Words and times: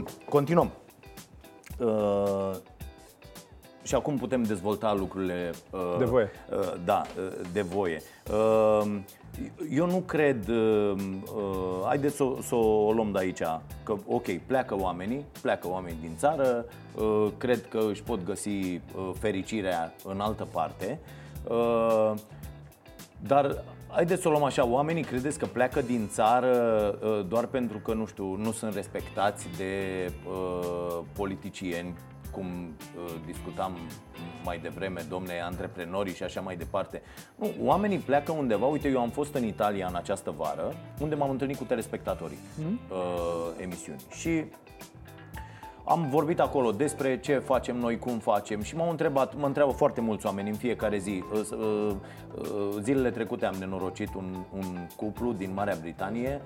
Bun, 0.00 0.08
continuăm. 0.28 0.70
Uh, 1.78 2.50
și 3.82 3.94
acum 3.94 4.16
putem 4.16 4.42
dezvolta 4.42 4.94
lucrurile 4.94 5.50
uh, 5.70 5.96
De 5.98 6.04
voie. 6.04 6.30
Uh, 6.50 6.74
da, 6.84 7.02
uh, 7.18 7.32
de 7.52 7.60
voie. 7.60 8.02
Uh, 8.32 8.98
eu 9.70 9.86
nu 9.86 10.02
cred, 10.06 10.48
uh, 10.48 10.92
uh, 11.34 11.84
haideți 11.84 12.16
să, 12.16 12.24
să 12.42 12.54
o 12.54 12.92
luăm 12.92 13.12
de 13.12 13.18
aici, 13.18 13.42
că 13.82 13.96
ok, 14.06 14.38
pleacă 14.46 14.76
oamenii, 14.80 15.24
pleacă 15.42 15.68
oamenii 15.68 15.98
din 16.00 16.16
țară, 16.16 16.64
uh, 16.94 17.28
cred 17.36 17.68
că 17.68 17.80
își 17.90 18.02
pot 18.02 18.24
găsi 18.24 18.48
uh, 18.48 18.80
fericirea 19.18 19.94
în 20.04 20.20
altă 20.20 20.48
parte, 20.52 20.98
uh, 21.48 22.12
dar 23.22 23.64
Haideți 23.92 24.22
să 24.22 24.28
o 24.28 24.30
luăm 24.30 24.42
așa, 24.42 24.66
oamenii 24.66 25.02
credeți 25.02 25.38
că 25.38 25.46
pleacă 25.46 25.82
din 25.82 26.08
țară 26.08 26.48
uh, 27.02 27.26
doar 27.28 27.46
pentru 27.46 27.78
că, 27.78 27.94
nu 27.94 28.06
știu, 28.06 28.34
nu 28.34 28.52
sunt 28.52 28.74
respectați 28.74 29.46
de 29.56 29.72
uh, 30.28 30.98
politicieni, 31.12 31.94
cum 32.30 32.46
uh, 32.46 33.12
discutam 33.26 33.76
mai 34.44 34.58
devreme, 34.58 35.00
domne, 35.08 35.40
antreprenorii 35.40 36.14
și 36.14 36.22
așa 36.22 36.40
mai 36.40 36.56
departe. 36.56 37.02
Nu, 37.36 37.50
oamenii 37.62 37.98
pleacă 37.98 38.32
undeva, 38.32 38.66
uite, 38.66 38.88
eu 38.88 39.00
am 39.00 39.10
fost 39.10 39.34
în 39.34 39.44
Italia 39.44 39.86
în 39.86 39.94
această 39.94 40.34
vară, 40.36 40.74
unde 41.00 41.14
m-am 41.14 41.30
întâlnit 41.30 41.56
cu 41.56 41.64
telespectatorii 41.64 42.38
mm. 42.58 42.80
uh, 42.90 42.96
emisiunii 43.62 44.04
și 44.10 44.44
am 45.90 46.08
vorbit 46.10 46.40
acolo 46.40 46.70
despre 46.70 47.20
ce 47.20 47.38
facem 47.38 47.76
noi, 47.76 47.98
cum 47.98 48.18
facem 48.18 48.62
și 48.62 48.76
m-au 48.76 48.90
întrebat, 48.90 49.36
mă 49.36 49.46
întreabă 49.46 49.72
foarte 49.72 50.00
mulți 50.00 50.26
oameni 50.26 50.48
în 50.48 50.54
fiecare 50.54 50.98
zi. 50.98 51.22
Uh, 51.32 51.40
uh, 51.50 51.94
uh, 52.38 52.76
zilele 52.80 53.10
trecute 53.10 53.46
am 53.46 53.54
nenorocit 53.58 54.14
un, 54.14 54.36
un 54.52 54.64
cuplu 54.96 55.32
din 55.32 55.50
Marea 55.54 55.76
Britanie. 55.80 56.40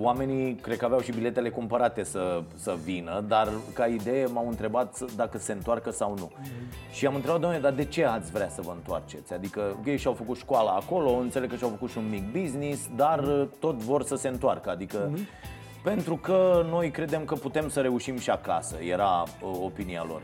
Oamenii 0.00 0.54
cred 0.54 0.76
că 0.76 0.84
aveau 0.84 1.00
și 1.00 1.12
biletele 1.12 1.48
cumpărate 1.48 2.02
să, 2.02 2.42
să 2.54 2.76
vină, 2.84 3.24
dar 3.28 3.48
ca 3.74 3.86
idee 3.86 4.26
m-au 4.26 4.48
întrebat 4.48 5.12
dacă 5.16 5.38
se 5.38 5.52
întoarcă 5.52 5.90
sau 5.90 6.14
nu. 6.18 6.30
Mm-hmm. 6.30 6.92
Și 6.92 7.06
am 7.06 7.14
întrebat, 7.14 7.40
doamne, 7.40 7.58
dar 7.58 7.72
de 7.72 7.84
ce 7.84 8.04
ați 8.04 8.30
vrea 8.30 8.48
să 8.48 8.60
vă 8.60 8.72
întoarceți? 8.76 9.32
Adică 9.32 9.76
ei 9.84 9.96
și-au 9.96 10.12
făcut 10.12 10.36
școala 10.36 10.70
acolo, 10.70 11.10
înțeleg 11.10 11.50
că 11.50 11.56
și-au 11.56 11.70
făcut 11.70 11.90
și 11.90 11.98
un 11.98 12.08
mic 12.10 12.40
business, 12.40 12.88
dar 12.96 13.48
tot 13.58 13.76
vor 13.76 14.02
să 14.02 14.16
se 14.16 14.28
întoarcă. 14.28 14.70
Adică 14.70 15.10
mm-hmm 15.10 15.60
pentru 15.82 16.16
că 16.16 16.66
noi 16.70 16.90
credem 16.90 17.24
că 17.24 17.34
putem 17.34 17.68
să 17.68 17.80
reușim 17.80 18.18
și 18.18 18.30
acasă, 18.30 18.76
era 18.82 19.24
opinia 19.62 20.04
lor. 20.08 20.22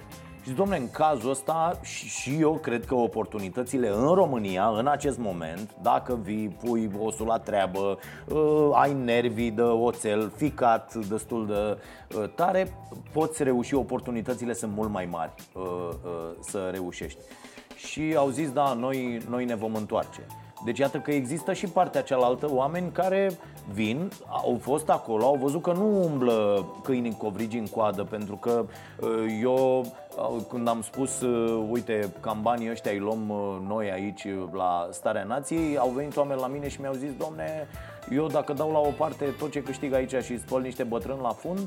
Și 0.48 0.55
domnule, 0.55 0.78
în 0.78 0.91
cazul 0.91 1.31
ăsta 1.31 1.78
și, 1.83 2.09
și 2.09 2.37
eu 2.41 2.53
cred 2.53 2.84
că 2.84 2.95
oportunitățile 2.95 3.89
în 3.89 4.14
România, 4.14 4.67
în 4.67 4.86
acest 4.86 5.19
moment, 5.19 5.75
dacă 5.83 6.19
vii, 6.23 6.48
pui 6.48 6.91
osul 6.98 7.27
la 7.27 7.39
treabă, 7.39 7.98
uh, 8.29 8.70
ai 8.73 8.92
nervii 8.92 9.51
de 9.51 9.62
oțel, 9.62 10.33
ficat 10.36 10.95
destul 10.95 11.47
de 11.47 11.79
uh, 12.19 12.29
tare, 12.34 12.77
poți 13.12 13.42
reuși, 13.42 13.75
oportunitățile 13.75 14.53
sunt 14.53 14.73
mult 14.73 14.91
mai 14.91 15.09
mari 15.11 15.33
uh, 15.55 15.62
uh, 15.62 16.31
să 16.41 16.69
reușești. 16.73 17.19
Și 17.77 18.14
au 18.17 18.29
zis, 18.29 18.51
da, 18.51 18.73
noi, 18.73 19.20
noi 19.29 19.45
ne 19.45 19.55
vom 19.55 19.75
întoarce. 19.75 20.27
Deci 20.64 20.79
iată 20.79 20.98
că 20.98 21.11
există 21.11 21.53
și 21.53 21.67
partea 21.67 22.03
cealaltă 22.03 22.47
oameni 22.51 22.92
care 22.92 23.39
vin, 23.72 24.11
au 24.27 24.58
fost 24.61 24.88
acolo, 24.88 25.24
au 25.24 25.36
văzut 25.36 25.62
că 25.62 25.72
nu 25.72 26.05
umblă 26.05 26.66
câini 26.83 27.16
covrigi 27.16 27.58
în 27.58 27.66
coadă 27.66 28.05
Pentru 28.05 28.36
că 28.36 28.64
uh, 29.00 29.08
eu 29.42 29.80
uh, 29.80 30.42
când 30.48 30.69
am 30.69 30.83
spus, 30.83 31.20
uh, 31.20 31.66
uite, 31.70 32.12
cam 32.20 32.39
banii 32.42 32.70
ăștia 32.70 32.92
îi 32.92 32.98
luăm 32.98 33.33
noi 33.69 33.91
aici 33.91 34.27
la 34.52 34.89
Starea 34.91 35.24
Nației 35.24 35.77
Au 35.78 35.89
venit 35.89 36.16
oameni 36.16 36.41
la 36.41 36.46
mine 36.46 36.69
și 36.69 36.80
mi-au 36.80 36.94
zis, 36.94 37.11
domne, 37.19 37.66
eu 38.11 38.27
dacă 38.27 38.52
dau 38.52 38.70
la 38.70 38.78
o 38.78 38.91
parte 38.96 39.24
tot 39.39 39.50
ce 39.50 39.62
câștig 39.62 39.92
aici 39.92 40.14
și 40.14 40.39
spăl 40.39 40.61
niște 40.61 40.83
bătrâni 40.83 41.20
la 41.22 41.33
fund 41.33 41.61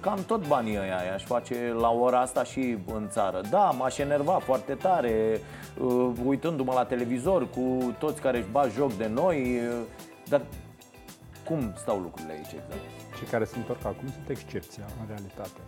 cam 0.00 0.24
tot 0.26 0.46
banii 0.46 0.78
ăia 0.78 1.14
aș 1.14 1.24
face 1.24 1.74
la 1.80 1.90
ora 1.90 2.20
asta 2.20 2.44
și 2.44 2.76
în 2.94 3.08
țară. 3.08 3.40
Da, 3.50 3.70
m-aș 3.70 3.98
enerva 3.98 4.32
foarte 4.32 4.74
tare, 4.74 5.40
uh, 5.80 6.10
uitându-mă 6.24 6.72
la 6.72 6.84
televizor 6.84 7.48
cu 7.50 7.94
toți 7.98 8.20
care 8.20 8.38
își 8.38 8.48
bat 8.50 8.72
joc 8.72 8.92
de 8.92 9.06
noi, 9.06 9.56
uh, 9.56 9.74
dar 10.28 10.42
cum 11.44 11.72
stau 11.76 11.98
lucrurile 11.98 12.32
aici 12.32 12.52
exact? 12.52 12.80
Cei 13.18 13.26
care 13.26 13.44
se 13.44 13.56
întorc 13.56 13.84
acum 13.84 14.08
sunt 14.08 14.28
excepția, 14.28 14.84
în 15.00 15.06
realitate. 15.06 15.60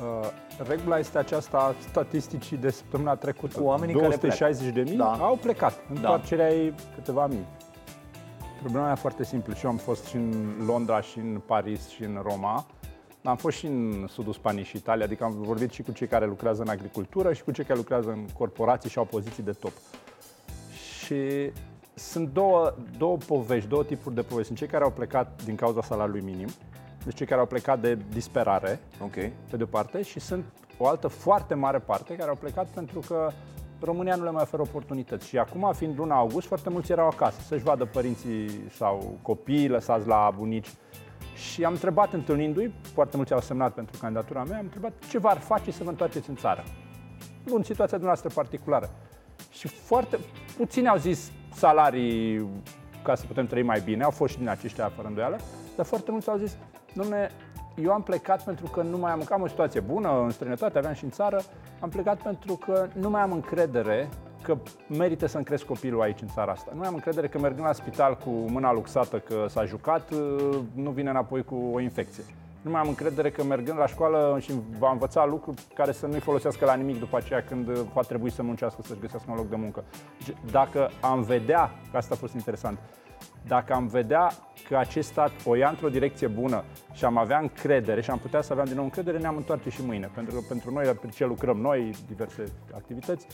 Uh, 0.00 0.28
regula 0.68 0.98
este 0.98 1.18
aceasta 1.18 1.74
statisticii 1.88 2.56
de 2.56 2.70
săptămâna 2.70 3.14
trecută. 3.14 3.58
Cu 3.60 3.64
oamenii 3.64 3.94
260 3.94 4.68
care 4.68 4.82
de 4.82 4.90
mii 4.90 4.98
da. 4.98 5.12
au 5.12 5.36
plecat. 5.36 5.80
Întoarcerea 5.94 6.48
da. 6.48 6.54
e 6.54 6.74
câteva 6.94 7.26
mii. 7.26 7.46
Problema 8.60 8.90
e 8.90 8.94
foarte 8.94 9.24
simplă. 9.24 9.54
Și 9.54 9.64
eu 9.64 9.70
am 9.70 9.76
fost 9.76 10.06
și 10.06 10.16
în 10.16 10.52
Londra, 10.66 11.00
și 11.00 11.18
în 11.18 11.40
Paris, 11.46 11.88
și 11.88 12.02
în 12.02 12.20
Roma. 12.22 12.66
Am 13.22 13.36
fost 13.36 13.56
și 13.56 13.66
în 13.66 14.06
sudul 14.08 14.32
Spaniei 14.32 14.64
și 14.64 14.76
Italia, 14.76 15.04
adică 15.04 15.24
am 15.24 15.34
vorbit 15.36 15.70
și 15.70 15.82
cu 15.82 15.92
cei 15.92 16.06
care 16.06 16.26
lucrează 16.26 16.62
în 16.62 16.68
agricultură 16.68 17.32
și 17.32 17.42
cu 17.42 17.50
cei 17.50 17.64
care 17.64 17.78
lucrează 17.78 18.10
în 18.10 18.26
corporații 18.38 18.90
și 18.90 18.98
au 18.98 19.04
poziții 19.04 19.42
de 19.42 19.52
top. 19.52 19.72
Și 21.04 21.52
sunt 21.94 22.28
două, 22.28 22.74
două 22.98 23.16
povești, 23.16 23.68
două 23.68 23.84
tipuri 23.84 24.14
de 24.14 24.22
povești. 24.22 24.46
Sunt 24.46 24.58
cei 24.58 24.66
care 24.66 24.84
au 24.84 24.90
plecat 24.90 25.42
din 25.44 25.54
cauza 25.54 25.82
salariului 25.82 26.20
minim, 26.20 26.48
deci 27.04 27.14
cei 27.14 27.26
care 27.26 27.40
au 27.40 27.46
plecat 27.46 27.80
de 27.80 27.98
disperare, 28.12 28.80
okay. 29.04 29.32
pe 29.50 29.56
de 29.56 29.62
o 29.62 29.66
parte, 29.66 30.02
și 30.02 30.20
sunt 30.20 30.44
o 30.78 30.86
altă 30.86 31.08
foarte 31.08 31.54
mare 31.54 31.78
parte 31.78 32.16
care 32.16 32.30
au 32.30 32.36
plecat 32.36 32.66
pentru 32.66 33.00
că 33.06 33.30
România 33.80 34.16
nu 34.16 34.24
le 34.24 34.30
mai 34.30 34.42
oferă 34.42 34.62
oportunități. 34.62 35.28
Și 35.28 35.38
acum, 35.38 35.72
fiind 35.74 35.98
luna 35.98 36.16
august, 36.16 36.46
foarte 36.46 36.70
mulți 36.70 36.92
erau 36.92 37.06
acasă 37.06 37.40
să-și 37.40 37.64
vadă 37.64 37.84
părinții 37.84 38.50
sau 38.76 39.18
copiii 39.22 39.68
lăsați 39.68 40.06
la 40.06 40.32
bunici 40.36 40.68
și 41.40 41.64
am 41.64 41.72
întrebat 41.72 42.12
întâlnindu-i, 42.12 42.72
foarte 42.92 43.16
mulți 43.16 43.32
au 43.32 43.40
semnat 43.40 43.72
pentru 43.72 43.98
candidatura 44.00 44.44
mea, 44.44 44.58
am 44.58 44.64
întrebat 44.64 44.92
ce 45.08 45.18
v-ar 45.18 45.38
face 45.38 45.70
să 45.70 45.84
vă 45.84 45.90
întoarceți 45.90 46.28
în 46.28 46.36
țară. 46.36 46.64
În 47.44 47.62
situația 47.62 47.98
dumneavoastră 47.98 48.30
particulară. 48.34 48.90
Și 49.50 49.68
foarte 49.68 50.18
puțini 50.56 50.88
au 50.88 50.96
zis 50.96 51.30
salarii 51.54 52.46
ca 53.02 53.14
să 53.14 53.26
putem 53.26 53.46
trăi 53.46 53.62
mai 53.62 53.80
bine, 53.80 54.02
au 54.02 54.10
fost 54.10 54.32
și 54.32 54.38
din 54.38 54.48
aceștia 54.48 54.88
fără 54.88 55.08
îndoială, 55.08 55.38
dar 55.76 55.86
foarte 55.86 56.10
mulți 56.10 56.28
au 56.28 56.36
zis, 56.36 56.56
domne, 56.94 57.30
eu 57.74 57.92
am 57.92 58.02
plecat 58.02 58.44
pentru 58.44 58.66
că 58.66 58.82
nu 58.82 58.98
mai 58.98 59.12
am, 59.12 59.26
am 59.30 59.42
o 59.42 59.46
situație 59.46 59.80
bună 59.80 60.22
în 60.22 60.30
străinătate, 60.30 60.78
aveam 60.78 60.94
și 60.94 61.04
în 61.04 61.10
țară, 61.10 61.42
am 61.80 61.88
plecat 61.88 62.22
pentru 62.22 62.54
că 62.54 62.88
nu 62.94 63.10
mai 63.10 63.20
am 63.20 63.32
încredere 63.32 64.08
că 64.42 64.56
merită 64.86 65.26
să-mi 65.26 65.44
cresc 65.44 65.64
copilul 65.64 66.00
aici 66.00 66.20
în 66.20 66.28
țara 66.28 66.52
asta. 66.52 66.72
Nu 66.74 66.82
am 66.82 66.94
încredere 66.94 67.28
că 67.28 67.38
mergând 67.38 67.66
la 67.66 67.72
spital 67.72 68.16
cu 68.16 68.30
mâna 68.30 68.72
luxată 68.72 69.18
că 69.18 69.46
s-a 69.48 69.64
jucat, 69.64 70.10
uh, 70.10 70.58
nu 70.74 70.90
vine 70.90 71.10
înapoi 71.10 71.42
cu 71.42 71.70
o 71.72 71.80
infecție. 71.80 72.24
Nu 72.62 72.70
mai 72.70 72.80
am 72.80 72.88
încredere 72.88 73.30
că 73.30 73.44
mergând 73.44 73.78
la 73.78 73.86
școală 73.86 74.38
și 74.40 74.52
va 74.78 74.90
învăța 74.90 75.26
lucruri 75.26 75.62
care 75.74 75.92
să 75.92 76.06
nu-i 76.06 76.20
folosească 76.20 76.64
la 76.64 76.74
nimic 76.74 76.98
după 76.98 77.16
aceea 77.16 77.42
când 77.42 77.66
va 77.68 78.00
trebui 78.00 78.30
să 78.30 78.42
muncească, 78.42 78.82
să-și 78.84 79.00
găsească 79.00 79.30
un 79.30 79.36
loc 79.36 79.48
de 79.48 79.56
muncă. 79.56 79.84
Deci, 80.18 80.36
dacă 80.50 80.90
am 81.00 81.22
vedea, 81.22 81.70
că 81.90 81.96
asta 81.96 82.14
a 82.14 82.18
fost 82.18 82.34
interesant, 82.34 82.78
dacă 83.46 83.72
am 83.72 83.86
vedea 83.86 84.30
că 84.68 84.76
acest 84.76 85.08
stat 85.08 85.30
o 85.44 85.54
ia 85.54 85.68
într-o 85.68 85.88
direcție 85.88 86.26
bună 86.26 86.64
și 86.92 87.04
am 87.04 87.16
avea 87.16 87.38
încredere 87.38 88.00
și 88.00 88.10
am 88.10 88.18
putea 88.18 88.40
să 88.40 88.52
avem 88.52 88.64
din 88.64 88.74
nou 88.74 88.84
încredere, 88.84 89.18
ne-am 89.18 89.36
întoarce 89.36 89.70
și 89.70 89.84
mâine. 89.84 90.10
Pentru 90.14 90.34
că 90.34 90.40
pentru 90.48 90.72
noi, 90.72 90.84
pe 90.84 91.06
ce 91.06 91.26
lucrăm 91.26 91.56
noi, 91.56 91.90
diverse 92.06 92.44
activități, 92.74 93.26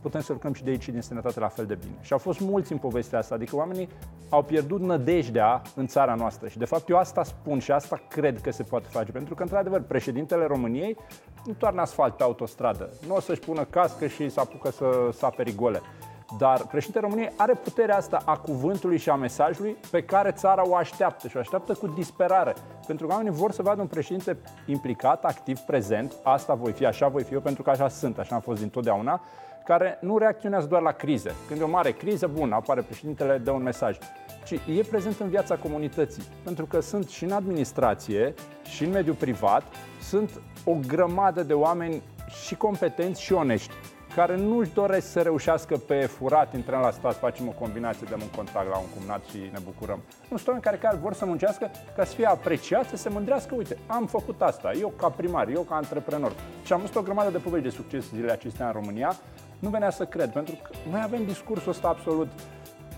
putem 0.00 0.20
să 0.20 0.32
lucrăm 0.32 0.52
și 0.52 0.64
de 0.64 0.70
aici 0.70 0.88
din 0.88 1.00
sănătate 1.00 1.40
la 1.40 1.48
fel 1.48 1.66
de 1.66 1.74
bine. 1.74 1.96
Și 2.00 2.12
au 2.12 2.18
fost 2.18 2.40
mulți 2.40 2.72
în 2.72 2.78
povestea 2.78 3.18
asta, 3.18 3.34
adică 3.34 3.56
oamenii 3.56 3.88
au 4.28 4.42
pierdut 4.42 4.80
nădejdea 4.80 5.62
în 5.74 5.86
țara 5.86 6.14
noastră 6.14 6.48
și 6.48 6.58
de 6.58 6.64
fapt 6.64 6.88
eu 6.88 6.96
asta 6.96 7.22
spun 7.22 7.58
și 7.58 7.72
asta 7.72 8.00
cred 8.08 8.40
că 8.40 8.50
se 8.50 8.62
poate 8.62 8.86
face, 8.90 9.12
pentru 9.12 9.34
că 9.34 9.42
într-adevăr 9.42 9.80
președintele 9.80 10.44
României 10.44 10.96
nu 11.44 11.52
toarnă 11.52 11.80
asfalt 11.80 12.16
pe 12.16 12.22
autostradă, 12.22 12.90
nu 13.06 13.14
o 13.14 13.20
să-și 13.20 13.40
pună 13.40 13.64
cască 13.64 14.06
și 14.06 14.28
să 14.28 14.40
apucă 14.40 14.70
să 14.70 15.08
sape 15.12 15.42
rigole. 15.42 15.80
Dar 16.38 16.66
președintele 16.66 17.06
României 17.06 17.32
are 17.36 17.54
puterea 17.54 17.96
asta 17.96 18.22
a 18.24 18.36
cuvântului 18.36 18.98
și 18.98 19.10
a 19.10 19.14
mesajului 19.14 19.76
pe 19.90 20.02
care 20.02 20.30
țara 20.30 20.68
o 20.68 20.76
așteaptă 20.76 21.28
și 21.28 21.36
o 21.36 21.40
așteaptă 21.40 21.74
cu 21.74 21.86
disperare. 21.86 22.54
Pentru 22.86 23.06
că 23.06 23.12
oamenii 23.12 23.38
vor 23.38 23.52
să 23.52 23.62
vadă 23.62 23.80
un 23.80 23.86
președinte 23.86 24.38
implicat, 24.66 25.24
activ, 25.24 25.58
prezent. 25.58 26.14
Asta 26.22 26.54
voi 26.54 26.72
fi, 26.72 26.86
așa 26.86 27.08
voi 27.08 27.22
fi 27.22 27.34
eu, 27.34 27.40
pentru 27.40 27.62
că 27.62 27.70
așa 27.70 27.88
sunt, 27.88 28.18
așa 28.18 28.34
am 28.34 28.40
fost 28.40 28.60
dintotdeauna 28.60 29.20
care 29.68 29.98
nu 30.00 30.18
reacționează 30.18 30.66
doar 30.66 30.82
la 30.82 30.92
crize. 30.92 31.34
Când 31.48 31.60
e 31.60 31.62
o 31.62 31.68
mare 31.68 31.90
criză, 31.90 32.26
bun, 32.26 32.52
apare 32.52 32.80
președintele, 32.80 33.38
dă 33.38 33.50
un 33.50 33.62
mesaj. 33.62 33.98
Ci 34.44 34.52
e 34.52 34.82
prezent 34.90 35.20
în 35.20 35.28
viața 35.28 35.56
comunității. 35.56 36.22
Pentru 36.44 36.66
că 36.66 36.80
sunt 36.80 37.08
și 37.08 37.24
în 37.24 37.30
administrație, 37.30 38.34
și 38.64 38.84
în 38.84 38.90
mediul 38.90 39.14
privat, 39.14 39.62
sunt 40.00 40.40
o 40.64 40.76
grămadă 40.86 41.42
de 41.42 41.52
oameni 41.52 42.02
și 42.46 42.56
competenți 42.56 43.22
și 43.22 43.32
onești 43.32 43.74
care 44.14 44.36
nu-și 44.36 44.72
doresc 44.72 45.10
să 45.10 45.20
reușească 45.20 45.76
pe 45.76 46.00
furat, 46.00 46.54
intrăm 46.54 46.80
la 46.80 46.90
stat, 46.90 47.16
facem 47.16 47.48
o 47.48 47.50
combinație, 47.50 48.06
dăm 48.10 48.20
un 48.22 48.30
contract 48.36 48.68
la 48.68 48.78
un 48.78 48.86
cumnat 48.96 49.24
și 49.24 49.36
ne 49.36 49.58
bucurăm. 49.64 50.02
Nu 50.30 50.36
sunt 50.36 50.46
oameni 50.46 50.64
care, 50.64 50.76
care 50.76 50.96
vor 50.96 51.14
să 51.14 51.24
muncească 51.24 51.70
ca 51.96 52.04
să 52.04 52.14
fie 52.14 52.26
apreciați, 52.26 52.88
să 52.88 52.96
se 52.96 53.08
mândrească, 53.08 53.54
uite, 53.54 53.78
am 53.86 54.06
făcut 54.06 54.42
asta, 54.42 54.72
eu 54.80 54.88
ca 54.88 55.08
primar, 55.08 55.48
eu 55.48 55.62
ca 55.62 55.74
antreprenor. 55.74 56.32
Și 56.64 56.72
am 56.72 56.80
văzut 56.80 56.96
o 56.96 57.02
grămadă 57.02 57.30
de 57.30 57.38
povești 57.38 57.68
de 57.68 57.74
succes 57.74 58.08
zilele 58.08 58.32
acestea 58.32 58.66
în 58.66 58.72
România, 58.72 59.16
nu 59.58 59.68
venea 59.68 59.90
să 59.90 60.04
cred, 60.04 60.32
pentru 60.32 60.54
că 60.62 60.70
noi 60.90 61.00
avem 61.04 61.24
discursul 61.24 61.70
ăsta 61.70 61.88
absolut, 61.88 62.28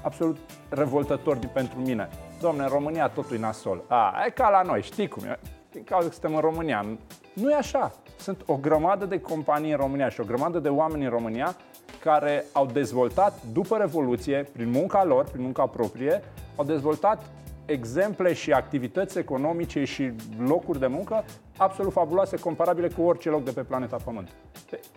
absolut 0.02 0.38
revoltător 0.68 1.38
pentru 1.52 1.78
mine. 1.78 2.08
Domne, 2.40 2.62
în 2.62 2.68
România 2.68 3.08
totul 3.08 3.36
e 3.36 3.38
nasol. 3.38 3.82
A, 3.88 4.22
e 4.26 4.30
ca 4.30 4.48
la 4.48 4.62
noi, 4.62 4.82
știi 4.82 5.08
cum 5.08 5.24
e. 5.24 5.38
din 5.72 5.84
cauza 5.84 6.06
că 6.06 6.12
suntem 6.12 6.34
în 6.34 6.40
România. 6.40 6.86
Nu 7.32 7.50
e 7.50 7.54
așa. 7.54 7.92
Sunt 8.20 8.42
o 8.46 8.56
grămadă 8.56 9.04
de 9.04 9.20
companii 9.20 9.70
în 9.70 9.76
România 9.76 10.08
și 10.08 10.20
o 10.20 10.24
grămadă 10.24 10.58
de 10.58 10.68
oameni 10.68 11.04
în 11.04 11.10
România 11.10 11.56
care 12.00 12.44
au 12.52 12.66
dezvoltat 12.66 13.42
după 13.52 13.76
Revoluție, 13.76 14.48
prin 14.52 14.70
munca 14.70 15.04
lor, 15.04 15.24
prin 15.24 15.42
munca 15.42 15.66
proprie, 15.66 16.22
au 16.56 16.64
dezvoltat 16.64 17.30
exemple 17.64 18.32
și 18.32 18.52
activități 18.52 19.18
economice 19.18 19.84
și 19.84 20.12
locuri 20.46 20.78
de 20.78 20.86
muncă 20.86 21.24
absolut 21.56 21.92
fabuloase, 21.92 22.36
comparabile 22.36 22.88
cu 22.88 23.02
orice 23.02 23.28
loc 23.28 23.44
de 23.44 23.50
pe 23.50 23.62
planeta 23.62 23.96
Pământ. 24.04 24.28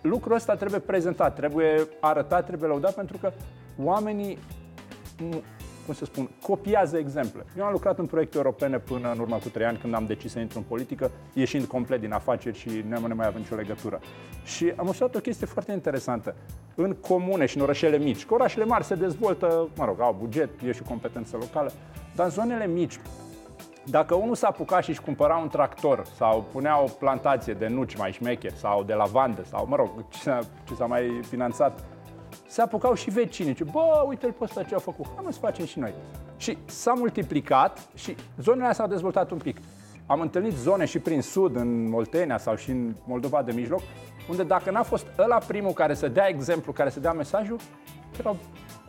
Lucrul 0.00 0.34
ăsta 0.34 0.54
trebuie 0.54 0.80
prezentat, 0.80 1.34
trebuie 1.34 1.88
arătat, 2.00 2.46
trebuie 2.46 2.68
lăudat, 2.68 2.94
pentru 2.94 3.16
că 3.18 3.32
oamenii 3.82 4.38
cum 5.84 5.94
să 5.94 6.04
spun, 6.04 6.28
copiază 6.42 6.96
exemple. 6.98 7.44
Eu 7.58 7.64
am 7.64 7.72
lucrat 7.72 7.98
în 7.98 8.06
proiecte 8.06 8.36
europene 8.36 8.78
până 8.78 9.12
în 9.12 9.18
urmă 9.18 9.36
cu 9.36 9.48
trei 9.48 9.66
ani 9.66 9.78
când 9.78 9.94
am 9.94 10.06
decis 10.06 10.32
să 10.32 10.38
intru 10.38 10.58
în 10.58 10.64
politică, 10.68 11.10
ieșind 11.32 11.64
complet 11.64 12.00
din 12.00 12.12
afaceri 12.12 12.58
și 12.58 12.84
nu 12.88 13.14
mai 13.14 13.26
având 13.26 13.44
nicio 13.44 13.54
legătură. 13.54 14.00
Și 14.44 14.72
am 14.76 14.88
observat 14.88 15.14
o 15.14 15.18
chestie 15.20 15.46
foarte 15.46 15.72
interesantă. 15.72 16.34
În 16.74 16.92
comune 16.94 17.46
și 17.46 17.56
în 17.56 17.62
orașele 17.62 17.98
mici, 17.98 18.24
că 18.24 18.34
orașele 18.34 18.64
mari 18.64 18.84
se 18.84 18.94
dezvoltă, 18.94 19.68
mă 19.76 19.84
rog, 19.84 20.00
au 20.00 20.16
buget, 20.18 20.50
e 20.66 20.72
și 20.72 20.82
competență 20.82 21.36
locală, 21.36 21.72
dar 22.14 22.26
în 22.26 22.32
zonele 22.32 22.66
mici, 22.66 22.98
dacă 23.86 24.14
unul 24.14 24.34
s-a 24.34 24.46
apucat 24.46 24.82
și 24.82 24.90
își 24.90 25.00
cumpăra 25.00 25.36
un 25.36 25.48
tractor 25.48 26.04
sau 26.16 26.44
punea 26.52 26.82
o 26.82 26.86
plantație 26.98 27.52
de 27.52 27.66
nuci 27.66 27.96
mai 27.96 28.12
șmeche 28.12 28.48
sau 28.48 28.82
de 28.82 28.94
lavandă 28.94 29.44
sau, 29.44 29.66
mă 29.68 29.76
rog, 29.76 29.88
ce, 30.08 30.38
ce 30.68 30.74
s-a 30.74 30.86
mai 30.86 31.20
finanțat 31.28 31.84
se 32.46 32.60
apucau 32.60 32.94
și 32.94 33.10
vecinii. 33.10 33.54
Ce, 33.54 33.64
bă, 33.64 34.04
uite-l 34.06 34.32
pe 34.32 34.44
ăsta 34.44 34.62
ce 34.62 34.74
a 34.74 34.78
făcut, 34.78 35.06
hai 35.14 35.32
să 35.32 35.38
facem 35.38 35.64
și 35.64 35.78
noi. 35.78 35.94
Și 36.36 36.58
s-a 36.64 36.92
multiplicat 36.92 37.88
și 37.94 38.16
zonele 38.40 38.66
astea 38.66 38.84
s-au 38.84 38.92
dezvoltat 38.92 39.30
un 39.30 39.38
pic. 39.38 39.56
Am 40.06 40.20
întâlnit 40.20 40.52
zone 40.52 40.84
și 40.84 40.98
prin 40.98 41.22
sud, 41.22 41.56
în 41.56 41.92
Oltenia 41.92 42.38
sau 42.38 42.56
și 42.56 42.70
în 42.70 42.94
Moldova 43.06 43.42
de 43.42 43.52
mijloc, 43.52 43.80
unde 44.28 44.42
dacă 44.42 44.70
n-a 44.70 44.82
fost 44.82 45.06
ăla 45.18 45.38
primul 45.38 45.72
care 45.72 45.94
să 45.94 46.08
dea 46.08 46.28
exemplu, 46.28 46.72
care 46.72 46.90
să 46.90 47.00
dea 47.00 47.12
mesajul, 47.12 47.58
erau 48.18 48.36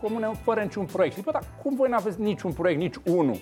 comune 0.01 0.31
fără 0.43 0.61
niciun 0.61 0.85
proiect. 0.85 1.15
Zic, 1.15 1.31
dar 1.31 1.43
cum 1.63 1.75
voi 1.75 1.89
n-aveți 1.89 2.21
niciun 2.21 2.53
proiect, 2.53 2.79
nici 2.79 2.95
unul? 3.05 3.37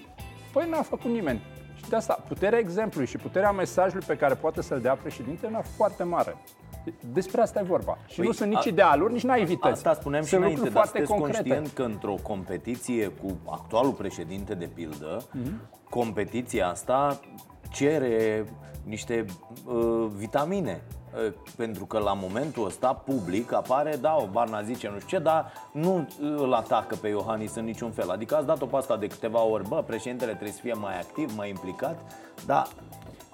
Păi 0.53 0.67
n-a 0.69 0.81
făcut 0.81 1.11
nimeni. 1.11 1.41
Și 1.75 1.89
de 1.89 1.95
asta, 1.95 2.23
puterea 2.27 2.59
exemplului 2.59 3.07
și 3.07 3.17
puterea 3.17 3.51
mesajului 3.51 4.05
pe 4.07 4.15
care 4.15 4.33
poate 4.33 4.61
să-l 4.61 4.79
dea 4.79 4.95
președintele 4.95 5.51
era 5.51 5.61
foarte 5.61 6.03
mare. 6.03 6.35
Despre 7.13 7.41
asta 7.41 7.59
e 7.59 7.63
vorba. 7.63 7.97
Și 8.07 8.15
păi, 8.15 8.25
nu 8.25 8.31
sunt 8.31 8.49
nici 8.49 8.65
a, 8.65 8.69
idealuri, 8.69 9.13
nici 9.13 9.23
naivități. 9.23 9.73
Asta 9.73 9.93
spuneam 9.93 10.23
și 10.23 10.35
înainte, 10.35 10.69
dar 10.69 10.85
sunteți 10.85 11.09
concrete. 11.11 11.37
conștient 11.37 11.67
că 11.67 11.83
într-o 11.83 12.15
competiție 12.21 13.07
cu 13.07 13.37
actualul 13.45 13.91
președinte 13.91 14.53
de 14.53 14.69
pildă, 14.73 15.17
mm-hmm. 15.17 15.89
competiția 15.89 16.67
asta 16.67 17.19
cere 17.71 18.45
niște 18.83 19.25
uh, 19.65 20.07
vitamine. 20.15 20.81
Uh, 21.25 21.33
pentru 21.55 21.85
că 21.85 21.97
la 21.99 22.13
momentul 22.13 22.65
ăsta 22.65 22.93
public 22.93 23.53
apare, 23.53 23.95
da, 24.01 24.15
o 24.15 24.27
Barna 24.31 24.61
zice 24.61 24.89
nu 24.93 24.99
știu 24.99 25.17
ce, 25.17 25.23
dar 25.23 25.51
nu 25.71 26.07
îl 26.19 26.53
atacă 26.53 26.95
pe 26.95 27.07
Iohannis 27.07 27.55
în 27.55 27.65
niciun 27.65 27.91
fel. 27.91 28.09
Adică 28.09 28.35
ați 28.35 28.45
dat-o 28.45 28.65
pe 28.65 28.75
asta 28.75 28.97
de 28.97 29.07
câteva 29.07 29.43
ori, 29.43 29.67
bă, 29.67 29.83
președintele 29.85 30.31
trebuie 30.31 30.51
să 30.51 30.59
fie 30.61 30.73
mai 30.73 30.99
activ, 30.99 31.35
mai 31.35 31.49
implicat, 31.49 31.99
dar 32.45 32.67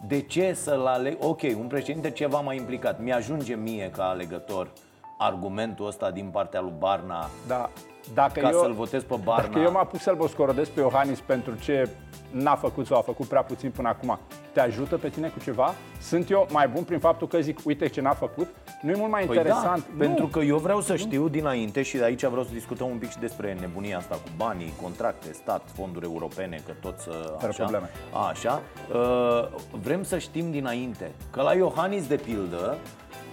de 0.07 0.21
ce 0.21 0.53
să-l 0.53 0.85
aleg? 0.85 1.17
Ok, 1.19 1.41
un 1.41 1.67
președinte 1.67 2.11
ceva 2.11 2.39
mai 2.39 2.57
implicat. 2.57 3.01
Mi-ajunge 3.01 3.55
mie 3.55 3.89
ca 3.91 4.03
alegător 4.03 4.71
argumentul 5.17 5.87
ăsta 5.87 6.11
din 6.11 6.29
partea 6.29 6.61
lui 6.61 6.73
Barna 6.77 7.29
da. 7.47 7.69
Dacă 8.13 8.39
ca 8.39 8.49
eu, 8.49 8.59
să-l 8.59 8.73
votez 8.73 9.03
pe 9.03 9.15
Barna. 9.23 9.47
Dacă 9.47 9.59
eu 9.59 9.71
mă 9.71 9.79
apuc 9.79 9.99
să-l 9.99 10.15
boscorodesc 10.15 10.69
pe 10.69 10.79
Iohannis 10.79 11.19
pentru 11.19 11.55
ce 11.55 11.89
n-a 12.31 12.55
făcut 12.55 12.85
sau 12.85 12.97
a 12.97 13.01
făcut 13.01 13.27
prea 13.27 13.41
puțin 13.41 13.71
până 13.71 13.87
acum, 13.87 14.19
te 14.53 14.59
ajută 14.59 14.97
pe 14.97 15.09
tine 15.09 15.27
cu 15.27 15.39
ceva? 15.39 15.73
Sunt 16.01 16.29
eu 16.29 16.47
mai 16.51 16.67
bun 16.67 16.83
prin 16.83 16.99
faptul 16.99 17.27
că 17.27 17.39
zic, 17.39 17.59
uite 17.63 17.87
ce 17.87 18.01
n-a 18.01 18.13
făcut? 18.13 18.47
Nu 18.81 18.91
e 18.91 18.95
mult 18.95 19.11
mai 19.11 19.25
păi 19.25 19.35
da, 19.35 19.41
interesant? 19.41 19.85
Da, 19.87 20.05
pentru 20.05 20.27
că 20.27 20.39
eu 20.39 20.57
vreau 20.57 20.81
să 20.81 20.95
știu 20.95 21.21
nu. 21.21 21.27
dinainte 21.27 21.81
și 21.81 21.97
de 21.97 22.03
aici 22.03 22.25
vreau 22.25 22.43
să 22.43 22.53
discutăm 22.53 22.89
un 22.89 22.97
pic 22.97 23.09
și 23.09 23.19
despre 23.19 23.57
nebunia 23.59 23.97
asta 23.97 24.15
cu 24.15 24.29
banii, 24.37 24.73
contracte, 24.81 25.33
stat, 25.33 25.61
fonduri 25.73 26.05
europene, 26.05 26.61
că 26.65 26.71
tot 26.81 26.99
să 26.99 27.35
așa. 27.47 27.63
Probleme. 27.63 27.89
Așa. 28.29 28.61
Uh, 28.93 29.47
vrem 29.81 30.03
să 30.03 30.17
știm 30.17 30.51
dinainte 30.51 31.11
că 31.31 31.41
la 31.41 31.53
Iohannis 31.53 32.07
de 32.07 32.15
pildă 32.15 32.77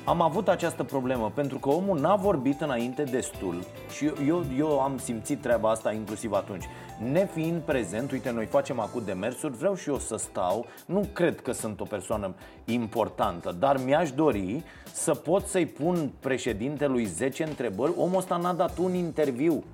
am 0.06 0.20
avut 0.20 0.48
această 0.48 0.84
problemă 0.84 1.32
pentru 1.34 1.58
că 1.58 1.68
omul 1.68 2.00
n-a 2.00 2.16
vorbit 2.16 2.60
înainte 2.60 3.02
destul 3.02 3.64
și 3.96 4.12
eu, 4.26 4.44
eu 4.58 4.80
am 4.80 4.98
simțit 4.98 5.40
treaba 5.40 5.70
asta 5.70 5.92
inclusiv 5.92 6.32
atunci. 6.32 6.64
Nefiind 7.12 7.60
prezent, 7.60 8.10
uite, 8.10 8.30
noi 8.30 8.46
facem 8.46 8.80
acum 8.80 9.02
demersuri, 9.04 9.56
vreau 9.56 9.74
și 9.74 9.88
eu 9.88 9.98
să 9.98 10.16
stau, 10.16 10.66
nu 10.86 11.06
cred 11.12 11.40
că 11.40 11.52
sunt 11.52 11.80
o 11.80 11.84
persoană 11.84 12.34
importantă, 12.64 13.56
dar 13.58 13.84
mi-aș 13.84 14.10
dori 14.10 14.62
să 14.92 15.14
pot 15.14 15.46
să-i 15.46 15.66
pun 15.66 16.10
președintelui 16.20 17.04
10 17.04 17.44
întrebări. 17.44 17.92
Omul 17.96 18.18
ăsta 18.18 18.36
n-a 18.36 18.52
dat 18.52 18.78
un 18.78 18.94
interviu. 18.94 19.64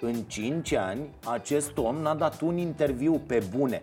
În 0.00 0.14
5 0.26 0.72
ani, 0.72 1.00
acest 1.32 1.78
om 1.78 1.96
n-a 1.96 2.14
dat 2.14 2.40
un 2.40 2.56
interviu 2.56 3.20
pe 3.26 3.42
bune. 3.56 3.82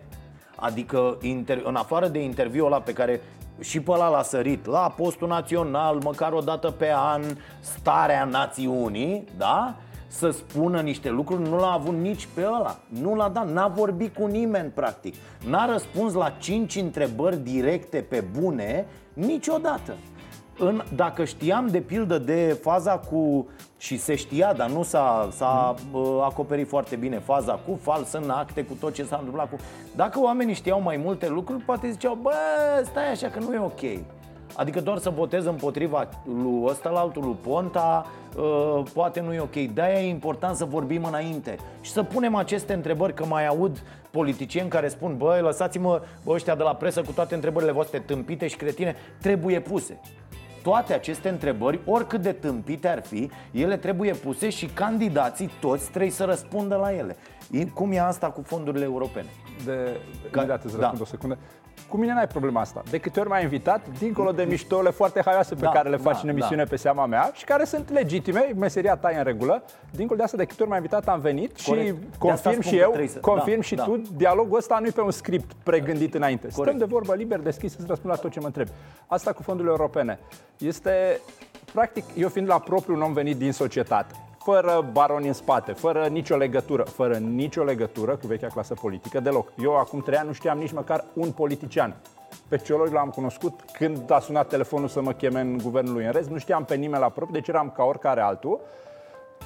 Adică, 0.56 1.18
în 1.64 1.76
afară 1.76 2.08
de 2.08 2.22
interviul 2.22 2.66
ăla 2.66 2.80
pe 2.80 2.92
care 2.92 3.20
și 3.60 3.80
pe 3.80 3.90
ăla 3.90 4.08
l-a 4.08 4.22
sărit 4.22 4.66
la 4.66 4.94
postul 4.96 5.28
național, 5.28 5.98
măcar 6.02 6.32
o 6.32 6.40
dată 6.40 6.70
pe 6.70 6.92
an, 6.94 7.22
starea 7.60 8.24
națiunii, 8.24 9.24
da? 9.36 9.76
Să 10.08 10.30
spună 10.30 10.80
niște 10.80 11.10
lucruri, 11.10 11.48
nu 11.48 11.56
l-a 11.58 11.72
avut 11.72 11.94
nici 11.94 12.28
pe 12.34 12.46
ăla. 12.46 12.76
Nu 12.88 13.14
l-a 13.14 13.28
dat, 13.28 13.50
n-a 13.50 13.68
vorbit 13.68 14.14
cu 14.14 14.26
nimeni 14.26 14.70
practic. 14.70 15.14
N-a 15.48 15.66
răspuns 15.66 16.12
la 16.12 16.30
cinci 16.30 16.76
întrebări 16.76 17.36
directe 17.36 17.98
pe 17.98 18.24
bune 18.38 18.86
niciodată 19.12 19.94
în, 20.58 20.82
dacă 20.94 21.24
știam 21.24 21.66
de 21.66 21.80
pildă 21.80 22.18
de 22.18 22.58
faza 22.62 22.98
cu 22.98 23.48
și 23.78 23.98
se 23.98 24.14
știa, 24.14 24.52
dar 24.52 24.70
nu 24.70 24.82
s-a, 24.82 25.28
s-a 25.32 25.74
mm. 25.92 26.20
acoperit 26.20 26.68
foarte 26.68 26.96
bine 26.96 27.18
faza 27.18 27.52
cu 27.52 27.78
fals 27.82 28.12
în 28.12 28.30
acte, 28.30 28.64
cu 28.64 28.76
tot 28.80 28.94
ce 28.94 29.04
s-a 29.04 29.16
întâmplat 29.16 29.50
cu... 29.50 29.56
Dacă 29.96 30.20
oamenii 30.20 30.54
știau 30.54 30.80
mai 30.80 30.96
multe 30.96 31.28
lucruri, 31.28 31.62
poate 31.62 31.90
ziceau, 31.90 32.18
bă, 32.22 32.32
stai 32.84 33.10
așa 33.10 33.28
că 33.28 33.38
nu 33.38 33.54
e 33.54 33.58
ok. 33.58 34.04
Adică 34.54 34.80
doar 34.80 34.98
să 34.98 35.10
votez 35.10 35.44
împotriva 35.44 36.08
lui 36.24 36.62
ăsta, 36.64 36.90
la 36.90 37.00
altul 37.00 37.22
lui 37.22 37.36
Ponta, 37.40 38.06
uh, 38.36 38.82
poate 38.92 39.20
nu 39.20 39.32
e 39.32 39.40
ok. 39.40 39.54
De-aia 39.74 40.00
e 40.00 40.08
important 40.08 40.56
să 40.56 40.64
vorbim 40.64 41.04
înainte 41.04 41.56
și 41.80 41.90
să 41.90 42.02
punem 42.02 42.34
aceste 42.34 42.72
întrebări, 42.72 43.14
că 43.14 43.24
mai 43.24 43.46
aud 43.46 43.82
politicieni 44.10 44.68
care 44.68 44.88
spun, 44.88 45.16
băi, 45.16 45.40
lăsați-mă 45.40 46.02
bă, 46.24 46.32
ăștia 46.32 46.54
de 46.54 46.62
la 46.62 46.74
presă 46.74 47.02
cu 47.02 47.12
toate 47.12 47.34
întrebările 47.34 47.72
voastre 47.72 47.98
tâmpite 47.98 48.46
și 48.46 48.56
cretine, 48.56 48.96
trebuie 49.20 49.60
puse 49.60 50.00
toate 50.66 50.94
aceste 50.94 51.28
întrebări, 51.28 51.80
oricât 51.84 52.22
de 52.22 52.32
tâmpite 52.32 52.88
ar 52.88 53.02
fi, 53.02 53.30
ele 53.50 53.76
trebuie 53.76 54.12
puse 54.12 54.50
și 54.50 54.66
candidații 54.66 55.50
toți 55.60 55.90
trebuie 55.90 56.10
să 56.10 56.24
răspundă 56.24 56.76
la 56.76 56.92
ele. 56.92 57.16
Cum 57.74 57.92
e 57.92 58.00
asta 58.00 58.30
cu 58.30 58.42
fondurile 58.42 58.84
europene? 58.84 59.26
De, 59.64 60.00
Ca, 60.30 60.40
imediat 60.40 60.64
îți 60.64 60.76
răspund 60.76 60.96
da. 60.96 61.02
o 61.02 61.04
secundă. 61.04 61.38
Cu 61.88 61.96
mine 61.96 62.12
n-ai 62.12 62.26
problema 62.26 62.60
asta. 62.60 62.82
De 62.90 62.98
câte 62.98 63.20
ori 63.20 63.28
m-ai 63.28 63.42
invitat, 63.42 63.86
dincolo 63.98 64.32
de 64.32 64.42
miștoule 64.42 64.90
foarte 64.90 65.22
haioase 65.24 65.54
pe 65.54 65.60
da, 65.60 65.70
care 65.70 65.88
le 65.88 65.96
faci 65.96 66.14
da, 66.14 66.20
în 66.22 66.28
emisiune 66.28 66.62
da. 66.62 66.68
pe 66.68 66.76
seama 66.76 67.06
mea 67.06 67.30
și 67.34 67.44
care 67.44 67.64
sunt 67.64 67.90
legitime, 67.90 68.52
meseria 68.56 68.96
ta 68.96 69.10
e 69.10 69.16
în 69.16 69.24
regulă, 69.24 69.62
dincolo 69.90 70.18
de 70.18 70.24
asta, 70.24 70.36
de 70.36 70.44
câte 70.44 70.60
ori 70.60 70.70
m-ai 70.70 70.78
invitat, 70.78 71.08
am 71.08 71.20
venit 71.20 71.60
Corect. 71.60 71.86
și 71.86 72.18
confirm 72.18 72.60
și 72.60 72.76
eu, 72.76 72.94
să... 73.06 73.18
confirm 73.18 73.56
da, 73.56 73.62
și 73.62 73.74
da. 73.74 73.82
tu, 73.82 74.02
dialogul 74.16 74.58
ăsta 74.58 74.78
nu 74.80 74.86
e 74.86 74.90
pe 74.90 75.00
un 75.00 75.10
script 75.10 75.52
pregândit 75.62 76.14
înainte. 76.14 76.48
Corect. 76.54 76.76
Stăm 76.76 76.88
de 76.88 76.94
vorbă 76.94 77.14
liber, 77.14 77.40
deschis, 77.40 77.72
să-ți 77.72 77.86
răspund 77.86 78.12
la 78.12 78.18
tot 78.18 78.30
ce 78.30 78.40
mă 78.40 78.46
întreb. 78.46 78.66
Asta 79.06 79.32
cu 79.32 79.42
fondurile 79.42 79.74
europene. 79.78 80.18
Este, 80.58 81.20
practic, 81.72 82.04
eu 82.16 82.28
fiind 82.28 82.48
la 82.48 82.58
propriu 82.58 82.94
un 82.94 83.02
om 83.02 83.12
venit 83.12 83.36
din 83.36 83.52
societate, 83.52 84.14
fără 84.46 84.88
baroni 84.92 85.26
în 85.26 85.32
spate, 85.32 85.72
fără 85.72 86.06
nicio 86.06 86.36
legătură, 86.36 86.82
fără 86.82 87.16
nicio 87.16 87.62
legătură 87.62 88.16
cu 88.16 88.26
vechea 88.26 88.46
clasă 88.46 88.74
politică 88.74 89.20
deloc. 89.20 89.52
Eu 89.62 89.76
acum 89.76 90.00
trei 90.00 90.18
ani 90.18 90.26
nu 90.26 90.32
știam 90.32 90.58
nici 90.58 90.72
măcar 90.72 91.04
un 91.12 91.30
politician. 91.30 91.96
Pe 92.48 92.56
Cioloș 92.56 92.90
l-am 92.90 93.10
cunoscut 93.10 93.60
când 93.72 94.10
a 94.10 94.18
sunat 94.18 94.48
telefonul 94.48 94.88
să 94.88 95.02
mă 95.02 95.12
cheme 95.12 95.40
în 95.40 95.58
guvernul 95.62 95.92
lui. 95.92 96.04
În 96.04 96.12
rest, 96.12 96.28
nu 96.28 96.38
știam 96.38 96.64
pe 96.64 96.74
nimeni 96.74 97.02
la 97.02 97.08
propriu, 97.08 97.34
deci 97.34 97.48
eram 97.48 97.72
ca 97.76 97.82
oricare 97.82 98.20
altul. 98.20 98.60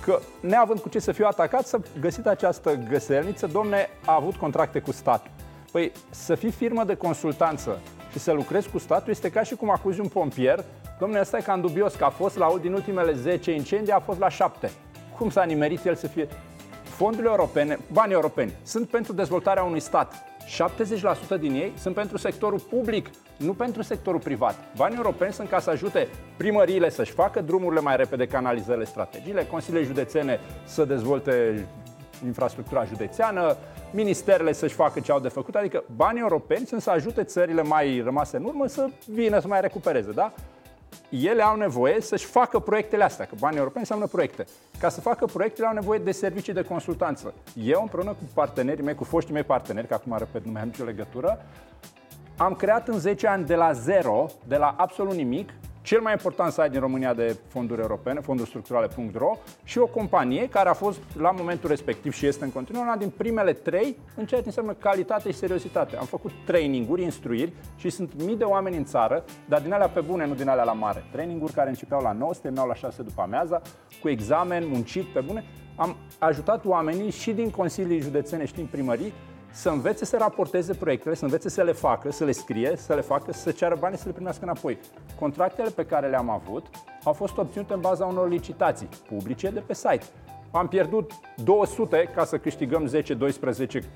Că 0.00 0.18
neavând 0.40 0.80
cu 0.80 0.88
ce 0.88 0.98
să 0.98 1.12
fiu 1.12 1.26
atacat, 1.26 1.66
să 1.66 1.80
găsit 2.00 2.26
această 2.26 2.74
găselniță, 2.74 3.46
domne, 3.46 3.88
a 4.04 4.14
avut 4.14 4.34
contracte 4.34 4.80
cu 4.80 4.92
statul. 4.92 5.30
Păi 5.72 5.92
să 6.10 6.34
fii 6.34 6.50
firmă 6.50 6.84
de 6.84 6.94
consultanță 6.94 7.78
și 8.12 8.18
să 8.18 8.32
lucrezi 8.32 8.70
cu 8.70 8.78
statul 8.78 9.10
este 9.10 9.30
ca 9.30 9.42
și 9.42 9.54
cum 9.54 9.70
acuzi 9.70 10.00
un 10.00 10.08
pompier 10.08 10.64
Domnule, 10.98 11.20
ăsta 11.20 11.36
e 11.36 11.40
cam 11.40 11.60
dubios, 11.60 11.94
că 11.94 12.04
a 12.04 12.08
fost 12.08 12.36
la 12.36 12.58
din 12.60 12.72
ultimele 12.72 13.12
10 13.12 13.52
incendii, 13.52 13.92
a 13.92 14.00
fost 14.00 14.18
la 14.18 14.28
7 14.28 14.70
cum 15.20 15.30
s-a 15.30 15.44
nimerit 15.44 15.84
el 15.84 15.94
să 15.94 16.06
fie... 16.06 16.28
Fondurile 16.82 17.28
europene, 17.30 17.78
banii 17.92 18.14
europeni, 18.14 18.52
sunt 18.62 18.88
pentru 18.88 19.12
dezvoltarea 19.12 19.62
unui 19.62 19.80
stat. 19.80 20.14
70% 21.36 21.40
din 21.40 21.54
ei 21.54 21.72
sunt 21.78 21.94
pentru 21.94 22.16
sectorul 22.16 22.60
public, 22.60 23.10
nu 23.36 23.52
pentru 23.52 23.82
sectorul 23.82 24.20
privat. 24.20 24.54
Banii 24.76 24.96
europeni 24.96 25.32
sunt 25.32 25.48
ca 25.48 25.60
să 25.60 25.70
ajute 25.70 26.08
primăriile 26.36 26.90
să-și 26.90 27.12
facă 27.12 27.40
drumurile 27.40 27.80
mai 27.80 27.96
repede, 27.96 28.26
canalizările, 28.26 28.84
strategiile, 28.84 29.46
consiliile 29.46 29.86
județene 29.86 30.40
să 30.64 30.84
dezvolte 30.84 31.66
infrastructura 32.24 32.84
județeană, 32.84 33.56
ministerele 33.92 34.52
să-și 34.52 34.74
facă 34.74 35.00
ce 35.00 35.12
au 35.12 35.20
de 35.20 35.28
făcut, 35.28 35.54
adică 35.54 35.84
banii 35.96 36.20
europeni 36.20 36.66
sunt 36.66 36.82
să 36.82 36.90
ajute 36.90 37.22
țările 37.24 37.62
mai 37.62 38.00
rămase 38.04 38.36
în 38.36 38.44
urmă 38.44 38.66
să 38.66 38.86
vină 39.06 39.40
să 39.40 39.46
mai 39.48 39.60
recupereze, 39.60 40.12
da? 40.12 40.32
Ele 41.08 41.42
au 41.42 41.56
nevoie 41.56 42.00
să-și 42.00 42.24
facă 42.24 42.58
proiectele 42.58 43.04
astea, 43.04 43.24
că 43.24 43.34
banii 43.38 43.58
europeni 43.58 43.80
înseamnă 43.80 44.06
proiecte. 44.06 44.44
Ca 44.78 44.88
să 44.88 45.00
facă 45.00 45.26
proiectele 45.26 45.66
au 45.66 45.74
nevoie 45.74 45.98
de 45.98 46.12
servicii 46.12 46.52
de 46.52 46.62
consultanță. 46.62 47.34
Eu 47.64 47.80
împreună 47.82 48.10
cu 48.10 48.24
partenerii 48.34 48.84
mei, 48.84 48.94
cu 48.94 49.04
foștii 49.04 49.32
mei 49.32 49.42
parteneri, 49.42 49.86
că 49.86 49.94
acum 49.94 50.16
repet, 50.18 50.44
nu 50.44 50.52
mai 50.52 50.60
am 50.60 50.66
nicio 50.66 50.84
legătură, 50.84 51.44
am 52.36 52.54
creat 52.54 52.88
în 52.88 52.98
10 52.98 53.26
ani 53.26 53.46
de 53.46 53.54
la 53.54 53.72
zero, 53.72 54.26
de 54.46 54.56
la 54.56 54.74
absolut 54.78 55.14
nimic, 55.14 55.50
cel 55.90 56.00
mai 56.00 56.12
important 56.12 56.52
site 56.52 56.68
din 56.68 56.80
România 56.80 57.14
de 57.14 57.36
fonduri 57.48 57.80
europene, 57.80 58.20
fonduri 58.20 58.48
structurale.ro 58.48 59.36
și 59.64 59.78
o 59.78 59.86
companie 59.86 60.48
care 60.48 60.68
a 60.68 60.72
fost 60.72 61.00
la 61.16 61.30
momentul 61.30 61.68
respectiv 61.68 62.12
și 62.12 62.26
este 62.26 62.44
în 62.44 62.50
continuare 62.50 62.88
una 62.88 62.96
din 62.96 63.08
primele 63.08 63.52
trei 63.52 63.96
în 64.16 64.26
ceea 64.26 64.40
ce 64.40 64.46
înseamnă 64.46 64.72
calitate 64.72 65.30
și 65.30 65.36
seriozitate. 65.36 65.96
Am 65.96 66.04
făcut 66.04 66.30
traininguri, 66.44 67.02
instruiri 67.02 67.52
și 67.76 67.90
sunt 67.90 68.22
mii 68.24 68.36
de 68.36 68.44
oameni 68.44 68.76
în 68.76 68.84
țară, 68.84 69.24
dar 69.48 69.60
din 69.60 69.72
alea 69.72 69.88
pe 69.88 70.00
bune, 70.00 70.26
nu 70.26 70.34
din 70.34 70.48
alea 70.48 70.64
la 70.64 70.72
mare. 70.72 71.04
Traininguri 71.12 71.52
care 71.52 71.68
începeau 71.68 72.00
la 72.00 72.12
9, 72.12 72.32
terminau 72.42 72.66
la 72.66 72.74
6 72.74 73.02
după 73.02 73.22
amiaza, 73.22 73.62
cu 74.00 74.08
examen, 74.08 74.68
muncit 74.68 75.04
pe 75.04 75.20
bune. 75.20 75.44
Am 75.76 75.96
ajutat 76.18 76.64
oamenii 76.64 77.10
și 77.10 77.32
din 77.32 77.50
consilii 77.50 78.00
județene 78.00 78.44
și 78.44 78.54
din 78.54 78.68
primării 78.70 79.12
să 79.50 79.68
învețe 79.68 80.04
să 80.04 80.16
raporteze 80.16 80.74
proiectele, 80.74 81.14
să 81.14 81.24
învețe 81.24 81.48
să 81.48 81.62
le 81.62 81.72
facă, 81.72 82.10
să 82.10 82.24
le 82.24 82.32
scrie, 82.32 82.76
să 82.76 82.94
le 82.94 83.00
facă, 83.00 83.32
să 83.32 83.50
ceară 83.50 83.76
bani 83.78 83.96
să 83.96 84.02
le 84.06 84.12
primească 84.12 84.44
înapoi. 84.44 84.78
Contractele 85.18 85.70
pe 85.70 85.86
care 85.86 86.08
le-am 86.08 86.30
avut 86.30 86.66
au 87.04 87.12
fost 87.12 87.36
obținute 87.36 87.72
în 87.72 87.80
baza 87.80 88.04
unor 88.04 88.28
licitații 88.28 88.88
publice 89.08 89.50
de 89.50 89.60
pe 89.60 89.74
site. 89.74 90.04
Am 90.50 90.68
pierdut 90.68 91.12
200 91.44 92.10
ca 92.14 92.24
să 92.24 92.38
câștigăm 92.38 92.90
10-12 92.90 92.90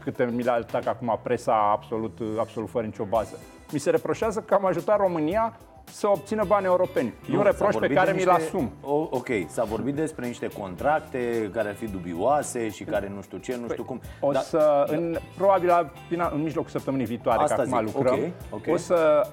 câte 0.02 0.24
mi 0.24 0.42
le 0.42 0.66
acum 0.84 1.20
presa 1.22 1.70
absolut, 1.72 2.18
absolut 2.38 2.70
fără 2.70 2.84
nicio 2.84 3.04
bază. 3.04 3.38
Mi 3.72 3.78
se 3.78 3.90
reproșează 3.90 4.40
că 4.40 4.54
am 4.54 4.64
ajutat 4.64 4.98
România 4.98 5.56
să 5.84 6.08
obțină 6.08 6.44
bani 6.46 6.64
europeni. 6.66 7.12
E 7.32 7.36
un 7.36 7.42
reproș 7.42 7.74
pe 7.74 7.86
care 7.86 8.12
mi-l 8.12 8.28
asum. 8.28 8.72
ok, 9.10 9.28
s-a 9.46 9.64
vorbit 9.64 9.94
despre 9.94 10.26
niște 10.26 10.46
contracte 10.58 11.50
care 11.52 11.68
ar 11.68 11.74
fi 11.74 11.86
dubioase 11.86 12.68
și 12.68 12.84
care 12.84 13.12
nu 13.14 13.22
știu 13.22 13.38
ce, 13.38 13.56
nu 13.56 13.68
știu 13.68 13.84
cum. 13.84 14.00
O 14.20 14.32
da, 14.32 14.40
să, 14.40 14.84
da. 14.88 14.96
în, 14.96 15.16
probabil 15.36 15.68
la, 15.68 15.90
în 16.32 16.42
mijlocul 16.42 16.70
săptămânii 16.70 17.06
viitoare, 17.06 17.42
Asta 17.42 17.54
că 17.54 17.60
acum 17.60 17.86
zic. 17.86 17.94
lucrăm, 17.94 18.14
okay, 18.14 18.32
okay. 18.50 18.74
o 18.74 18.76
să 18.76 19.26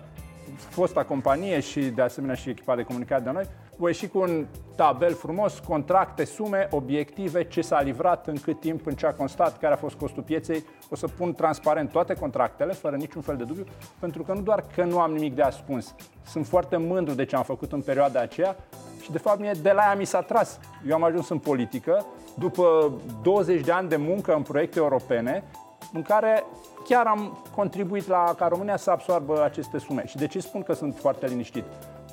fosta 0.69 1.03
companie 1.03 1.59
și 1.59 1.79
de 1.79 2.01
asemenea 2.01 2.35
și 2.35 2.49
echipa 2.49 2.75
de 2.75 2.83
comunicare 2.83 3.23
de 3.23 3.29
noi, 3.31 3.47
voi 3.77 3.91
ieși 3.91 4.07
cu 4.07 4.19
un 4.19 4.45
tabel 4.75 5.13
frumos, 5.13 5.59
contracte, 5.59 6.25
sume, 6.25 6.67
obiective, 6.71 7.43
ce 7.43 7.61
s-a 7.61 7.81
livrat, 7.81 8.27
în 8.27 8.35
cât 8.35 8.59
timp, 8.59 8.85
în 8.85 8.93
ce 8.93 9.05
a 9.05 9.13
constat, 9.13 9.57
care 9.57 9.73
a 9.73 9.77
fost 9.77 9.95
costul 9.95 10.23
pieței. 10.23 10.63
O 10.89 10.95
să 10.95 11.07
pun 11.07 11.33
transparent 11.33 11.91
toate 11.91 12.13
contractele, 12.13 12.73
fără 12.73 12.95
niciun 12.95 13.21
fel 13.21 13.37
de 13.37 13.43
dubiu, 13.43 13.65
pentru 13.99 14.23
că 14.23 14.33
nu 14.33 14.41
doar 14.41 14.63
că 14.75 14.83
nu 14.83 14.99
am 14.99 15.11
nimic 15.11 15.35
de 15.35 15.41
ascuns, 15.41 15.95
sunt 16.25 16.47
foarte 16.47 16.77
mândru 16.77 17.13
de 17.13 17.25
ce 17.25 17.35
am 17.35 17.43
făcut 17.43 17.71
în 17.71 17.81
perioada 17.81 18.19
aceea 18.19 18.55
și 19.01 19.11
de 19.11 19.17
fapt 19.17 19.39
mie 19.39 19.51
de 19.61 19.71
la 19.71 19.81
ea 19.81 19.95
mi 19.95 20.05
s-a 20.05 20.21
tras. 20.21 20.59
Eu 20.87 20.95
am 20.95 21.03
ajuns 21.03 21.29
în 21.29 21.39
politică 21.39 22.05
după 22.33 22.93
20 23.21 23.61
de 23.61 23.71
ani 23.71 23.89
de 23.89 23.95
muncă 23.95 24.33
în 24.35 24.41
proiecte 24.41 24.79
europene 24.79 25.43
în 25.93 26.01
care 26.01 26.43
chiar 26.87 27.05
am 27.05 27.37
contribuit 27.55 28.07
la 28.07 28.33
ca 28.37 28.47
România 28.47 28.77
să 28.77 28.91
absorbă 28.91 29.43
aceste 29.43 29.77
sume. 29.77 30.05
Și 30.05 30.17
de 30.17 30.27
ce 30.27 30.39
spun 30.39 30.63
că 30.63 30.73
sunt 30.73 30.95
foarte 30.95 31.27
liniștit? 31.27 31.63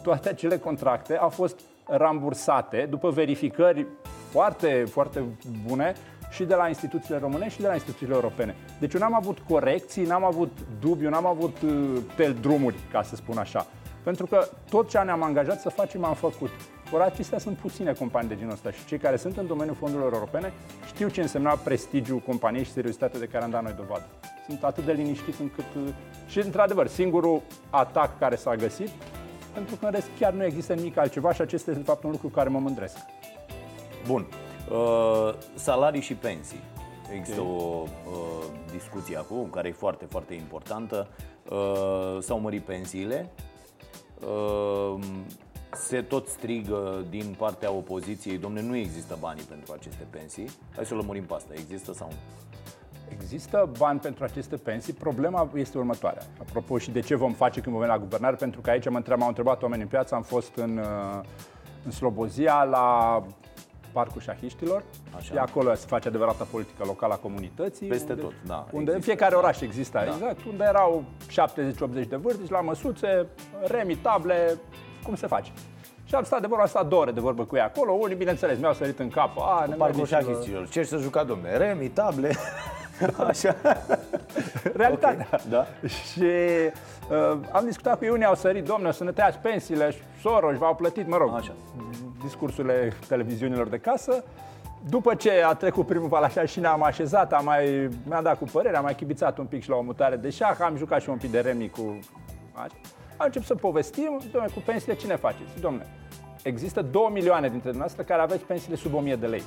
Toate 0.03 0.29
acele 0.29 0.59
contracte 0.59 1.17
au 1.17 1.29
fost 1.29 1.61
rambursate 1.85 2.87
după 2.91 3.11
verificări 3.11 3.87
foarte, 4.31 4.85
foarte 4.91 5.23
bune 5.67 5.95
și 6.31 6.45
de 6.45 6.55
la 6.55 6.69
instituțiile 6.69 7.19
românești 7.19 7.55
și 7.55 7.61
de 7.61 7.67
la 7.67 7.75
instituțiile 7.75 8.15
europene. 8.15 8.57
Deci 8.81 8.95
eu 8.95 9.01
n-am 9.01 9.15
avut 9.15 9.39
corecții, 9.49 10.05
n-am 10.05 10.25
avut 10.25 10.59
dubiu, 10.81 11.09
n-am 11.09 11.27
avut 11.27 11.57
uh, 11.65 11.97
tel 12.17 12.37
drumuri, 12.41 12.77
ca 12.93 13.03
să 13.03 13.17
spun 13.17 13.39
așa. 13.39 13.67
Pentru 14.03 14.27
că 14.27 14.49
tot 14.71 14.89
ce 14.89 14.99
ne-am 14.99 15.23
angajat 15.23 15.61
să 15.61 15.69
facem, 15.69 16.05
am 16.05 16.15
făcut. 16.15 16.51
Ori 16.93 17.03
acestea 17.03 17.39
sunt 17.39 17.57
puține 17.57 17.93
companii 17.93 18.29
de 18.29 18.37
genul 18.37 18.53
ăsta 18.53 18.71
și 18.71 18.85
cei 18.85 18.99
care 18.99 19.17
sunt 19.17 19.37
în 19.37 19.47
domeniul 19.47 19.77
fondurilor 19.77 20.13
europene 20.13 20.53
știu 20.87 21.09
ce 21.09 21.21
însemna 21.21 21.55
prestigiul 21.55 22.19
companiei 22.19 22.65
și 22.65 22.73
seriozitatea 22.73 23.19
de 23.19 23.27
care 23.27 23.45
am 23.45 23.51
dat 23.51 23.63
noi 23.63 23.75
dovadă. 23.77 24.07
Sunt 24.47 24.65
atât 24.65 24.85
de 24.85 24.93
liniștit 24.93 25.39
încât... 25.41 25.65
Uh, 25.77 25.89
și, 26.29 26.39
într-adevăr, 26.39 26.87
singurul 26.87 27.43
atac 27.71 28.19
care 28.19 28.37
s-a 28.37 28.55
găsit, 28.55 28.89
pentru 29.55 29.77
că 29.77 29.85
în 29.85 29.93
rest 29.93 30.09
chiar 30.19 30.33
nu 30.33 30.45
există 30.45 30.75
nimic 30.75 30.97
altceva 30.97 31.33
și 31.33 31.41
acesta 31.41 31.71
este, 31.71 31.83
de 31.83 31.89
fapt, 31.89 32.03
un 32.03 32.11
lucru 32.11 32.29
care 32.29 32.49
mă 32.49 32.59
mândresc. 32.59 32.97
Bun. 34.07 34.27
Uh, 34.71 35.35
salarii 35.55 36.01
și 36.01 36.15
pensii. 36.15 36.61
Există 37.15 37.41
okay. 37.41 37.55
o 37.57 37.83
uh, 38.11 38.45
discuție 38.73 39.17
acum 39.17 39.51
care 39.51 39.69
e 39.69 39.73
foarte, 39.73 40.05
foarte 40.05 40.35
importantă. 40.35 41.09
Uh, 41.51 42.19
s-au 42.21 42.39
mărit 42.39 42.65
pensiile. 42.65 43.31
Uh, 44.27 44.99
se 45.73 46.03
tot 46.03 46.27
strigă 46.27 47.05
din 47.11 47.35
partea 47.39 47.73
opoziției, 47.73 48.39
domne, 48.39 48.63
nu 48.63 48.77
există 48.77 49.17
banii 49.21 49.43
pentru 49.43 49.73
aceste 49.73 50.07
pensii. 50.11 50.49
Hai 50.75 50.87
să 50.87 50.95
o 50.95 50.97
lămurim 50.97 51.25
pe 51.25 51.35
asta. 51.35 51.53
Există 51.55 51.93
sau 51.93 52.09
nu? 52.11 52.17
Există 53.13 53.71
bani 53.79 54.01
pentru 54.01 54.25
aceste 54.25 54.57
pensii. 54.57 54.93
Problema 54.93 55.51
este 55.55 55.79
următoarea. 55.79 56.23
Apropo 56.41 56.79
și 56.79 56.91
de 56.91 57.01
ce 57.01 57.15
vom 57.15 57.33
face 57.33 57.61
când 57.61 57.75
vom 57.75 57.85
veni 57.85 57.97
la 57.97 58.05
guvernare, 58.05 58.37
pentru 58.37 58.61
că 58.61 58.71
aici 58.71 58.89
mă 58.89 58.97
întreb, 58.97 59.19
m-au 59.19 59.29
întrebat 59.29 59.63
oamenii 59.63 59.85
în 59.85 59.91
piață, 59.91 60.15
am 60.15 60.23
fost 60.23 60.57
în, 60.57 60.79
uh, 60.79 61.21
în 61.85 61.91
Slobozia 61.91 62.63
la 62.63 63.23
Parcul 63.99 64.21
Șahiștilor. 64.21 64.83
Așa. 65.17 65.35
E 65.35 65.39
acolo 65.39 65.75
se 65.75 65.87
face 65.87 66.09
adevărata 66.09 66.47
politică 66.51 66.83
locală 66.87 67.13
a 67.13 67.17
comunității. 67.17 67.87
Peste 67.87 68.13
unde, 68.13 68.23
tot, 68.23 68.33
da. 68.47 68.67
Unde 68.73 68.93
în 68.93 69.01
fiecare 69.01 69.35
oraș 69.35 69.61
există, 69.61 70.03
da. 70.05 70.13
exact. 70.13 70.45
Unde 70.51 70.65
erau 70.65 71.05
70-80 72.05 72.09
de 72.09 72.17
vârtici, 72.17 72.51
la 72.51 72.61
măsuțe, 72.61 73.27
remitable, 73.67 74.59
cum 75.05 75.15
se 75.15 75.27
face. 75.27 75.53
Și 76.05 76.15
am 76.15 76.25
stat 76.25 76.41
de 76.41 76.47
vorbă, 76.47 76.63
am 76.63 76.69
stat 76.69 76.89
două 76.89 77.03
ore 77.03 77.11
de 77.11 77.21
vorbă 77.21 77.45
cu 77.45 77.57
ea 77.57 77.65
acolo. 77.65 77.93
Unii, 77.93 78.17
bineînțeles, 78.17 78.59
mi-au 78.59 78.73
sărit 78.73 78.99
în 78.99 79.09
cap. 79.09 79.31
A, 79.39 79.65
ne 79.69 79.75
Parcul 79.75 80.07
Șahiștilor. 80.07 80.69
Ce 80.69 80.83
să 80.83 80.97
juca, 80.97 81.25
domne? 81.25 81.49
Remitable. 82.99 83.31
Așa. 83.31 83.57
Realitatea. 84.75 85.27
Okay, 85.33 85.47
da. 85.49 85.67
Și 85.89 86.23
uh, 86.23 87.39
am 87.53 87.65
discutat 87.65 87.99
cu 87.99 88.05
ei, 88.05 88.11
unii 88.11 88.25
au 88.25 88.35
sărit, 88.35 88.65
domnule, 88.65 88.93
să 88.93 89.05
ne 89.05 89.13
tăiați 89.13 89.39
pensiile, 89.39 89.95
Soros 90.21 90.57
v-au 90.57 90.75
plătit, 90.75 91.09
mă 91.09 91.17
rog, 91.17 91.35
Așa. 91.35 91.53
discursurile 92.23 92.93
televiziunilor 93.09 93.69
de 93.69 93.79
casă. 93.79 94.25
După 94.89 95.15
ce 95.15 95.43
a 95.45 95.55
trecut 95.55 95.87
primul 95.87 96.09
val 96.09 96.23
așa 96.23 96.45
și 96.45 96.61
ne-am 96.61 96.83
așezat, 96.83 97.33
am 97.33 97.45
mai, 97.45 97.89
mi-a 98.05 98.23
dat 98.23 98.39
cu 98.39 98.45
părere, 98.45 98.77
am 98.77 98.83
mai 98.83 98.95
chibițat 98.95 99.39
un 99.39 99.45
pic 99.45 99.63
și 99.63 99.69
la 99.69 99.77
o 99.77 99.83
mutare 99.83 100.17
de 100.17 100.31
șah, 100.31 100.57
am 100.61 100.77
jucat 100.77 101.01
și 101.01 101.09
un 101.09 101.17
pic 101.17 101.31
de 101.31 101.41
remi 101.41 101.71
cu... 101.71 101.99
Așa. 102.53 102.75
Am 103.17 103.27
început 103.27 103.47
să 103.47 103.55
povestim, 103.55 104.21
domnule, 104.33 104.53
cu 104.55 104.63
pensiile 104.65 104.95
cine 104.95 105.17
faceți? 105.17 105.61
Domnule, 105.61 105.87
există 106.43 106.83
2 106.83 107.09
milioane 107.13 107.49
dintre 107.49 107.71
dumneavoastră 107.71 108.03
care 108.03 108.23
aveți 108.23 108.45
pensiile 108.45 108.77
sub 108.77 108.95
1000 108.95 109.17
de 109.17 109.27
lei. 109.27 109.43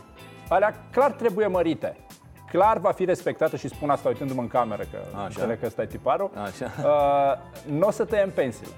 Alea 0.49 0.75
clar 0.91 1.11
trebuie 1.11 1.47
mărite 1.47 1.97
clar 2.51 2.77
va 2.77 2.91
fi 2.91 3.05
respectată 3.05 3.55
și 3.55 3.67
spun 3.67 3.89
asta 3.89 4.07
uitându-mă 4.07 4.41
în 4.41 4.47
cameră, 4.47 4.83
că 4.91 4.97
Așa. 5.13 5.25
înțeleg 5.25 5.59
că 5.59 5.65
ăsta 5.65 5.81
e 5.81 5.85
tiparul, 5.85 6.31
Așa. 6.33 6.71
Uh, 6.77 7.71
nu 7.71 7.87
o 7.87 7.91
să 7.91 8.05
tăiem 8.05 8.31
pensiile. 8.31 8.73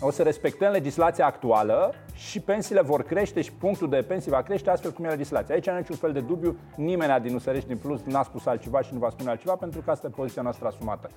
O 0.00 0.10
să 0.10 0.22
respectăm 0.22 0.70
legislația 0.70 1.26
actuală 1.26 1.94
și 2.14 2.40
pensiile 2.40 2.80
vor 2.80 3.02
crește 3.02 3.40
și 3.40 3.52
punctul 3.52 3.88
de 3.88 3.96
pensii 3.96 4.30
va 4.30 4.42
crește 4.42 4.70
astfel 4.70 4.90
cum 4.90 5.04
e 5.04 5.08
legislația. 5.08 5.54
Aici 5.54 5.66
nu 5.66 5.76
niciun 5.76 5.96
fel 5.96 6.12
de 6.12 6.20
dubiu, 6.20 6.56
nimeni 6.76 7.22
din 7.22 7.34
Usărești 7.34 7.68
din 7.68 7.76
Plus 7.76 8.02
n-a 8.02 8.22
spus 8.22 8.46
altceva 8.46 8.80
și 8.80 8.92
nu 8.92 8.98
va 8.98 9.10
spune 9.10 9.30
altceva 9.30 9.54
pentru 9.54 9.80
că 9.80 9.90
asta 9.90 10.06
e 10.06 10.14
poziția 10.16 10.42
noastră 10.42 10.66
asumată. 10.66 11.10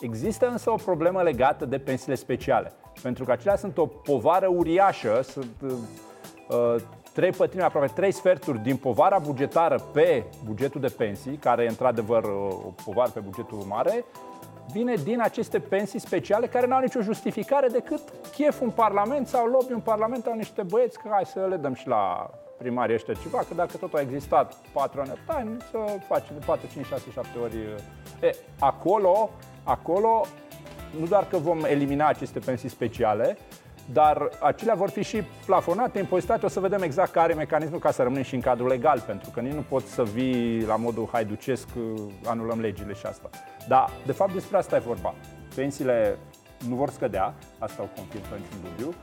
Există 0.00 0.48
însă 0.48 0.70
o 0.70 0.74
problemă 0.74 1.22
legată 1.22 1.64
de 1.64 1.78
pensiile 1.78 2.14
speciale, 2.14 2.72
pentru 3.02 3.24
că 3.24 3.32
acelea 3.32 3.56
sunt 3.56 3.78
o 3.78 3.86
povară 3.86 4.46
uriașă, 4.46 5.20
sunt 5.22 5.54
uh, 5.62 6.74
trei 7.16 7.30
pătrimi, 7.30 7.62
aproape 7.62 7.86
trei 7.94 8.12
sferturi 8.12 8.58
din 8.58 8.76
povara 8.76 9.18
bugetară 9.18 9.84
pe 9.92 10.24
bugetul 10.44 10.80
de 10.80 10.94
pensii, 10.96 11.36
care 11.36 11.62
e 11.62 11.68
într-adevăr 11.68 12.24
o 12.24 12.72
povară 12.84 13.10
pe 13.10 13.20
bugetul 13.20 13.58
mare, 13.58 14.04
vine 14.72 14.94
din 14.94 15.20
aceste 15.20 15.58
pensii 15.58 15.98
speciale 15.98 16.46
care 16.46 16.66
nu 16.66 16.74
au 16.74 16.80
nicio 16.80 17.00
justificare 17.00 17.68
decât 17.68 18.00
chef 18.30 18.60
un 18.60 18.70
parlament 18.70 19.26
sau 19.26 19.46
lobby 19.46 19.72
un 19.72 19.80
parlament 19.80 20.26
au 20.26 20.34
niște 20.34 20.62
băieți 20.62 20.98
că 20.98 21.08
hai 21.10 21.24
să 21.24 21.46
le 21.48 21.56
dăm 21.56 21.74
și 21.74 21.88
la 21.88 22.30
primarii 22.58 22.94
ăștia 22.94 23.14
ceva, 23.14 23.38
că 23.38 23.54
dacă 23.54 23.76
tot 23.76 23.94
a 23.94 24.00
existat 24.00 24.54
patru 24.72 25.00
ani, 25.00 25.10
hai 25.26 25.56
să 25.70 25.78
facem 26.06 26.36
de 26.38 26.44
4, 26.46 26.66
5, 26.72 26.86
6, 26.86 27.10
7 27.10 27.28
ori. 27.42 27.56
E, 28.20 28.34
acolo, 28.58 29.30
acolo, 29.64 30.24
nu 30.98 31.06
doar 31.06 31.26
că 31.26 31.36
vom 31.36 31.64
elimina 31.64 32.06
aceste 32.08 32.38
pensii 32.38 32.68
speciale, 32.68 33.36
dar 33.92 34.30
acelea 34.40 34.74
vor 34.74 34.90
fi 34.90 35.02
și 35.02 35.22
plafonate, 35.46 35.98
impozitate, 35.98 36.46
o 36.46 36.48
să 36.48 36.60
vedem 36.60 36.82
exact 36.82 37.12
care 37.12 37.32
e 37.32 37.36
mecanismul 37.36 37.78
ca 37.78 37.90
să 37.90 38.02
rămânem 38.02 38.24
și 38.24 38.34
în 38.34 38.40
cadrul 38.40 38.68
legal, 38.68 39.02
pentru 39.06 39.30
că 39.30 39.40
nici 39.40 39.52
nu 39.52 39.64
pot 39.68 39.86
să 39.86 40.02
vii 40.02 40.64
la 40.64 40.76
modul 40.76 41.08
haiducesc, 41.12 41.68
uh, 41.76 42.02
anulăm 42.24 42.60
legile 42.60 42.92
și 42.92 43.06
asta. 43.06 43.30
Dar, 43.68 43.90
de 44.06 44.12
fapt, 44.12 44.32
despre 44.32 44.56
asta 44.56 44.76
e 44.76 44.78
vorba. 44.78 45.14
Pensiile 45.54 46.18
nu 46.68 46.74
vor 46.74 46.90
scădea, 46.90 47.34
asta 47.58 47.82
o 47.82 47.86
confirm 47.96 48.22
fără 48.22 48.40
niciun 48.40 48.70
dubiu. 48.70 48.94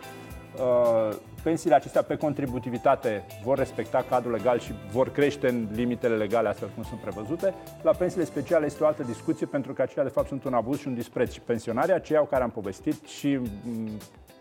Uh, 0.57 1.15
pensiile 1.43 1.75
acestea 1.75 2.01
pe 2.01 2.15
contributivitate 2.15 3.25
vor 3.43 3.57
respecta 3.57 4.05
cadrul 4.09 4.31
legal 4.31 4.59
și 4.59 4.73
vor 4.91 5.11
crește 5.11 5.47
în 5.47 5.67
limitele 5.71 6.15
legale 6.15 6.47
astfel 6.47 6.69
cum 6.75 6.83
sunt 6.83 6.99
prevăzute. 6.99 7.53
La 7.81 7.91
pensiile 7.91 8.25
speciale 8.25 8.65
este 8.65 8.83
o 8.83 8.85
altă 8.85 9.03
discuție 9.03 9.45
pentru 9.45 9.73
că 9.73 9.81
acelea 9.81 10.03
de 10.03 10.09
fapt 10.09 10.27
sunt 10.27 10.43
un 10.43 10.53
abuz 10.53 10.79
și 10.79 10.87
un 10.87 10.93
dispreț. 10.93 11.31
Și 11.31 11.39
pensionarii 11.39 11.93
aceia 11.93 12.25
care 12.25 12.43
am 12.43 12.49
povestit 12.49 13.05
și 13.05 13.39
mm, 13.63 13.89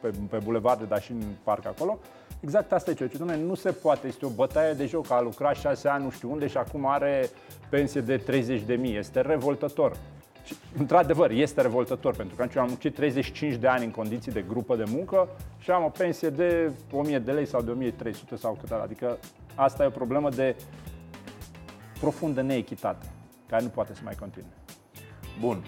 pe, 0.02 0.12
pe 0.30 0.38
bulevarde, 0.44 0.84
dar 0.84 1.02
și 1.02 1.10
în 1.12 1.22
parc 1.42 1.66
acolo, 1.66 1.98
exact 2.40 2.72
asta 2.72 2.90
e 2.90 2.94
ceea 2.94 3.08
ce, 3.08 3.18
domnule, 3.18 3.40
nu 3.40 3.54
se 3.54 3.72
poate, 3.72 4.06
este 4.06 4.26
o 4.26 4.28
bătaie 4.28 4.72
de 4.72 4.86
joc, 4.86 5.10
a 5.10 5.20
lucrat 5.20 5.56
șase 5.56 5.88
ani 5.88 6.04
nu 6.04 6.10
știu 6.10 6.30
unde 6.30 6.46
și 6.46 6.56
acum 6.56 6.86
are 6.86 7.30
pensie 7.68 8.00
de 8.00 8.16
30 8.16 8.62
de 8.62 8.74
mii, 8.74 8.96
este 8.96 9.20
revoltător. 9.20 9.96
Și, 10.44 10.54
într-adevăr, 10.78 11.30
este 11.30 11.60
revoltător, 11.60 12.16
pentru 12.16 12.36
că 12.36 12.58
am 12.58 12.66
muncit 12.66 12.94
35 12.94 13.54
de 13.54 13.66
ani 13.66 13.84
în 13.84 13.90
condiții 13.90 14.32
de 14.32 14.44
grupă 14.48 14.76
de 14.76 14.84
muncă 14.86 15.28
și 15.58 15.70
am 15.70 15.84
o 15.84 15.88
pensie 15.88 16.28
de 16.28 16.72
1000 16.92 17.18
de 17.18 17.32
lei 17.32 17.46
sau 17.46 17.62
de 17.62 17.70
1300 17.70 18.36
sau 18.36 18.58
cât 18.60 18.70
Adică 18.70 19.18
asta 19.54 19.82
e 19.82 19.86
o 19.86 19.90
problemă 19.90 20.28
de 20.28 20.56
profundă 22.00 22.42
neechitate, 22.42 23.06
care 23.46 23.62
nu 23.62 23.68
poate 23.68 23.94
să 23.94 24.00
mai 24.04 24.14
continue. 24.14 24.50
Bun, 25.40 25.64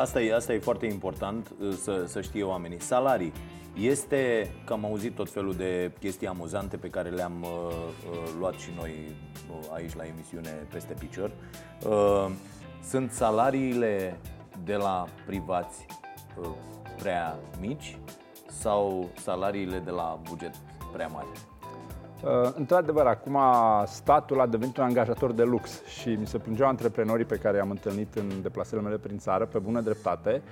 asta 0.00 0.20
e, 0.20 0.34
asta 0.34 0.52
e 0.52 0.58
foarte 0.58 0.86
important 0.86 1.50
uh, 1.60 1.72
să, 1.72 2.04
să 2.06 2.20
știe 2.20 2.42
oamenii. 2.42 2.80
Salarii. 2.80 3.32
Este 3.80 4.50
că 4.64 4.72
am 4.72 4.84
auzit 4.84 5.14
tot 5.14 5.30
felul 5.30 5.54
de 5.54 5.92
chestii 5.98 6.26
amuzante 6.26 6.76
pe 6.76 6.88
care 6.88 7.08
le-am 7.08 7.42
uh, 7.42 7.48
uh, 8.10 8.30
luat 8.38 8.54
și 8.54 8.70
noi 8.76 8.90
uh, 9.50 9.66
aici 9.74 9.94
la 9.94 10.04
emisiune 10.04 10.50
peste 10.72 10.94
picior. 10.98 11.30
Uh, 11.86 12.26
sunt 12.88 13.10
salariile 13.10 14.20
de 14.64 14.74
la 14.74 15.06
privați 15.26 15.86
uh, 16.40 16.46
prea 17.02 17.38
mici 17.60 17.98
sau 18.46 19.08
salariile 19.16 19.78
de 19.78 19.90
la 19.90 20.18
buget 20.28 20.54
prea 20.92 21.06
mari? 21.06 21.26
Uh, 22.24 22.52
într-adevăr, 22.54 23.06
acum 23.06 23.38
statul 23.86 24.40
a 24.40 24.46
devenit 24.46 24.76
un 24.76 24.84
angajator 24.84 25.32
de 25.32 25.42
lux 25.42 25.84
și 25.84 26.08
mi 26.08 26.26
se 26.26 26.38
plângeau 26.38 26.68
antreprenorii 26.68 27.24
pe 27.24 27.36
care 27.36 27.56
i-am 27.56 27.70
întâlnit 27.70 28.14
în 28.14 28.42
deplasările 28.42 28.88
mele 28.88 29.00
prin 29.00 29.18
țară, 29.18 29.46
pe 29.46 29.58
bună 29.58 29.80
dreptate, 29.80 30.42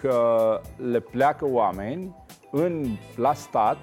că 0.00 0.60
le 0.76 1.00
pleacă 1.00 1.46
oameni 1.48 2.14
în, 2.52 2.86
la 3.16 3.34
stat 3.34 3.78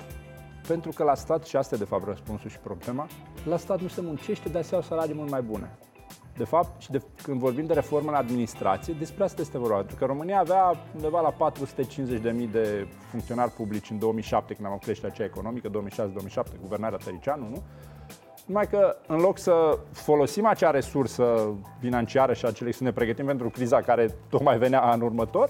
pentru 0.68 0.92
că 0.92 1.04
la 1.04 1.16
stat, 1.16 1.46
și 1.46 1.56
asta 1.56 1.76
e 1.76 1.78
de 1.78 1.84
fapt 1.84 2.06
răspunsul 2.06 2.50
și 2.50 2.60
problema, 2.60 3.08
la 3.44 3.58
stat 3.58 3.82
nu 3.82 3.88
se 3.88 4.02
muncește, 4.02 4.50
dar 4.50 4.64
se 4.64 4.74
iau 4.74 4.84
salarii 4.84 5.16
mult 5.16 5.30
mai 5.30 5.42
bune. 5.42 5.78
De 6.38 6.44
fapt, 6.44 6.82
și 6.82 6.92
de, 6.92 7.02
când 7.24 7.40
vorbim 7.40 7.66
de 7.66 7.74
reformă 7.74 8.10
în 8.10 8.16
administrație, 8.16 8.96
despre 9.00 9.24
asta 9.24 9.42
este 9.42 9.58
vorba. 9.58 9.76
Pentru 9.76 9.96
că 9.96 10.06
România 10.06 10.40
avea 10.40 10.76
undeva 10.96 11.22
la 11.22 11.52
450.000 11.52 12.52
de 12.52 12.88
funcționari 13.10 13.52
publici 13.52 13.90
în 13.90 14.00
2007, 14.00 14.54
când 14.54 14.66
am 14.66 14.72
avut 14.72 14.84
creșterea 14.84 15.12
aceea 15.14 15.28
economică, 15.28 15.70
2006-2007, 15.70 16.44
guvernarea 16.62 16.98
Tăricianu, 16.98 17.48
nu? 17.50 17.64
Numai 18.46 18.68
că 18.68 18.96
în 19.08 19.20
loc 19.20 19.38
să 19.38 19.80
folosim 19.92 20.46
acea 20.46 20.70
resursă 20.70 21.54
financiară 21.80 22.34
și 22.34 22.46
acele 22.46 22.72
să 22.72 22.84
ne 22.84 22.92
pregătim 22.92 23.26
pentru 23.26 23.50
criza 23.50 23.82
care 23.82 24.16
tocmai 24.30 24.58
venea 24.58 24.92
în 24.94 25.02
următor, 25.02 25.50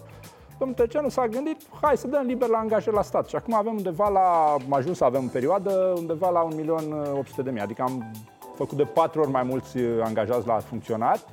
domnul 0.59 0.77
Tăricianu 0.77 1.09
s-a 1.09 1.27
gândit, 1.27 1.57
hai 1.81 1.97
să 1.97 2.07
dăm 2.07 2.25
liber 2.25 2.47
la 2.49 2.57
angajări 2.57 2.95
la 2.95 3.01
stat. 3.01 3.27
Și 3.27 3.35
acum 3.35 3.53
avem 3.53 3.75
undeva 3.75 4.09
la, 4.09 4.55
am 4.65 4.73
ajuns 4.73 4.97
să 4.97 5.03
avem 5.03 5.21
în 5.21 5.27
perioadă, 5.27 5.93
undeva 5.97 6.29
la 6.29 6.47
1.800.000, 6.47 7.61
adică 7.61 7.81
am 7.81 8.11
făcut 8.55 8.77
de 8.77 8.83
patru 8.83 9.21
ori 9.21 9.31
mai 9.31 9.43
mulți 9.43 9.77
uh, 9.77 10.01
angajați 10.03 10.47
la 10.47 10.59
funcționari, 10.59 11.23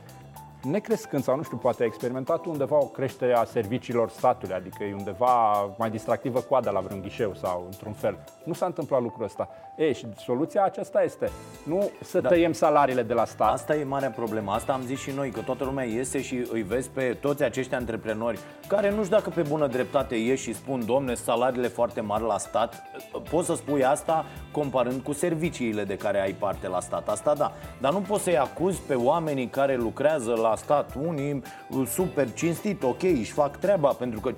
necrescând 0.71 1.23
sau 1.23 1.37
nu 1.37 1.43
știu, 1.43 1.57
poate 1.57 1.83
a 1.83 1.87
experimentat 1.87 2.45
undeva 2.45 2.77
o 2.77 2.85
creștere 2.87 3.35
a 3.35 3.45
serviciilor 3.45 4.11
statului, 4.11 4.55
adică 4.55 4.85
e 4.85 4.95
undeva 4.95 5.65
mai 5.79 5.91
distractivă 5.91 6.41
coada 6.41 6.71
la 6.71 6.81
vreun 6.81 7.01
ghișeu 7.01 7.35
sau 7.35 7.63
într-un 7.71 7.93
fel. 7.93 8.19
Nu 8.45 8.53
s-a 8.53 8.67
întâmplat 8.67 9.03
lucrul 9.03 9.25
ăsta. 9.25 9.49
E, 9.77 9.93
și 9.93 10.07
soluția 10.17 10.65
aceasta 10.65 11.03
este 11.03 11.31
nu 11.65 11.91
să 12.03 12.21
da. 12.21 12.29
tăiem 12.29 12.53
salariile 12.53 13.03
de 13.03 13.13
la 13.13 13.25
stat. 13.25 13.53
Asta 13.53 13.77
e 13.77 13.85
marea 13.85 14.11
problemă. 14.11 14.53
Asta 14.53 14.73
am 14.73 14.83
zis 14.83 14.99
și 14.99 15.11
noi, 15.11 15.31
că 15.31 15.41
toată 15.41 15.65
lumea 15.65 15.85
iese 15.85 16.23
și 16.23 16.47
îi 16.53 16.63
vezi 16.63 16.89
pe 16.89 17.17
toți 17.21 17.43
acești 17.43 17.75
antreprenori 17.75 18.39
care 18.67 18.91
nu 18.91 19.05
știu 19.05 19.17
dacă 19.17 19.31
pe 19.31 19.43
bună 19.43 19.67
dreptate 19.67 20.15
ieși 20.15 20.43
și 20.43 20.55
spun, 20.55 20.87
domne, 20.87 21.15
salariile 21.15 21.69
foarte 21.69 22.01
mari 22.01 22.25
la 22.25 22.39
stat. 22.39 22.83
Poți 23.31 23.47
să 23.47 23.55
spui 23.55 23.85
asta 23.85 24.25
comparând 24.53 25.01
cu 25.01 25.13
serviciile 25.13 25.85
de 25.85 25.97
care 25.97 26.21
ai 26.21 26.33
parte 26.33 26.69
la 26.69 26.81
stat. 26.81 27.09
Asta 27.09 27.35
da. 27.35 27.53
Dar 27.81 27.93
nu 27.93 28.01
poți 28.01 28.23
să-i 28.23 28.39
acuzi 28.39 28.81
pe 28.81 28.95
oamenii 28.95 29.47
care 29.47 29.77
lucrează 29.77 30.35
la 30.35 30.56
stat, 30.57 30.95
unii 31.07 31.43
uh, 31.71 31.87
super 31.87 32.33
cinstit, 32.33 32.83
ok, 32.83 33.03
își 33.03 33.33
fac 33.33 33.57
treaba, 33.57 33.89
pentru 33.89 34.21
că 34.21 34.35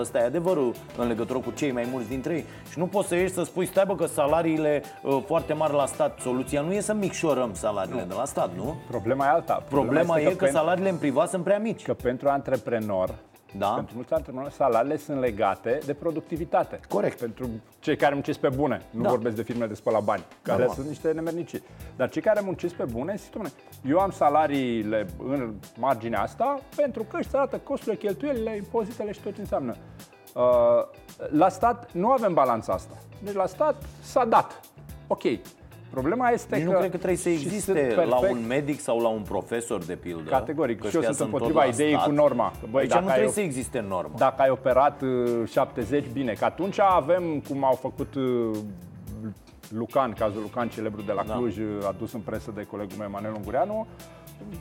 asta 0.00 0.18
e 0.18 0.24
adevărul 0.24 0.74
în 0.98 1.06
legătură 1.06 1.38
cu 1.38 1.50
cei 1.50 1.72
mai 1.72 1.88
mulți 1.90 2.08
dintre 2.08 2.34
ei. 2.34 2.44
Și 2.70 2.78
nu 2.78 2.86
poți 2.86 3.08
să 3.08 3.14
ieși 3.14 3.32
să 3.32 3.42
spui, 3.42 3.66
stai 3.66 3.84
bă, 3.86 3.94
că 3.94 4.06
salariile 4.06 4.82
uh, 5.02 5.22
foarte 5.26 5.52
mari 5.52 5.72
la 5.72 5.86
stat, 5.86 6.18
soluția 6.20 6.60
nu 6.60 6.72
e 6.72 6.80
să 6.80 6.94
micșorăm 6.94 7.54
salariile 7.54 8.00
nu. 8.00 8.06
de 8.06 8.14
la 8.14 8.24
stat, 8.24 8.50
nu? 8.56 8.74
Problema 8.88 9.26
e 9.26 9.28
alta. 9.28 9.62
Problema, 9.68 10.00
Problema 10.00 10.30
e 10.30 10.34
că, 10.34 10.44
că 10.44 10.50
salariile 10.50 10.88
în 10.88 10.96
privat 10.96 11.28
sunt 11.28 11.44
prea 11.44 11.58
mici. 11.58 11.82
Că 11.82 11.94
pentru 11.94 12.28
antreprenor 12.28 13.14
da? 13.58 13.68
Pentru 13.68 13.94
mulți 13.94 14.12
antreprenori, 14.12 14.52
salariile 14.52 14.96
sunt 14.96 15.20
legate 15.20 15.78
de 15.84 15.94
productivitate. 15.94 16.80
Corect. 16.88 17.18
Pentru 17.18 17.48
cei 17.80 17.96
care 17.96 18.14
muncesc 18.14 18.38
pe 18.38 18.48
bune, 18.48 18.82
nu 18.90 19.02
da. 19.02 19.08
vorbesc 19.08 19.36
de 19.36 19.42
firme 19.42 19.66
de 19.66 19.74
spăla 19.74 20.00
bani, 20.00 20.24
care 20.42 20.58
Normal. 20.58 20.76
sunt 20.76 20.88
niște 20.88 21.12
nemernici. 21.12 21.62
Dar 21.96 22.10
cei 22.10 22.22
care 22.22 22.40
muncesc 22.40 22.74
pe 22.74 22.84
bune, 22.84 23.14
zic, 23.16 23.32
eu 23.84 23.98
am 23.98 24.10
salariile 24.10 25.06
în 25.18 25.54
marginea 25.78 26.20
asta 26.22 26.60
pentru 26.76 27.02
că 27.02 27.16
își 27.16 27.28
arată 27.32 27.58
costurile, 27.58 27.96
cheltuielile, 27.96 28.56
impozitele 28.56 29.12
și 29.12 29.20
tot 29.20 29.34
ce 29.34 29.40
înseamnă. 29.40 29.76
Uh, 30.34 30.42
la 31.30 31.48
stat 31.48 31.92
nu 31.92 32.10
avem 32.10 32.34
balanța 32.34 32.72
asta. 32.72 32.94
Deci 33.22 33.34
la 33.34 33.46
stat 33.46 33.82
s-a 34.00 34.24
dat. 34.24 34.60
Ok, 35.06 35.22
Problema 35.92 36.30
este 36.30 36.56
Nici 36.56 36.64
că... 36.64 36.70
nu 36.70 36.78
cred 36.78 36.90
că 36.90 36.96
trebuie 36.96 37.18
să 37.18 37.28
existe 37.28 37.94
la 38.08 38.16
un 38.16 38.46
medic 38.46 38.80
sau 38.80 39.00
la 39.00 39.08
un 39.08 39.22
profesor, 39.22 39.84
de 39.84 39.94
pildă. 39.94 40.30
Categoric. 40.30 40.88
Și 40.88 40.96
eu 40.96 41.02
sunt 41.02 41.20
împotriva 41.20 41.64
ideii 41.64 41.96
cu 41.96 42.10
norma. 42.10 42.52
Băi, 42.70 42.86
deci 42.86 42.92
nu 42.92 43.06
trebuie 43.06 43.24
ai, 43.24 43.32
să 43.32 43.40
existe 43.40 43.84
normă. 43.88 44.14
Dacă 44.16 44.42
ai 44.42 44.50
operat 44.50 45.02
70, 45.46 46.04
uh, 46.04 46.10
bine. 46.12 46.32
Că 46.32 46.44
atunci 46.44 46.80
avem, 46.80 47.42
cum 47.48 47.64
au 47.64 47.74
făcut 47.74 48.14
uh, 48.14 48.58
Lucan, 49.68 50.12
cazul 50.12 50.40
Lucan 50.40 50.68
celebru 50.68 51.02
de 51.02 51.12
la 51.12 51.22
da. 51.22 51.34
Cluj, 51.34 51.56
da. 51.80 51.88
adus 51.88 52.12
în 52.12 52.20
presă 52.20 52.52
de 52.54 52.62
colegul 52.62 52.96
meu 52.98 53.06
Emanuel 53.06 53.34
Ungureanu, 53.34 53.86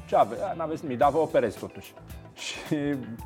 ce 0.05 0.15
ave? 0.15 0.35
N-aveți 0.57 0.83
nimic, 0.83 0.97
dar 0.97 1.11
vă 1.11 1.17
operez 1.17 1.55
totuși. 1.55 1.93
Și 2.33 2.55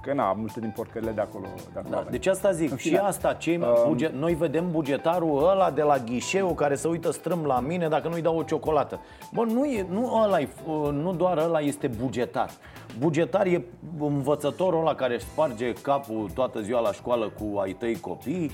că 0.02 0.14
na, 0.14 0.34
multe 0.34 0.60
din 0.60 0.72
porcările 0.76 1.12
de 1.12 1.22
acolo. 1.22 1.46
De 1.74 1.80
acolo 1.80 1.96
da, 1.96 2.06
deci 2.10 2.28
asta 2.28 2.52
zic, 2.52 2.78
și 2.78 2.96
asta, 2.96 3.34
cei, 3.34 3.58
um, 3.58 3.88
buget, 3.88 4.14
noi 4.14 4.34
vedem 4.34 4.72
bugetarul 4.72 5.50
ăla 5.50 5.72
de 5.72 5.82
la 5.82 5.98
ghișeu 5.98 6.54
care 6.54 6.76
se 6.76 6.88
uită 6.88 7.12
strâm 7.12 7.44
la 7.46 7.60
mine 7.60 7.88
dacă 7.88 8.08
nu-i 8.08 8.22
dau 8.22 8.38
o 8.38 8.44
ciocolată. 8.44 9.00
Bă, 9.34 9.44
nu, 9.44 9.66
e, 9.66 9.86
nu, 9.90 10.22
ăla 10.24 10.40
e, 10.40 10.50
nu 10.92 11.14
doar 11.14 11.38
ăla 11.38 11.60
este 11.60 11.88
bugetar. 11.88 12.50
Bugetar 13.00 13.46
e 13.46 13.64
învățătorul 14.00 14.80
ăla 14.80 14.96
care 14.96 15.14
își 15.14 15.26
sparge 15.26 15.74
capul 15.74 16.30
toată 16.34 16.62
ziua 16.62 16.80
la 16.80 16.92
școală 16.92 17.32
cu 17.40 17.58
ai 17.58 17.72
tăi 17.72 18.00
copii. 18.00 18.52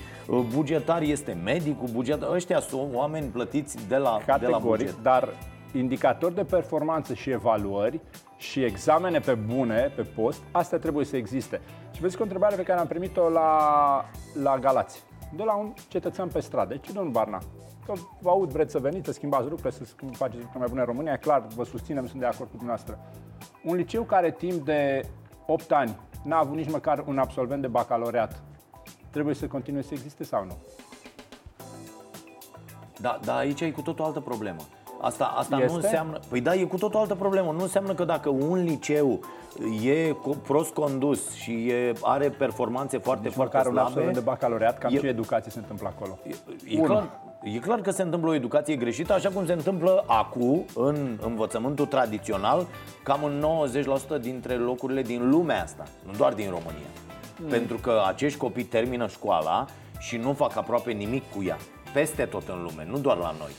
Bugetar 0.54 1.02
este 1.02 1.38
medicul, 1.44 1.88
bugetar, 1.92 2.30
ăștia 2.32 2.60
sunt 2.60 2.94
oameni 2.94 3.26
plătiți 3.26 3.88
de 3.88 3.96
la, 3.96 4.20
Categoric, 4.26 4.40
de 4.40 4.46
la 4.46 4.58
buget. 4.58 5.02
dar 5.02 5.28
indicatori 5.72 6.34
de 6.34 6.44
performanță 6.44 7.14
și 7.14 7.30
evaluări 7.30 8.00
și 8.36 8.64
examene 8.64 9.18
pe 9.18 9.34
bune, 9.34 9.92
pe 9.96 10.02
post, 10.02 10.42
astea 10.50 10.78
trebuie 10.78 11.04
să 11.04 11.16
existe. 11.16 11.60
Și 11.92 12.00
vezi 12.00 12.16
că 12.16 12.20
o 12.20 12.24
întrebare 12.24 12.56
pe 12.56 12.62
care 12.62 12.80
am 12.80 12.86
primit-o 12.86 13.28
la, 13.28 14.04
la 14.42 14.58
Galați, 14.58 15.02
de 15.36 15.42
la 15.42 15.54
un 15.54 15.72
cetățean 15.88 16.28
pe 16.28 16.40
stradă. 16.40 16.76
Ce 16.76 16.92
domnul 16.92 17.12
Barna? 17.12 17.38
Că 17.86 17.92
vă 18.20 18.30
aud, 18.30 18.50
vreți 18.50 18.72
să 18.72 18.78
veniți, 18.78 19.06
să 19.06 19.12
schimbați 19.12 19.48
lucrurile, 19.48 19.70
să 19.70 19.94
faceți 20.12 20.42
lucruri 20.42 20.58
mai 20.58 20.68
bune 20.68 20.80
în 20.80 20.86
România, 20.86 21.16
clar, 21.16 21.46
vă 21.54 21.64
susținem, 21.64 22.06
sunt 22.06 22.20
de 22.20 22.26
acord 22.26 22.50
cu 22.50 22.56
dumneavoastră. 22.56 22.98
Un 23.64 23.76
liceu 23.76 24.02
care 24.02 24.30
timp 24.30 24.64
de 24.64 25.08
8 25.46 25.72
ani 25.72 25.96
n-a 26.24 26.38
avut 26.38 26.56
nici 26.56 26.70
măcar 26.70 27.04
un 27.06 27.18
absolvent 27.18 27.60
de 27.60 27.66
bacalaureat, 27.66 28.42
trebuie 29.10 29.34
să 29.34 29.46
continue 29.46 29.82
să 29.82 29.94
existe 29.94 30.24
sau 30.24 30.44
nu? 30.44 30.56
Da, 33.00 33.18
dar 33.24 33.36
aici 33.36 33.60
e 33.60 33.70
cu 33.70 33.80
tot 33.80 33.98
o 33.98 34.04
altă 34.04 34.20
problemă. 34.20 34.60
Asta, 35.02 35.24
asta 35.24 35.56
nu 35.56 35.74
înseamnă. 35.74 36.18
Păi 36.28 36.40
da, 36.40 36.54
e 36.54 36.64
cu 36.64 36.76
tot 36.76 36.94
o 36.94 36.98
altă 36.98 37.14
problemă. 37.14 37.52
Nu 37.52 37.62
înseamnă 37.62 37.94
că 37.94 38.04
dacă 38.04 38.28
un 38.28 38.64
liceu 38.64 39.20
e 39.84 40.16
prost 40.42 40.72
condus 40.72 41.34
și 41.34 41.52
e, 41.68 41.92
are 42.02 42.28
performanțe 42.28 42.98
foarte, 42.98 43.22
deci 43.22 43.32
foarte 43.32 43.58
slabe. 43.58 44.00
un 44.00 44.12
de 44.12 44.20
bacalaureat, 44.20 44.78
cam 44.78 44.94
e, 44.94 44.98
ce 44.98 45.06
educație 45.06 45.50
se 45.50 45.58
întâmplă 45.58 45.92
acolo? 45.96 46.18
E, 46.22 46.76
e 46.76 46.80
clar, 46.80 47.20
E 47.42 47.58
clar 47.58 47.80
că 47.80 47.90
se 47.90 48.02
întâmplă 48.02 48.30
o 48.30 48.34
educație 48.34 48.76
greșită, 48.76 49.12
așa 49.12 49.28
cum 49.28 49.46
se 49.46 49.52
întâmplă 49.52 50.04
acum 50.06 50.64
în 50.74 51.18
învățământul 51.22 51.86
tradițional, 51.86 52.66
cam 53.02 53.24
în 53.24 53.44
90% 54.18 54.20
dintre 54.20 54.54
locurile 54.54 55.02
din 55.02 55.30
lumea 55.30 55.62
asta, 55.62 55.84
nu 56.06 56.12
doar 56.16 56.32
din 56.32 56.50
România. 56.50 56.90
Mm. 57.42 57.48
Pentru 57.48 57.76
că 57.76 58.02
acești 58.06 58.38
copii 58.38 58.64
termină 58.64 59.06
școala 59.06 59.64
și 59.98 60.16
nu 60.16 60.32
fac 60.32 60.56
aproape 60.56 60.92
nimic 60.92 61.22
cu 61.36 61.42
ea. 61.42 61.56
Peste 61.92 62.24
tot 62.24 62.48
în 62.48 62.62
lume, 62.62 62.86
nu 62.90 62.98
doar 62.98 63.16
la 63.16 63.34
noi. 63.38 63.50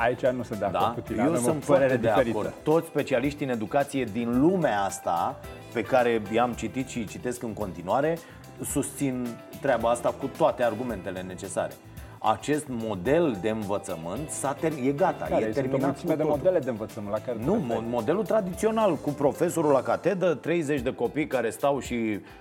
Aici 0.00 0.20
nu 0.20 0.42
sunt 0.42 0.58
de 0.58 0.64
acord 0.64 0.80
da? 0.80 0.90
cu 0.90 1.00
tine, 1.00 1.22
Eu 1.22 1.36
sunt 1.36 1.64
foarte 1.64 1.96
de 1.96 2.08
acord. 2.08 2.52
Toți 2.62 2.86
specialiștii 2.86 3.46
în 3.46 3.52
educație 3.52 4.04
din 4.04 4.40
lumea 4.40 4.82
asta, 4.82 5.36
pe 5.72 5.82
care 5.82 6.22
i-am 6.32 6.52
citit 6.52 6.88
și 6.88 7.06
citesc 7.06 7.42
în 7.42 7.52
continuare, 7.52 8.18
susțin 8.64 9.26
treaba 9.60 9.90
asta 9.90 10.08
cu 10.08 10.30
toate 10.36 10.62
argumentele 10.62 11.22
necesare. 11.22 11.72
Acest 12.20 12.64
model 12.68 13.38
de 13.40 13.48
învățământ 13.48 14.28
s-a 14.30 14.54
ter- 14.54 14.86
e 14.86 14.92
gata, 14.92 15.24
Care? 15.24 15.34
e 15.34 15.52
Sunt 15.52 15.56
o 15.56 15.60
terminat 15.60 15.84
mulțime 15.86 16.10
cu 16.12 16.16
de 16.16 16.22
totul. 16.22 16.36
modele 16.36 16.58
de 16.58 16.70
învățământ 16.70 17.12
la 17.12 17.18
care 17.20 17.36
te 17.38 17.44
Nu, 17.44 17.52
referi. 17.54 17.80
mo- 17.80 17.88
modelul 17.90 18.24
tradițional 18.24 18.94
cu 18.96 19.10
profesorul 19.10 19.70
la 19.72 19.82
catedră, 19.82 20.34
30 20.34 20.80
de 20.80 20.94
copii 20.94 21.26
care 21.26 21.50
stau 21.50 21.80
și 21.80 21.94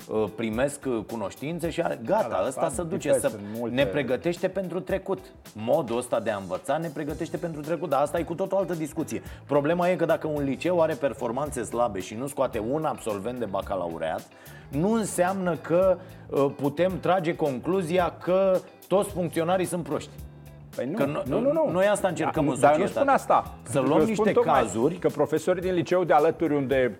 uh, 0.08 0.24
primesc 0.36 0.80
uh, 0.88 1.00
cunoștințe 1.12 1.70
și 1.70 1.82
are, 1.82 2.00
gata, 2.06 2.28
Da, 2.30 2.44
ăsta 2.48 2.62
da, 2.62 2.70
se 2.70 2.84
duce, 2.84 2.96
diferit, 2.96 3.22
să 3.22 3.28
sunt 3.28 3.42
multe- 3.58 3.76
ne 3.76 3.86
pregătește 3.86 4.48
pentru 4.48 4.80
trecut. 4.80 5.20
Modul 5.56 5.98
ăsta 5.98 6.20
de 6.20 6.30
a 6.30 6.38
învăța 6.38 6.78
ne 6.78 6.88
pregătește 6.94 7.38
pentru 7.38 7.62
trecut, 7.62 7.90
dar 7.90 8.02
asta 8.02 8.20
e 8.20 8.24
cu 8.24 8.34
tot 8.36 8.52
o 8.52 8.58
altă 8.58 8.74
discuție. 8.74 9.22
Problema 9.48 9.90
e 9.90 9.96
că 9.96 10.06
dacă 10.06 10.28
un 10.28 10.44
liceu 10.44 10.82
are 10.82 10.94
performanțe 10.94 11.64
slabe 11.64 12.00
și 12.00 12.16
nu 12.16 12.28
scoate 12.28 12.64
un 12.72 12.86
absolvent 12.86 13.40
de 13.40 13.46
bacalaureat, 13.46 14.28
nu 14.70 14.92
înseamnă 14.94 15.56
că 15.56 15.98
uh, 16.30 16.46
putem 16.56 17.00
trage 17.00 17.36
concluzia 17.36 18.14
că 18.24 18.60
toți 18.88 19.10
funcționarii 19.10 19.66
sunt 19.66 19.84
proști. 19.84 20.10
Păi 20.76 20.86
nu, 20.86 20.98
Că 20.98 21.04
no- 21.06 21.24
nu, 21.26 21.40
nu, 21.40 21.52
nu. 21.52 21.70
noi 21.72 21.86
asta 21.88 22.08
încercăm 22.08 22.46
Da, 22.46 22.52
în 22.52 22.60
Dar 22.60 22.72
eu 22.72 22.78
nu 22.80 22.86
societate. 22.86 23.06
spun 23.06 23.14
asta. 23.38 23.54
Să 23.64 23.78
Eu 23.78 23.84
luăm 23.84 23.98
spun 24.00 24.10
niște 24.10 24.32
tocmai 24.32 24.62
cazuri. 24.62 24.96
Că 24.96 25.08
profesorii 25.10 25.62
din 25.62 25.74
liceu 25.74 26.04
de 26.04 26.14
alături 26.14 26.56
unde 26.56 26.98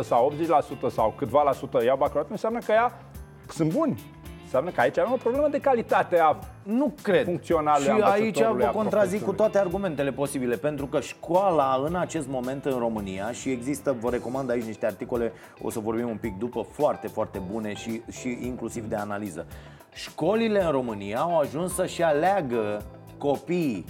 60% 0.00 0.02
sau 0.02 0.32
80% 0.86 0.88
sau 0.90 1.14
câtva 1.16 1.42
la 1.42 1.52
sută 1.52 1.84
iau 1.84 1.96
bacalaureat, 1.96 2.24
nu 2.26 2.32
înseamnă 2.32 2.58
că 2.58 2.72
ea 2.72 2.92
sunt 3.48 3.72
buni. 3.72 4.00
Înseamnă 4.42 4.70
că 4.70 4.80
aici 4.80 4.98
avem 4.98 5.12
o 5.12 5.16
problemă 5.16 5.48
de 5.48 5.58
calitate 5.60 6.18
a 6.18 6.36
Nu 6.62 6.94
cred. 7.02 7.24
funcționale 7.24 7.82
Și 7.84 7.88
a 7.90 7.92
aici 7.92 8.18
învățătorului, 8.24 8.62
vă 8.62 8.68
a 8.68 8.72
contrazic 8.72 9.02
cu 9.02 9.24
profesorului. 9.24 9.36
toate 9.36 9.58
argumentele 9.58 10.12
posibile, 10.12 10.56
pentru 10.56 10.86
că 10.86 11.00
școala 11.00 11.82
în 11.86 11.94
acest 11.94 12.28
moment 12.28 12.64
în 12.64 12.78
România 12.78 13.32
și 13.32 13.50
există, 13.50 13.96
vă 14.00 14.10
recomand 14.10 14.50
aici 14.50 14.64
niște 14.64 14.86
articole, 14.86 15.32
o 15.62 15.70
să 15.70 15.78
vorbim 15.78 16.08
un 16.08 16.16
pic 16.16 16.38
după, 16.38 16.66
foarte, 16.70 17.06
foarte 17.06 17.40
bune 17.52 17.74
și, 17.74 18.02
și 18.10 18.38
inclusiv 18.42 18.84
de 18.84 18.94
analiză. 18.96 19.46
Școlile 19.94 20.62
în 20.62 20.70
România 20.70 21.18
au 21.18 21.38
ajuns 21.38 21.74
să-și 21.74 22.02
aleagă 22.02 22.82
copiii. 23.18 23.84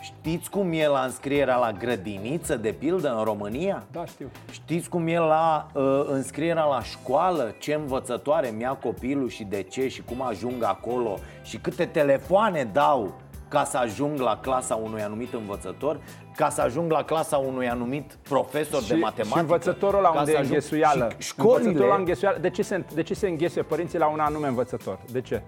Știți 0.00 0.50
cum 0.50 0.72
e 0.72 0.86
la 0.86 1.04
înscrierea 1.04 1.56
la 1.56 1.72
grădiniță, 1.72 2.56
de 2.56 2.72
pildă, 2.72 3.14
în 3.16 3.24
România? 3.24 3.84
Da, 3.92 4.04
știu. 4.04 4.30
Știți 4.50 4.88
cum 4.88 5.06
e 5.06 5.18
la 5.18 5.70
uh, 5.74 6.04
înscrierea 6.06 6.64
la 6.64 6.82
școală, 6.82 7.54
ce 7.58 7.74
învățătoare 7.74 8.54
mi-a 8.56 8.72
copilul 8.72 9.28
și 9.28 9.44
de 9.44 9.62
ce 9.62 9.88
și 9.88 10.02
cum 10.02 10.22
ajung 10.22 10.62
acolo 10.62 11.18
și 11.42 11.56
câte 11.56 11.84
telefoane 11.84 12.68
dau 12.72 13.14
ca 13.52 13.64
să 13.64 13.76
ajung 13.78 14.20
la 14.20 14.38
clasa 14.42 14.74
unui 14.74 15.02
anumit 15.02 15.32
învățător, 15.32 16.00
ca 16.36 16.48
să 16.50 16.60
ajung 16.60 16.90
la 16.90 17.04
clasa 17.04 17.36
unui 17.36 17.68
anumit 17.68 18.18
profesor 18.22 18.82
de 18.82 18.94
matematică. 18.94 19.34
Și 19.34 19.40
învățătorul 19.40 20.00
la 20.00 20.10
ca 20.10 20.18
unde 20.18 20.30
să 20.30 20.36
e 20.36 20.40
ajung- 20.40 20.46
înghesuială. 20.48 21.08
Și 21.18 21.26
școlile, 21.28 21.58
Învățătorul 21.58 21.88
la 21.90 21.96
înghesuială. 21.98 22.38
De 22.40 22.50
ce, 22.50 22.62
se, 22.62 22.84
de 22.94 23.02
ce 23.02 23.14
se 23.14 23.28
înghese 23.28 23.62
părinții 23.62 23.98
la 23.98 24.06
un 24.08 24.20
anume 24.20 24.46
învățător? 24.46 24.98
De 25.10 25.20
ce? 25.20 25.42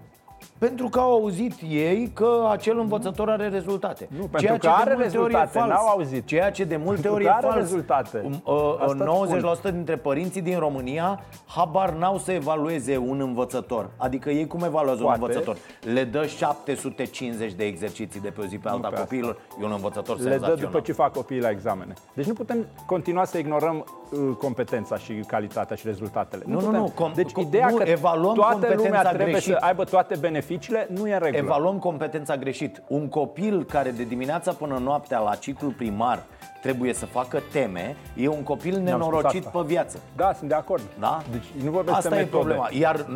Pentru 0.59 0.89
că 0.89 0.99
au 1.01 1.13
auzit 1.13 1.53
ei 1.69 2.11
că 2.15 2.49
acel 2.51 2.79
învățător 2.79 3.31
are 3.31 3.49
rezultate. 3.49 4.09
Nu, 4.11 4.19
pentru 4.19 4.39
Ceea 4.39 4.53
că 4.53 4.59
ce 4.59 4.67
de 4.67 4.73
are 4.77 4.95
multe 4.95 5.19
ori 5.19 5.33
e 5.35 5.37
rezultate, 5.37 5.59
fals. 5.59 5.71
n-au 5.71 5.87
auzit. 5.87 6.27
Ceea 6.27 6.51
ce 6.51 6.65
de 6.65 6.77
multe 6.77 6.93
Pentru 7.01 7.13
ori 7.13 7.25
că 7.25 7.31
e 7.31 7.33
are 7.33 7.47
fals. 7.47 7.57
rezultate. 7.61 8.23
Um, 8.25 8.43
uh, 8.55 8.75
Asta 8.81 9.05
uh, 9.11 9.27
spun. 9.29 9.71
90% 9.71 9.73
dintre 9.75 9.97
părinții 9.97 10.41
din 10.43 10.59
România 10.59 11.21
habar 11.47 11.91
n-au 11.93 12.19
să 12.19 12.33
evalueze 12.33 12.97
un 12.97 13.21
învățător. 13.21 13.91
Adică 13.97 14.31
ei 14.31 14.47
cum 14.47 14.63
evaluează 14.65 15.03
Poate. 15.03 15.19
un 15.21 15.27
învățător? 15.27 15.57
Le 15.93 16.05
dă 16.05 16.27
750 16.27 17.53
de 17.53 17.65
exerciții 17.65 18.21
de 18.21 18.29
pe 18.29 18.41
o 18.41 18.45
zi 18.45 18.59
pe 18.59 18.69
alta 18.69 18.89
pe 18.89 18.99
copiilor. 18.99 19.37
E 19.61 19.65
un 19.65 19.71
învățător 19.73 20.17
Le 20.17 20.23
dă 20.23 20.29
senzațional. 20.31 20.65
după 20.65 20.81
ce 20.81 20.93
fac 20.93 21.13
copiii 21.13 21.41
la 21.41 21.51
examene. 21.51 21.93
Deci 22.15 22.27
nu 22.27 22.33
putem 22.33 22.67
continua 22.87 23.25
să 23.25 23.39
ignorăm 23.39 23.85
uh, 24.11 24.19
competența 24.39 24.97
și 24.99 25.13
calitatea 25.27 25.77
și 25.77 25.87
rezultatele. 25.87 26.43
Nu, 26.47 26.53
nu, 26.53 26.59
putem. 26.67 26.81
nu, 26.81 26.93
com- 27.11 27.15
deci 27.15 27.31
com- 27.31 27.41
ideea 27.47 27.69
nu, 27.71 27.77
că 27.77 27.83
evaluăm 27.87 28.35
toată 28.35 28.53
competența 28.53 28.85
lumea 28.87 29.03
trebuie 29.03 29.27
greșit. 29.31 29.53
să 29.53 29.59
aibă 29.61 29.85
toate 29.85 30.15
beneficiile 30.21 30.53
nu 30.89 31.09
e 31.09 31.13
în 31.13 31.19
regulă. 31.19 31.43
Evaluăm 31.43 31.79
competența 31.79 32.37
greșit. 32.37 32.83
Un 32.89 33.09
copil 33.09 33.65
care 33.65 33.91
de 33.91 34.03
dimineața 34.03 34.53
până 34.53 34.79
noaptea 34.79 35.19
la 35.19 35.35
ciclu 35.35 35.69
primar 35.77 36.23
trebuie 36.63 36.93
să 36.93 37.07
facă 37.07 37.43
teme, 37.53 37.97
e 38.17 38.29
un 38.29 38.43
copil 38.43 38.73
spus 38.73 38.85
nenorocit 38.85 39.47
asta. 39.47 39.59
pe 39.59 39.65
viață. 39.67 39.99
Da, 40.17 40.33
sunt 40.33 40.49
de 40.49 40.55
acord. 40.55 40.83
Da? 40.99 41.23
Deci 41.31 41.65
nu 41.65 41.71
vorbesc 41.71 41.97
Asta 41.97 42.09
de 42.09 42.15
e 42.15 42.19
metode. 42.19 42.37
problema. 42.37 42.69
Iar 42.71 43.07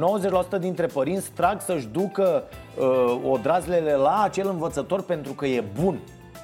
90% 0.56 0.60
dintre 0.60 0.86
părinți 0.86 1.30
trag 1.30 1.60
să-și 1.60 1.86
ducă 1.86 2.42
uh, 2.78 3.20
odrazlele 3.30 3.92
la 3.92 4.22
acel 4.22 4.48
învățător 4.48 5.02
pentru 5.02 5.32
că 5.32 5.46
e 5.46 5.64
bun. 5.82 5.98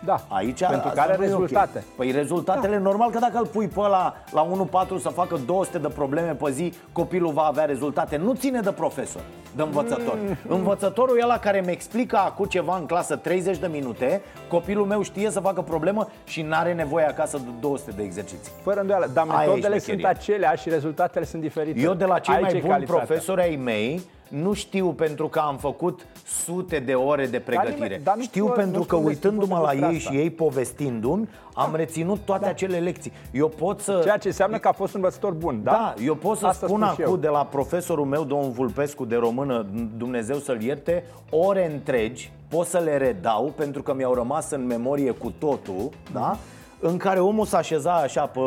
Da, 0.04 0.20
Aici 0.28 0.58
pentru 0.60 0.90
că 0.92 1.00
asta 1.00 1.02
are 1.02 1.16
nu 1.16 1.24
e 1.24 1.26
ok. 1.32 1.40
rezultate. 1.40 1.84
Păi 1.96 2.10
rezultatele, 2.10 2.78
normal 2.78 3.10
că 3.10 3.18
dacă 3.18 3.38
îl 3.38 3.46
pui 3.46 3.66
pe 3.68 3.80
ăla 3.80 4.14
la 4.32 4.46
1-4 4.46 5.00
să 5.00 5.08
facă 5.08 5.40
200 5.46 5.78
de 5.78 5.88
probleme 5.88 6.30
pe 6.34 6.50
zi, 6.50 6.72
copilul 6.92 7.32
va 7.32 7.42
avea 7.42 7.64
rezultate. 7.64 8.16
Nu 8.16 8.34
ține 8.34 8.60
de 8.60 8.70
profesor, 8.70 9.22
de 9.56 9.62
învățător. 9.62 10.18
Mm. 10.26 10.36
Învățătorul 10.56 11.18
e 11.18 11.24
ăla 11.24 11.38
care 11.38 11.62
mi 11.66 11.72
explică 11.72 12.16
acum 12.16 12.44
ceva 12.44 12.76
în 12.76 12.86
clasă 12.86 13.16
30 13.16 13.58
de 13.58 13.66
minute, 13.66 14.22
copilul 14.48 14.86
meu 14.86 15.02
știe 15.02 15.30
să 15.30 15.40
facă 15.40 15.60
problemă 15.62 16.08
și 16.24 16.42
n-are 16.42 16.72
nevoie 16.72 17.04
acasă 17.06 17.36
de 17.38 17.48
200 17.60 17.90
de 17.96 18.02
exerciții. 18.02 18.52
Fără 18.62 18.80
îndoială, 18.80 19.10
dar 19.12 19.24
Aia 19.28 19.42
e 19.42 19.46
metodele 19.46 19.68
sunt 19.78 19.82
șmecheria. 19.82 20.08
aceleași 20.08 20.62
și 20.62 20.68
rezultatele 20.68 21.24
sunt 21.24 21.42
diferite. 21.42 21.80
Eu 21.80 21.94
de 21.94 22.04
la 22.04 22.18
cei 22.18 22.34
Aici 22.34 22.42
mai 22.42 22.56
e 22.56 22.58
buni 22.60 22.72
calitatea. 22.72 23.04
profesori 23.04 23.40
ai 23.40 23.56
mei 23.56 24.00
nu 24.42 24.52
știu 24.52 24.92
pentru 24.92 25.28
că 25.28 25.38
am 25.38 25.56
făcut 25.56 26.06
sute 26.26 26.78
de 26.78 26.94
ore 26.94 27.26
de 27.26 27.38
pregătire. 27.38 27.74
nimeni- 27.86 28.02
dar 28.04 28.16
nu 28.16 28.22
știu 28.22 28.44
spun- 28.46 28.54
pentru 28.56 28.78
nu 28.78 28.84
că 28.84 28.96
spun 28.96 29.08
despre 29.08 29.28
uitându-mă 29.28 29.60
la 29.60 29.70
despre 29.70 29.88
ei 29.90 29.96
asta. 29.96 30.10
și 30.10 30.16
ei 30.16 30.30
povestindu-mi, 30.30 31.28
am 31.54 31.74
reținut 31.74 32.18
toate 32.24 32.46
acele 32.46 32.78
lecții. 32.78 33.12
Eu 33.32 33.48
pot 33.48 33.80
să 33.80 34.00
Ceea 34.02 34.16
ce 34.16 34.28
înseamnă 34.28 34.58
că 34.58 34.68
a 34.68 34.72
fost 34.72 34.94
un 34.94 35.00
învățător 35.02 35.32
bun, 35.32 35.60
da? 35.62 35.70
da, 35.70 35.94
eu 36.04 36.14
pot 36.14 36.38
să 36.38 36.46
Asta 36.46 36.66
spun 36.66 36.80
spun 36.80 36.94
și 36.94 37.00
acum 37.00 37.12
eu. 37.14 37.16
de 37.20 37.28
la 37.28 37.44
profesorul 37.44 38.04
meu, 38.04 38.24
domnul 38.24 38.50
Vulpescu, 38.50 39.04
de 39.04 39.16
română, 39.16 39.66
Dumnezeu 39.96 40.36
să-l 40.36 40.62
ierte, 40.62 41.04
ore 41.30 41.72
întregi, 41.72 42.32
pot 42.48 42.66
să 42.66 42.78
le 42.78 42.96
redau 42.96 43.52
pentru 43.56 43.82
că 43.82 43.94
mi-au 43.94 44.14
rămas 44.14 44.50
în 44.50 44.66
memorie 44.66 45.10
cu 45.10 45.32
totul, 45.38 45.90
da? 46.12 46.36
În 46.80 46.96
care 46.96 47.20
omul 47.20 47.44
s-a 47.46 47.56
așeza 47.58 47.92
așa 47.94 48.26
pe 48.26 48.40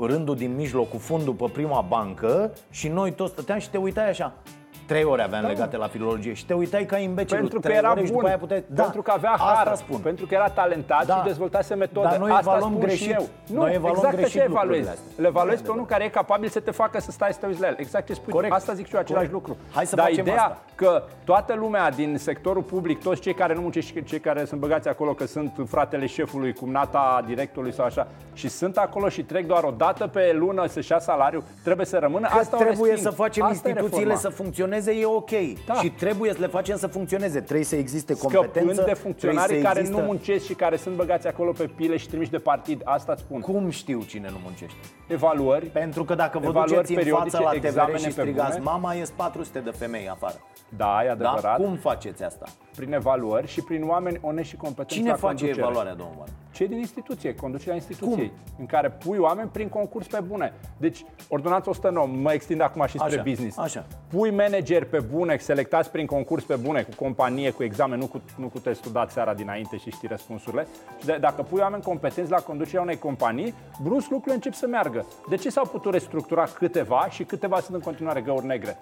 rândul 0.00 0.36
din 0.36 0.54
mijloc 0.54 0.88
cu 0.88 0.96
fundul 0.98 1.34
pe 1.34 1.44
prima 1.52 1.84
bancă 1.88 2.52
și 2.70 2.88
noi 2.88 3.12
toți 3.12 3.32
stăteam 3.32 3.58
și 3.58 3.70
te 3.70 3.76
uitai 3.76 4.08
așa. 4.08 4.32
Trei 4.88 5.04
ore 5.04 5.22
aveam 5.22 5.42
Da. 5.42 5.48
legate 5.48 5.76
la 5.76 5.86
filologie 5.86 6.32
și 6.32 6.44
te 6.46 6.52
uitai 6.54 6.84
ca 6.84 6.96
imbecilul. 6.98 7.40
Pentru 7.40 7.60
că 7.60 7.66
Trei 7.66 7.78
era 7.78 7.90
ore 7.90 8.00
și 8.04 8.06
bun, 8.06 8.14
după 8.16 8.28
aia 8.28 8.38
puteai... 8.38 8.64
Da, 8.66 8.82
pentru 8.82 9.02
că 9.02 9.10
avea 9.14 9.30
asta 9.30 9.62
har, 9.64 9.76
spun. 9.76 9.98
pentru 9.98 10.26
că 10.26 10.34
era 10.34 10.48
talentat 10.48 11.06
Da. 11.06 11.14
și 11.14 11.22
dezvoltase 11.24 11.74
metode. 11.74 12.06
Dar 12.08 12.18
noi 12.18 12.30
Asta 12.30 12.40
evaluăm 12.50 12.68
spun 12.70 12.80
greșit. 12.82 13.06
Și 13.06 13.10
eu. 13.12 13.26
Nu, 13.46 13.56
Noi 13.60 13.74
evaluăm 13.74 13.96
exact 13.96 14.16
greșit 14.16 14.40
așa 14.40 14.48
evaluezi. 14.48 14.80
lucrurile 14.80 14.90
astea. 14.90 15.22
Le 15.22 15.26
evaluezi 15.26 15.62
E 15.62 15.64
pe 15.64 15.70
unul 15.70 15.86
care 15.86 16.04
e 16.04 16.08
capabil 16.08 16.48
să 16.48 16.60
te 16.60 16.70
facă 16.70 17.00
să 17.00 17.10
stai 17.10 17.32
să 17.32 17.38
te 17.40 17.46
uiți 17.46 17.60
la 17.60 17.66
el. 17.66 17.74
Exact 17.78 18.06
ce 18.06 18.12
spui. 18.14 18.32
Corect. 18.32 18.52
tu. 18.52 18.58
Asta 18.58 18.72
zic 18.72 18.86
și 18.86 18.94
eu, 18.94 19.00
același 19.00 19.30
Corect. 19.30 19.48
lucru. 19.48 19.64
Hai 19.74 19.86
să 19.86 19.94
Dar 19.96 20.04
facem 20.04 20.20
ideea 20.24 20.42
asta. 20.42 20.62
că 20.74 21.02
toată 21.24 21.54
lumea 21.54 21.90
din 21.90 22.16
sectorul 22.18 22.62
public, 22.62 23.02
toți 23.02 23.20
cei 23.20 23.34
care 23.34 23.54
nu 23.54 23.60
muncesc 23.60 23.86
și 23.86 24.02
cei 24.04 24.20
care 24.20 24.44
sunt 24.44 24.60
băgați 24.60 24.88
acolo, 24.88 25.12
că 25.14 25.26
sunt 25.26 25.52
fratele 25.68 26.06
șefului, 26.06 26.52
cumnata 26.54 27.22
directorului 27.26 27.74
sau 27.74 27.84
așa, 27.84 28.06
și 28.32 28.48
sunt 28.48 28.76
acolo 28.76 29.08
și 29.08 29.22
trec 29.22 29.46
doar 29.46 29.64
o 29.64 29.70
dată 29.76 30.06
pe 30.06 30.32
lună 30.34 30.66
să-și 30.66 30.92
ia 30.92 30.98
salariu, 30.98 31.42
trebuie 31.64 31.86
să 31.86 31.98
rămână. 31.98 32.26
Că 32.32 32.38
Asta 32.38 32.56
o 32.56 32.58
trebuie 32.60 32.90
resping. 32.90 33.12
să 33.12 33.16
facem 33.22 33.44
Asta 33.44 33.68
e 33.68 33.70
instituțiile 33.70 34.12
reforma. 34.12 34.30
să 34.30 34.36
funcționeze, 34.42 34.76
e 34.86 35.04
ok. 35.04 35.30
Da. 35.66 35.74
Și 35.74 35.90
trebuie 35.90 36.32
să 36.32 36.40
le 36.40 36.46
facem 36.46 36.76
să 36.76 36.86
funcționeze. 36.86 37.40
Trebuie 37.40 37.64
să 37.64 37.76
existe 37.76 38.14
competență. 38.14 38.48
Scăpând 38.48 38.66
de 38.68 38.74
trebuie 38.74 38.94
funcționarii 38.94 39.56
să 39.56 39.62
care 39.62 39.78
există... 39.78 40.00
nu 40.00 40.06
muncesc 40.06 40.44
și 40.44 40.54
care 40.54 40.76
sunt 40.76 40.96
băgați 40.96 41.26
acolo 41.26 41.52
pe 41.52 41.70
pile 41.76 41.96
și 41.96 42.08
trimiși 42.08 42.30
de 42.30 42.38
partid. 42.38 42.80
Asta 42.84 43.12
îți 43.12 43.20
spun. 43.20 43.40
Cum 43.40 43.70
știu 43.70 44.02
cine 44.06 44.28
nu 44.30 44.36
muncește? 44.42 44.78
Evaluări. 45.06 45.66
Pentru 45.66 46.04
că 46.04 46.14
dacă 46.14 46.38
vă 46.38 46.46
Evaluări 46.46 46.70
duceți 46.70 46.90
în 46.90 46.96
periodice, 46.96 47.36
față 47.36 47.44
la 47.44 47.50
TVR 47.50 47.66
examene 47.66 47.98
și 47.98 48.04
pe 48.04 48.10
strigați 48.10 48.58
bune. 48.58 48.70
Mama, 48.70 48.92
ies 48.94 49.10
400 49.10 49.58
de 49.58 49.70
femei 49.70 50.08
afară. 50.08 50.40
Da, 50.76 51.00
e 51.02 51.06
Da? 51.06 51.12
adevărat. 51.12 51.56
Cum 51.56 51.76
faceți 51.76 52.22
asta? 52.22 52.46
Prin 52.78 52.92
evaluări 52.92 53.46
și 53.46 53.62
prin 53.62 53.88
oameni 53.88 54.18
onești 54.20 54.50
și 54.50 54.56
competenți 54.56 54.94
Cine 54.94 55.08
la 55.08 55.14
face 55.14 55.26
conducere. 55.34 55.60
evaluarea, 55.60 55.94
domnul 55.94 56.14
Moare? 56.16 56.30
Cei 56.52 56.68
din 56.68 56.78
instituție, 56.78 57.34
conducerea 57.34 57.74
instituției, 57.74 58.32
în 58.58 58.66
care 58.66 58.90
pui 58.90 59.18
oameni 59.18 59.48
prin 59.52 59.68
concurs 59.68 60.06
pe 60.06 60.20
bune. 60.26 60.52
Deci, 60.76 61.04
ordonanța 61.28 61.70
109, 61.70 62.06
mă 62.06 62.32
extind 62.32 62.60
acum 62.60 62.86
și 62.86 62.98
spre 62.98 63.14
Așa, 63.14 63.22
business. 63.22 63.58
așa. 63.58 63.86
Pui 64.08 64.30
manageri 64.30 64.86
pe 64.86 64.98
bune, 65.00 65.36
selectați 65.36 65.90
prin 65.90 66.06
concurs 66.06 66.44
pe 66.44 66.56
bune, 66.56 66.82
cu 66.82 66.90
companie, 66.96 67.50
cu 67.50 67.62
examen, 67.62 67.98
nu 67.98 68.06
cu, 68.06 68.20
nu 68.36 68.46
cu 68.48 68.58
testul 68.58 68.92
dat 68.92 69.10
seara 69.10 69.34
dinainte 69.34 69.76
și 69.76 69.90
știi 69.90 70.08
răspunsurile. 70.08 70.66
Și 70.98 71.06
de, 71.06 71.16
dacă 71.20 71.42
pui 71.42 71.60
oameni 71.60 71.82
competenți 71.82 72.30
la 72.30 72.38
conducerea 72.40 72.82
unei 72.82 72.98
companii, 72.98 73.54
brusc 73.82 74.08
lucrurile 74.08 74.34
încep 74.34 74.52
să 74.54 74.66
meargă. 74.66 75.06
De 75.28 75.36
ce 75.36 75.50
s-au 75.50 75.66
putut 75.66 75.92
restructura 75.92 76.44
câteva 76.44 77.06
și 77.10 77.24
câteva 77.24 77.60
sunt 77.60 77.76
în 77.76 77.82
continuare 77.82 78.20
găuri 78.20 78.46
negre? 78.46 78.78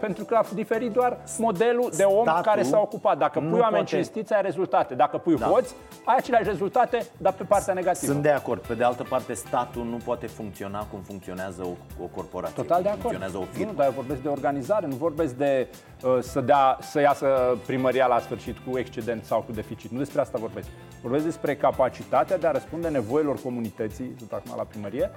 Pentru 0.00 0.24
că 0.24 0.34
a 0.34 0.44
diferit 0.54 0.92
doar 0.92 1.18
modelul 1.38 1.90
de 1.96 2.02
om 2.02 2.22
Statul 2.22 2.42
care 2.42 2.62
s-a 2.62 2.78
ocupat. 2.80 3.18
Dacă 3.18 3.38
nu 3.40 3.48
pui 3.50 3.58
oameni 3.58 3.82
poate- 3.84 3.94
cinstiți, 3.96 4.34
ai 4.34 4.42
rezultate. 4.42 4.94
Dacă 4.94 5.16
pui 5.18 5.36
Da. 5.36 5.46
hoți, 5.46 5.74
ai 6.04 6.14
aceleași 6.18 6.44
rezultate, 6.44 7.06
dar 7.16 7.32
pe 7.32 7.42
partea 7.44 7.74
negativă. 7.74 8.12
Sunt 8.12 8.22
de 8.22 8.30
acord. 8.30 8.66
Pe 8.66 8.74
de 8.74 8.84
altă 8.84 9.02
parte, 9.08 9.32
statul 9.34 9.84
nu 9.84 9.96
poate 10.04 10.26
funcționa 10.26 10.86
cum 10.90 11.00
funcționează 11.00 11.62
o, 11.62 12.02
o 12.02 12.06
corporație. 12.14 12.54
Total 12.62 12.74
cum 12.74 12.82
de 12.82 12.88
acord. 12.88 13.00
funcționează 13.00 13.36
o 13.38 13.44
firmă. 13.52 13.70
Nu, 13.70 13.76
dar 13.76 13.86
eu 13.86 13.92
vorbesc 13.92 14.20
de 14.20 14.28
organizare, 14.28 14.86
nu 14.86 14.94
vorbesc 14.94 15.34
de 15.34 15.68
uh, 16.04 16.18
să, 16.20 16.40
dea, 16.40 16.78
să 16.80 17.00
iasă 17.00 17.58
primăria 17.66 18.06
la 18.06 18.18
sfârșit 18.18 18.56
cu 18.70 18.78
excedent 18.78 19.24
sau 19.24 19.40
cu 19.40 19.52
deficit. 19.52 19.90
Nu 19.90 19.98
despre 19.98 20.20
asta 20.20 20.38
vorbesc. 20.38 20.68
Vorbesc 21.02 21.24
despre 21.24 21.56
capacitatea 21.56 22.38
de 22.38 22.46
a 22.46 22.50
răspunde 22.50 22.88
nevoilor 22.88 23.36
comunității, 23.42 24.14
sunt 24.18 24.32
acum 24.32 24.52
la 24.56 24.62
primărie, 24.62 25.10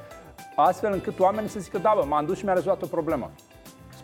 astfel 0.56 0.92
încât 0.94 1.20
oamenii 1.20 1.50
să 1.50 1.60
zică, 1.60 1.78
da, 1.78 1.94
bă, 1.96 2.06
m-am 2.08 2.26
dus 2.26 2.38
și 2.38 2.44
mi-a 2.46 2.54
rezolvat 2.54 2.82
o 2.82 2.86
problemă. 2.86 3.32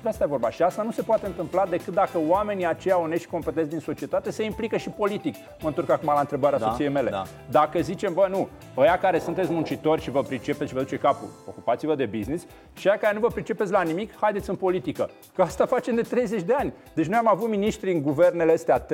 Despre 0.01 0.23
asta 0.23 0.33
e 0.33 0.37
vorba. 0.39 0.55
Și 0.55 0.61
asta 0.61 0.83
nu 0.83 0.91
se 0.91 1.01
poate 1.01 1.25
întâmpla 1.25 1.65
decât 1.65 1.93
dacă 1.93 2.19
oamenii 2.27 2.65
aceia 2.65 2.99
onești 2.99 3.23
și 3.23 3.29
competenți 3.29 3.69
din 3.69 3.79
societate 3.79 4.31
se 4.31 4.43
implică 4.43 4.77
și 4.77 4.89
politic. 4.89 5.35
Mă 5.61 5.67
întorc 5.67 5.89
acum 5.89 6.11
la 6.13 6.19
întrebarea 6.19 6.59
da, 6.59 6.69
soției 6.69 6.89
mele. 6.89 7.09
Da. 7.09 7.23
Dacă 7.49 7.79
zicem, 7.79 8.13
bă, 8.13 8.27
nu, 8.29 8.49
ăia 8.77 8.97
care 8.97 9.19
sunteți 9.19 9.51
muncitori 9.51 10.01
și 10.01 10.09
vă 10.09 10.21
pricepeți 10.21 10.69
și 10.69 10.73
vă 10.73 10.81
duce 10.81 10.97
capul, 10.97 11.27
ocupați-vă 11.47 11.95
de 11.95 12.05
business, 12.05 12.45
și 12.73 12.87
aia 12.87 12.97
care 12.97 13.13
nu 13.13 13.19
vă 13.19 13.27
pricepeți 13.27 13.71
la 13.71 13.81
nimic, 13.81 14.11
haideți 14.19 14.49
în 14.49 14.55
politică. 14.55 15.09
Că 15.35 15.41
asta 15.41 15.65
facem 15.65 15.95
de 15.95 16.01
30 16.01 16.41
de 16.41 16.53
ani. 16.53 16.73
Deci 16.93 17.05
noi 17.05 17.17
am 17.17 17.27
avut 17.27 17.49
miniștri 17.49 17.91
în 17.91 18.01
guvernele 18.01 18.51
astea 18.51 18.85
3-4 18.85 18.87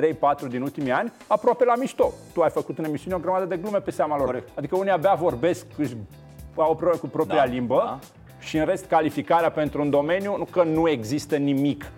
din 0.48 0.62
ultimii 0.62 0.92
ani, 0.92 1.12
aproape 1.26 1.64
la 1.64 1.74
mișto. 1.76 2.12
Tu 2.32 2.42
ai 2.42 2.50
făcut 2.50 2.78
în 2.78 2.84
emisiune 2.84 3.16
o 3.16 3.18
grămadă 3.18 3.44
de 3.44 3.56
glume 3.56 3.80
pe 3.80 3.90
seama 3.90 4.16
lor. 4.16 4.26
Corect. 4.26 4.58
Adică 4.58 4.76
unii 4.76 4.90
abia 4.90 5.14
vorbesc, 5.14 5.66
își 5.76 5.96
au 6.62 6.74
probleme 6.74 7.00
cu 7.00 7.06
propria 7.06 7.36
da, 7.36 7.44
limbă 7.44 7.82
da. 7.84 7.98
Și 8.46 8.56
în 8.58 8.64
rest 8.64 8.84
calificarea 8.84 9.50
pentru 9.50 9.82
un 9.82 9.90
domeniu, 9.90 10.36
nu 10.36 10.44
că 10.44 10.62
nu 10.62 10.88
există 10.88 11.36
nimic, 11.36 11.92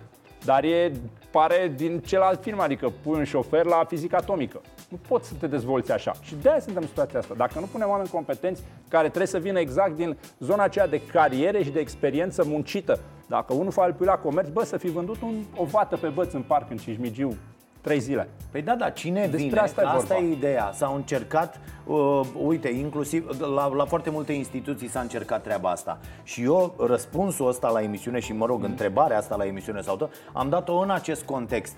dar 0.45 0.63
e, 0.63 0.91
pare 1.31 1.73
din 1.75 1.99
celălalt 1.99 2.43
film, 2.43 2.59
adică 2.59 2.93
pui 3.03 3.17
un 3.17 3.23
șofer 3.23 3.65
la 3.65 3.85
fizică 3.87 4.15
atomică. 4.15 4.61
Nu 4.89 4.99
poți 5.07 5.27
să 5.27 5.33
te 5.39 5.47
dezvolți 5.47 5.91
așa. 5.91 6.13
Și 6.21 6.35
de 6.41 6.49
aia 6.49 6.59
suntem 6.59 6.81
în 6.81 6.87
situația 6.87 7.19
asta. 7.19 7.33
Dacă 7.37 7.59
nu 7.59 7.65
punem 7.65 7.89
oameni 7.89 8.09
competenți 8.09 8.63
care 8.87 9.07
trebuie 9.07 9.27
să 9.27 9.39
vină 9.39 9.59
exact 9.59 9.95
din 9.95 10.17
zona 10.39 10.63
aceea 10.63 10.87
de 10.87 11.01
cariere 11.11 11.63
și 11.63 11.69
de 11.69 11.79
experiență 11.79 12.43
muncită. 12.45 12.99
Dacă 13.27 13.53
unul 13.53 13.71
face 13.71 13.95
la 14.03 14.17
comerț, 14.17 14.49
bă, 14.49 14.63
să 14.63 14.77
fi 14.77 14.87
vândut 14.87 15.21
un, 15.21 15.35
o 15.55 15.63
vată 15.63 15.97
pe 15.97 16.07
băț 16.07 16.33
în 16.33 16.41
parc 16.41 16.71
în 16.71 16.77
Cismigiu 16.77 17.37
Trei 17.81 17.99
zile. 17.99 18.29
Păi 18.51 18.61
da, 18.61 18.75
da, 18.75 18.89
cine 18.89 19.19
Despre 19.19 19.37
vine? 19.37 19.59
Asta, 19.59 19.81
e, 19.81 19.85
asta 19.85 20.17
e 20.17 20.31
ideea. 20.31 20.71
S-au 20.73 20.95
încercat, 20.95 21.59
uh, 21.85 22.21
uite, 22.45 22.69
inclusiv 22.69 23.39
la, 23.39 23.67
la 23.67 23.85
foarte 23.85 24.09
multe 24.09 24.33
instituții 24.33 24.87
s-a 24.89 24.99
încercat 24.99 25.43
treaba 25.43 25.69
asta. 25.69 25.97
Și 26.23 26.43
eu 26.43 26.75
răspunsul 26.87 27.47
ăsta 27.47 27.69
la 27.69 27.81
emisiune 27.81 28.19
și, 28.19 28.33
mă 28.33 28.45
rog, 28.45 28.59
mm. 28.59 28.65
întrebarea 28.65 29.17
asta 29.17 29.35
la 29.35 29.45
emisiune 29.45 29.81
sau 29.81 29.95
tot, 29.95 30.13
am 30.33 30.49
dat-o 30.49 30.77
în 30.77 30.89
acest 30.89 31.23
context. 31.23 31.77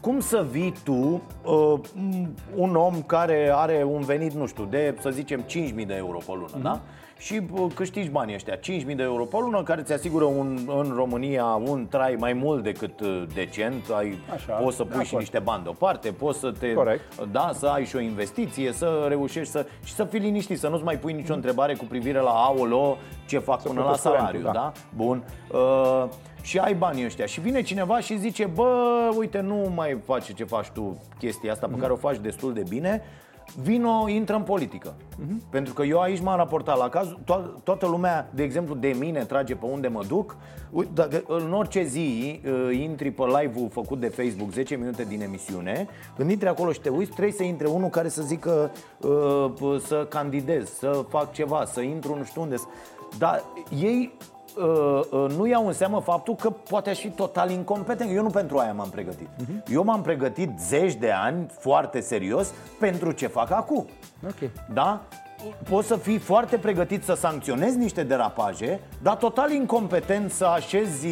Cum 0.00 0.20
să 0.20 0.46
vii 0.50 0.74
tu, 0.84 1.22
uh, 1.44 1.80
un 2.54 2.76
om 2.76 3.02
care 3.02 3.50
are 3.54 3.84
un 3.84 4.00
venit, 4.00 4.32
nu 4.32 4.46
știu, 4.46 4.64
de, 4.64 4.96
să 5.00 5.10
zicem, 5.10 5.44
5.000 5.44 5.86
de 5.86 5.94
euro 5.94 6.18
pe 6.18 6.32
lună, 6.32 6.58
mm-hmm. 6.58 6.62
da? 6.62 6.80
Și 7.20 7.40
câștigi 7.74 8.08
banii 8.08 8.34
ăștia, 8.34 8.56
5.000 8.56 8.60
de 8.96 9.02
euro 9.02 9.24
pe 9.24 9.36
lună, 9.40 9.62
care 9.62 9.82
ți 9.82 9.92
asigură 9.92 10.24
un, 10.24 10.58
în 10.66 10.92
România 10.94 11.44
un 11.44 11.86
trai 11.90 12.16
mai 12.18 12.32
mult 12.32 12.62
decât 12.62 13.00
uh, 13.00 13.22
decent, 13.34 13.90
ai, 13.96 14.18
Așa, 14.34 14.52
poți 14.52 14.76
să 14.76 14.84
pui 14.84 15.04
și 15.04 15.14
niște 15.14 15.38
bani 15.38 15.62
deoparte, 15.62 16.10
poți 16.10 16.38
să 16.38 16.52
te, 16.58 16.72
Corect. 16.72 17.24
da, 17.32 17.50
să 17.54 17.66
ai 17.66 17.84
și 17.84 17.96
o 17.96 18.00
investiție, 18.00 18.72
să 18.72 19.04
reușești 19.08 19.52
să, 19.52 19.66
și 19.84 19.92
să 19.94 20.04
fii 20.04 20.18
liniștit, 20.18 20.58
să 20.58 20.68
nu-ți 20.68 20.84
mai 20.84 20.98
pui 20.98 21.12
nicio 21.12 21.34
întrebare 21.34 21.74
cu 21.74 21.84
privire 21.84 22.18
la 22.18 22.30
aolo, 22.30 22.96
ce 23.26 23.38
fac 23.38 23.60
să 23.60 23.68
până 23.68 23.82
la 23.82 23.94
salariu, 23.94 24.40
da? 24.40 24.50
da? 24.50 24.72
Bun. 24.96 25.24
Uh, 25.52 26.04
și 26.42 26.58
ai 26.58 26.74
banii 26.74 27.04
ăștia 27.04 27.26
și 27.26 27.40
vine 27.40 27.62
cineva 27.62 28.00
și 28.00 28.18
zice, 28.18 28.46
bă, 28.46 28.68
uite, 29.16 29.40
nu 29.40 29.72
mai 29.74 29.98
face 30.04 30.32
ce 30.32 30.44
faci 30.44 30.68
tu 30.68 31.02
chestia 31.18 31.52
asta 31.52 31.66
mm-hmm. 31.66 31.70
pe 31.70 31.74
mhm. 31.74 31.80
care 31.80 31.92
o 31.92 31.96
faci 31.96 32.18
destul 32.18 32.52
de 32.52 32.62
bine, 32.68 33.02
vino, 33.62 34.08
intră 34.08 34.36
în 34.36 34.42
politică. 34.42 34.94
Uh-huh. 34.94 35.50
Pentru 35.50 35.74
că 35.74 35.82
eu 35.82 36.00
aici 36.00 36.20
m-am 36.20 36.36
raportat 36.36 36.78
la 36.78 36.88
caz, 36.88 37.08
to- 37.08 37.62
toată 37.64 37.86
lumea, 37.86 38.30
de 38.34 38.42
exemplu, 38.42 38.74
de 38.74 38.96
mine 38.98 39.24
trage 39.24 39.54
pe 39.54 39.66
unde 39.66 39.88
mă 39.88 40.04
duc. 40.08 40.36
Dacă 40.94 41.22
în 41.26 41.52
orice 41.52 41.82
zi 41.82 42.40
uh, 42.44 42.78
intri 42.80 43.10
pe 43.10 43.22
live-ul 43.22 43.68
făcut 43.72 44.00
de 44.00 44.08
Facebook 44.08 44.50
10 44.52 44.74
minute 44.74 45.04
din 45.04 45.22
emisiune, 45.22 45.88
când 46.16 46.30
intri 46.30 46.48
acolo 46.48 46.72
și 46.72 46.80
te 46.80 46.88
uiți, 46.88 47.10
trebuie 47.10 47.34
să 47.34 47.42
intre 47.42 47.66
unul 47.66 47.88
care 47.88 48.08
să 48.08 48.22
zică 48.22 48.70
uh, 49.00 49.80
să 49.86 50.06
candidez, 50.08 50.70
să 50.70 51.04
fac 51.08 51.32
ceva, 51.32 51.64
să 51.64 51.80
intru 51.80 52.16
nu 52.16 52.24
știu 52.24 52.42
unde. 52.42 52.56
Dar 53.18 53.44
ei 53.78 54.12
uh, 54.18 54.26
uh, 54.26 54.29
nu 55.36 55.46
iau 55.46 55.66
în 55.66 55.72
seamă 55.72 56.00
faptul 56.00 56.34
că 56.34 56.50
poate 56.50 56.90
aș 56.90 56.98
fi 56.98 57.10
total 57.10 57.50
incompetent. 57.50 58.10
Eu 58.14 58.22
nu 58.22 58.28
pentru 58.28 58.58
aia 58.58 58.72
m-am 58.72 58.88
pregătit. 58.90 59.28
Uh-huh. 59.28 59.72
Eu 59.72 59.84
m-am 59.84 60.02
pregătit 60.02 60.50
zeci 60.58 60.94
de 60.94 61.10
ani 61.10 61.46
foarte 61.58 62.00
serios 62.00 62.52
pentru 62.78 63.12
ce 63.12 63.26
fac 63.26 63.50
acum. 63.50 63.86
Okay. 64.24 64.50
Da? 64.74 65.02
Poți 65.68 65.86
să 65.86 65.96
fii 65.96 66.18
foarte 66.18 66.56
pregătit 66.56 67.04
să 67.04 67.14
sancționezi 67.14 67.78
niște 67.78 68.02
derapaje, 68.02 68.80
dar 69.02 69.16
total 69.16 69.50
incompetent 69.50 70.30
să 70.30 70.44
așezi 70.44 71.06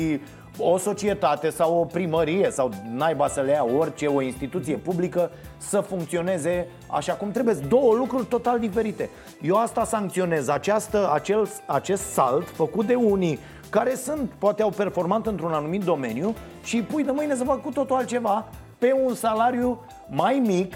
o 0.59 0.79
societate 0.79 1.51
sau 1.51 1.81
o 1.81 1.85
primărie 1.85 2.51
sau 2.51 2.71
naiba 2.95 3.29
să 3.29 3.41
le 3.41 3.51
ia 3.51 3.67
orice, 3.79 4.07
o 4.07 4.21
instituție 4.21 4.77
publică 4.77 5.31
să 5.57 5.81
funcționeze 5.81 6.67
așa 6.87 7.13
cum 7.13 7.31
trebuie. 7.31 7.55
Două 7.69 7.95
lucruri 7.95 8.27
total 8.27 8.59
diferite. 8.59 9.11
Eu 9.43 9.57
asta 9.57 9.85
sancționez, 9.85 10.49
această, 10.49 11.11
acel, 11.13 11.49
acest 11.67 12.03
salt 12.03 12.49
făcut 12.49 12.87
de 12.87 12.95
unii 12.95 13.39
care 13.71 13.95
sunt, 13.95 14.31
poate 14.39 14.63
au 14.63 14.71
performant 14.71 15.27
într-un 15.27 15.53
anumit 15.53 15.85
domeniu 15.85 16.35
și 16.65 16.77
îi 16.77 16.83
pui 16.83 17.05
de 17.05 17.11
mâine 17.11 17.35
să 17.35 17.45
facă 17.45 17.61
cu 17.65 17.71
totul 17.71 17.97
altceva 17.97 18.45
pe 18.79 18.93
un 19.05 19.15
salariu 19.15 19.81
mai 20.09 20.43
mic, 20.47 20.75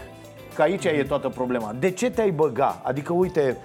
că 0.55 0.63
aici 0.63 0.85
e 0.85 1.05
toată 1.09 1.29
problema. 1.29 1.75
De 1.79 1.91
ce 1.91 2.11
te-ai 2.11 2.31
băga? 2.31 2.81
Adică, 2.83 3.13
uite, 3.13 3.57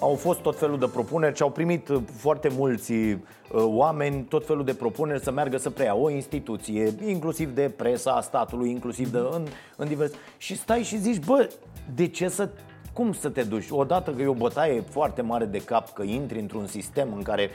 au 0.00 0.14
fost 0.14 0.40
tot 0.40 0.58
felul 0.58 0.78
de 0.78 0.86
propuneri 0.86 1.36
și 1.36 1.42
au 1.42 1.50
primit 1.50 1.88
uh, 1.88 2.00
foarte 2.12 2.48
mulți 2.56 2.92
uh, 2.92 3.18
oameni 3.52 4.22
tot 4.22 4.46
felul 4.46 4.64
de 4.64 4.74
propuneri 4.74 5.22
să 5.22 5.30
meargă 5.30 5.56
să 5.56 5.70
preia 5.70 5.94
o 5.94 6.10
instituție, 6.10 6.94
inclusiv 7.06 7.54
de 7.54 7.72
presa 7.76 8.10
a 8.10 8.20
statului, 8.20 8.70
inclusiv 8.70 9.12
de 9.12 9.18
în, 9.18 9.46
în 9.76 9.88
divers. 9.88 10.12
Și 10.36 10.56
stai 10.56 10.82
și 10.82 10.98
zici, 10.98 11.24
bă, 11.24 11.48
de 11.94 12.06
ce 12.06 12.28
să 12.28 12.48
cum 12.92 13.12
să 13.12 13.28
te 13.28 13.42
duci? 13.42 13.70
Odată 13.70 14.10
că 14.10 14.22
e 14.22 14.26
o 14.26 14.32
bătaie 14.32 14.80
foarte 14.80 15.22
mare 15.22 15.44
de 15.44 15.58
cap 15.58 15.92
că 15.92 16.02
intri 16.02 16.38
într-un 16.38 16.66
sistem 16.66 17.08
în 17.16 17.22
care 17.22 17.50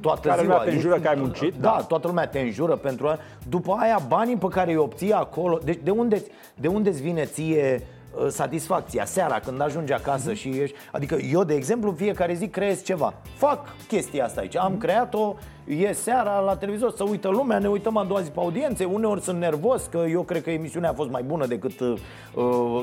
toată 0.00 0.28
care 0.28 0.42
ziua... 0.42 0.58
te 0.58 0.70
înjură 0.70 0.98
că 0.98 1.08
ai 1.08 1.14
muncit. 1.18 1.54
Da, 1.54 1.74
da, 1.78 1.84
toată 1.88 2.06
lumea 2.06 2.26
te 2.26 2.38
înjură 2.38 2.76
pentru 2.76 3.06
a... 3.06 3.18
După 3.48 3.76
aia 3.78 4.00
banii 4.08 4.36
pe 4.36 4.46
care 4.48 4.70
îi 4.70 4.76
obții 4.76 5.12
acolo... 5.12 5.58
Deci 5.64 5.78
de 5.82 5.90
unde, 5.90 6.22
de 6.54 6.68
unde 6.68 6.88
îți 6.88 7.02
vine 7.02 7.24
ție 7.24 7.82
Uh, 7.82 8.03
satisfacția 8.28 9.04
seara 9.04 9.38
când 9.38 9.60
ajungi 9.60 9.92
acasă 9.92 10.30
mm-hmm. 10.30 10.36
și 10.36 10.48
ești 10.48 10.76
Adică 10.92 11.14
eu, 11.14 11.44
de 11.44 11.54
exemplu, 11.54 11.94
fiecare 11.96 12.34
zi 12.34 12.48
creez 12.48 12.82
ceva 12.82 13.14
Fac 13.36 13.74
chestia 13.88 14.24
asta 14.24 14.40
aici 14.40 14.56
Am 14.56 14.76
mm-hmm. 14.76 14.78
creat-o, 14.78 15.34
e 15.66 15.92
seara 15.92 16.38
la 16.38 16.56
televizor 16.56 16.92
Să 16.92 17.04
uită 17.04 17.28
lumea, 17.28 17.58
ne 17.58 17.68
uităm 17.68 17.96
a 17.96 18.04
doua 18.04 18.20
zi 18.20 18.30
pe 18.30 18.40
audiențe 18.40 18.84
Uneori 18.84 19.20
sunt 19.20 19.38
nervos 19.38 19.82
că 19.90 20.04
eu 20.08 20.22
cred 20.22 20.42
că 20.42 20.50
emisiunea 20.50 20.90
a 20.90 20.92
fost 20.92 21.10
mai 21.10 21.22
bună 21.22 21.46
Decât 21.46 21.80
uh, 21.80 21.94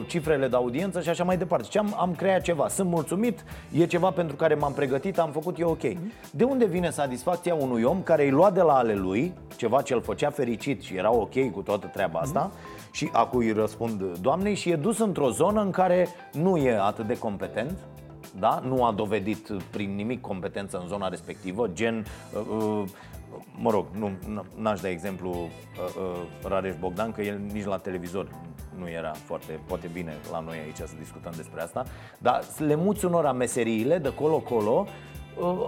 cifrele 0.07 0.47
de 0.47 0.55
audiență 0.55 1.01
și 1.01 1.09
așa 1.09 1.23
mai 1.23 1.37
departe 1.37 1.67
Și 1.69 1.77
am, 1.77 1.95
am 1.97 2.15
creat 2.15 2.41
ceva, 2.41 2.67
sunt 2.67 2.89
mulțumit 2.89 3.43
E 3.71 3.85
ceva 3.85 4.11
pentru 4.11 4.35
care 4.35 4.55
m-am 4.55 4.73
pregătit, 4.73 5.19
am 5.19 5.31
făcut 5.31 5.59
eu 5.59 5.69
ok 5.69 5.87
mm-hmm. 5.87 6.31
De 6.31 6.43
unde 6.43 6.65
vine 6.65 6.89
satisfacția 6.89 7.53
unui 7.53 7.83
om 7.83 8.01
care 8.03 8.23
îi 8.23 8.31
lua 8.31 8.51
de 8.51 8.61
la 8.61 8.73
ale 8.73 8.93
lui 8.93 9.33
Ceva 9.55 9.81
ce 9.81 9.93
îl 9.93 10.01
făcea 10.01 10.29
fericit 10.29 10.81
și 10.81 10.95
era 10.95 11.11
ok 11.11 11.51
cu 11.51 11.61
toată 11.61 11.89
treaba 11.93 12.19
asta 12.19 12.51
mm-hmm 12.51 12.80
și 12.91 13.09
a 13.11 13.25
cui 13.25 13.51
răspund 13.51 14.17
doamnei 14.17 14.55
și 14.55 14.69
e 14.69 14.75
dus 14.75 14.99
într-o 14.99 15.29
zonă 15.29 15.61
în 15.61 15.71
care 15.71 16.07
nu 16.33 16.57
e 16.57 16.79
atât 16.79 17.07
de 17.07 17.17
competent 17.17 17.77
da? 18.39 18.61
Nu 18.65 18.85
a 18.85 18.91
dovedit 18.91 19.47
prin 19.71 19.95
nimic 19.95 20.21
competență 20.21 20.79
în 20.81 20.87
zona 20.87 21.07
respectivă, 21.07 21.67
gen 21.73 22.05
uh, 22.33 22.41
uh, 22.57 22.83
mă 23.55 23.69
rog, 23.69 23.85
nu, 23.97 24.11
n-aș 24.55 24.79
da 24.79 24.89
exemplu 24.89 25.29
uh, 25.29 25.47
uh, 25.97 26.49
Rareș 26.49 26.75
Bogdan, 26.79 27.11
că 27.11 27.21
el 27.21 27.39
nici 27.53 27.65
la 27.65 27.77
televizor 27.77 28.27
nu 28.77 28.89
era 28.89 29.11
foarte, 29.11 29.59
poate 29.67 29.89
bine 29.93 30.13
la 30.31 30.39
noi 30.39 30.57
aici 30.57 30.75
să 30.75 30.95
discutăm 30.99 31.31
despre 31.35 31.61
asta, 31.61 31.85
dar 32.17 32.43
le 32.57 32.75
muți 32.75 33.05
unora 33.05 33.31
meseriile 33.31 33.97
de 33.97 34.13
colo-colo 34.13 34.87
Uh, 34.87 35.10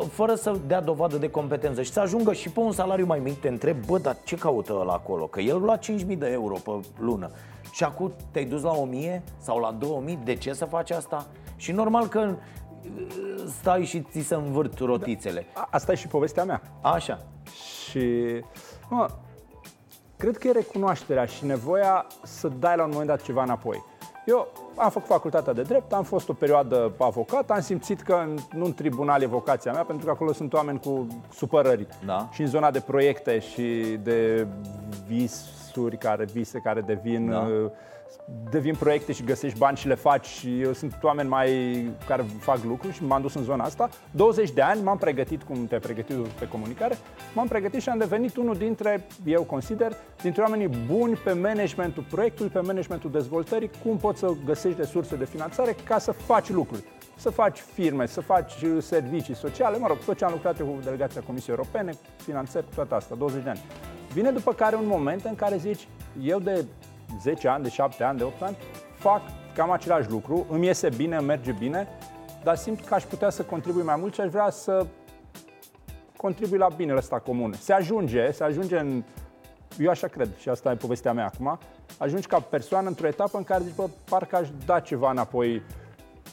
fără 0.09 0.35
să 0.35 0.55
dea 0.67 0.81
dovadă 0.81 1.17
de 1.17 1.29
competență 1.29 1.81
și 1.81 1.91
să 1.91 1.99
ajungă 1.99 2.33
și 2.33 2.49
pe 2.49 2.59
un 2.59 2.71
salariu 2.71 3.05
mai 3.05 3.19
mic, 3.19 3.39
te 3.39 3.47
întreb, 3.47 3.85
bă, 3.85 3.97
dar 3.97 4.17
ce 4.23 4.35
caută 4.35 4.77
ăla 4.79 4.93
acolo? 4.93 5.25
Că 5.25 5.39
el 5.41 5.61
lua 5.61 5.77
5.000 5.77 6.17
de 6.17 6.27
euro 6.31 6.55
pe 6.55 6.71
lună 6.99 7.31
și 7.71 7.83
acum 7.83 8.11
te-ai 8.31 8.45
dus 8.45 8.61
la 8.61 8.71
1.000 9.17 9.21
sau 9.37 9.59
la 9.59 9.77
2.000, 10.11 10.17
de 10.23 10.35
ce 10.35 10.53
să 10.53 10.65
faci 10.65 10.91
asta? 10.91 11.27
Și 11.55 11.71
normal 11.71 12.07
că 12.07 12.19
uh, 12.19 13.43
stai 13.59 13.85
și 13.85 14.01
ți 14.01 14.19
se 14.19 14.35
învârt 14.35 14.79
rotițele. 14.79 15.45
Da. 15.53 15.67
Asta 15.71 15.91
e 15.91 15.95
și 15.95 16.07
povestea 16.07 16.43
mea. 16.43 16.61
Așa. 16.81 17.25
Și, 17.89 18.09
mă, 18.89 19.09
cred 20.17 20.37
că 20.37 20.47
e 20.47 20.51
recunoașterea 20.51 21.25
și 21.25 21.45
nevoia 21.45 22.05
să 22.23 22.47
dai 22.47 22.75
la 22.75 22.83
un 22.83 22.89
moment 22.91 23.07
dat 23.07 23.21
ceva 23.21 23.43
înapoi. 23.43 23.83
Eu 24.25 24.47
am 24.75 24.89
făcut 24.89 25.07
facultatea 25.07 25.53
de 25.53 25.61
drept, 25.61 25.93
am 25.93 26.03
fost 26.03 26.29
o 26.29 26.33
perioadă 26.33 26.91
avocat, 26.97 27.51
am 27.51 27.61
simțit 27.61 28.01
că 28.01 28.25
nu 28.55 28.65
în 28.65 28.73
tribunal 28.73 29.21
e 29.21 29.25
vocația 29.25 29.71
mea, 29.71 29.83
pentru 29.83 30.05
că 30.05 30.11
acolo 30.11 30.33
sunt 30.33 30.53
oameni 30.53 30.79
cu 30.79 31.07
supărări. 31.33 31.87
Da. 32.05 32.29
Și 32.31 32.41
în 32.41 32.47
zona 32.47 32.71
de 32.71 32.79
proiecte 32.79 33.39
și 33.39 33.99
de 34.03 34.47
visuri, 35.07 35.97
care, 35.97 36.25
vise 36.25 36.59
care 36.59 36.81
devin 36.81 37.29
da. 37.29 37.47
Uh, 38.17 38.33
devin 38.49 38.75
proiecte 38.75 39.11
și 39.11 39.23
găsești 39.23 39.57
bani 39.57 39.77
și 39.77 39.87
le 39.87 39.95
faci 39.95 40.25
și 40.25 40.61
eu 40.61 40.73
sunt 40.73 40.97
oameni 41.01 41.29
mai 41.29 41.49
care 42.07 42.25
fac 42.39 42.63
lucruri 42.63 42.93
și 42.93 43.03
m-am 43.03 43.21
dus 43.21 43.33
în 43.33 43.43
zona 43.43 43.63
asta. 43.63 43.89
20 44.11 44.51
de 44.51 44.61
ani 44.61 44.81
m-am 44.81 44.97
pregătit 44.97 45.43
cum 45.43 45.67
te-ai 45.67 45.79
pregătit 45.79 46.15
pe 46.15 46.47
comunicare, 46.47 46.97
m-am 47.33 47.47
pregătit 47.47 47.81
și 47.81 47.89
am 47.89 47.97
devenit 47.97 48.35
unul 48.35 48.55
dintre, 48.55 49.07
eu 49.25 49.43
consider, 49.43 49.95
dintre 50.21 50.41
oamenii 50.41 50.67
buni 50.67 51.15
pe 51.15 51.33
managementul 51.33 52.05
proiectului, 52.09 52.51
pe 52.51 52.59
managementul 52.59 53.11
dezvoltării, 53.11 53.69
cum 53.83 53.97
poți 53.97 54.19
să 54.19 54.33
găsești 54.45 54.79
resurse 54.79 55.15
de 55.15 55.25
finanțare 55.25 55.75
ca 55.83 55.97
să 55.97 56.11
faci 56.11 56.49
lucruri. 56.49 56.83
să 57.15 57.29
faci 57.29 57.59
firme, 57.59 58.05
să 58.05 58.21
faci 58.21 58.61
uh, 58.61 58.77
servicii 58.81 59.35
sociale, 59.35 59.77
mă 59.77 59.87
rog, 59.87 59.97
tot 59.97 60.17
ce 60.17 60.25
am 60.25 60.31
lucrat 60.31 60.59
eu 60.59 60.65
cu 60.65 60.79
delegația 60.83 61.21
Comisiei 61.21 61.55
Europene, 61.55 61.93
finanțări, 62.15 62.65
toate 62.75 62.93
asta, 62.93 63.15
20 63.15 63.43
de 63.43 63.49
ani. 63.49 63.61
Vine 64.13 64.31
după 64.31 64.53
care 64.53 64.75
un 64.75 64.87
moment 64.87 65.25
în 65.25 65.35
care 65.35 65.57
zici, 65.57 65.87
eu 66.21 66.39
de 66.39 66.65
10 67.21 67.47
ani, 67.47 67.63
de 67.63 67.69
7 67.69 68.03
ani, 68.03 68.17
de 68.17 68.23
8 68.23 68.41
ani, 68.41 68.57
fac 68.93 69.21
cam 69.55 69.71
același 69.71 70.09
lucru, 70.09 70.45
îmi 70.49 70.65
iese 70.65 70.89
bine, 70.95 71.15
îmi 71.15 71.25
merge 71.25 71.51
bine, 71.51 71.87
dar 72.43 72.55
simt 72.55 72.85
că 72.85 72.93
aș 72.93 73.03
putea 73.03 73.29
să 73.29 73.43
contribui 73.43 73.83
mai 73.83 73.95
mult 73.99 74.13
și 74.13 74.21
aș 74.21 74.29
vrea 74.29 74.49
să 74.49 74.85
contribui 76.17 76.57
la 76.57 76.67
binele 76.75 76.97
ăsta 76.97 77.19
comun. 77.19 77.53
Se 77.53 77.73
ajunge, 77.73 78.31
se 78.31 78.43
ajunge 78.43 78.77
în 78.77 79.03
eu 79.79 79.89
așa 79.89 80.07
cred 80.07 80.29
și 80.37 80.49
asta 80.49 80.71
e 80.71 80.75
povestea 80.75 81.13
mea 81.13 81.25
acum, 81.25 81.59
ajungi 81.97 82.27
ca 82.27 82.39
persoană 82.39 82.87
într-o 82.87 83.07
etapă 83.07 83.37
în 83.37 83.43
care 83.43 83.63
zici, 83.63 83.75
bă, 83.75 83.89
parcă 84.09 84.35
aș 84.35 84.47
da 84.65 84.79
ceva 84.79 85.11
înapoi. 85.11 85.61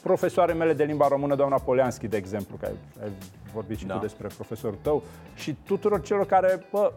Profesoare 0.03 0.53
mele 0.53 0.73
de 0.73 0.83
limba 0.83 1.07
română, 1.07 1.35
doamna 1.35 1.57
Polianski, 1.57 2.07
de 2.07 2.17
exemplu, 2.17 2.57
care 2.61 2.73
ai 3.03 3.11
vorbit 3.53 3.77
și 3.77 3.85
da. 3.85 3.93
tu 3.93 3.99
despre 3.99 4.27
profesorul 4.27 4.77
tău, 4.81 5.03
și 5.35 5.55
tuturor 5.65 6.01
celor 6.01 6.25
care, 6.25 6.65
bă, 6.71 6.91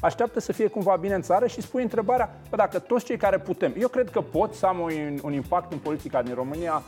așteaptă 0.00 0.40
să 0.40 0.52
fie 0.52 0.66
cumva 0.66 0.96
bine 0.96 1.14
în 1.14 1.22
țară 1.22 1.46
și 1.46 1.60
spui 1.60 1.82
întrebarea, 1.82 2.30
bă, 2.50 2.56
dacă 2.56 2.78
toți 2.78 3.04
cei 3.04 3.16
care 3.16 3.38
putem, 3.38 3.74
eu 3.78 3.88
cred 3.88 4.10
că 4.10 4.20
pot 4.20 4.54
să 4.54 4.66
am 4.66 4.78
un, 4.78 5.18
un 5.22 5.32
impact 5.32 5.72
în 5.72 5.78
politica 5.78 6.22
din 6.22 6.34
România 6.34 6.82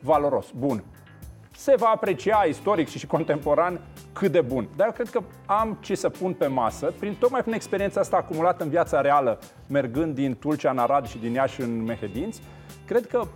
valoros, 0.00 0.46
bun. 0.58 0.84
Se 1.56 1.74
va 1.76 1.86
aprecia 1.94 2.44
istoric 2.48 2.88
și, 2.88 2.98
și 2.98 3.06
contemporan 3.06 3.80
cât 4.12 4.32
de 4.32 4.40
bun. 4.40 4.68
Dar 4.76 4.86
eu 4.86 4.92
cred 4.92 5.08
că 5.08 5.20
am 5.46 5.78
ce 5.80 5.94
să 5.94 6.08
pun 6.08 6.32
pe 6.32 6.46
masă, 6.46 6.92
prin, 6.98 7.14
tocmai 7.14 7.40
prin 7.40 7.52
experiența 7.52 8.00
asta 8.00 8.16
acumulată 8.16 8.62
în 8.62 8.70
viața 8.70 9.00
reală, 9.00 9.38
mergând 9.66 10.14
din 10.14 10.36
Tulcea 10.36 10.70
în 10.70 10.78
Arad 10.78 11.06
și 11.06 11.18
din 11.18 11.32
Iași 11.32 11.60
în 11.60 11.82
Mehedinți, 11.82 12.42
cred 12.86 13.06
că 13.06 13.26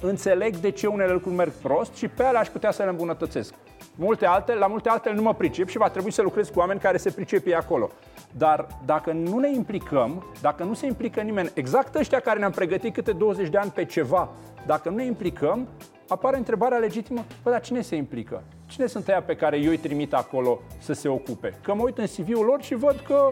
înțeleg 0.00 0.56
de 0.56 0.70
ce 0.70 0.86
unele 0.86 1.12
lucruri 1.12 1.34
merg 1.34 1.52
prost 1.52 1.94
și 1.94 2.08
pe 2.08 2.22
alea 2.22 2.40
aș 2.40 2.48
putea 2.48 2.70
să 2.70 2.82
le 2.82 2.88
îmbunătățesc. 2.88 3.54
Multe 3.98 4.26
altele, 4.26 4.58
la 4.58 4.66
multe 4.66 4.88
altele 4.88 5.14
nu 5.14 5.22
mă 5.22 5.34
pricep 5.34 5.68
și 5.68 5.78
va 5.78 5.88
trebui 5.88 6.10
să 6.10 6.22
lucrez 6.22 6.48
cu 6.48 6.58
oameni 6.58 6.80
care 6.80 6.96
se 6.96 7.10
pricep 7.10 7.54
acolo. 7.54 7.90
Dar 8.32 8.66
dacă 8.84 9.12
nu 9.12 9.38
ne 9.38 9.50
implicăm, 9.54 10.24
dacă 10.40 10.64
nu 10.64 10.74
se 10.74 10.86
implică 10.86 11.20
nimeni, 11.20 11.50
exact 11.54 11.94
ăștia 11.94 12.20
care 12.20 12.38
ne-am 12.38 12.50
pregătit 12.50 12.94
câte 12.94 13.12
20 13.12 13.48
de 13.48 13.58
ani 13.58 13.70
pe 13.70 13.84
ceva, 13.84 14.28
dacă 14.66 14.88
nu 14.88 14.96
ne 14.96 15.04
implicăm, 15.04 15.68
apare 16.08 16.36
întrebarea 16.36 16.78
legitimă, 16.78 17.24
bă, 17.42 17.50
dar 17.50 17.60
cine 17.60 17.80
se 17.80 17.96
implică? 17.96 18.42
Cine 18.66 18.86
sunt 18.86 19.08
aia 19.08 19.22
pe 19.22 19.36
care 19.36 19.56
eu 19.58 19.70
îi 19.70 19.78
trimit 19.78 20.14
acolo 20.14 20.60
să 20.78 20.92
se 20.92 21.08
ocupe? 21.08 21.58
Că 21.62 21.74
mă 21.74 21.82
uit 21.82 21.98
în 21.98 22.06
CV-ul 22.06 22.44
lor 22.44 22.62
și 22.62 22.74
văd 22.74 23.02
că 23.06 23.28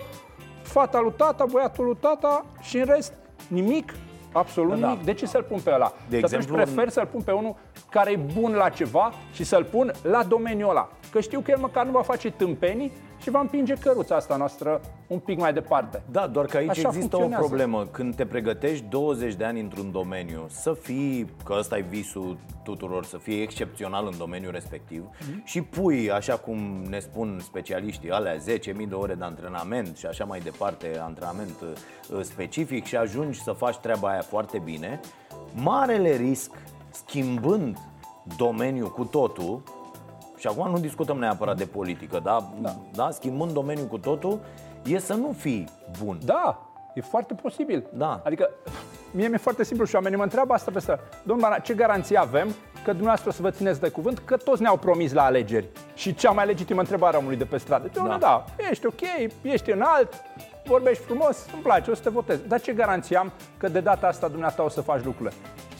fata 0.62 1.00
lui 1.00 1.12
tata, 1.16 1.44
băiatul 1.50 1.84
lui 1.84 1.96
tata 2.00 2.44
și 2.60 2.78
în 2.78 2.84
rest 2.84 3.12
nimic, 3.48 3.92
absolut 4.34 4.80
da, 4.80 4.88
nimic. 4.88 5.04
De 5.04 5.12
ce 5.12 5.26
să-l 5.26 5.42
pun 5.42 5.60
pe 5.60 5.70
ăla? 5.74 5.92
De 6.08 6.16
și 6.16 6.24
exemplu, 6.24 6.54
prefer 6.54 6.88
să-l 6.88 7.06
pun 7.06 7.20
pe 7.20 7.32
unul 7.32 7.56
care 7.90 8.10
e 8.10 8.18
bun 8.40 8.52
la 8.52 8.68
ceva 8.68 9.12
și 9.32 9.44
să-l 9.44 9.64
pun 9.64 9.92
la 10.02 10.22
domeniul 10.22 10.70
ăla. 10.70 10.88
Că 11.10 11.20
știu 11.20 11.40
că 11.40 11.50
el 11.50 11.58
măcar 11.58 11.84
nu 11.84 11.90
va 11.90 12.02
face 12.02 12.30
tâmpenii 12.30 12.92
și 13.24 13.30
va 13.30 13.40
împinge 13.40 13.74
căruța 13.74 14.16
asta 14.16 14.36
noastră 14.36 14.80
un 15.06 15.18
pic 15.18 15.38
mai 15.38 15.52
departe. 15.52 16.02
Da, 16.10 16.26
doar 16.26 16.46
că 16.46 16.56
aici 16.56 16.68
Așa 16.68 16.88
există 16.88 17.16
o 17.16 17.28
problemă. 17.28 17.86
Când 17.86 18.14
te 18.14 18.26
pregătești 18.26 18.84
20 18.88 19.34
de 19.34 19.44
ani 19.44 19.60
într-un 19.60 19.92
domeniu, 19.92 20.46
să 20.48 20.72
fii, 20.72 21.30
că 21.44 21.54
ăsta 21.58 21.78
e 21.78 21.84
visul 21.88 22.38
tuturor, 22.62 23.04
să 23.04 23.16
fii 23.16 23.42
excepțional 23.42 24.06
în 24.06 24.18
domeniul 24.18 24.52
respectiv 24.52 25.04
mm-hmm. 25.04 25.44
și 25.44 25.62
pui, 25.62 26.10
așa 26.10 26.36
cum 26.36 26.58
ne 26.88 26.98
spun 26.98 27.40
specialiștii, 27.42 28.10
alea 28.10 28.36
10.000 28.36 28.40
de 28.88 28.94
ore 28.94 29.14
de 29.14 29.24
antrenament 29.24 29.96
și 29.96 30.06
așa 30.06 30.24
mai 30.24 30.40
departe, 30.40 30.98
antrenament 30.98 31.60
uh, 31.60 32.20
specific 32.22 32.84
și 32.84 32.96
ajungi 32.96 33.42
să 33.42 33.52
faci 33.52 33.76
treaba 33.76 34.08
aia 34.08 34.22
foarte 34.22 34.58
bine, 34.64 35.00
marele 35.54 36.16
risc, 36.16 36.50
schimbând 36.90 37.78
domeniul 38.36 38.90
cu 38.90 39.04
totul, 39.04 39.62
și 40.44 40.50
acum 40.50 40.70
nu 40.70 40.78
discutăm 40.78 41.18
neapărat 41.18 41.56
de 41.56 41.64
politică, 41.64 42.20
da? 42.22 42.50
da. 42.60 42.76
da? 42.92 43.10
Schimbând 43.10 43.52
domeniul 43.52 43.86
cu 43.86 43.98
totul, 43.98 44.40
e 44.84 44.98
să 44.98 45.14
nu 45.14 45.34
fii 45.38 45.68
bun. 46.02 46.18
Da, 46.24 46.68
e 46.94 47.00
foarte 47.00 47.34
posibil. 47.34 47.86
Da. 47.92 48.20
Adică, 48.24 48.50
mie 49.10 49.28
mi-e 49.28 49.36
foarte 49.36 49.64
simplu 49.64 49.84
și 49.84 49.94
oamenii 49.94 50.16
mă 50.16 50.22
întreabă 50.22 50.54
asta 50.54 50.70
pe 50.70 50.76
asta. 50.76 51.00
Domnul 51.22 51.56
ce 51.62 51.74
garanție 51.74 52.18
avem 52.18 52.48
că 52.84 52.90
dumneavoastră 52.90 53.28
o 53.28 53.32
să 53.32 53.42
vă 53.42 53.50
țineți 53.50 53.80
de 53.80 53.88
cuvânt, 53.88 54.18
că 54.18 54.36
toți 54.36 54.62
ne-au 54.62 54.76
promis 54.76 55.12
la 55.12 55.24
alegeri. 55.24 55.68
Și 55.94 56.14
cea 56.14 56.30
mai 56.30 56.46
legitimă 56.46 56.80
întrebare 56.80 57.16
a 57.16 57.18
omului 57.18 57.36
de 57.36 57.44
pe 57.44 57.56
stradă. 57.56 57.90
Da. 57.94 58.16
da, 58.20 58.44
ești 58.70 58.86
ok, 58.86 59.00
ești 59.42 59.70
înalt, 59.70 60.12
vorbești 60.64 61.02
frumos, 61.02 61.46
îmi 61.52 61.62
place, 61.62 61.90
o 61.90 61.94
să 61.94 62.02
te 62.02 62.10
votez. 62.10 62.38
Dar 62.48 62.60
ce 62.60 62.72
garanție 62.72 63.16
am 63.16 63.32
că 63.56 63.68
de 63.68 63.80
data 63.80 64.06
asta 64.06 64.28
dumneata 64.28 64.64
o 64.64 64.68
să 64.68 64.80
faci 64.80 65.04
lucrurile? 65.04 65.34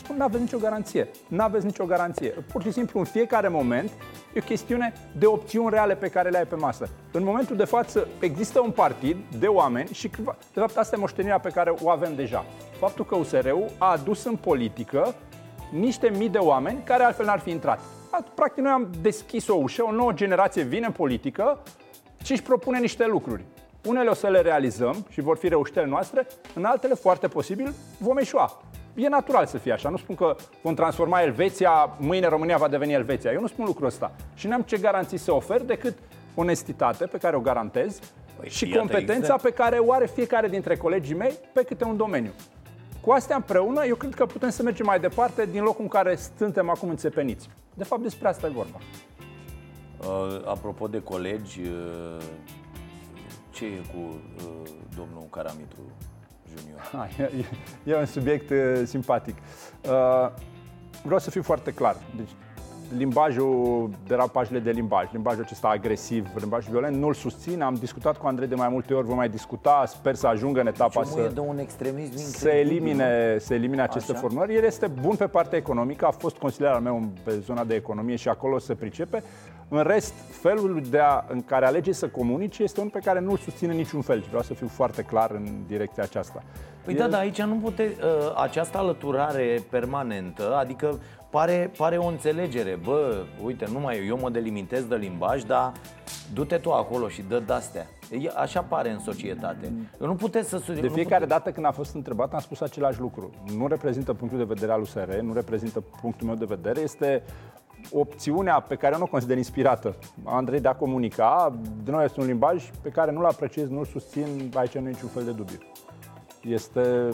Spun, 0.04 0.16
nu 0.16 0.24
aveți 0.24 0.42
nicio 0.42 0.58
garanție. 0.58 1.08
Nu 1.28 1.42
aveți 1.42 1.64
nicio 1.64 1.84
garanție. 1.84 2.28
Pur 2.28 2.62
și 2.62 2.70
simplu, 2.70 2.98
în 2.98 3.04
fiecare 3.04 3.48
moment, 3.48 3.90
e 4.34 4.38
o 4.38 4.44
chestiune 4.44 4.92
de 5.18 5.26
opțiuni 5.26 5.70
reale 5.70 5.96
pe 5.96 6.08
care 6.08 6.28
le 6.28 6.38
ai 6.38 6.46
pe 6.46 6.54
masă. 6.54 6.88
În 7.12 7.24
momentul 7.24 7.56
de 7.56 7.64
față, 7.64 8.08
există 8.20 8.60
un 8.60 8.70
partid 8.70 9.16
de 9.38 9.46
oameni 9.46 9.88
și, 9.88 10.08
de 10.52 10.60
fapt, 10.60 10.76
asta 10.76 10.96
e 10.96 10.98
moștenirea 10.98 11.38
pe 11.38 11.48
care 11.48 11.74
o 11.82 11.90
avem 11.90 12.14
deja. 12.14 12.44
Faptul 12.78 13.04
că 13.04 13.14
USR-ul 13.14 13.70
a 13.78 13.90
adus 13.90 14.24
în 14.24 14.36
politică 14.36 15.14
niște 15.72 16.12
mii 16.16 16.28
de 16.28 16.38
oameni 16.38 16.82
care 16.84 17.02
altfel 17.02 17.26
n-ar 17.26 17.38
fi 17.38 17.50
intrat. 17.50 17.80
Practic, 18.34 18.62
noi 18.62 18.72
am 18.72 18.90
deschis 19.02 19.48
o 19.48 19.54
ușă, 19.54 19.84
o 19.84 19.92
nouă 19.92 20.12
generație 20.12 20.62
vine 20.62 20.86
în 20.86 20.92
politică 20.92 21.62
și 22.22 22.32
își 22.32 22.42
propune 22.42 22.78
niște 22.78 23.06
lucruri. 23.06 23.44
Unele 23.84 24.08
o 24.08 24.14
să 24.14 24.28
le 24.28 24.40
realizăm 24.40 25.06
și 25.10 25.20
vor 25.20 25.36
fi 25.36 25.48
reușitele 25.48 25.86
noastre, 25.86 26.26
în 26.54 26.64
altele, 26.64 26.94
foarte 26.94 27.28
posibil, 27.28 27.74
vom 27.98 28.16
eșua. 28.16 28.62
E 28.94 29.08
natural 29.08 29.46
să 29.46 29.58
fie 29.58 29.72
așa. 29.72 29.88
Nu 29.88 29.96
spun 29.96 30.14
că 30.14 30.36
vom 30.62 30.74
transforma 30.74 31.20
Elveția, 31.20 31.96
mâine 31.98 32.26
România 32.26 32.56
va 32.56 32.68
deveni 32.68 32.92
Elveția. 32.92 33.32
Eu 33.32 33.40
nu 33.40 33.46
spun 33.46 33.64
lucrul 33.64 33.86
ăsta. 33.86 34.12
Și 34.34 34.46
n-am 34.46 34.62
ce 34.62 34.76
garanții 34.76 35.18
să 35.18 35.32
ofer 35.32 35.62
decât 35.62 35.98
onestitate 36.34 37.06
pe 37.06 37.18
care 37.18 37.36
o 37.36 37.40
garantez 37.40 37.98
păi 38.36 38.48
și 38.48 38.68
competența 38.68 39.14
exact. 39.14 39.42
pe 39.42 39.50
care 39.50 39.78
o 39.78 39.92
are 39.92 40.06
fiecare 40.06 40.48
dintre 40.48 40.76
colegii 40.76 41.14
mei 41.14 41.32
pe 41.52 41.62
câte 41.62 41.84
un 41.84 41.96
domeniu. 41.96 42.32
Cu 43.00 43.10
astea 43.10 43.36
împreună, 43.36 43.84
eu 43.84 43.94
cred 43.94 44.14
că 44.14 44.26
putem 44.26 44.50
să 44.50 44.62
mergem 44.62 44.86
mai 44.86 45.00
departe 45.00 45.46
din 45.46 45.62
locul 45.62 45.82
în 45.82 45.88
care 45.88 46.18
suntem 46.36 46.70
acum 46.70 46.88
înțepeniți. 46.88 47.48
De 47.74 47.84
fapt, 47.84 48.02
despre 48.02 48.28
asta 48.28 48.46
e 48.46 48.50
vorba. 48.50 48.78
Uh, 49.98 50.40
apropo 50.44 50.86
de 50.86 51.02
colegi, 51.02 51.60
uh, 51.60 52.22
ce 53.50 53.64
e 53.64 53.82
cu 53.92 53.98
uh, 53.98 54.70
domnul 54.96 55.26
Caramitru? 55.30 55.80
Junior? 56.58 56.80
Ha, 56.92 57.08
e, 57.18 57.44
e 57.90 57.96
un 57.96 58.06
subiect 58.06 58.50
uh, 58.50 58.82
simpatic. 58.84 59.34
Uh, 59.36 60.30
vreau 61.02 61.18
să 61.18 61.30
fiu 61.30 61.42
foarte 61.42 61.70
clar. 61.72 61.96
Deci, 62.16 62.30
limbajul, 62.96 63.90
derapajele 64.06 64.58
de 64.58 64.70
limbaj, 64.70 65.08
limbajul 65.12 65.42
acesta 65.42 65.68
agresiv, 65.68 66.26
limbajul 66.36 66.70
violent, 66.70 66.96
nu-l 66.96 67.14
susțin. 67.14 67.62
Am 67.62 67.74
discutat 67.74 68.16
cu 68.16 68.26
Andrei 68.26 68.48
de 68.48 68.54
mai 68.54 68.68
multe 68.68 68.94
ori, 68.94 69.06
vom 69.06 69.16
mai 69.16 69.28
discuta, 69.28 69.84
sper 69.86 70.14
să 70.14 70.26
ajungă 70.26 70.60
în 70.60 70.66
etapa 70.66 71.02
deci 71.02 71.10
să, 71.10 71.30
de 71.34 71.40
un 71.40 71.58
extremism 71.58 72.16
să 72.16 72.48
elimine, 72.48 73.36
să 73.38 73.54
elimine 73.54 73.82
aceste 73.82 74.12
Așa. 74.12 74.20
formări. 74.20 74.54
El 74.54 74.64
este 74.64 74.86
bun 74.86 75.16
pe 75.16 75.26
partea 75.26 75.58
economică, 75.58 76.06
a 76.06 76.10
fost 76.10 76.36
consilier 76.36 76.72
al 76.72 76.80
meu 76.80 77.08
pe 77.24 77.38
zona 77.38 77.64
de 77.64 77.74
economie 77.74 78.16
și 78.16 78.28
acolo 78.28 78.58
se 78.58 78.74
pricepe. 78.74 79.22
În 79.68 79.82
rest, 79.82 80.14
felul 80.40 80.82
de 80.90 80.98
a, 80.98 81.24
în 81.28 81.42
care 81.42 81.66
alege 81.66 81.92
să 81.92 82.08
comunice 82.08 82.62
este 82.62 82.80
unul 82.80 82.92
pe 82.92 82.98
care 82.98 83.20
nu-l 83.20 83.36
susține 83.36 83.72
niciun 83.72 84.00
fel 84.00 84.22
și 84.22 84.28
vreau 84.28 84.42
să 84.42 84.54
fiu 84.54 84.68
foarte 84.68 85.02
clar 85.02 85.30
în 85.30 85.46
direcția 85.66 86.02
aceasta. 86.02 86.42
Păi 86.84 86.94
da, 86.94 87.04
El... 87.04 87.10
da, 87.10 87.16
dar 87.16 87.24
aici 87.24 87.42
nu 87.42 87.54
pute, 87.54 87.96
uh, 87.98 88.32
această 88.36 88.78
alăturare 88.78 89.64
permanentă, 89.70 90.56
adică 90.56 90.98
pare, 91.30 91.70
pare 91.76 91.96
o 91.96 92.06
înțelegere. 92.06 92.78
Bă, 92.84 93.24
uite, 93.44 93.66
nu 93.72 93.78
mai 93.78 94.06
eu 94.06 94.18
mă 94.18 94.30
delimitez 94.30 94.84
de 94.84 94.94
limbaj, 94.94 95.42
dar 95.42 95.72
du-te 96.32 96.56
tu 96.56 96.72
acolo 96.72 97.08
și 97.08 97.22
dă 97.28 97.42
de-astea. 97.46 97.86
Așa 98.36 98.60
pare 98.60 98.90
în 98.90 98.98
societate. 98.98 99.72
Eu 100.00 100.06
nu 100.06 100.14
puteți 100.14 100.48
să... 100.48 100.62
De 100.80 100.88
fiecare 100.88 101.24
dată 101.24 101.50
când 101.50 101.66
a 101.66 101.70
fost 101.70 101.94
întrebat, 101.94 102.32
am 102.32 102.40
spus 102.40 102.60
același 102.60 103.00
lucru. 103.00 103.30
Nu 103.56 103.66
reprezintă 103.66 104.14
punctul 104.14 104.38
de 104.38 104.44
vedere 104.44 104.72
al 104.72 104.80
USR, 104.80 105.14
nu 105.22 105.32
reprezintă 105.32 105.80
punctul 106.00 106.26
meu 106.26 106.36
de 106.36 106.44
vedere, 106.48 106.80
este 106.80 107.22
opțiunea 107.92 108.60
pe 108.60 108.74
care 108.74 108.92
eu 108.92 108.98
nu 108.98 109.04
o 109.04 109.08
consider 109.08 109.36
inspirată. 109.36 109.94
Andrei 110.24 110.60
de 110.60 110.68
a 110.68 110.74
comunica, 110.74 111.52
de 111.84 111.90
noi 111.90 112.04
este 112.04 112.20
un 112.20 112.26
limbaj 112.26 112.70
pe 112.82 112.88
care 112.88 113.12
nu-l 113.12 113.24
apreciez, 113.24 113.68
nu-l 113.68 113.84
susțin, 113.84 114.52
aici 114.54 114.78
nu 114.78 114.88
e 114.88 114.90
niciun 114.90 115.08
fel 115.08 115.24
de 115.24 115.30
dubiu. 115.30 115.58
Este 116.42 117.08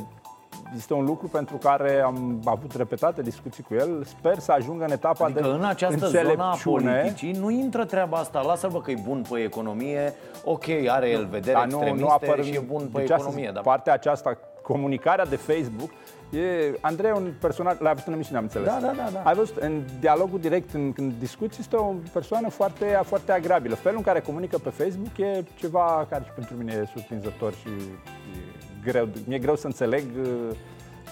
este 0.77 0.95
un 0.95 1.05
lucru 1.05 1.29
pentru 1.29 1.57
care 1.57 2.01
am 2.01 2.43
avut 2.45 2.75
repetate 2.77 3.23
discuții 3.23 3.63
cu 3.63 3.75
el. 3.75 4.05
Sper 4.05 4.39
să 4.39 4.53
ajungă 4.53 4.85
în 4.85 4.91
etapa 4.91 5.25
adică 5.25 5.41
de 5.41 5.49
în 5.49 5.65
această 5.65 6.07
zonă 6.07 6.43
a 6.43 6.59
politicii 6.65 7.33
nu 7.33 7.51
intră 7.51 7.85
treaba 7.85 8.17
asta. 8.17 8.41
Lasă-l 8.41 8.83
că 8.83 8.91
e 8.91 8.97
bun 9.05 9.25
pe 9.31 9.39
economie, 9.39 10.15
ok, 10.45 10.65
are 10.89 11.11
el 11.11 11.27
vedere 11.27 11.53
da, 11.53 11.65
extremiste 11.65 12.05
nu 12.05 12.09
apăr... 12.09 12.45
și 12.45 12.55
e 12.55 12.63
bun 12.67 12.89
pe 12.93 12.99
deci 12.99 13.11
economie. 13.11 13.51
Dar... 13.55 13.63
Partea 13.63 13.93
aceasta, 13.93 14.39
comunicarea 14.63 15.25
de 15.25 15.37
Facebook, 15.37 15.91
E, 16.31 16.75
Andrei 16.81 17.11
e 17.11 17.13
un 17.13 17.33
personaj, 17.41 17.79
l-ai 17.79 17.93
văzut 17.93 18.07
în 18.07 18.13
emisiune, 18.13 18.39
am 18.39 18.45
înțeles. 18.45 18.67
Da, 18.69 18.79
da, 18.81 18.93
da, 18.97 19.09
da. 19.13 19.23
Ai 19.23 19.35
văzut, 19.35 19.57
în 19.57 19.83
dialogul 20.01 20.41
direct, 20.41 20.75
în, 20.75 20.93
în 20.97 21.13
discuții, 21.19 21.61
este 21.61 21.77
o 21.77 21.95
persoană 22.13 22.49
foarte, 22.49 23.01
foarte 23.05 23.33
agreabilă. 23.33 23.75
Felul 23.75 23.99
în 23.99 24.05
care 24.05 24.21
comunică 24.21 24.59
pe 24.59 24.71
Facebook 24.71 25.19
e 25.19 25.45
ceva 25.55 26.07
care 26.11 26.25
și 26.25 26.31
pentru 26.31 26.55
mine 26.57 26.73
e 26.73 26.89
surprinzător 26.95 27.53
și 27.53 27.69
e 27.69 28.91
greu, 28.91 29.09
mi-e 29.27 29.39
greu 29.39 29.57
să 29.57 29.67
înțeleg 29.67 30.05
uh, 30.23 30.57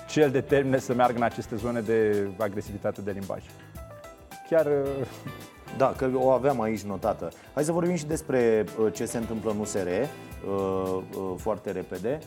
ce 0.08 0.22
îl 0.22 0.30
determine 0.30 0.78
să 0.78 0.94
meargă 0.94 1.16
în 1.16 1.22
aceste 1.22 1.56
zone 1.56 1.80
de 1.80 2.28
agresivitate 2.38 3.00
de 3.00 3.10
limbaj. 3.10 3.42
Chiar 4.50 4.66
da, 5.76 5.94
că 5.96 6.10
o 6.14 6.30
aveam 6.30 6.60
aici 6.60 6.80
notată. 6.80 7.28
Hai 7.54 7.64
să 7.64 7.72
vorbim 7.72 7.94
și 7.94 8.06
despre 8.06 8.64
uh, 8.80 8.92
ce 8.92 9.04
se 9.04 9.18
întâmplă 9.18 9.50
în 9.50 9.58
USR 9.58 9.86
uh, 9.86 10.02
uh, 10.46 11.34
foarte 11.36 11.70
repede. 11.70 12.18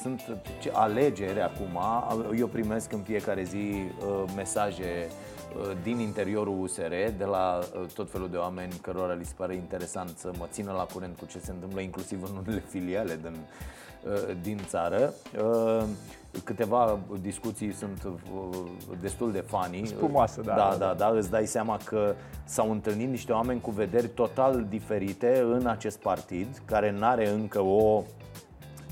Sunt 0.00 0.22
alegeri 0.72 1.40
acum. 1.40 1.78
Eu 2.38 2.46
primesc 2.46 2.92
în 2.92 3.00
fiecare 3.00 3.42
zi 3.42 3.74
mesaje 4.36 5.08
din 5.82 5.98
interiorul 5.98 6.60
USR, 6.60 6.92
de 7.16 7.24
la 7.24 7.58
tot 7.94 8.10
felul 8.10 8.28
de 8.30 8.36
oameni 8.36 8.72
cărora 8.82 9.12
li 9.12 9.24
se 9.24 9.32
pare 9.36 9.54
interesant 9.54 10.18
să 10.18 10.30
mă 10.38 10.46
țină 10.50 10.72
la 10.72 10.86
curent 10.92 11.18
cu 11.18 11.26
ce 11.26 11.38
se 11.38 11.50
întâmplă, 11.50 11.80
inclusiv 11.80 12.22
în 12.22 12.36
unele 12.36 12.62
filiale 12.72 13.18
din, 13.22 13.36
din 14.42 14.60
țară. 14.66 15.12
Câteva 16.44 16.98
discuții 17.20 17.72
sunt 17.72 18.02
uh, 18.04 18.58
destul 19.00 19.32
de 19.32 19.44
funny. 19.46 19.86
Spumoase, 19.86 20.40
da. 20.40 20.54
Da, 20.54 20.76
da, 20.78 20.94
da, 20.94 21.08
îți 21.08 21.30
dai 21.30 21.46
seama 21.46 21.78
că 21.84 22.14
s-au 22.44 22.70
întâlnit 22.70 23.08
niște 23.08 23.32
oameni 23.32 23.60
cu 23.60 23.70
vederi 23.70 24.08
total 24.08 24.66
diferite 24.68 25.44
în 25.52 25.66
acest 25.66 25.98
partid, 25.98 26.62
care 26.64 26.90
nu 26.90 27.04
are 27.04 27.28
încă 27.28 27.60
o 27.60 28.02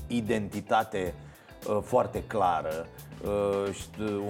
identitate 0.07 1.13
uh, 1.67 1.77
foarte 1.83 2.23
clară. 2.27 2.87
Uh, 3.25 3.69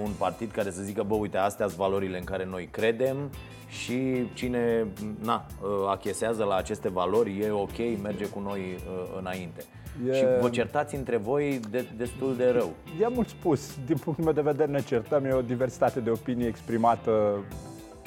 un 0.04 0.10
partid 0.18 0.50
care 0.50 0.70
să 0.70 0.82
zică, 0.82 1.02
bă, 1.02 1.14
uite, 1.14 1.36
astea 1.36 1.66
sunt 1.66 1.78
valorile 1.78 2.18
în 2.18 2.24
care 2.24 2.44
noi 2.44 2.68
credem 2.70 3.30
și 3.68 4.28
cine 4.34 4.86
na, 5.22 5.46
achesează 5.90 6.44
la 6.44 6.54
aceste 6.54 6.88
valori 6.88 7.38
e 7.38 7.50
ok, 7.50 7.76
merge 8.02 8.24
cu 8.24 8.40
noi 8.40 8.78
înainte. 9.18 9.64
E... 10.08 10.14
Și 10.14 10.24
vă 10.40 10.48
certați 10.48 10.94
între 10.94 11.16
voi 11.16 11.60
de, 11.70 11.84
destul 11.96 12.36
de 12.36 12.50
rău. 12.50 12.72
E 13.00 13.08
mult 13.08 13.28
spus. 13.28 13.74
Din 13.86 13.96
punctul 13.96 14.24
meu 14.24 14.32
de 14.32 14.40
vedere 14.40 14.70
ne 14.70 14.82
certăm, 14.82 15.24
e 15.24 15.32
o 15.32 15.42
diversitate 15.42 16.00
de 16.00 16.10
opinii 16.10 16.46
exprimată 16.46 17.44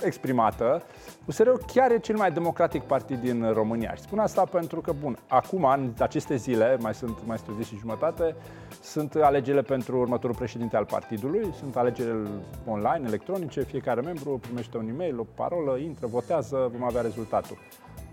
exprimată. 0.03 0.81
USR-ul 1.25 1.61
chiar 1.73 1.91
e 1.91 1.97
cel 1.97 2.15
mai 2.15 2.31
democratic 2.31 2.81
partid 2.81 3.19
din 3.19 3.51
România. 3.51 3.93
Și 3.93 4.01
spun 4.01 4.19
asta 4.19 4.43
pentru 4.43 4.81
că, 4.81 4.93
bun, 4.99 5.17
acum, 5.27 5.63
în 5.63 5.93
aceste 5.99 6.35
zile, 6.35 6.77
mai 6.81 6.93
sunt 6.93 7.17
mai 7.25 7.35
este 7.35 7.51
o 7.51 7.61
zi 7.61 7.69
și 7.69 7.77
jumătate, 7.77 8.35
sunt 8.81 9.15
alegerile 9.15 9.61
pentru 9.61 9.99
următorul 9.99 10.35
președinte 10.35 10.77
al 10.77 10.85
partidului, 10.85 11.53
sunt 11.59 11.75
alegerile 11.75 12.29
online, 12.65 13.07
electronice, 13.07 13.61
fiecare 13.61 14.01
membru 14.01 14.37
primește 14.41 14.77
un 14.77 14.87
e-mail, 14.87 15.19
o 15.19 15.25
parolă, 15.35 15.77
intră, 15.77 16.07
votează, 16.07 16.71
vom 16.71 16.83
avea 16.83 17.01
rezultatul. 17.01 17.57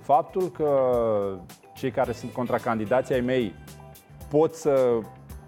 Faptul 0.01 0.51
că 0.51 0.70
cei 1.74 1.91
care 1.91 2.12
sunt 2.12 2.32
contracandidații 2.32 3.14
ai 3.14 3.20
mei 3.20 3.55
pot 4.28 4.55
să 4.55 4.99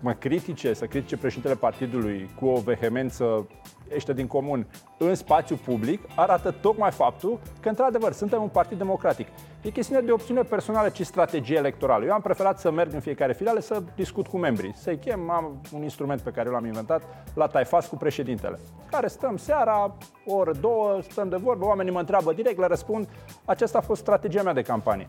mă 0.00 0.12
critice, 0.12 0.72
să 0.72 0.86
critice 0.86 1.16
președintele 1.16 1.54
partidului 1.54 2.30
cu 2.40 2.46
o 2.46 2.60
vehemență 2.60 3.46
ăștia 3.94 4.14
din 4.14 4.26
comun 4.26 4.66
în 4.98 5.14
spațiu 5.14 5.56
public, 5.56 6.02
arată 6.16 6.50
tocmai 6.50 6.90
faptul 6.90 7.38
că, 7.60 7.68
într-adevăr, 7.68 8.12
suntem 8.12 8.42
un 8.42 8.48
partid 8.48 8.78
democratic. 8.78 9.26
E 9.62 9.70
chestiune 9.70 10.00
de 10.00 10.12
opțiune 10.12 10.42
personală, 10.42 10.88
ci 10.88 11.02
strategie 11.02 11.56
electorală. 11.56 12.04
Eu 12.04 12.12
am 12.12 12.20
preferat 12.20 12.58
să 12.58 12.70
merg 12.70 12.92
în 12.92 13.00
fiecare 13.00 13.32
filiale 13.32 13.60
să 13.60 13.82
discut 13.94 14.26
cu 14.26 14.38
membrii, 14.38 14.72
să-i 14.76 14.98
chem, 14.98 15.30
am 15.30 15.60
un 15.72 15.82
instrument 15.82 16.20
pe 16.20 16.30
care 16.30 16.48
l-am 16.48 16.64
inventat, 16.64 17.02
la 17.34 17.46
taifas 17.46 17.86
cu 17.86 17.96
președintele, 17.96 18.58
care 18.90 19.06
stăm 19.06 19.36
seara, 19.36 19.94
o 20.26 20.34
oră, 20.34 20.52
două, 20.60 20.98
stăm 21.10 21.28
de 21.28 21.36
vorbă, 21.36 21.64
oamenii 21.64 21.92
mă 21.92 21.98
întreabă 21.98 22.32
direct, 22.32 22.58
le 22.58 22.66
răspund. 22.66 23.08
Aceasta 23.44 23.78
a 23.78 23.80
fost 23.80 24.00
strategia 24.00 24.42
mea 24.42 24.52
de 24.52 24.62
campanie 24.62 25.08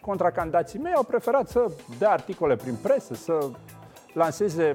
contracandidații 0.00 0.78
mei 0.78 0.92
au 0.92 1.02
preferat 1.02 1.48
să 1.48 1.70
dea 1.98 2.10
articole 2.10 2.56
prin 2.56 2.74
presă, 2.82 3.14
să 3.14 3.48
lanseze 4.12 4.74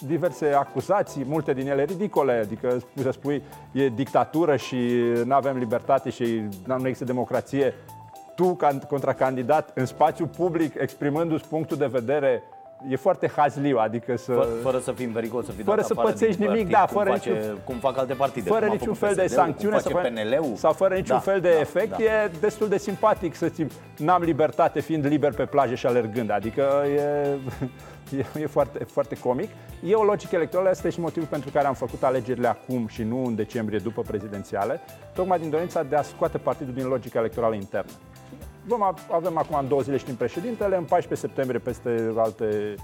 diverse 0.00 0.52
acuzații, 0.52 1.24
multe 1.28 1.52
din 1.52 1.68
ele 1.68 1.84
ridicole, 1.84 2.32
adică 2.32 2.76
să 2.94 3.10
spui 3.10 3.42
e 3.72 3.88
dictatură 3.88 4.56
și 4.56 4.76
nu 5.24 5.34
avem 5.34 5.56
libertate 5.56 6.10
și 6.10 6.42
nu 6.64 6.78
există 6.78 7.04
democrație. 7.04 7.74
Tu, 8.34 8.54
ca 8.54 8.78
contracandidat, 8.88 9.70
în 9.74 9.86
spațiu 9.86 10.26
public, 10.26 10.74
exprimându-ți 10.78 11.48
punctul 11.48 11.76
de 11.76 11.86
vedere 11.86 12.42
e 12.88 12.96
foarte 12.96 13.30
hazliu, 13.36 13.78
adică 13.78 14.16
să... 14.16 14.32
Fără, 14.32 14.48
fără 14.62 14.78
să 14.78 14.92
fim 14.92 15.12
pericol, 15.12 15.42
să 15.42 15.52
fii 15.52 15.64
Fără 15.64 15.82
să 15.82 15.94
pățești 15.94 16.40
nimic, 16.40 16.68
da, 16.68 16.86
fără 16.86 17.10
face, 17.10 17.30
niciun... 17.30 17.58
Cum 17.64 17.76
fac 17.76 17.98
alte 17.98 18.14
partide. 18.14 18.48
Fără 18.48 18.66
niciun 18.66 18.94
fel 18.94 19.14
de 19.14 19.26
sancțiune 19.26 19.78
sau, 19.78 20.54
sau 20.54 20.72
fără 20.72 20.94
niciun 20.94 21.16
da, 21.16 21.20
fel 21.20 21.40
de 21.40 21.50
da, 21.52 21.60
efect, 21.60 21.90
da. 21.90 22.04
e 22.04 22.30
destul 22.40 22.68
de 22.68 22.78
simpatic 22.78 23.34
să 23.34 23.48
ți 23.48 23.66
n-am 23.96 24.22
libertate 24.22 24.80
fiind 24.80 25.06
liber 25.06 25.32
pe 25.32 25.44
plajă 25.44 25.74
și 25.74 25.86
alergând. 25.86 26.30
Adică 26.30 26.82
e, 26.96 27.26
e, 28.10 28.26
e 28.42 28.46
foarte, 28.46 28.84
foarte 28.84 29.18
comic. 29.18 29.50
E 29.84 29.94
o 29.94 30.02
logică 30.02 30.34
electorală, 30.34 30.68
asta 30.68 30.86
e 30.86 30.90
și 30.90 31.00
motivul 31.00 31.28
pentru 31.28 31.50
care 31.50 31.66
am 31.66 31.74
făcut 31.74 32.02
alegerile 32.02 32.48
acum 32.48 32.86
și 32.86 33.02
nu 33.02 33.24
în 33.24 33.34
decembrie 33.34 33.78
după 33.78 34.02
prezidențiale, 34.02 34.80
tocmai 35.14 35.38
din 35.38 35.50
dorința 35.50 35.82
de 35.82 35.96
a 35.96 36.02
scoate 36.02 36.38
partidul 36.38 36.74
din 36.74 36.86
logica 36.86 37.18
electorală 37.18 37.54
internă. 37.54 37.90
Vom 38.66 38.82
avem 39.10 39.38
acum 39.38 39.58
în 39.58 39.68
două 39.68 39.80
zile 39.80 39.96
știm 39.96 40.14
președintele, 40.14 40.76
în 40.76 40.84
14 40.84 41.26
septembrie 41.26 41.60
peste 41.60 42.12
alte 42.16 42.74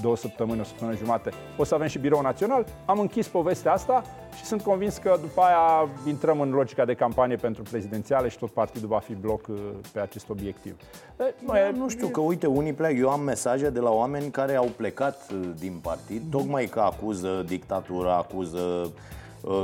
două 0.00 0.16
săptămâni, 0.16 0.60
o 0.60 0.64
săptămână 0.64 0.96
jumate, 0.96 1.30
o 1.56 1.64
să 1.64 1.74
avem 1.74 1.86
și 1.86 1.98
birou 1.98 2.20
național. 2.20 2.66
Am 2.84 2.98
închis 2.98 3.26
povestea 3.26 3.72
asta 3.72 4.02
și 4.36 4.44
sunt 4.44 4.62
convins 4.62 4.96
că 4.96 5.16
după 5.20 5.40
aia 5.40 5.88
intrăm 6.06 6.40
în 6.40 6.50
logica 6.50 6.84
de 6.84 6.94
campanie 6.94 7.36
pentru 7.36 7.62
prezidențiale 7.62 8.28
și 8.28 8.38
tot 8.38 8.50
partidul 8.50 8.88
va 8.88 8.98
fi 8.98 9.14
bloc 9.14 9.46
uh, 9.46 9.56
pe 9.92 10.00
acest 10.00 10.28
obiectiv. 10.28 10.76
Nu, 11.46 11.56
e, 11.56 11.70
nu 11.76 11.88
știu, 11.88 12.08
că 12.08 12.20
uite, 12.20 12.46
unii 12.46 12.72
pleacă. 12.72 12.94
Eu 12.94 13.08
am 13.08 13.20
mesaje 13.20 13.70
de 13.70 13.80
la 13.80 13.90
oameni 13.90 14.30
care 14.30 14.54
au 14.54 14.68
plecat 14.76 15.30
uh, 15.30 15.48
din 15.58 15.78
partid, 15.82 16.22
tocmai 16.30 16.64
că 16.64 16.80
acuză 16.80 17.44
dictatura, 17.46 18.16
acuză 18.16 18.58
Uh, 18.58 18.90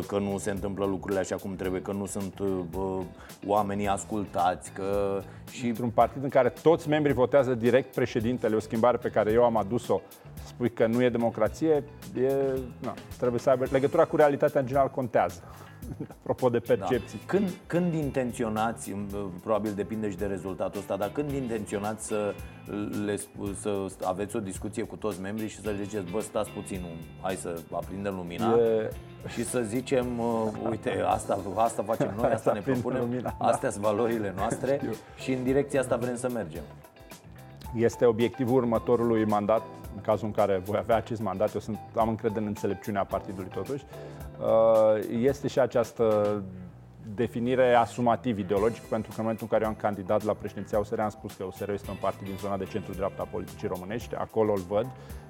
că 0.06 0.18
nu 0.18 0.38
se 0.38 0.50
întâmplă 0.50 0.84
lucrurile 0.84 1.20
așa 1.20 1.36
cum 1.36 1.56
trebuie, 1.56 1.82
că 1.82 1.92
nu 1.92 2.06
sunt 2.06 2.38
uh, 2.38 3.00
oamenii 3.46 3.88
ascultați, 3.88 4.72
că 4.72 5.20
și 5.50 5.66
într-un 5.68 5.90
partid 5.90 6.22
în 6.22 6.28
care 6.28 6.52
toți 6.62 6.88
membrii 6.88 7.14
votează 7.14 7.54
direct 7.54 7.94
președintele, 7.94 8.56
o 8.56 8.60
schimbare 8.60 8.96
pe 8.96 9.08
care 9.08 9.32
eu 9.32 9.44
am 9.44 9.56
adus-o, 9.56 10.00
spui 10.46 10.70
că 10.70 10.86
nu 10.86 11.02
e 11.02 11.08
democrație, 11.08 11.84
e, 12.16 12.32
na, 12.82 12.94
trebuie 13.18 13.40
să 13.40 13.50
aibă 13.50 13.66
legătura 13.70 14.04
cu 14.04 14.16
realitatea 14.16 14.60
în 14.60 14.66
general 14.66 14.90
contează. 14.90 15.42
Apropo 16.20 16.48
de 16.48 16.58
percepții. 16.58 17.18
Da. 17.18 17.24
Când, 17.26 17.50
când 17.66 17.94
intenționați, 17.94 18.94
probabil 19.42 19.72
depinde 19.72 20.10
și 20.10 20.16
de 20.16 20.26
rezultatul 20.26 20.80
ăsta, 20.80 20.96
dar 20.96 21.10
când 21.12 21.30
intenționați 21.30 22.06
să, 22.06 22.34
le, 23.04 23.16
să 23.60 23.86
aveți 24.04 24.36
o 24.36 24.40
discuție 24.40 24.82
cu 24.82 24.96
toți 24.96 25.20
membrii 25.20 25.48
și 25.48 25.60
să 25.60 25.70
le 25.70 25.82
ziceți, 25.82 26.10
bă, 26.10 26.20
stați 26.20 26.50
puțin, 26.50 26.84
hai 27.20 27.34
să 27.34 27.58
aprindem 27.72 28.14
lumina 28.14 28.54
e... 28.54 28.90
și 29.28 29.44
să 29.44 29.60
zicem, 29.60 30.18
uh, 30.18 30.68
uite, 30.70 31.02
asta, 31.06 31.38
asta 31.56 31.82
facem 31.82 32.14
noi, 32.16 32.30
asta 32.30 32.52
ne 32.52 32.60
propunem, 32.60 33.00
lumina, 33.00 33.36
da. 33.38 33.46
astea 33.46 33.70
sunt 33.70 33.84
valorile 33.84 34.32
noastre 34.36 34.76
Știu. 34.76 34.92
și 35.16 35.32
în 35.32 35.42
direcția 35.42 35.80
asta 35.80 35.96
vrem 35.96 36.16
să 36.16 36.30
mergem. 36.30 36.62
Este 37.74 38.04
obiectivul 38.04 38.56
următorului 38.56 39.24
mandat, 39.24 39.62
în 39.94 40.00
cazul 40.00 40.26
în 40.26 40.32
care 40.32 40.62
voi 40.64 40.78
avea 40.78 40.96
acest 40.96 41.20
mandat, 41.20 41.54
eu 41.54 41.60
sunt, 41.60 41.78
am 41.94 42.08
încredere 42.08 42.40
în 42.40 42.46
înțelepciunea 42.46 43.04
partidului 43.04 43.50
totuși, 43.54 43.84
Uh, 43.84 44.23
este 45.08 45.48
și 45.48 45.58
această 45.58 46.42
definire 47.14 47.74
asumativ 47.74 48.38
ideologic, 48.38 48.82
pentru 48.82 49.08
că 49.08 49.16
în 49.16 49.22
momentul 49.22 49.46
în 49.50 49.58
care 49.58 49.64
eu 49.64 49.68
am 49.70 49.76
candidat 49.80 50.22
la 50.22 50.32
președinția 50.32 50.78
USR 50.78 50.98
am 51.00 51.08
spus 51.08 51.34
că 51.34 51.44
USR 51.44 51.70
este 51.70 51.90
un 51.90 51.96
partid 52.00 52.26
din 52.26 52.36
zona 52.36 52.56
de 52.56 52.64
centru-dreapta 52.64 53.22
a 53.22 53.28
politicii 53.30 53.68
românești, 53.68 54.14
acolo 54.14 54.52
îl 54.52 54.62
văd. 54.68 54.86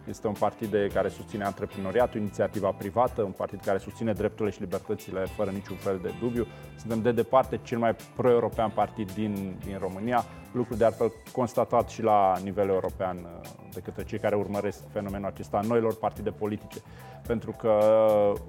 Este 0.09 0.26
un 0.26 0.32
partid 0.38 0.70
de 0.70 0.90
care 0.94 1.09
susține 1.09 1.44
antreprenoriatul, 1.44 2.20
inițiativa 2.20 2.70
privată, 2.70 3.22
un 3.22 3.30
partid 3.30 3.61
care 3.61 3.78
susține 3.78 4.12
drepturile 4.12 4.55
și 4.55 4.61
libertățile 4.61 5.20
fără 5.24 5.50
niciun 5.50 5.76
fel 5.76 5.98
de 6.02 6.11
dubiu. 6.20 6.46
Suntem 6.78 7.02
de 7.02 7.12
departe 7.12 7.61
cel 7.62 7.78
mai 7.78 7.96
pro-european 8.16 8.70
partid 8.70 9.12
din, 9.12 9.57
din 9.64 9.78
România, 9.80 10.24
lucru 10.55 10.74
de 10.74 10.84
altfel 10.84 11.12
constatat 11.32 11.88
și 11.88 12.02
la 12.02 12.34
nivel 12.42 12.68
european 12.68 13.16
uh, 13.16 13.48
de 13.72 13.80
către 13.80 14.05
cei 14.05 14.18
care 14.18 14.34
urmăresc 14.34 14.78
fenomenul 14.92 15.26
acesta 15.26 15.61
noilor 15.66 15.96
partide 15.96 16.30
politice. 16.30 16.78
Pentru 17.26 17.50
că 17.50 17.78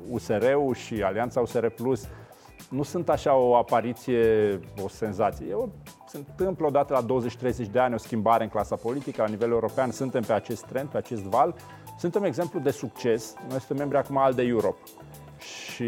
USR-ul 0.09 0.73
și 0.73 1.01
Alianța 1.01 1.39
USR 1.39 1.65
Plus 1.67 2.07
nu 2.69 2.83
sunt 2.83 3.09
așa 3.09 3.35
o 3.35 3.55
apariție, 3.55 4.59
o 4.83 4.87
senzație. 4.87 5.45
Eu, 5.49 5.71
se 6.07 6.17
întâmplă 6.17 6.65
odată 6.65 6.93
la 6.93 7.19
20-30 7.51 7.71
de 7.71 7.79
ani 7.79 7.93
o 7.93 7.97
schimbare 7.97 8.43
în 8.43 8.49
clasa 8.49 8.75
politică, 8.75 9.21
la 9.21 9.27
nivel 9.27 9.51
european, 9.51 9.91
suntem 9.91 10.21
pe 10.21 10.33
acest 10.33 10.65
trend, 10.65 10.89
pe 10.89 10.97
acest 10.97 11.21
val. 11.21 11.55
Suntem 11.97 12.23
exemplu 12.23 12.59
de 12.59 12.71
succes. 12.71 13.35
Noi 13.49 13.57
suntem 13.57 13.77
membri 13.77 13.97
acum 13.97 14.17
al 14.17 14.33
de 14.33 14.41
Europe 14.41 14.79
și 15.39 15.85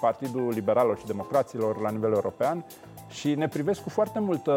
Partidul 0.00 0.48
Liberalilor 0.48 0.98
și 0.98 1.06
Democraților 1.06 1.80
la 1.80 1.90
nivel 1.90 2.12
european 2.12 2.64
și 3.08 3.34
ne 3.34 3.48
privesc 3.48 3.82
cu 3.82 3.88
foarte 3.88 4.18
multă, 4.18 4.52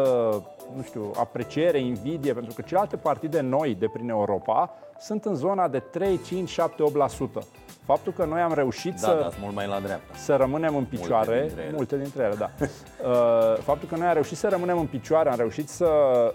nu 0.74 0.82
știu, 0.82 1.10
apreciere, 1.16 1.78
invidie, 1.78 2.32
pentru 2.32 2.54
că 2.54 2.62
celelalte 2.62 2.96
partide 2.96 3.40
noi 3.40 3.74
de 3.74 3.88
prin 3.92 4.08
Europa 4.08 4.74
sunt 4.98 5.24
în 5.24 5.34
zona 5.34 5.68
de 5.68 5.78
3, 5.78 6.20
5, 6.22 6.48
7, 6.48 6.82
8%. 6.82 7.42
Faptul 7.84 8.12
că 8.12 8.24
noi 8.24 8.40
am 8.40 8.52
reușit 8.54 8.92
da, 8.92 8.98
să, 8.98 9.18
da, 9.20 9.28
mult 9.40 9.54
mai 9.54 9.66
la 9.66 9.80
dreapta. 9.80 10.16
să 10.16 10.36
rămânem 10.36 10.76
în 10.76 10.84
picioare, 10.84 11.40
multe 11.40 11.46
dintre 11.46 11.62
ele, 11.62 11.76
multe 11.76 11.96
dintre 11.96 12.22
ele 12.22 12.34
da. 12.34 12.50
Uh, 13.04 13.58
faptul 13.62 13.88
că 13.88 13.96
noi 13.96 14.06
am 14.06 14.12
reușit 14.12 14.36
să 14.36 14.48
rămânem 14.48 14.78
în 14.78 14.86
picioare, 14.86 15.30
am 15.30 15.36
reușit 15.36 15.68
să, 15.68 15.88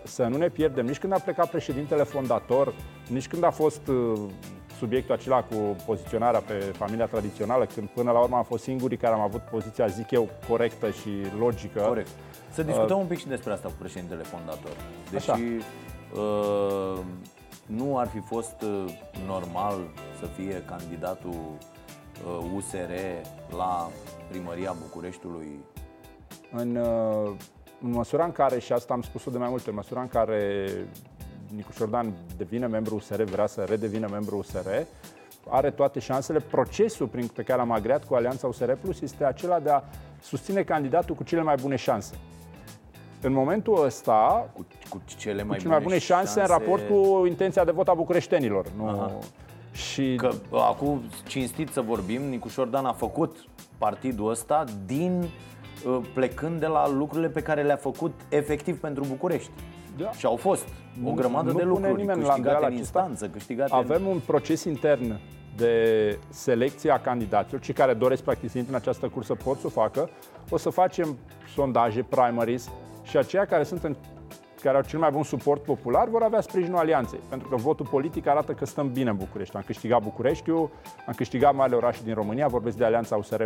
să 0.03 0.23
nu 0.23 0.37
ne 0.37 0.49
pierdem 0.49 0.85
nici 0.85 0.99
când 0.99 1.13
a 1.13 1.19
plecat 1.19 1.49
președintele 1.49 2.03
fondator, 2.03 2.73
nici 3.07 3.27
când 3.27 3.43
a 3.43 3.49
fost 3.49 3.87
uh, 3.87 4.19
subiectul 4.77 5.13
acela 5.13 5.43
cu 5.43 5.75
poziționarea 5.85 6.39
pe 6.39 6.53
familia 6.53 7.05
tradițională, 7.05 7.65
când 7.65 7.87
până 7.87 8.11
la 8.11 8.19
urmă 8.19 8.35
am 8.35 8.43
fost 8.43 8.63
singurii 8.63 8.97
care 8.97 9.13
am 9.13 9.19
avut 9.19 9.41
poziția, 9.41 9.87
zic 9.87 10.11
eu, 10.11 10.29
corectă 10.49 10.89
și 10.89 11.09
logică. 11.39 11.79
Corect. 11.79 12.09
Să 12.51 12.63
discutăm 12.63 12.95
uh, 12.95 13.01
un 13.01 13.07
pic 13.07 13.17
și 13.17 13.27
despre 13.27 13.51
asta 13.51 13.67
cu 13.67 13.73
președintele 13.79 14.23
fondator. 14.23 14.71
Deși 15.11 15.29
uh, 15.29 16.99
nu 17.65 17.97
ar 17.97 18.07
fi 18.07 18.19
fost 18.19 18.61
uh, 18.61 18.85
normal 19.25 19.79
să 20.19 20.25
fie 20.25 20.63
candidatul 20.67 21.31
uh, 21.31 22.51
USR 22.55 22.91
la 23.55 23.89
primăria 24.29 24.75
Bucureștiului? 24.81 25.59
În, 26.51 26.75
uh, 26.75 27.31
în 27.81 27.91
măsura 27.91 28.23
în 28.25 28.31
care, 28.31 28.59
și 28.59 28.73
asta 28.73 28.93
am 28.93 29.01
spus-o 29.01 29.31
de 29.31 29.37
mai 29.37 29.49
multe, 29.49 29.69
în 29.69 29.75
măsura 29.75 30.01
în 30.01 30.07
care 30.07 30.69
Nicu 31.55 31.71
Șordan 31.71 32.13
devine 32.37 32.67
membru 32.67 32.95
USR, 32.95 33.21
vrea 33.21 33.47
să 33.47 33.63
redevină 33.63 34.07
membru 34.11 34.37
USR, 34.37 34.67
are 35.49 35.71
toate 35.71 35.99
șansele. 35.99 36.39
Procesul 36.39 37.07
prin 37.07 37.27
pe 37.27 37.43
care 37.43 37.59
l-am 37.59 37.71
agreat 37.71 38.05
cu 38.05 38.15
Alianța 38.15 38.47
USR 38.47 38.71
Plus 38.71 39.01
este 39.01 39.23
acela 39.23 39.59
de 39.59 39.69
a 39.69 39.81
susține 40.21 40.63
candidatul 40.63 41.15
cu 41.15 41.23
cele 41.23 41.41
mai 41.41 41.55
bune 41.61 41.75
șanse. 41.75 42.15
În 43.21 43.33
momentul 43.33 43.83
ăsta, 43.85 44.49
cu, 44.53 44.65
cu 44.89 45.01
cele 45.05 45.43
mai, 45.43 45.57
cu 45.57 45.61
cele 45.61 45.73
mai 45.73 45.83
bune 45.83 45.97
șanse, 45.97 46.39
șanse 46.39 46.39
în 46.39 46.59
raport 46.59 46.87
cu 46.87 47.25
intenția 47.25 47.63
de 47.63 47.71
vot 47.71 47.87
a 47.87 47.93
bucureștenilor. 47.93 48.65
Nu... 48.77 48.87
Aha. 48.87 49.11
Și... 49.71 50.15
Că 50.15 50.31
acum, 50.51 51.01
cinstit 51.27 51.69
să 51.69 51.81
vorbim, 51.81 52.21
Nicu 52.21 52.47
Șordan 52.47 52.85
a 52.85 52.93
făcut 52.93 53.45
partidul 53.77 54.29
ăsta 54.29 54.63
din 54.85 55.23
uh, 55.85 55.99
plecând 56.13 56.59
de 56.59 56.67
la 56.67 56.89
lucrurile 56.89 57.29
pe 57.29 57.41
care 57.41 57.63
le-a 57.63 57.75
făcut 57.75 58.13
efectiv 58.29 58.79
pentru 58.79 59.05
București. 59.07 59.51
Da. 59.97 60.11
Și 60.11 60.25
au 60.25 60.35
fost 60.35 60.67
o 61.05 61.11
grămadă 61.11 61.51
nu 61.51 61.57
de 61.57 61.63
lucruri 61.63 61.95
nimeni 61.95 62.23
câștigate 62.23 62.59
la 62.59 62.67
în 62.67 62.73
instanță, 62.73 63.27
câștigate 63.27 63.73
Avem 63.73 64.05
în... 64.05 64.11
un 64.11 64.19
proces 64.25 64.63
intern 64.63 65.19
de 65.55 66.17
selecție 66.29 66.91
a 66.91 66.99
candidaților, 66.99 67.61
cei 67.61 67.73
care 67.73 67.93
doresc 67.93 68.23
practic 68.23 68.49
să 68.49 68.57
intre 68.57 68.73
în 68.73 68.79
această 68.79 69.07
cursă 69.07 69.35
pot 69.35 69.59
să 69.59 69.67
o 69.67 69.69
facă. 69.69 70.09
O 70.49 70.57
să 70.57 70.69
facem 70.69 71.17
sondaje, 71.55 72.03
primaries 72.09 72.69
și 73.11 73.17
aceia 73.17 73.45
care 73.45 73.63
sunt 73.63 73.83
în 73.83 73.95
care 74.61 74.77
au 74.77 74.83
cel 74.83 74.99
mai 74.99 75.11
bun 75.11 75.23
suport 75.23 75.63
popular 75.63 76.07
vor 76.07 76.23
avea 76.23 76.41
sprijinul 76.41 76.77
alianței, 76.77 77.19
pentru 77.29 77.47
că 77.47 77.55
votul 77.55 77.85
politic 77.85 78.27
arată 78.27 78.51
că 78.51 78.65
stăm 78.65 78.91
bine 78.91 79.09
în 79.09 79.15
București. 79.15 79.55
Am 79.55 79.63
câștigat 79.65 80.03
Bucureștiul, 80.03 80.69
am 81.07 81.13
câștigat 81.13 81.55
marile 81.55 81.75
orașe 81.75 81.99
din 82.03 82.13
România, 82.13 82.47
vorbesc 82.47 82.77
de 82.77 82.85
Alianța 82.85 83.15
USR+. 83.15 83.43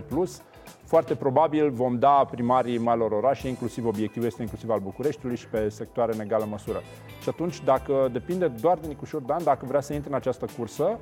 Foarte 0.84 1.16
probabil 1.16 1.70
vom 1.70 2.00
da 2.00 2.28
primarii 2.32 2.78
marilor 2.78 3.12
orașe, 3.12 3.48
inclusiv 3.48 3.86
obiectivul 3.86 4.28
este 4.28 4.42
inclusiv 4.42 4.70
al 4.70 4.80
Bucureștiului 4.80 5.38
și 5.38 5.48
pe 5.48 5.70
sectoare 5.70 6.14
în 6.14 6.20
egală 6.20 6.46
măsură. 6.50 6.82
Și 7.22 7.30
atunci, 7.30 7.64
dacă 7.64 8.10
depinde 8.12 8.48
doar 8.48 8.78
de 8.78 8.88
Nicușor 8.88 9.22
Dan, 9.22 9.44
dacă 9.44 9.66
vrea 9.66 9.82
să 9.82 9.94
intre 9.94 10.10
în 10.10 10.16
această 10.16 10.46
cursă, 10.58 10.98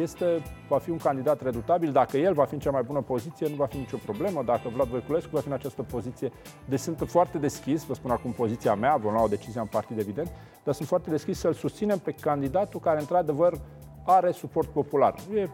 este, 0.00 0.42
va 0.68 0.78
fi 0.78 0.90
un 0.90 0.96
candidat 0.96 1.42
redutabil. 1.42 1.92
Dacă 1.92 2.16
el 2.16 2.32
va 2.32 2.44
fi 2.44 2.54
în 2.54 2.60
cea 2.60 2.70
mai 2.70 2.82
bună 2.82 3.00
poziție, 3.00 3.48
nu 3.48 3.54
va 3.54 3.66
fi 3.66 3.76
nicio 3.76 3.96
problemă. 3.96 4.42
Dacă 4.42 4.68
Vlad 4.68 4.86
Voiculescu 4.86 5.30
va 5.32 5.40
fi 5.40 5.46
în 5.46 5.52
această 5.52 5.82
poziție, 5.82 6.32
deci 6.64 6.80
sunt 6.80 7.02
foarte 7.06 7.38
deschis, 7.38 7.84
vă 7.84 7.94
spun 7.94 8.10
acum 8.10 8.32
poziția 8.32 8.74
mea, 8.74 8.96
vom 8.96 9.12
lua 9.12 9.22
o 9.22 9.28
decizie 9.28 9.60
în 9.60 9.66
partid 9.66 9.98
evident, 9.98 10.30
dar 10.64 10.74
sunt 10.74 10.88
foarte 10.88 11.10
deschis 11.10 11.38
să-l 11.38 11.52
susținem 11.52 11.98
pe 11.98 12.12
candidatul 12.12 12.80
care 12.80 13.00
într-adevăr 13.00 13.60
are 14.06 14.30
suport 14.30 14.68
popular. 14.68 15.14
E 15.34 15.48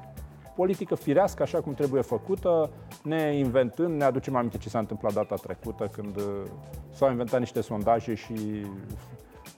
politică 0.56 0.94
firească, 0.94 1.42
așa 1.42 1.60
cum 1.60 1.74
trebuie 1.74 2.02
făcută, 2.02 2.70
ne 3.02 3.36
inventând, 3.36 3.96
ne 3.96 4.04
aducem 4.04 4.36
aminte 4.36 4.58
ce 4.58 4.68
s-a 4.68 4.78
întâmplat 4.78 5.12
data 5.12 5.34
trecută 5.34 5.90
când 5.92 6.16
uh, 6.16 6.42
s-au 6.92 7.10
inventat 7.10 7.40
niște 7.40 7.60
sondaje 7.60 8.14
și 8.14 8.66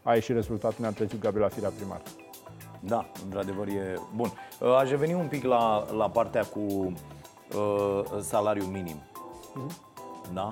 a 0.02 0.14
ieșit 0.14 0.34
rezultatul, 0.34 0.76
ne-a 0.80 0.90
trezit 0.90 1.20
Gabriela 1.20 1.48
Firea 1.48 1.72
primar. 1.76 2.00
Da, 2.80 3.06
într-adevăr 3.24 3.66
e 3.66 3.94
bun. 4.14 4.32
Uh, 4.60 4.76
aș 4.76 4.88
reveni 4.88 5.14
un 5.14 5.28
pic 5.28 5.44
la, 5.44 5.84
la 5.96 6.10
partea 6.10 6.44
cu 6.44 6.60
uh, 6.60 8.02
salariul 8.20 8.66
minim. 8.66 8.96
Uh-huh. 8.96 9.86
Da? 10.32 10.48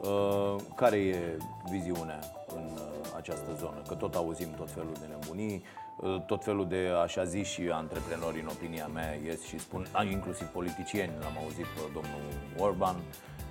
Uh, 0.00 0.56
care 0.74 0.96
e 0.96 1.38
viziunea 1.70 2.18
în 2.54 2.70
uh, 2.74 2.80
această 3.16 3.54
zonă? 3.58 3.82
Că 3.88 3.94
tot 3.94 4.14
auzim 4.14 4.48
tot 4.56 4.70
felul 4.70 4.92
de 5.00 5.06
nebunii, 5.08 5.62
uh, 6.00 6.22
tot 6.26 6.44
felul 6.44 6.68
de 6.68 6.88
așa 7.02 7.24
zi 7.24 7.42
și 7.42 7.62
antreprenori, 7.72 8.40
în 8.40 8.46
opinia 8.46 8.86
mea, 8.86 9.14
ies 9.24 9.42
și 9.42 9.58
spun, 9.58 9.86
inclusiv 10.10 10.46
politicieni, 10.46 11.12
l-am 11.20 11.38
auzit 11.42 11.64
pe 11.64 11.80
domnul 11.92 12.22
Orban 12.58 12.96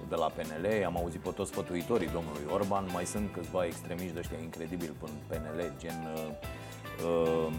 de 0.09 0.15
la 0.15 0.25
PNL, 0.25 0.85
am 0.85 0.97
auzit 0.97 1.19
pe 1.19 1.29
toți 1.29 1.51
sfătuitorii 1.51 2.09
domnului 2.09 2.45
Orban, 2.53 2.85
mai 2.93 3.05
sunt 3.05 3.31
câțiva 3.31 3.65
extremiști 3.65 4.13
de 4.13 4.19
ăștia 4.19 4.37
incredibili 4.41 4.95
până 4.99 5.13
PNL, 5.27 5.73
gen 5.79 6.07
uh, 6.13 6.19
uh, 6.19 6.33
Uh, 7.01 7.53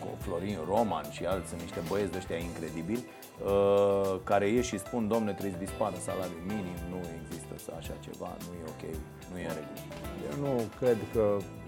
cu 0.00 0.08
Florin 0.18 0.58
Roman 0.72 1.06
și 1.10 1.24
alții, 1.24 1.48
sunt 1.48 1.60
niște 1.60 1.80
băieți 1.88 2.12
de 2.12 2.18
ăștia 2.18 2.36
incredibili, 2.36 3.04
uh, 3.04 4.20
care 4.24 4.46
ieși 4.48 4.68
și 4.68 4.78
spun, 4.78 5.08
domne, 5.08 5.32
trebuie 5.32 5.56
să 5.58 5.64
dispară 5.64 5.96
salariul 6.08 6.42
minim, 6.52 6.78
nu 6.92 6.98
există 7.18 7.72
așa 7.80 7.94
ceva, 8.06 8.30
nu 8.44 8.52
e 8.60 8.64
ok, 8.74 8.84
nu 9.30 9.36
e 9.38 9.46
în 9.50 9.56
regulă. 9.60 9.80
Eu 10.28 10.34
nu 10.44 10.52
cred 10.80 10.98
că 11.12 11.24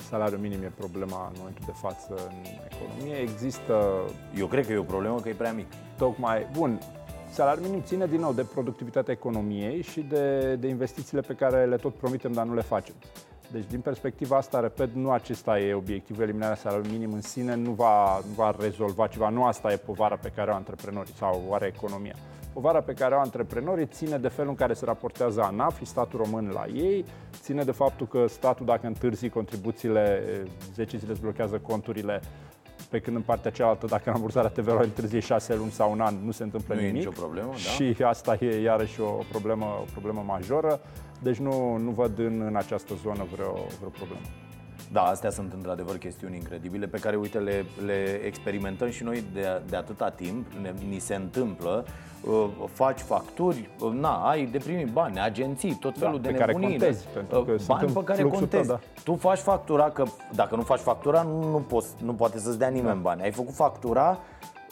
salariul 0.09 0.40
minim 0.40 0.62
e 0.62 0.72
problema 0.82 1.20
în 1.30 1.34
momentul 1.38 1.64
de 1.66 1.76
față 1.84 2.14
în 2.28 2.38
economie. 2.70 3.16
Există... 3.28 3.74
Eu 4.42 4.46
cred 4.46 4.66
că 4.66 4.72
e 4.72 4.86
o 4.86 4.92
problemă 4.94 5.20
că 5.20 5.28
e 5.28 5.42
prea 5.44 5.52
mic. 5.52 5.68
Tocmai, 5.96 6.46
bun, 6.52 6.80
Salariul 7.30 7.66
minim 7.66 7.82
ține 7.82 8.07
din 8.07 8.20
nou 8.20 8.32
de 8.32 8.42
productivitatea 8.42 9.12
economiei 9.12 9.82
și 9.82 10.00
de, 10.00 10.54
de 10.54 10.68
investițiile 10.68 11.20
pe 11.20 11.34
care 11.34 11.66
le 11.66 11.76
tot 11.76 11.94
promitem, 11.94 12.32
dar 12.32 12.46
nu 12.46 12.54
le 12.54 12.61
facem. 12.61 12.94
Deci, 13.53 13.64
din 13.70 13.80
perspectiva 13.80 14.36
asta, 14.36 14.61
repet, 14.61 14.94
nu 14.94 15.11
acesta 15.11 15.59
e 15.59 15.74
obiectivul, 15.74 16.22
eliminarea 16.22 16.57
salariului 16.57 16.92
minim 16.92 17.12
în 17.12 17.20
sine 17.20 17.55
nu 17.55 17.70
va, 17.70 18.18
nu 18.26 18.32
va 18.34 18.55
rezolva 18.59 19.07
ceva, 19.07 19.28
nu 19.28 19.44
asta 19.44 19.72
e 19.72 19.76
povara 19.76 20.16
pe 20.16 20.32
care 20.34 20.51
o 20.51 20.55
antreprenorii 20.55 21.12
sau 21.12 21.42
o 21.49 21.55
are 21.55 21.72
economia. 21.76 22.14
Povara 22.53 22.80
pe 22.80 22.92
care 22.92 23.14
o 23.14 23.18
antreprenorii 23.18 23.86
ține 23.86 24.18
de 24.18 24.28
felul 24.28 24.51
în 24.51 24.57
care 24.57 24.72
se 24.72 24.84
raportează 24.84 25.42
ANAF 25.42 25.78
și 25.78 25.86
statul 25.86 26.18
român 26.18 26.51
la 26.55 26.64
ei, 26.74 27.05
ține 27.40 27.62
de 27.62 27.72
faptul 27.72 28.07
că 28.07 28.26
statul, 28.28 28.66
dacă 28.66 28.86
întârzi 28.86 29.28
contribuțiile, 29.28 30.22
10 30.74 30.97
zile 30.97 31.12
îți 31.12 31.20
blochează 31.20 31.59
conturile, 31.59 32.20
pe 32.90 32.99
când 32.99 33.16
în 33.16 33.22
partea 33.22 33.51
cealaltă, 33.51 33.86
dacă 33.86 34.11
rambursarea 34.11 34.51
TVA 34.51 34.80
întârzie 34.82 35.20
6 35.20 35.55
luni 35.55 35.70
sau 35.70 35.92
un 35.92 36.01
an, 36.01 36.14
nu 36.24 36.30
se 36.30 36.42
întâmplă 36.42 36.74
nu 36.74 36.80
nimic. 36.80 36.94
Nu 36.94 37.01
e 37.01 37.05
nicio 37.05 37.20
problemă, 37.20 37.49
da? 37.51 37.57
Și 37.57 37.97
asta 38.03 38.36
e 38.40 38.61
iarăși 38.61 39.01
o 39.01 39.22
problemă, 39.30 39.64
o 39.64 39.84
problemă 39.92 40.22
majoră. 40.26 40.80
Deci 41.22 41.36
nu, 41.36 41.76
nu 41.76 41.90
văd 41.90 42.18
în, 42.18 42.40
în 42.40 42.56
această 42.56 42.94
zonă 43.02 43.26
vreo, 43.32 43.52
vreo 43.78 43.88
problemă. 43.88 44.20
Da, 44.92 45.02
astea 45.02 45.30
sunt 45.30 45.52
într-adevăr 45.52 45.96
chestiuni 45.96 46.36
incredibile 46.36 46.86
pe 46.86 46.98
care, 46.98 47.16
uite, 47.16 47.38
le, 47.38 47.64
le 47.84 48.20
experimentăm 48.24 48.90
și 48.90 49.04
noi 49.04 49.24
de, 49.32 49.62
de 49.68 49.76
atâta 49.76 50.10
timp, 50.10 50.46
ne, 50.62 50.74
ni 50.88 50.98
se 50.98 51.14
întâmplă, 51.14 51.84
uh, 52.24 52.46
faci 52.72 53.00
facturi, 53.00 53.68
uh, 53.80 53.92
na, 53.92 54.28
ai 54.28 54.44
de 54.46 54.58
primit 54.58 54.92
bani, 54.92 55.20
agenții, 55.20 55.74
tot 55.74 55.98
felul 55.98 56.20
da, 56.20 56.30
de 56.30 56.36
pe 56.36 56.44
nebunii. 56.44 56.78
Care 56.78 56.78
contezi, 56.78 57.06
pentru 57.14 57.42
că 57.42 57.52
uh, 57.52 57.60
bani 57.66 57.92
pe 57.92 58.04
care 58.04 58.22
contezi. 58.22 58.68
da. 58.68 58.78
Tu 59.04 59.14
faci 59.14 59.38
factura, 59.38 59.90
că 59.90 60.04
dacă 60.34 60.56
nu 60.56 60.62
faci 60.62 60.80
factura, 60.80 61.22
nu, 61.22 61.50
nu, 61.50 61.58
poți, 61.58 61.88
nu 62.04 62.14
poate 62.14 62.38
să-ți 62.38 62.58
dea 62.58 62.68
nimeni 62.68 62.94
da. 62.94 63.00
bani. 63.00 63.22
Ai 63.22 63.32
făcut 63.32 63.54
factura, 63.54 64.18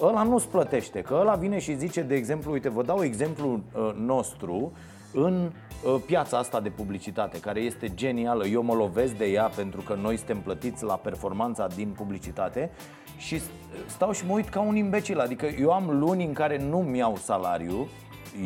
ăla 0.01 0.23
nu-ți 0.23 0.49
plătește, 0.49 1.01
că 1.01 1.17
ăla 1.21 1.35
vine 1.35 1.59
și 1.59 1.77
zice, 1.77 2.03
de 2.03 2.15
exemplu, 2.15 2.53
uite, 2.53 2.69
vă 2.69 2.83
dau 2.83 3.03
exemplu 3.03 3.61
uh, 3.75 3.95
nostru, 3.97 4.73
în 5.15 5.53
uh, 5.85 6.01
piața 6.07 6.39
asta 6.39 6.61
de 6.61 6.69
publicitate, 6.69 7.41
care 7.41 7.61
este 7.61 7.95
genială. 7.95 8.47
Eu 8.47 8.63
mă 8.63 8.75
lovesc 8.75 9.15
de 9.17 9.25
ea 9.25 9.45
pentru 9.45 9.81
că 9.81 9.95
noi 9.95 10.17
suntem 10.17 10.41
plătiți 10.41 10.85
la 10.85 10.95
performanța 10.95 11.67
din 11.67 11.89
publicitate 11.89 12.71
și 13.17 13.41
stau 13.87 14.13
și 14.13 14.27
mă 14.27 14.33
uit 14.33 14.49
ca 14.49 14.61
un 14.61 14.77
imbecil. 14.77 15.21
Adică 15.21 15.47
eu 15.47 15.73
am 15.73 15.99
luni 15.99 16.25
în 16.25 16.33
care 16.33 16.59
nu-mi 16.59 16.99
iau 16.99 17.17
salariu, 17.17 17.89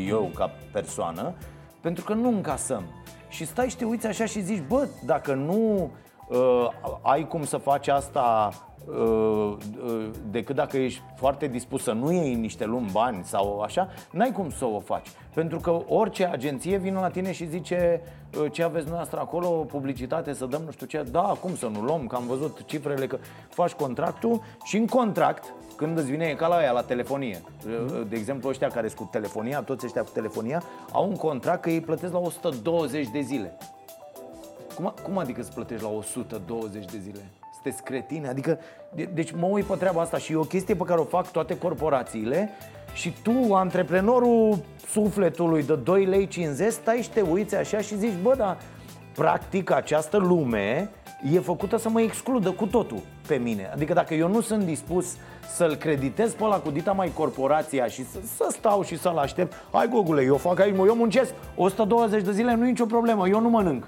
eu 0.06 0.30
ca 0.34 0.50
persoană, 0.72 1.34
pentru 1.80 2.04
că 2.04 2.14
nu 2.14 2.28
încasăm. 2.28 2.82
Și 3.28 3.46
stai 3.46 3.68
și 3.68 3.76
te 3.76 3.84
uiți 3.84 4.06
așa 4.06 4.24
și 4.24 4.40
zici, 4.40 4.62
bă, 4.68 4.88
dacă 5.04 5.34
nu 5.34 5.90
uh, 6.28 6.68
ai 7.02 7.26
cum 7.26 7.44
să 7.44 7.56
faci 7.56 7.88
asta 7.88 8.50
uh, 8.86 9.56
uh, 9.84 10.10
decât 10.30 10.54
dacă 10.54 10.76
ești 10.76 11.02
foarte 11.16 11.46
dispus 11.46 11.82
să 11.82 11.92
nu 11.92 12.12
iei 12.12 12.34
niște 12.34 12.64
luni 12.64 12.88
bani 12.92 13.24
sau 13.24 13.60
așa, 13.60 13.88
n-ai 14.10 14.32
cum 14.32 14.50
să 14.50 14.64
o 14.64 14.80
faci. 14.80 15.06
Pentru 15.34 15.58
că 15.58 15.80
orice 15.88 16.24
agenție 16.24 16.76
vine 16.76 16.98
la 17.00 17.08
tine 17.08 17.32
și 17.32 17.46
zice 17.46 18.00
uh, 18.38 18.52
ce 18.52 18.62
aveți 18.62 18.88
noastră 18.90 19.20
acolo, 19.20 19.48
publicitate, 19.48 20.32
să 20.32 20.46
dăm 20.46 20.62
nu 20.64 20.70
știu 20.70 20.86
ce. 20.86 21.02
Da, 21.10 21.20
cum 21.40 21.56
să 21.56 21.66
nu 21.66 21.80
luăm, 21.80 22.06
că 22.06 22.16
am 22.16 22.26
văzut 22.26 22.62
cifrele, 22.64 23.06
că 23.06 23.18
faci 23.48 23.72
contractul 23.72 24.42
și 24.64 24.76
în 24.76 24.86
contract, 24.86 25.54
când 25.76 25.98
îți 25.98 26.10
vine 26.10 26.24
e 26.24 26.34
ca 26.34 26.46
la 26.46 26.56
aia, 26.56 26.72
la 26.72 26.82
telefonie. 26.82 27.40
De 28.08 28.16
exemplu, 28.16 28.48
ăștia 28.48 28.68
care 28.68 28.88
sunt 28.88 29.00
cu 29.00 29.08
telefonia, 29.12 29.62
toți 29.62 29.84
ăștia 29.84 30.02
cu 30.02 30.10
telefonia, 30.12 30.62
au 30.92 31.08
un 31.08 31.16
contract 31.16 31.62
că 31.62 31.70
ei 31.70 31.80
plătesc 31.80 32.12
la 32.12 32.18
120 32.18 33.08
de 33.08 33.20
zile. 33.20 33.58
Cum, 34.78 34.94
cum 35.02 35.18
adică 35.18 35.40
îți 35.40 35.52
plătești 35.52 35.82
la 35.82 35.90
120 35.90 36.84
de 36.84 36.98
zile? 37.02 37.30
Sunteți 37.52 37.82
cretine? 37.82 38.28
Adică, 38.28 38.58
de, 38.94 39.08
deci 39.14 39.30
mă 39.30 39.46
uit 39.46 39.64
pe 39.64 39.74
treaba 39.74 40.00
asta 40.00 40.18
și 40.18 40.32
e 40.32 40.36
o 40.36 40.42
chestie 40.42 40.74
pe 40.74 40.84
care 40.84 41.00
o 41.00 41.04
fac 41.04 41.30
toate 41.30 41.58
corporațiile 41.58 42.50
și 42.92 43.12
tu, 43.22 43.54
antreprenorul 43.54 44.58
sufletului 44.88 45.62
de 45.62 45.74
2 45.74 46.04
lei 46.04 46.26
50, 46.26 46.72
stai 46.72 47.02
și 47.02 47.10
te 47.10 47.20
uiți 47.20 47.56
așa 47.56 47.80
și 47.80 47.98
zici, 47.98 48.12
bă, 48.22 48.34
dar 48.36 48.56
practic 49.14 49.70
această 49.70 50.16
lume 50.16 50.90
e 51.32 51.38
făcută 51.38 51.76
să 51.76 51.88
mă 51.88 52.00
excludă 52.00 52.50
cu 52.50 52.66
totul 52.66 53.00
pe 53.26 53.34
mine. 53.34 53.70
Adică 53.72 53.92
dacă 53.92 54.14
eu 54.14 54.28
nu 54.28 54.40
sunt 54.40 54.64
dispus 54.64 55.16
să-l 55.54 55.74
creditez 55.74 56.32
pe 56.32 56.44
ăla 56.44 56.58
cu 56.58 56.70
dita 56.70 56.92
mai 56.92 57.12
corporația 57.14 57.86
și 57.86 58.04
să, 58.04 58.18
să 58.36 58.46
stau 58.50 58.82
și 58.82 58.98
să-l 58.98 59.16
aștept, 59.16 59.54
hai 59.72 59.88
gogule, 59.88 60.22
eu 60.22 60.36
fac 60.36 60.60
aici, 60.60 60.76
mă, 60.76 60.86
eu 60.86 60.94
muncesc 60.94 61.32
120 61.56 62.22
de 62.22 62.32
zile, 62.32 62.54
nu 62.54 62.66
e 62.66 62.68
nicio 62.68 62.86
problemă, 62.86 63.28
eu 63.28 63.40
nu 63.40 63.48
mănânc. 63.48 63.84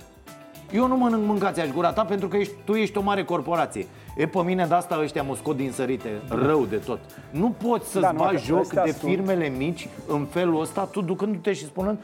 Eu 0.73 0.87
nu 0.87 0.97
mănânc 0.97 1.27
mâncați 1.27 1.61
aș 1.61 1.69
gura 1.69 1.93
ta 1.93 2.05
pentru 2.05 2.29
că 2.29 2.37
ești, 2.37 2.53
tu 2.65 2.73
ești 2.75 2.99
o 2.99 3.03
mare 3.03 3.25
corporație. 3.25 3.87
E 4.17 4.27
pe 4.27 4.43
mine 4.43 4.67
de 4.67 4.75
asta 4.75 4.99
ăștia 5.03 5.23
mă 5.23 5.37
scot 5.37 5.57
din 5.57 5.73
sărite, 5.73 6.09
rău 6.29 6.65
de 6.65 6.77
tot. 6.77 6.99
Nu 7.31 7.55
poți 7.63 7.91
să-ți 7.91 8.05
Da, 8.05 8.11
nu, 8.11 8.19
bagi 8.19 8.35
că 8.35 8.41
joc 8.43 8.61
ăstea 8.61 8.85
de 8.85 8.91
sunt- 8.91 9.11
firmele 9.11 9.49
mici 9.49 9.89
în 10.09 10.25
felul 10.31 10.61
ăsta, 10.61 10.85
tu 10.85 11.01
ducându-te 11.01 11.53
și 11.53 11.65
spunând 11.65 11.99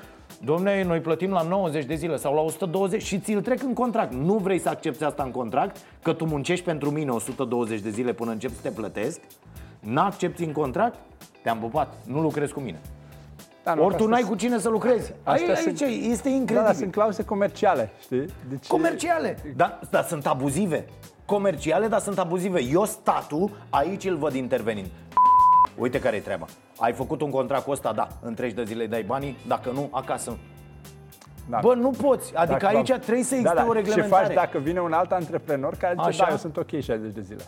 Domne, 0.44 0.84
noi 0.84 1.00
plătim 1.00 1.30
la 1.30 1.42
90 1.42 1.84
de 1.84 1.94
zile 1.94 2.16
sau 2.16 2.34
la 2.34 2.40
120 2.40 3.02
și 3.02 3.18
ți-l 3.18 3.40
trec 3.42 3.62
în 3.62 3.72
contract. 3.72 4.12
Nu 4.14 4.34
vrei 4.34 4.58
să 4.58 4.68
accepti 4.68 5.04
asta 5.04 5.22
în 5.22 5.30
contract, 5.30 5.76
că 6.02 6.12
tu 6.12 6.24
muncești 6.24 6.64
pentru 6.64 6.90
mine 6.90 7.10
120 7.10 7.80
de 7.80 7.90
zile 7.90 8.12
până 8.12 8.30
încep 8.30 8.50
să 8.50 8.60
te 8.62 8.68
plătesc, 8.70 9.20
n-accepti 9.80 10.44
în 10.44 10.52
contract, 10.52 10.98
te-am 11.42 11.58
pupat, 11.58 11.94
nu 12.06 12.20
lucrezi 12.20 12.52
cu 12.52 12.60
mine. 12.60 12.80
Da, 13.66 13.74
nu, 13.74 13.84
Ori 13.84 13.90
că 13.90 13.96
tu 13.96 14.02
astea 14.04 14.18
n-ai 14.20 14.28
cu 14.28 14.34
cine 14.36 14.58
să 14.58 14.68
lucrezi. 14.68 15.12
Astea 15.22 15.48
Aici, 15.48 15.58
sunt- 15.58 15.80
aici 15.80 15.96
este 16.10 16.28
Da, 16.28 16.34
incredibil. 16.34 16.62
dar 16.64 16.74
sunt 16.74 16.92
clauze 16.92 17.24
comerciale, 17.24 17.90
știi? 18.00 18.26
Deci, 18.48 18.66
Comerciale, 18.66 19.38
dar, 19.56 19.80
dar 19.90 20.04
sunt 20.04 20.26
abuzive. 20.26 20.84
Comerciale, 21.24 21.86
dar 21.86 22.00
sunt 22.00 22.18
abuzive. 22.18 22.60
Eu 22.62 22.84
statul, 22.84 23.50
aici 23.70 24.04
îl 24.04 24.16
văd 24.16 24.34
intervenind. 24.34 24.86
Uite 25.78 25.98
care 26.00 26.16
e 26.16 26.20
treaba. 26.20 26.46
Ai 26.78 26.92
făcut 26.92 27.20
un 27.20 27.30
contract 27.30 27.64
cu 27.64 27.70
ăsta, 27.70 27.92
da, 27.92 28.08
în 28.22 28.34
30 28.34 28.56
de 28.56 28.64
zile 28.64 28.82
îi 28.82 28.88
dai 28.88 29.02
banii, 29.02 29.36
dacă 29.46 29.70
nu, 29.72 29.88
acasă. 29.90 30.36
Da. 31.48 31.58
Bă, 31.62 31.74
nu 31.74 31.90
poți. 31.90 32.36
Adică 32.36 32.58
Dacă- 32.60 32.76
aici 32.76 32.86
trebuie 32.92 33.24
să 33.24 33.34
existe 33.34 33.54
da, 33.54 33.60
da. 33.62 33.66
o 33.68 33.72
reglementare. 33.72 34.24
Ce 34.26 34.32
faci 34.32 34.34
dacă 34.44 34.58
vine 34.58 34.80
un 34.80 34.92
alt 34.92 35.12
antreprenor 35.12 35.74
care 35.74 35.94
zice, 35.96 36.08
Așa. 36.08 36.24
da, 36.24 36.30
eu 36.30 36.36
sunt 36.36 36.56
ok 36.56 36.70
60 36.80 37.12
de 37.12 37.20
zile. 37.20 37.42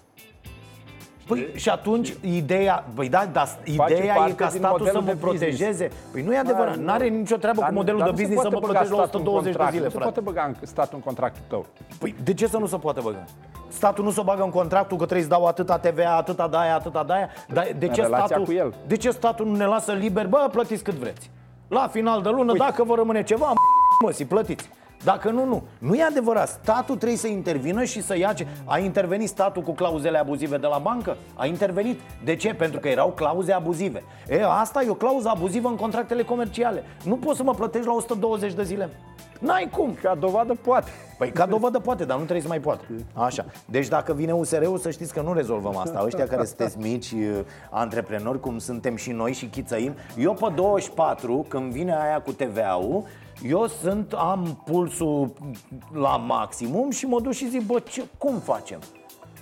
Păi 1.28 1.48
și 1.54 1.68
atunci 1.68 2.14
ideea, 2.20 2.84
băi 2.94 3.08
da, 3.08 3.28
dar 3.32 3.46
Face 3.76 3.94
ideea 3.94 4.14
e 4.14 4.16
parte 4.16 4.34
ca 4.34 4.48
din 4.48 4.58
statul 4.58 4.86
să 4.86 4.92
modelul 4.92 5.00
mă 5.02 5.06
de 5.06 5.12
business. 5.26 5.56
protejeze. 5.56 5.90
Păi 6.12 6.22
nu 6.22 6.32
e 6.32 6.38
adevărat, 6.38 6.76
Da, 6.76 6.82
n-are 6.82 7.08
nicio 7.08 7.36
treabă 7.36 7.58
Dar 7.60 7.68
cu 7.68 7.74
nu- 7.74 7.78
modelul 7.80 8.00
dar 8.00 8.08
de 8.08 8.14
nu 8.14 8.18
se 8.18 8.22
business 8.24 8.42
să 8.42 8.48
poate 8.50 8.66
mă 8.66 8.72
băga 8.72 8.78
protejezi 8.78 9.00
la 9.00 9.06
statul 9.06 9.20
în 9.20 9.26
120 9.26 9.52
de 9.52 9.58
contract, 9.58 9.72
zile, 9.74 9.84
Nu 9.84 9.90
se 9.90 9.96
frate. 9.98 10.10
poate 10.12 10.30
băga 10.30 10.44
în 10.60 10.66
statul 10.66 10.94
în 11.00 11.02
contractul 11.08 11.42
tău. 11.48 11.66
Păi 11.98 12.14
de 12.24 12.32
ce 12.34 12.46
să 12.46 12.58
nu 12.58 12.66
se 12.66 12.76
poate 12.76 13.00
băga? 13.00 13.24
Statul 13.68 14.04
nu 14.04 14.10
se 14.10 14.22
bagă 14.24 14.42
în 14.42 14.50
contractul 14.50 14.96
că 14.96 15.04
trebuie 15.04 15.26
să 15.28 15.32
dau 15.36 15.44
atâta 15.46 15.78
TVA, 15.78 16.16
atâta 16.16 16.48
de 16.48 16.56
aia, 16.56 16.74
atâta 16.74 17.04
de 17.04 17.12
aia. 17.12 17.28
Dar 17.56 17.64
de 17.78 17.88
ce, 17.88 18.00
relația 18.00 18.26
statul, 18.26 18.44
cu 18.44 18.52
el. 18.52 18.74
de 18.86 18.96
ce 18.96 19.10
statul 19.10 19.46
nu 19.46 19.56
ne 19.56 19.64
lasă 19.74 19.92
liber? 19.92 20.26
Bă, 20.26 20.48
plătiți 20.52 20.82
cât 20.82 20.94
vreți. 20.94 21.30
La 21.68 21.88
final 21.92 22.22
de 22.22 22.28
lună, 22.28 22.52
Uite. 22.52 22.64
dacă 22.64 22.84
vă 22.84 22.94
rămâne 22.94 23.22
ceva, 23.22 23.52
mă, 24.04 24.10
si 24.10 24.24
plătiți. 24.24 24.68
Dacă 25.04 25.30
nu, 25.30 25.44
nu. 25.44 25.62
Nu 25.78 25.94
e 25.94 26.02
adevărat. 26.02 26.48
Statul 26.48 26.96
trebuie 26.96 27.18
să 27.18 27.26
intervină 27.26 27.84
și 27.84 28.02
să 28.02 28.16
ia 28.16 28.32
ce... 28.32 28.46
A 28.64 28.78
intervenit 28.78 29.28
statul 29.28 29.62
cu 29.62 29.72
clauzele 29.72 30.18
abuzive 30.18 30.56
de 30.56 30.66
la 30.66 30.78
bancă? 30.78 31.16
A 31.34 31.46
intervenit. 31.46 32.00
De 32.24 32.36
ce? 32.36 32.54
Pentru 32.54 32.80
că 32.80 32.88
erau 32.88 33.08
clauze 33.10 33.52
abuzive. 33.52 34.02
E, 34.28 34.44
asta 34.44 34.82
e 34.82 34.90
o 34.90 34.94
clauză 34.94 35.28
abuzivă 35.28 35.68
în 35.68 35.76
contractele 35.76 36.22
comerciale. 36.22 36.84
Nu 37.04 37.16
poți 37.16 37.36
să 37.36 37.42
mă 37.42 37.54
plătești 37.54 37.86
la 37.86 37.94
120 37.94 38.52
de 38.52 38.62
zile. 38.62 38.88
N-ai 39.38 39.68
cum. 39.72 39.96
Ca 40.02 40.14
dovadă 40.14 40.54
poate. 40.54 40.90
Păi 41.18 41.30
ca 41.30 41.46
dovadă 41.46 41.78
poate, 41.78 42.04
dar 42.04 42.16
nu 42.16 42.22
trebuie 42.22 42.42
să 42.42 42.48
mai 42.48 42.60
poată. 42.60 42.84
Așa. 43.12 43.44
Deci 43.64 43.88
dacă 43.88 44.12
vine 44.12 44.32
USR-ul, 44.32 44.78
să 44.78 44.90
știți 44.90 45.12
că 45.12 45.20
nu 45.20 45.32
rezolvăm 45.32 45.76
asta. 45.76 46.02
Ăștia 46.04 46.26
care 46.26 46.44
sunteți 46.44 46.78
mici 46.78 47.10
uh, 47.10 47.38
antreprenori, 47.70 48.40
cum 48.40 48.58
suntem 48.58 48.96
și 48.96 49.10
noi 49.10 49.32
și 49.32 49.46
chițăim, 49.46 49.94
eu 50.16 50.34
pe 50.34 50.52
24, 50.54 51.46
când 51.48 51.72
vine 51.72 51.96
aia 51.96 52.20
cu 52.20 52.32
TVA-ul, 52.32 53.04
eu 53.42 53.66
sunt, 53.66 54.12
am 54.12 54.62
pulsul 54.64 55.32
la 55.92 56.16
maximum 56.16 56.90
și 56.90 57.06
mă 57.06 57.20
duc 57.20 57.32
și 57.32 57.48
zic, 57.48 57.66
bă, 57.66 57.78
ce, 57.78 58.06
cum 58.18 58.38
facem? 58.38 58.78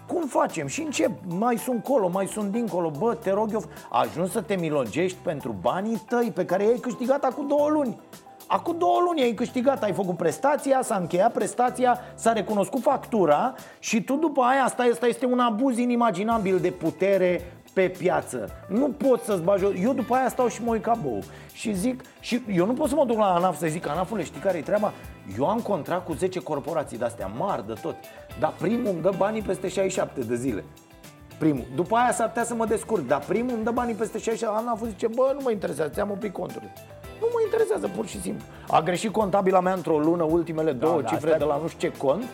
Cum 0.07 0.26
facem? 0.26 0.66
Și 0.66 0.82
încep, 0.82 1.11
mai 1.26 1.57
sunt 1.57 1.82
colo, 1.82 2.09
mai 2.09 2.26
sunt 2.26 2.53
dincolo 2.53 2.90
Bă, 2.99 3.14
te 3.14 3.30
rog 3.30 3.53
eu, 3.53 3.64
ajungi 3.90 4.32
să 4.32 4.40
te 4.40 4.57
milogești 4.57 5.18
pentru 5.22 5.55
banii 5.61 6.03
tăi 6.09 6.32
Pe 6.34 6.44
care 6.44 6.64
i-ai 6.64 6.78
câștigat 6.78 7.24
acum 7.24 7.47
două 7.47 7.68
luni 7.68 8.01
Acum 8.47 8.78
două 8.78 9.01
luni 9.05 9.22
ai 9.22 9.32
câștigat, 9.32 9.82
ai 9.82 9.92
făcut 9.92 10.16
prestația, 10.16 10.82
s-a 10.82 10.97
încheiat 10.97 11.32
prestația, 11.32 11.99
s-a 12.14 12.32
recunoscut 12.32 12.82
factura 12.82 13.55
și 13.78 14.03
tu 14.03 14.16
după 14.16 14.42
aia, 14.42 14.64
asta, 14.64 14.82
asta 14.92 15.07
este 15.07 15.26
un 15.26 15.38
abuz 15.38 15.78
inimaginabil 15.78 16.59
de 16.59 16.70
putere 16.70 17.55
pe 17.77 17.89
piață. 17.89 18.49
Nu 18.68 18.89
pot 18.89 19.22
să-ți 19.22 19.43
bagi 19.43 19.64
o... 19.64 19.72
Eu 19.72 19.93
după 19.93 20.14
aia 20.14 20.29
stau 20.29 20.49
și 20.49 20.62
mă 20.62 20.70
uit 20.70 20.83
ca 20.83 20.95
bou 21.03 21.22
și 21.53 21.74
zic, 21.74 22.03
și 22.20 22.43
eu 22.53 22.66
nu 22.66 22.72
pot 22.72 22.89
să 22.89 22.95
mă 22.95 23.05
duc 23.05 23.18
la 23.18 23.35
ANAF 23.35 23.59
să 23.59 23.66
zic, 23.66 23.89
ANAF-ule, 23.89 24.24
știi 24.24 24.41
care 24.41 24.59
e 24.59 24.61
treaba? 24.61 24.93
Eu 25.39 25.49
am 25.49 25.61
contract 25.61 26.05
cu 26.05 26.12
10 26.12 26.41
corporații 26.41 26.99
de-astea 26.99 27.27
mari 27.27 27.66
de 27.66 27.72
tot, 27.83 27.97
dar 28.39 28.55
primul 28.61 28.87
îmi 28.93 29.03
dă 29.03 29.12
banii 29.16 29.43
peste 29.43 29.68
67 29.68 30.20
de 30.20 30.35
zile. 30.37 30.64
Primul. 31.39 31.64
După 31.74 31.97
aia 31.97 32.12
s-ar 32.12 32.29
putea 32.29 32.45
să 32.45 32.55
mă 32.55 32.66
descurc, 32.66 33.07
dar 33.07 33.20
primul 33.20 33.55
îmi 33.55 33.64
dă 33.64 33.70
banii 33.70 33.95
peste 33.95 34.18
60 34.18 34.49
Ana 34.49 34.70
a 34.70 34.74
fost 34.74 34.91
zice, 34.91 35.07
bă, 35.07 35.31
nu 35.35 35.41
mă 35.43 35.51
interesează, 35.51 35.91
ți-am 35.95 36.11
oprit 36.11 36.33
conturile. 36.33 36.72
Nu 37.20 37.27
mă 37.33 37.41
interesează, 37.45 37.91
pur 37.97 38.07
și 38.07 38.20
simplu. 38.20 38.45
A 38.68 38.81
greșit 38.81 39.12
contabila 39.12 39.61
mea 39.61 39.72
într-o 39.72 39.99
lună, 39.99 40.22
ultimele 40.22 40.72
două 40.72 41.01
da, 41.01 41.09
cifre 41.09 41.27
asta- 41.27 41.39
de 41.39 41.45
la 41.45 41.59
nu 41.62 41.68
știu 41.68 41.89
ce 41.89 41.97
cont. 41.97 42.24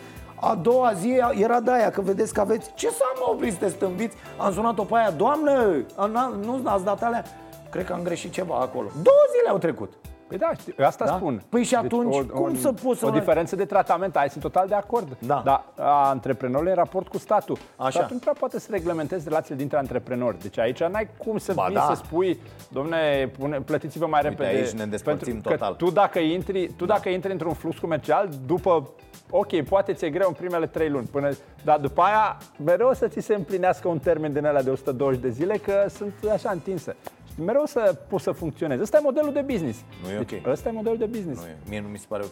A 0.51 0.55
doua 0.55 0.93
zi 0.93 1.21
era 1.39 1.59
de 1.59 1.71
aia, 1.71 1.89
că 1.91 2.01
vedeți 2.01 2.33
că 2.33 2.41
aveți... 2.41 2.71
Ce 2.75 2.89
să 2.89 3.03
am 3.15 3.31
oprit, 3.33 3.49
sunteți 3.51 3.73
stâmbiți? 3.73 4.15
Am 4.37 4.53
sunat-o 4.53 4.83
pe 4.83 4.95
aia, 4.97 5.11
doamnă, 5.11 5.85
a- 5.95 6.33
nu 6.45 6.61
ați 6.63 6.83
dat 6.83 7.03
alea? 7.03 7.23
Cred 7.69 7.85
că 7.85 7.93
am 7.93 8.01
greșit 8.03 8.31
ceva 8.31 8.55
acolo. 8.55 8.87
Două 8.93 9.23
zile 9.37 9.49
au 9.49 9.57
trecut. 9.57 9.93
Păi 10.27 10.37
da, 10.37 10.49
știi, 10.59 10.77
asta 10.77 11.05
Da? 11.05 11.15
spun. 11.15 11.41
Păi 11.49 11.63
și 11.63 11.75
atunci, 11.75 12.15
cum 12.21 12.55
să 12.57 12.71
poți 12.83 12.99
să 12.99 13.05
O 13.05 13.09
mai- 13.09 13.19
diferență 13.19 13.55
de 13.55 13.65
tratament, 13.65 14.15
ai, 14.15 14.29
sunt 14.29 14.43
total 14.43 14.67
de 14.67 14.75
acord. 14.75 15.07
Da. 15.19 15.41
Dar 15.45 15.63
a 15.77 16.09
antreprenorului 16.09 16.71
în 16.71 16.77
raport 16.77 17.07
cu 17.07 17.17
statul. 17.17 17.57
Așa. 17.75 17.89
Statul 17.89 18.13
nu 18.13 18.19
prea 18.19 18.33
poate 18.39 18.59
să 18.59 18.67
reglementeze 18.71 19.23
relațiile 19.27 19.57
dintre 19.57 19.77
antreprenori. 19.77 20.39
Deci 20.39 20.59
aici 20.59 20.83
n-ai 20.83 21.07
cum 21.17 21.37
să 21.37 21.53
Ba 21.53 21.65
vii 21.65 21.75
da. 21.75 21.85
să 21.89 22.01
spui, 22.05 22.39
domne, 22.69 23.31
pune, 23.39 23.61
plătiți-vă 23.61 24.05
mai 24.07 24.21
repede. 24.21 24.49
aici 24.49 24.69
ne 24.69 24.85
despărțim 24.85 25.31
pentru 25.33 25.51
total. 25.51 25.69
Că 25.71 25.75
tu 25.85 25.91
dacă 25.91 26.19
intri, 26.19 26.67
tu 26.77 26.85
dacă 26.85 27.09
intri 27.09 27.31
într-un 27.31 27.53
flux 27.53 27.77
comercial, 27.77 28.29
după 28.45 28.89
Ok, 29.35 29.61
poate 29.61 29.93
ți-e 29.93 30.09
greu 30.09 30.27
în 30.27 30.33
primele 30.33 30.67
trei 30.67 30.89
luni, 30.89 31.07
până, 31.11 31.29
dar 31.63 31.79
după 31.79 32.01
aia 32.01 32.37
mereu 32.63 32.93
să 32.93 33.07
ți 33.07 33.19
se 33.19 33.35
împlinească 33.35 33.87
un 33.87 33.99
termen 33.99 34.33
din 34.33 34.45
ăla 34.45 34.61
de 34.61 34.69
120 34.69 35.21
de 35.21 35.29
zile, 35.29 35.57
că 35.57 35.85
sunt 35.89 36.13
așa 36.33 36.49
întinse. 36.51 36.95
Și 37.33 37.41
mereu 37.41 37.65
să 37.65 37.95
poți 38.07 38.23
să 38.23 38.31
funcționeze. 38.31 38.81
Ăsta 38.81 38.97
e 38.97 39.01
modelul 39.03 39.33
de 39.33 39.41
business. 39.41 39.79
Nu 40.03 40.09
e 40.11 40.17
deci, 40.17 40.39
ok. 40.43 40.51
Ăsta 40.51 40.69
e 40.69 40.71
modelul 40.71 40.97
de 40.97 41.05
business. 41.05 41.41
Nu 41.41 41.47
e, 41.47 41.57
mie 41.69 41.81
nu 41.81 41.87
mi 41.87 41.97
se 41.97 42.05
pare 42.07 42.23
ok. 42.23 42.31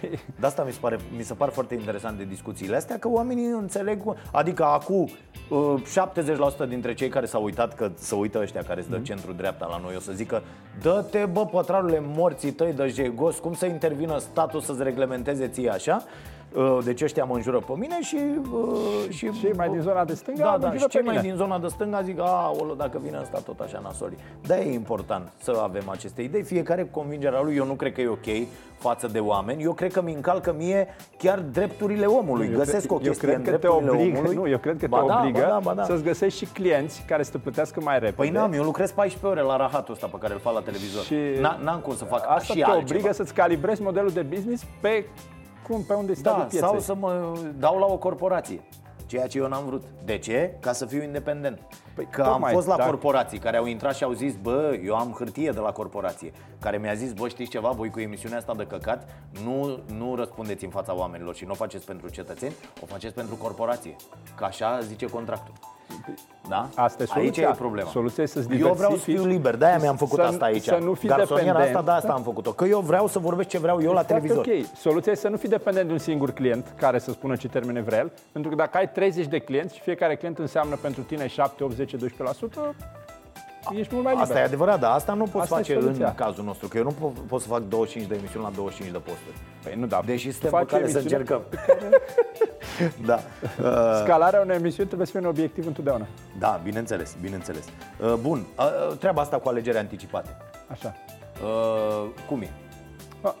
Păi, 0.00 0.18
De 0.40 0.46
asta 0.46 0.62
mi 0.64 0.72
se, 0.72 0.78
pare, 0.80 0.98
mi 1.16 1.22
se 1.22 1.34
par 1.34 1.48
foarte 1.48 1.74
interesant 1.74 2.18
de 2.18 2.24
discuțiile 2.24 2.76
astea, 2.76 2.98
că 2.98 3.08
oamenii 3.08 3.46
înțeleg, 3.46 3.98
adică 4.32 4.64
acum 4.64 5.08
uh, 5.50 5.82
70% 6.64 6.68
dintre 6.68 6.94
cei 6.94 7.08
care 7.08 7.26
s-au 7.26 7.44
uitat, 7.44 7.74
că 7.74 7.90
să 7.94 8.14
uită 8.14 8.38
ăștia 8.40 8.62
care 8.62 8.80
Mhm. 8.80 8.90
se 8.90 8.96
dă 8.96 9.02
centru-dreapta 9.02 9.66
la 9.66 9.80
noi, 9.84 9.94
o 9.96 10.00
să 10.00 10.12
zică 10.12 10.42
dă-te, 10.82 11.26
bă, 11.32 11.46
pătrarule, 11.46 12.02
morții 12.02 12.52
tăi 12.52 12.72
de 12.72 12.86
jegos, 12.88 13.38
cum 13.38 13.54
să 13.54 13.66
intervină 13.66 14.18
statul 14.18 14.60
să-ți 14.60 14.82
reglementeze 14.82 15.48
ție 15.48 15.70
așa? 15.70 16.04
Uh, 16.54 16.78
Deci 16.84 17.02
ăștia 17.02 17.24
mă 17.24 17.34
înjură 17.34 17.58
pe 17.58 17.72
mine 17.76 18.00
și... 18.00 18.16
uh, 18.52 19.08
Și, 19.08 19.30
Și 19.32 19.46
mai 19.56 19.68
din 19.68 19.80
zona 19.80 20.04
de 20.04 20.14
stânga 20.14 20.42
Da, 20.44 20.50
mă 20.50 20.58
da, 20.58 20.66
înjură 20.66 20.82
și 20.90 20.96
cei 20.96 21.00
pe 21.00 21.06
mai 21.06 21.16
mine. 21.16 21.28
din 21.28 21.36
zona 21.36 21.58
de 21.58 21.66
stânga 21.66 22.02
zic, 22.02 22.20
a, 22.20 22.52
olo, 22.60 22.74
dacă 22.74 23.00
vine 23.02 23.18
ăsta 23.22 23.38
tot 23.38 23.60
așa 23.60 23.80
nasoli. 23.82 24.16
Da, 24.46 24.58
e 24.58 24.72
important 24.74 25.32
să 25.42 25.60
avem 25.62 25.82
aceste 25.88 26.22
idei, 26.22 26.42
fiecare 26.42 26.82
cu 26.82 27.00
convingerea 27.00 27.40
lui, 27.42 27.56
eu 27.56 27.66
nu 27.66 27.72
cred 27.74 27.92
că 27.92 28.00
e 28.00 28.08
ok 28.08 28.46
față 28.78 29.06
de 29.06 29.18
oameni, 29.18 29.62
eu 29.62 29.72
cred 29.72 29.92
că 29.92 30.02
mi 30.02 30.12
încalcă 30.12 30.54
mie 30.58 30.86
chiar 31.18 31.38
drepturile 31.38 32.06
omului, 32.06 32.48
Eu 32.52 32.58
găsesc 32.58 32.86
cred- 32.86 32.90
o 32.90 32.96
chestie 32.96 33.28
eu 33.28 33.34
în 33.36 33.42
cred 33.42 33.54
că 33.54 33.60
te 33.60 33.66
drepturile 33.66 33.90
obligă, 34.00 34.18
omului. 34.18 34.36
Nu, 34.36 34.48
eu 34.48 34.58
cred 34.58 34.78
că 34.78 34.86
Ba 34.86 35.00
te 35.00 35.06
da, 35.06 35.18
obligă 35.18 35.38
ba 35.40 35.46
da, 35.48 35.58
ba 35.62 35.74
da. 35.74 35.84
să-ți 35.84 36.02
găsești 36.02 36.38
și 36.38 36.52
clienți 36.52 37.04
care 37.06 37.22
să 37.22 37.30
te 37.30 37.38
plătească 37.38 37.80
mai 37.80 37.94
repede. 37.94 38.12
Păi 38.16 38.30
n-am, 38.30 38.52
eu 38.52 38.62
lucrez 38.62 38.90
14 38.92 39.26
ore 39.40 39.40
la 39.48 39.56
rahatul 39.56 39.94
ăsta 39.94 40.06
pe 40.06 40.16
care 40.20 40.32
îl 40.32 40.38
fac 40.40 40.52
la 40.54 40.60
televizor. 40.60 41.02
Și 41.02 41.14
N- 41.14 41.62
N-am 41.64 41.80
cum 41.80 41.94
să 41.94 42.04
fac 42.04 42.24
Asta 42.28 42.52
și 42.54 42.58
te 42.60 42.64
altceva. 42.64 42.76
obligă 42.98 43.12
să-ți 43.12 43.34
calibrezi 43.34 43.82
modelul 43.82 44.10
de 44.10 44.22
business 44.22 44.64
pe 44.80 45.04
cum, 45.68 45.82
pe 45.82 45.94
unde 45.94 46.14
stai 46.14 46.32
Da, 46.32 46.38
de 46.38 46.46
piețe. 46.48 46.64
sau 46.66 46.80
să 46.80 46.94
mă 46.94 47.38
dau 47.58 47.78
la 47.78 47.86
o 47.86 47.96
corporație. 47.98 48.62
Ceea 49.06 49.26
ce 49.26 49.38
eu 49.38 49.48
n-am 49.48 49.64
vrut. 49.64 49.82
De 50.04 50.18
ce? 50.18 50.56
Ca 50.60 50.72
să 50.72 50.86
fiu 50.86 51.02
independent. 51.02 51.60
Păi, 51.94 52.08
că 52.10 52.22
am 52.22 52.30
tocmai, 52.30 52.52
fost 52.52 52.66
la 52.66 52.76
da. 52.76 52.84
corporații 52.84 53.38
care 53.38 53.56
au 53.56 53.66
intrat 53.66 53.94
și 53.94 54.04
au 54.04 54.12
zis, 54.12 54.34
bă, 54.42 54.78
eu 54.84 54.94
am 54.96 55.14
hârtie 55.18 55.50
de 55.50 55.60
la 55.60 55.72
corporație. 55.72 56.32
Care 56.60 56.76
mi-a 56.78 56.94
zis, 56.94 57.12
bă, 57.12 57.28
știți 57.28 57.50
ceva, 57.50 57.70
voi 57.70 57.90
cu 57.90 58.00
emisiunea 58.00 58.38
asta 58.38 58.54
de 58.54 58.66
căcat, 58.66 59.08
nu, 59.44 59.78
nu 59.96 60.14
răspundeți 60.14 60.64
în 60.64 60.70
fața 60.70 60.94
oamenilor 60.96 61.34
și 61.34 61.44
nu 61.44 61.50
o 61.50 61.54
faceți 61.54 61.86
pentru 61.86 62.08
cetățeni, 62.08 62.54
o 62.82 62.86
faceți 62.86 63.14
pentru 63.14 63.34
corporație. 63.34 63.96
Că 64.36 64.44
așa 64.44 64.80
zice 64.80 65.06
contractul. 65.06 65.54
Da? 66.48 66.68
Asta 66.74 67.02
e 67.02 67.06
Aici 67.10 67.18
soluția. 67.20 67.48
e 67.52 67.54
problema. 67.56 67.88
Soluția 67.90 68.22
e 68.22 68.26
să-ți 68.26 68.48
Eu 68.52 68.56
vreau 68.56 68.74
să 68.74 68.76
diversifici 68.86 69.14
fiu 69.16 69.24
liber, 69.26 69.56
de-aia 69.56 69.78
mi-am 69.78 69.96
făcut 69.96 70.18
să- 70.18 70.22
asta 70.24 70.44
aici. 70.44 70.62
să 70.62 70.78
nu 70.82 70.94
fii 70.94 71.08
Garsoniera 71.08 71.44
dependent. 71.44 71.76
asta, 71.76 71.82
de 71.90 71.96
asta 71.96 72.12
am 72.12 72.22
făcut-o. 72.22 72.52
Că 72.52 72.64
eu 72.64 72.80
vreau 72.80 73.06
să 73.06 73.18
vorbesc 73.18 73.48
ce 73.48 73.58
vreau 73.58 73.82
eu 73.82 73.92
la 73.92 74.02
Foarte 74.02 74.12
televizor. 74.12 74.46
ok. 74.46 74.76
Soluția 74.76 75.12
e 75.12 75.14
să 75.14 75.28
nu 75.28 75.36
fii 75.36 75.48
dependent 75.48 75.86
de 75.86 75.92
un 75.92 75.98
singur 75.98 76.30
client 76.30 76.72
care 76.76 76.98
să 76.98 77.10
spună 77.10 77.36
ce 77.36 77.48
termene 77.48 77.80
vrea 77.80 77.98
el, 77.98 78.12
pentru 78.32 78.50
că 78.50 78.56
dacă 78.56 78.76
ai 78.76 78.90
30 78.90 79.26
de 79.26 79.38
clienți 79.38 79.74
și 79.74 79.80
fiecare 79.80 80.16
client 80.16 80.38
înseamnă 80.38 80.76
pentru 80.76 81.02
tine 81.02 81.26
7, 81.26 81.64
8, 81.64 81.74
10, 81.74 81.96
12%, 81.96 82.74
ești 83.74 83.92
mult 83.92 84.04
mai 84.04 84.12
liber. 84.12 84.28
Asta 84.28 84.40
e 84.40 84.44
adevărat, 84.44 84.80
dar 84.80 84.92
asta 84.92 85.12
nu 85.12 85.24
poți 85.24 85.36
Asta 85.36 85.54
e 85.54 85.58
face 85.58 85.74
în 85.74 85.80
soluția. 85.80 86.14
cazul 86.14 86.44
nostru, 86.44 86.68
că 86.68 86.76
eu 86.78 86.82
nu 86.84 86.92
po- 86.92 87.26
pot 87.28 87.40
să 87.40 87.48
fac 87.48 87.62
25 87.62 88.08
de 88.08 88.14
emisiuni 88.14 88.44
la 88.44 88.50
25 88.54 88.92
de 88.92 88.98
posturi. 88.98 89.36
Păi 89.62 89.74
nu, 89.76 89.86
da. 89.86 90.02
Deși 90.04 90.30
suntem 90.30 90.50
Faci 90.50 90.64
pe 90.68 90.70
care 90.76 90.88
să 90.90 90.98
emisiune 90.98 91.20
încercăm. 91.22 91.42
pe 91.50 91.56
care- 91.66 91.88
Da. 93.06 93.18
Uh, 93.62 94.00
Scalarea 94.02 94.40
unei 94.40 94.56
emisiuni 94.56 94.86
trebuie 94.86 95.06
să 95.06 95.12
fie 95.12 95.20
un 95.22 95.26
obiectiv 95.32 95.66
întotdeauna. 95.66 96.06
da, 96.38 96.60
bineînțeles, 96.62 97.16
bineînțeles. 97.20 97.64
Uh, 98.00 98.14
Bun, 98.20 98.46
uh, 98.58 98.64
uh, 98.90 98.96
treaba 98.98 99.20
asta 99.22 99.36
cu 99.38 99.48
alegeri 99.48 99.76
anticipate. 99.78 100.36
Așa. 100.70 100.94
Uh, 101.42 102.08
Cum 102.28 102.40
e? 102.40 102.50
A, 103.22 103.34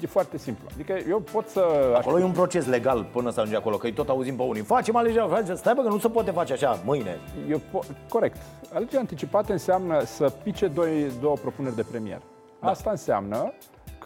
E 0.00 0.06
foarte 0.06 0.38
simplu. 0.38 0.66
Adică 0.74 0.98
eu 1.08 1.20
pot 1.20 1.48
să... 1.48 1.60
Acolo 1.96 2.18
e 2.18 2.24
un 2.24 2.30
proces 2.30 2.66
legal 2.66 3.06
până 3.12 3.30
să 3.30 3.40
ajungi 3.40 3.58
acolo, 3.58 3.76
că 3.76 3.86
îi 3.86 3.92
tot 3.92 4.08
auzim 4.08 4.36
pe 4.36 4.42
unii. 4.42 4.62
Facem 4.62 4.96
alegeri, 4.96 5.28
facem, 5.28 5.56
stai 5.56 5.74
bă, 5.74 5.82
că 5.82 5.88
nu 5.88 5.98
se 5.98 6.08
poate 6.08 6.30
face 6.30 6.52
așa, 6.52 6.78
mâine. 6.84 7.18
Eu 7.48 7.58
po- 7.58 8.08
corect. 8.08 8.36
Alegeri 8.72 8.96
anticipate 8.96 9.52
înseamnă 9.52 10.04
să 10.04 10.32
pice 10.42 10.66
doi, 10.66 11.10
două 11.20 11.34
propuneri 11.36 11.74
de 11.74 11.82
premier. 11.90 12.20
Da. 12.60 12.68
Asta 12.68 12.90
înseamnă 12.90 13.52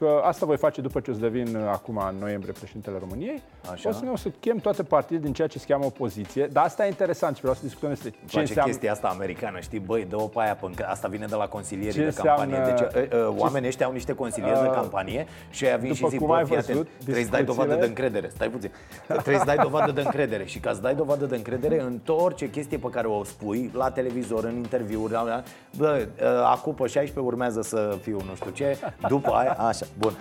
că 0.01 0.20
asta 0.24 0.46
voi 0.46 0.57
face 0.57 0.80
după 0.80 1.01
ce 1.01 1.11
o 1.11 1.14
să 1.14 1.20
devin 1.20 1.57
uh, 1.57 1.62
acum 1.72 1.96
în 2.11 2.16
noiembrie 2.20 2.53
președintele 2.59 2.96
României. 3.01 3.42
Așa. 3.72 3.88
O 3.88 3.92
să 3.92 4.05
ne 4.05 4.11
o 4.11 4.16
să 4.16 4.28
chem 4.40 4.57
toate 4.57 4.82
partidele 4.82 5.24
din 5.24 5.32
ceea 5.32 5.48
ce 5.48 5.59
se 5.59 5.64
cheamă 5.68 5.84
opoziție, 5.84 6.46
dar 6.46 6.64
asta 6.64 6.84
e 6.84 6.88
interesant 6.88 7.34
și 7.34 7.40
vreau 7.40 7.57
să 7.57 7.62
discutăm 7.64 7.88
despre 7.88 8.11
ce 8.11 8.16
face 8.26 8.40
înseamnă 8.40 8.70
chestia 8.70 8.92
asta 8.92 9.09
americană, 9.09 9.59
știi, 9.61 9.78
băi, 9.78 10.05
dă-o 10.09 10.26
pe 10.26 10.40
aia, 10.40 10.55
până, 10.55 10.74
că 10.76 10.86
asta 10.88 11.09
vine 11.09 11.26
de 11.26 11.34
la 11.34 11.46
consilierii 11.46 11.92
Ce 11.92 12.05
de 12.05 12.14
campanie. 12.22 12.57
înseamnă- 12.57 12.90
Deci, 12.92 13.12
uh, 13.12 13.28
uh, 13.28 13.34
oamenii 13.38 13.68
ăștia 13.68 13.86
au 13.86 13.92
niște 13.92 14.14
consilieri 14.14 14.61
de 14.61 14.66
Uh, 14.66 14.72
campanie 14.74 15.26
și 15.51 15.64
aia 15.64 15.76
vin 15.76 15.92
și 15.92 15.96
după 16.01 16.11
zic, 16.11 16.18
cum 16.18 16.28
bă, 16.28 16.34
ai 16.34 16.44
fii 16.44 16.57
atent, 16.57 16.76
văzut, 16.76 16.88
trebuie 17.03 17.24
să 17.24 17.30
dai 17.30 17.44
dovadă 17.44 17.68
de 17.68 17.74
discuțiile- 17.74 18.05
încredere, 18.05 18.32
stai 18.34 18.48
puțin, 18.48 18.70
trebuie 19.07 19.38
să 19.38 19.44
dai 19.44 19.57
dovadă 19.57 19.92
de 19.92 20.01
încredere 20.01 20.44
și 20.44 20.59
ca 20.59 20.72
să 20.72 20.80
dai 20.80 20.94
dovadă 20.94 21.24
de 21.26 21.36
încredere 21.36 21.80
în 21.80 21.98
tot 22.05 22.20
orice 22.20 22.51
chestie 22.51 22.78
pe 22.78 22.88
care 22.90 23.07
o 23.07 23.24
spui, 23.24 23.70
la 23.74 23.90
televizor, 23.90 24.44
în 24.44 24.57
interviuri, 24.57 25.12
la- 25.12 25.22
la- 25.22 25.42
bă, 25.76 26.07
uh, 26.20 26.26
acum 26.44 26.74
pe 26.74 26.82
16 26.86 27.18
urmează 27.32 27.62
să 27.62 27.98
fiu 28.03 28.16
nu 28.28 28.34
știu 28.34 28.51
ce, 28.51 28.76
după 29.09 29.30
aia, 29.30 29.53
așa, 29.53 29.86
bun. 29.99 30.12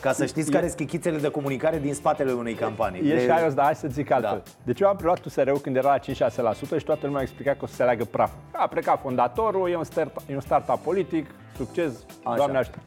Ca 0.00 0.12
să 0.12 0.26
știți 0.26 0.50
care 0.50 0.66
sunt 0.66 0.78
chichițele 0.78 1.18
de 1.18 1.28
comunicare 1.30 1.78
din 1.78 1.94
spatele 1.94 2.32
unei 2.32 2.54
campanii. 2.54 3.10
E 3.10 3.14
De- 3.14 3.20
și 3.24 3.30
aios, 3.30 3.54
dar 3.54 3.64
hai 3.64 3.74
să 3.74 3.88
zic 3.90 4.10
altfel. 4.10 4.42
Da. 4.44 4.50
Deci 4.64 4.80
eu 4.80 4.88
am 4.88 4.96
preluat 4.96 5.24
USR-ul 5.24 5.58
când 5.58 5.76
era 5.76 5.88
la 5.88 5.98
5-6% 5.98 6.78
și 6.78 6.84
toată 6.84 7.00
lumea 7.06 7.18
a 7.18 7.22
explicat 7.22 7.56
că 7.56 7.64
o 7.64 7.66
să 7.66 7.74
se 7.74 7.84
leagă 7.84 8.04
praf. 8.04 8.30
A 8.52 8.66
plecat 8.66 9.00
fondatorul, 9.00 9.70
e 9.70 9.76
un, 9.76 9.84
start, 9.84 10.20
e 10.30 10.34
un 10.34 10.40
startup 10.40 10.78
politic, 10.78 11.26
succes, 11.56 11.92
Așa. 12.24 12.36
doamne 12.36 12.58
ajută. 12.58 12.78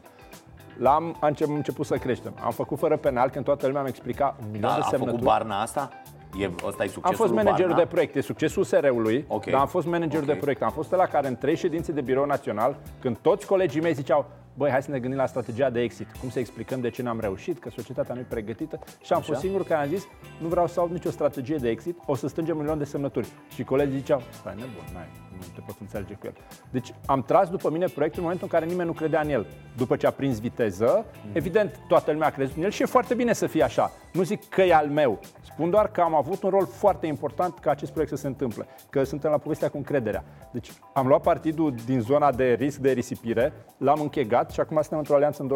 L-am 0.78 1.04
am 1.20 1.28
început, 1.28 1.54
început 1.56 1.86
să 1.86 1.96
creștem. 1.96 2.32
Am 2.44 2.50
făcut 2.50 2.78
fără 2.78 2.96
penal 2.96 3.30
când 3.30 3.44
toată 3.44 3.66
lumea 3.66 3.80
mi-a 3.80 3.90
explicat 3.90 4.34
un 4.40 4.46
milion 4.50 4.68
Da, 4.70 4.74
de 4.74 4.80
a 4.80 4.82
făcut 4.82 4.96
semnături. 4.98 5.22
Barna 5.24 5.60
asta? 5.60 5.90
E, 6.38 6.50
ăsta 6.66 6.84
e 6.84 6.86
succesul 6.86 7.02
Am 7.08 7.14
fost 7.14 7.32
lui 7.32 7.42
managerul 7.42 7.70
Barna? 7.70 7.84
de 7.84 7.90
proiect, 7.90 8.14
e 8.16 8.20
succesul 8.20 8.62
USR-ului, 8.62 9.24
Ok. 9.28 9.44
dar 9.44 9.60
am 9.60 9.66
fost 9.66 9.86
managerul 9.86 10.24
Ok. 10.28 10.32
de 10.32 10.38
proiect. 10.40 10.62
Am 10.62 10.70
fost 10.70 10.90
la 10.90 11.06
care 11.06 11.28
în 11.28 11.36
trei 11.36 11.56
ședințe 11.56 11.92
de 11.92 12.00
birou 12.00 12.24
național, 12.24 12.76
când 13.00 13.16
toți 13.18 13.46
colegii 13.46 13.80
mei 13.80 13.92
ziceau 13.94 14.26
Băi, 14.54 14.70
hai 14.70 14.82
să 14.82 14.90
ne 14.90 14.98
gândim 14.98 15.18
la 15.18 15.26
strategia 15.26 15.70
de 15.70 15.80
exit. 15.80 16.06
Cum 16.20 16.30
să 16.30 16.38
explicăm 16.38 16.80
de 16.80 16.90
ce 16.90 17.02
n-am 17.02 17.20
reușit, 17.20 17.58
că 17.58 17.70
societatea 17.70 18.14
nu 18.14 18.20
e 18.20 18.26
pregătită. 18.28 18.78
Și 19.02 19.12
am 19.12 19.18
Așa. 19.18 19.26
fost 19.26 19.40
singurul 19.40 19.66
care 19.66 19.82
am 19.82 19.88
zis, 19.88 20.06
nu 20.40 20.48
vreau 20.48 20.66
să 20.66 20.80
aud 20.80 20.90
nicio 20.90 21.10
strategie 21.10 21.56
de 21.56 21.68
exit, 21.68 21.98
o 22.06 22.14
să 22.14 22.28
strângem 22.28 22.54
un 22.54 22.60
milion 22.60 22.78
de 22.78 22.84
semnături. 22.84 23.28
Și 23.54 23.64
colegii 23.64 23.98
ziceau, 23.98 24.22
stai 24.30 24.54
nebun, 24.54 24.84
n-ai, 24.92 25.08
nu 25.46 25.54
te 25.54 25.60
poți 25.66 25.78
înțelege 25.80 26.14
cu 26.14 26.26
el. 26.26 26.34
Deci 26.70 26.94
am 27.06 27.22
tras 27.22 27.48
după 27.48 27.70
mine 27.70 27.86
proiectul 27.86 28.18
în 28.18 28.24
momentul 28.24 28.48
în 28.50 28.58
care 28.58 28.70
nimeni 28.70 28.88
nu 28.88 28.94
credea 28.94 29.20
în 29.20 29.28
el. 29.28 29.46
După 29.76 29.96
ce 29.96 30.06
a 30.06 30.10
prins 30.10 30.40
viteză, 30.40 31.04
evident, 31.32 31.80
toată 31.88 32.12
lumea 32.12 32.28
a 32.28 32.30
crezut 32.30 32.56
în 32.56 32.62
el 32.62 32.70
și 32.70 32.82
e 32.82 32.86
foarte 32.86 33.14
bine 33.14 33.32
să 33.32 33.46
fie 33.46 33.62
așa. 33.62 33.90
Nu 34.12 34.22
zic 34.22 34.48
că 34.48 34.62
e 34.62 34.74
al 34.74 34.86
meu. 34.86 35.20
Spun 35.40 35.70
doar 35.70 35.90
că 35.90 36.00
am 36.00 36.14
avut 36.14 36.42
un 36.42 36.50
rol 36.50 36.66
foarte 36.66 37.06
important 37.06 37.58
ca 37.58 37.70
acest 37.70 37.90
proiect 37.90 38.12
să 38.12 38.18
se 38.18 38.26
întâmple, 38.26 38.66
că 38.90 39.04
suntem 39.04 39.30
la 39.30 39.38
povestea 39.38 39.68
cu 39.68 39.76
încrederea. 39.76 40.24
Deci 40.52 40.72
am 40.92 41.06
luat 41.06 41.22
partidul 41.22 41.74
din 41.86 42.00
zona 42.00 42.32
de 42.32 42.52
risc 42.52 42.78
de 42.78 42.90
risipire, 42.90 43.52
l-am 43.76 44.00
închegat 44.00 44.50
și 44.50 44.60
acum 44.60 44.76
suntem 44.76 44.98
într-o 44.98 45.14
alianță 45.14 45.42
în 45.42 45.50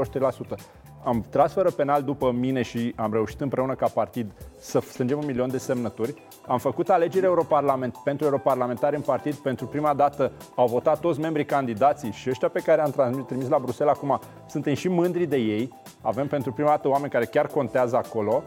23%. 0.54 0.58
Am 1.06 1.24
tras 1.30 1.52
fără 1.52 1.70
penal 1.70 2.02
după 2.02 2.30
mine 2.30 2.62
și 2.62 2.92
am 2.96 3.12
reușit 3.12 3.40
împreună 3.40 3.74
ca 3.74 3.86
partid 3.94 4.32
să 4.58 4.80
strângem 4.80 5.18
un 5.18 5.26
milion 5.26 5.50
de 5.50 5.58
semnături. 5.58 6.14
Am 6.46 6.58
făcut 6.58 6.88
alegeri 6.88 7.24
europarlament, 7.24 7.96
pentru 8.04 8.24
europarlamentari 8.24 8.96
în 8.96 9.02
partid. 9.02 9.34
Pentru 9.34 9.66
prima 9.66 9.94
dată 9.94 10.32
au 10.54 10.66
votat 10.66 11.00
toți 11.00 11.20
membrii 11.20 11.44
candidații 11.44 12.12
și 12.12 12.30
ăștia 12.30 12.48
pe 12.48 12.60
care 12.60 12.80
am 12.80 12.90
transmis, 12.90 13.24
trimis 13.26 13.48
la 13.48 13.58
Bruxelles 13.58 13.94
acum 13.96 14.20
suntem 14.46 14.74
și 14.74 14.88
mândri 14.88 15.26
de 15.26 15.36
ei. 15.36 15.72
Avem 16.02 16.26
pentru 16.26 16.52
prima 16.52 16.68
dată 16.68 16.88
oameni 16.88 17.10
care 17.10 17.24
chiar 17.24 17.46
contează 17.46 17.96
acolo. 17.96 18.42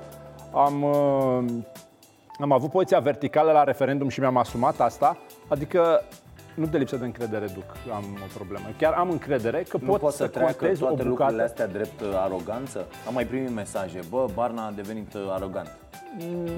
Am, 0.54 0.84
uh, 0.84 1.44
am 2.40 2.52
avut 2.52 2.70
poziția 2.70 3.00
verticală 3.00 3.52
la 3.52 3.64
referendum 3.64 4.10
și 4.10 4.20
mi-am 4.20 4.38
asumat 4.38 4.80
asta. 4.80 5.18
Adică 5.48 6.04
nu 6.60 6.66
de 6.66 6.78
lipsă 6.78 6.96
de 6.96 7.06
încredere 7.06 7.46
duc, 7.54 7.64
am 7.94 8.04
o 8.24 8.28
problemă. 8.36 8.66
Chiar 8.78 8.94
am 8.94 9.10
încredere 9.10 9.64
că 9.70 9.78
Nu 9.82 9.88
pot 9.88 10.00
poate 10.00 10.16
să 10.16 10.24
să 10.24 10.30
treacă 10.30 10.54
contez 10.58 10.82
o 10.82 10.86
toate 10.86 11.04
lucrurile 11.04 11.26
bucată. 11.36 11.44
astea 11.44 11.68
drept 11.68 12.02
uh, 12.02 12.08
aroganță? 12.16 12.86
Am 13.08 13.14
mai 13.14 13.26
primit 13.26 13.50
mesaje, 13.50 14.00
bă, 14.10 14.26
Barna 14.34 14.66
a 14.66 14.72
devenit 14.76 15.14
uh, 15.14 15.22
arogant. 15.30 15.78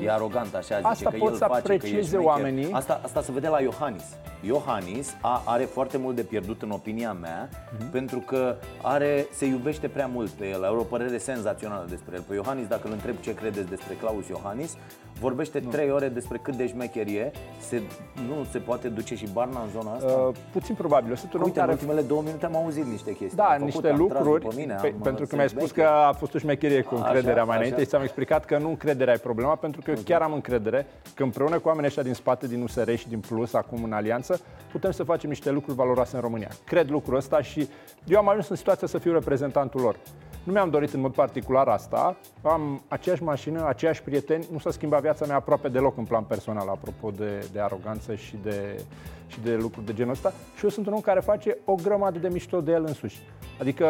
E 0.04 0.12
arogant, 0.12 0.56
așa 0.56 0.76
zice, 0.76 0.88
Asta 0.88 1.10
că 1.10 1.18
pot 1.18 1.32
el 1.32 1.38
să 1.38 1.46
face, 1.48 1.62
că 1.62 1.72
e 1.72 1.76
aprecieze 1.76 2.02
șmecher. 2.08 2.26
oamenii. 2.26 2.72
Asta, 2.72 3.02
asta 3.04 3.22
se 3.22 3.32
vede 3.32 3.48
la 3.48 3.60
Iohannis. 3.62 4.04
Iohannis 4.46 5.16
a, 5.22 5.42
are 5.46 5.64
foarte 5.64 5.98
mult 5.98 6.16
de 6.16 6.22
pierdut 6.22 6.62
în 6.62 6.70
opinia 6.72 7.14
mea, 7.14 7.50
Mhm. 7.80 7.92
pentru 7.92 8.20
că 8.20 8.56
are, 8.82 9.28
se 9.34 9.46
iubește 9.46 9.88
prea 9.88 10.08
mult 10.08 10.30
pe 10.30 10.50
el, 10.50 10.64
are 10.64 10.74
o 10.78 10.84
părere 10.84 11.18
senzațională 11.18 11.86
despre 11.90 12.16
el. 12.16 12.22
Pe 12.28 12.34
Iohannis, 12.34 12.68
dacă 12.68 12.82
îl 12.88 12.92
întreb 12.94 13.16
ce 13.20 13.34
credeți 13.34 13.70
despre 13.70 13.94
Claus 13.94 14.28
Iohannis, 14.28 14.78
vorbește 15.22 15.60
trei 15.60 15.92
ore 15.92 16.08
despre 16.10 16.38
cât 16.42 16.56
de 16.56 16.68
șmecher 16.68 17.08
e. 17.08 17.32
Se, 17.60 17.82
nu 18.28 18.44
se 18.52 18.58
poate 18.58 18.88
duce 18.88 19.16
și 19.16 19.28
Barna 19.34 19.62
în 19.62 19.70
zona 19.82 19.94
asta? 19.94 20.12
Uh, 20.28 20.36
puțin 20.52 20.76
probabil. 20.76 21.10
Eu 21.10 21.16
sunt 21.16 21.34
un 21.34 21.40
om 21.40 21.46
Uite, 21.46 21.60
în 21.60 21.66
care 21.66 21.78
ultimele 21.78 22.02
două 22.08 22.22
minute 22.22 22.46
am 22.46 22.56
auzit 22.56 22.86
niște 22.86 23.12
chestii. 23.12 23.38
Da, 23.38 23.44
Am 23.44 23.50
făcut, 23.52 23.66
niște 23.66 23.90
am 23.90 24.08
tras 24.08 24.20
lucruri, 24.20 24.42
după 24.42 24.54
mine, 24.58 24.78
pe, 24.82 24.88
am, 24.88 25.00
pentru 25.02 25.24
uh, 25.24 25.30
că 25.30 25.36
mi-ai 25.36 25.48
sunt 25.50 25.60
spus 25.60 25.72
că 25.72 25.82
șmecher. 25.82 25.98
a 26.08 26.14
fost 26.14 26.34
o 26.36 26.38
șmecherie 26.38 26.82
cu 26.82 26.96
Așa, 26.96 27.06
încrederea 27.06 27.44
mai 27.44 27.56
așa. 27.56 27.58
înainte 27.58 27.82
și 27.82 27.88
ți-am 27.88 28.02
explicat 28.02 28.46
că 28.46 28.58
nu 28.58 28.70
încrederea 28.70 29.14
e 29.14 29.18
problema, 29.18 29.56
pentru 29.56 29.82
că 29.82 29.92
eu 29.92 29.98
chiar 30.06 30.22
am 30.22 30.34
încredere 30.34 30.86
că 31.16 31.24
împreună 31.24 31.60
cu 31.60 31.68
oamenii 31.68 31.88
ăștia 31.88 32.04
din 32.04 32.14
spate, 32.14 32.48
din 32.48 32.62
USR 32.62 32.92
și 32.96 33.08
din 33.08 33.20
Plus, 33.20 33.54
acum 33.54 33.84
în 33.84 33.94
alianță, 33.94 34.40
putem 34.72 34.92
să 34.92 35.04
facem 35.04 35.30
niște 35.30 35.52
lucruri 35.52 35.78
valoroase 35.78 36.16
în 36.16 36.22
România. 36.22 36.50
Cred 36.66 36.90
lucrul 36.90 37.16
ăsta 37.18 37.42
și 37.42 37.68
eu 38.08 38.18
am 38.20 38.30
ajuns 38.30 38.48
în 38.50 38.56
situația 38.56 38.88
să 38.88 38.98
fiu 38.98 39.12
reprezentantul 39.14 39.82
lor. 39.82 39.96
Nu 40.44 40.52
mi-am 40.52 40.70
dorit 40.70 40.94
în 40.94 41.00
mod 41.00 41.14
particular 41.14 41.68
asta, 41.68 42.16
am 42.42 42.82
aceeași 42.88 43.24
mașină, 43.24 43.66
aceiași 43.68 44.04
prieteni, 44.04 44.46
nu 44.52 44.60
s-a 44.60 44.72
schimbat 44.72 45.02
viața 45.02 45.26
mea 45.26 45.36
aproape 45.36 45.68
deloc 45.68 45.98
în 45.98 46.04
plan 46.04 46.24
personal, 46.24 46.68
apropo 46.70 47.10
de, 47.18 47.46
de 47.54 47.60
aroganță 47.60 48.16
și 48.16 48.36
de, 48.44 48.80
și 49.28 49.40
de 49.44 49.56
lucruri 49.56 49.86
de 49.86 49.94
genul 49.94 50.12
ăsta. 50.12 50.34
Și 50.58 50.64
eu 50.64 50.70
sunt 50.70 50.88
un 50.88 50.94
om 50.94 51.00
care 51.02 51.20
face 51.20 51.58
o 51.66 51.76
grămadă 51.76 52.20
de 52.20 52.28
mișto 52.32 52.62
de 52.62 52.72
el 52.72 52.84
însuși. 52.88 53.20
Adică 53.60 53.88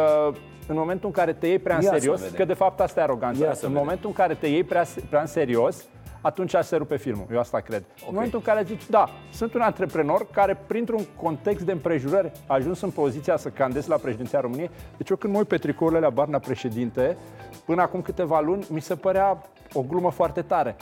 în 0.66 0.76
momentul 0.76 1.06
în 1.06 1.12
care 1.12 1.32
te 1.32 1.46
iei 1.46 1.58
prea 1.58 1.76
în 1.76 1.82
Ia 1.82 1.88
să 1.92 1.98
serios, 1.98 2.20
vedem. 2.20 2.36
că 2.36 2.44
de 2.44 2.54
fapt 2.54 2.80
asta 2.80 3.00
e 3.00 3.02
aroganța, 3.02 3.44
Ia 3.44 3.54
să 3.54 3.64
în 3.66 3.70
vedem. 3.72 3.82
momentul 3.84 4.08
în 4.08 4.14
care 4.14 4.34
te 4.34 4.46
iei 4.46 4.64
prea, 4.64 4.84
prea 5.08 5.20
în 5.20 5.26
serios, 5.26 5.84
atunci 6.22 6.54
se 6.62 6.76
rupe 6.76 6.96
filmul. 6.96 7.26
Eu 7.32 7.38
asta 7.38 7.60
cred. 7.60 7.82
Okay. 7.82 8.04
În 8.08 8.14
momentul 8.14 8.38
în 8.38 8.44
care 8.54 8.64
zici, 8.66 8.88
da, 8.90 9.08
sunt 9.32 9.54
un 9.54 9.60
antreprenor 9.60 10.26
care, 10.32 10.58
printr-un 10.66 11.04
context 11.22 11.64
de 11.64 11.72
împrejurări, 11.72 12.32
a 12.46 12.54
ajuns 12.54 12.80
în 12.80 12.90
poziția 12.90 13.36
să 13.36 13.48
candez 13.48 13.86
la 13.86 13.96
președinția 13.96 14.40
României. 14.40 14.70
Deci 14.96 15.08
eu 15.10 15.16
când 15.16 15.32
mă 15.32 15.38
uit 15.38 15.48
pe 15.48 15.56
tricourile 15.56 16.00
la 16.00 16.10
Barna 16.10 16.38
președinte, 16.38 17.16
până 17.64 17.82
acum 17.82 18.02
câteva 18.02 18.40
luni, 18.40 18.66
mi 18.70 18.80
se 18.80 18.94
părea 18.96 19.42
o 19.72 19.82
glumă 19.82 20.10
foarte 20.10 20.42
tare. 20.42 20.76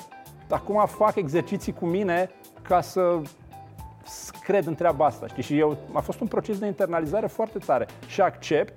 Acum 0.48 0.84
fac 0.86 1.16
exerciții 1.16 1.72
cu 1.72 1.86
mine 1.86 2.30
ca 2.62 2.80
să 2.80 3.18
s- 4.04 4.30
cred 4.42 4.66
în 4.66 4.74
treaba 4.74 5.04
asta. 5.06 5.26
Știi? 5.26 5.42
Și 5.42 5.58
eu, 5.58 5.76
a 5.92 6.00
fost 6.00 6.20
un 6.20 6.26
proces 6.26 6.58
de 6.58 6.66
internalizare 6.66 7.26
foarte 7.26 7.58
tare. 7.58 7.86
Și 8.06 8.20
accept 8.20 8.76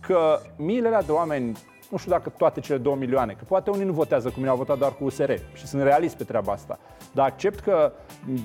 că 0.00 0.38
miile 0.56 0.86
alea 0.86 1.02
de 1.02 1.12
oameni, 1.12 1.56
nu 1.90 1.96
știu 1.96 2.10
dacă 2.10 2.28
toate 2.28 2.60
cele 2.60 2.78
două 2.78 2.96
milioane, 2.96 3.32
că 3.32 3.44
poate 3.48 3.70
unii 3.70 3.84
nu 3.84 3.92
votează 3.92 4.28
cu 4.28 4.34
mine, 4.36 4.48
au 4.48 4.56
votat 4.56 4.78
doar 4.78 4.92
cu 4.92 5.04
USR 5.04 5.32
și 5.54 5.66
sunt 5.66 5.82
realist 5.82 6.16
pe 6.16 6.24
treaba 6.24 6.52
asta. 6.52 6.78
Dar 7.12 7.26
accept 7.26 7.60
că 7.60 7.92
m, 8.26 8.38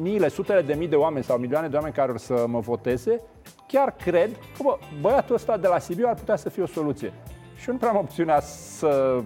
miile, 0.00 0.28
sutele 0.28 0.62
de 0.62 0.74
mii 0.74 0.88
de 0.88 0.96
oameni 0.96 1.24
sau 1.24 1.38
milioane 1.38 1.68
de 1.68 1.76
oameni 1.76 1.94
care 1.94 2.10
or 2.10 2.18
să 2.18 2.44
mă 2.46 2.60
voteze, 2.60 3.20
chiar 3.68 3.90
cred 3.90 4.30
că 4.30 4.62
bă, 4.62 4.78
băiatul 5.00 5.34
ăsta 5.34 5.56
de 5.56 5.68
la 5.68 5.78
Sibiu 5.78 6.06
ar 6.08 6.14
putea 6.14 6.36
să 6.36 6.48
fie 6.48 6.62
o 6.62 6.66
soluție. 6.66 7.12
Și 7.56 7.68
eu 7.68 7.74
nu 7.74 7.80
prea 7.80 7.90
am 7.90 7.96
opțiunea 7.96 8.40
să 8.40 9.20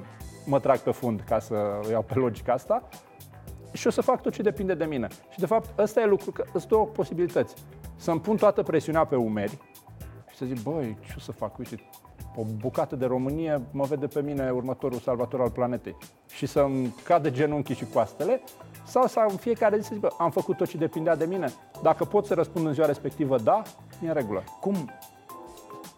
mă 0.46 0.60
trag 0.60 0.78
pe 0.78 0.90
fund 0.90 1.20
ca 1.28 1.38
să 1.38 1.54
o 1.86 1.90
iau 1.90 2.02
pe 2.02 2.14
logica 2.14 2.52
asta, 2.52 2.88
și 3.72 3.86
o 3.86 3.90
să 3.90 4.00
fac 4.00 4.22
tot 4.22 4.32
ce 4.32 4.42
depinde 4.42 4.74
de 4.74 4.84
mine. 4.84 5.08
Și 5.30 5.38
de 5.38 5.46
fapt, 5.46 5.78
ăsta 5.78 6.00
e 6.00 6.06
lucru, 6.06 6.30
că 6.30 6.44
îți 6.52 6.68
două 6.68 6.86
posibilități. 6.86 7.54
Să-mi 7.96 8.20
pun 8.20 8.36
toată 8.36 8.62
presiunea 8.62 9.04
pe 9.04 9.16
umeri 9.16 9.50
și 9.50 9.79
să 10.40 10.46
zic, 10.46 10.62
băi, 10.62 10.96
ce 11.06 11.14
o 11.16 11.20
să 11.20 11.32
fac? 11.32 11.58
Uite, 11.58 11.80
o 12.36 12.42
bucată 12.56 12.96
de 12.96 13.06
Românie 13.06 13.62
mă 13.70 13.84
vede 13.84 14.06
pe 14.06 14.22
mine 14.22 14.50
următorul 14.50 14.98
salvator 14.98 15.40
al 15.40 15.50
planetei. 15.50 15.96
Și 16.28 16.46
să-mi 16.46 16.94
cadă 17.04 17.30
genunchii 17.30 17.74
și 17.74 17.84
coastele, 17.92 18.40
sau 18.84 19.06
să 19.06 19.26
în 19.28 19.36
fiecare 19.36 19.78
zi 19.78 19.82
să 19.82 19.90
zic, 19.92 20.00
bă, 20.02 20.08
am 20.18 20.30
făcut 20.30 20.56
tot 20.56 20.68
ce 20.68 20.76
depindea 20.76 21.16
de 21.16 21.24
mine. 21.24 21.52
Dacă 21.82 22.04
pot 22.04 22.26
să 22.26 22.34
răspund 22.34 22.66
în 22.66 22.72
ziua 22.72 22.86
respectivă, 22.86 23.38
da, 23.38 23.62
e 24.02 24.08
în 24.08 24.14
regulă. 24.14 24.44
Cum, 24.60 24.90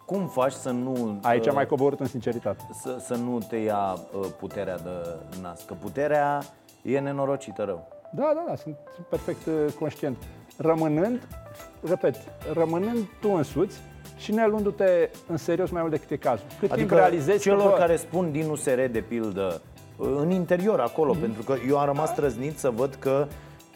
cum 0.05 0.27
faci 0.27 0.51
să 0.51 0.71
nu... 0.71 1.19
Aici 1.21 1.43
uh, 1.43 1.49
am 1.49 1.55
mai 1.55 1.65
coborât 1.65 1.99
în 1.99 2.07
sinceritate. 2.07 2.69
să, 2.81 2.97
să 2.99 3.15
nu 3.15 3.39
te 3.39 3.55
ia 3.55 3.93
uh, 3.93 4.27
puterea 4.39 4.77
de 4.77 5.19
nas? 5.41 5.63
Că 5.63 5.73
puterea 5.73 6.41
e 6.81 6.99
nenorocită 6.99 7.63
rău. 7.63 7.87
Da, 8.11 8.31
da, 8.35 8.43
da, 8.47 8.55
sunt, 8.55 8.75
sunt 8.95 9.05
perfect 9.05 9.45
uh, 9.45 9.73
conștient. 9.79 10.17
rămânând, 10.57 11.27
repet, 11.81 12.15
rămânând 12.53 13.05
tu 13.21 13.29
însuți 13.29 13.81
și 14.17 14.31
ne 14.31 14.47
luându-te 14.47 15.09
în 15.27 15.37
serios 15.37 15.69
mai 15.69 15.81
mult 15.81 15.93
decât 15.93 16.11
e 16.11 16.15
cazul. 16.15 16.45
Cât 16.59 16.71
Adică 16.71 16.87
timp 16.87 16.99
realizezi 16.99 17.41
celor 17.41 17.61
că, 17.61 17.67
bă, 17.69 17.75
care 17.77 17.95
spun 17.95 18.31
din 18.31 18.49
USR, 18.49 18.79
de 18.91 19.03
pildă, 19.07 19.61
în 19.97 20.31
interior 20.31 20.79
acolo, 20.79 21.13
pentru 21.19 21.43
că 21.43 21.55
eu 21.67 21.77
am 21.77 21.85
rămas 21.85 22.13
trăznit 22.13 22.57
să 22.59 22.69
văd 22.69 22.95
că 22.99 23.27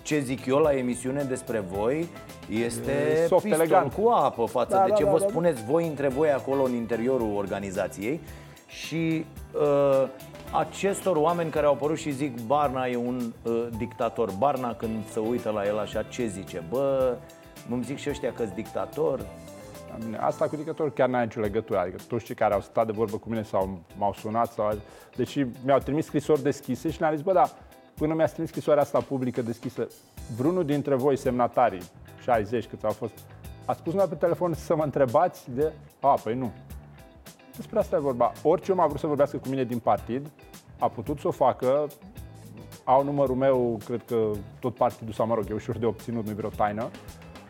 ce 0.02 0.20
zic 0.20 0.46
eu 0.46 0.58
la 0.58 0.74
emisiune 0.74 1.24
despre 1.24 1.60
voi 1.60 2.08
este 2.50 2.92
E 3.24 3.26
soft, 3.28 3.44
piston 3.44 3.62
elegant. 3.62 3.94
cu 3.94 4.08
apă 4.10 4.46
față 4.46 4.76
Da, 4.76 4.84
de 4.84 4.90
da, 4.90 4.96
ce 4.96 5.04
da, 5.04 5.12
vă 5.12 5.18
da, 5.18 5.24
da. 5.24 5.30
spuneți 5.30 5.64
voi 5.64 5.88
între 5.88 6.08
voi 6.08 6.32
acolo 6.32 6.64
în 6.64 6.74
interiorul 6.74 7.36
organizației 7.36 8.22
și 8.68 9.26
uh, 9.54 10.08
acestor 10.52 11.16
oameni 11.16 11.50
care 11.50 11.66
au 11.66 11.74
apărut 11.74 11.98
și 11.98 12.12
zic 12.12 12.42
Barna 12.46 12.86
e 12.86 12.96
un 12.96 13.22
uh, 13.44 13.68
dictator. 13.78 14.32
Barna 14.38 14.74
când 14.74 15.10
se 15.12 15.20
uită 15.20 15.50
la 15.50 15.66
el 15.66 15.78
așa, 15.78 16.04
ce 16.04 16.26
zice? 16.26 16.64
Bă, 16.70 17.16
îmi 17.70 17.84
zic 17.84 17.98
și 17.98 18.10
ăștia 18.10 18.34
că-s 18.34 18.50
dictator. 18.56 19.20
La 19.90 19.98
mine, 20.06 20.18
Asta 20.18 20.48
cu 20.48 20.56
dictatorul 20.56 20.92
chiar 20.92 21.10
n-are 21.10 21.26
nicio 21.26 21.40
legătură. 21.40 21.80
Adică 21.80 21.98
toți 22.08 22.26
cei 22.26 22.36
care 22.36 22.54
au 22.54 22.62
stat 22.62 22.86
de 22.86 22.92
vorbă 22.92 23.18
cu 23.18 23.30
mine 23.30 23.44
sau 23.44 23.80
m-au 23.98 24.14
sunat 24.14 24.52
sau... 24.52 24.78
Deci 25.16 25.46
mi-au 25.66 25.80
trimis 25.80 26.06
scrisori 26.06 26.42
deschise 26.42 26.90
și 26.90 27.00
le-am 27.00 27.16
zis, 27.16 27.24
bă, 27.24 27.34
da, 27.34 27.50
până 27.94 28.14
mi-ați 28.14 28.32
trimis 28.32 28.50
scrisoarea 28.50 28.84
asta 28.84 29.00
publică 29.00 29.42
deschisă, 29.42 29.88
vreunul 30.38 30.66
dintre 30.66 30.96
voi, 30.96 31.18
semnatarii, 31.18 31.82
60 32.24 32.66
câți 32.66 32.86
au 32.86 32.92
fost, 32.92 33.14
a 33.66 33.74
spus 33.74 33.92
numai 33.92 34.08
pe 34.08 34.16
telefon 34.16 34.54
să 34.54 34.76
mă 34.76 34.84
întrebați 34.84 35.52
de... 35.52 35.72
A, 36.00 36.14
păi 36.24 36.36
nu. 36.36 36.52
Despre 37.56 37.80
asta 37.80 37.96
e 37.96 38.00
vorba. 38.00 38.32
Orice 38.44 38.72
om 38.72 38.80
a 38.80 38.88
vrut 38.88 39.00
să 39.00 39.08
vorbească 39.08 39.38
cu 39.38 39.50
mine 39.50 39.64
din 39.64 39.80
partid, 39.80 40.30
a 40.80 40.88
putut 40.88 41.20
să 41.20 41.28
o 41.28 41.32
facă, 41.32 41.88
au 42.84 43.04
numărul 43.04 43.36
meu, 43.36 43.80
cred 43.86 44.04
că 44.08 44.32
tot 44.60 44.76
partidul 44.76 45.14
sau, 45.14 45.28
mă 45.28 45.34
rog, 45.34 45.46
e 45.50 45.54
ușor 45.54 45.78
de 45.78 45.86
obținut, 45.86 46.26
nu 46.26 46.32
e 46.32 46.34
vreo 46.34 46.50
taină. 46.50 46.90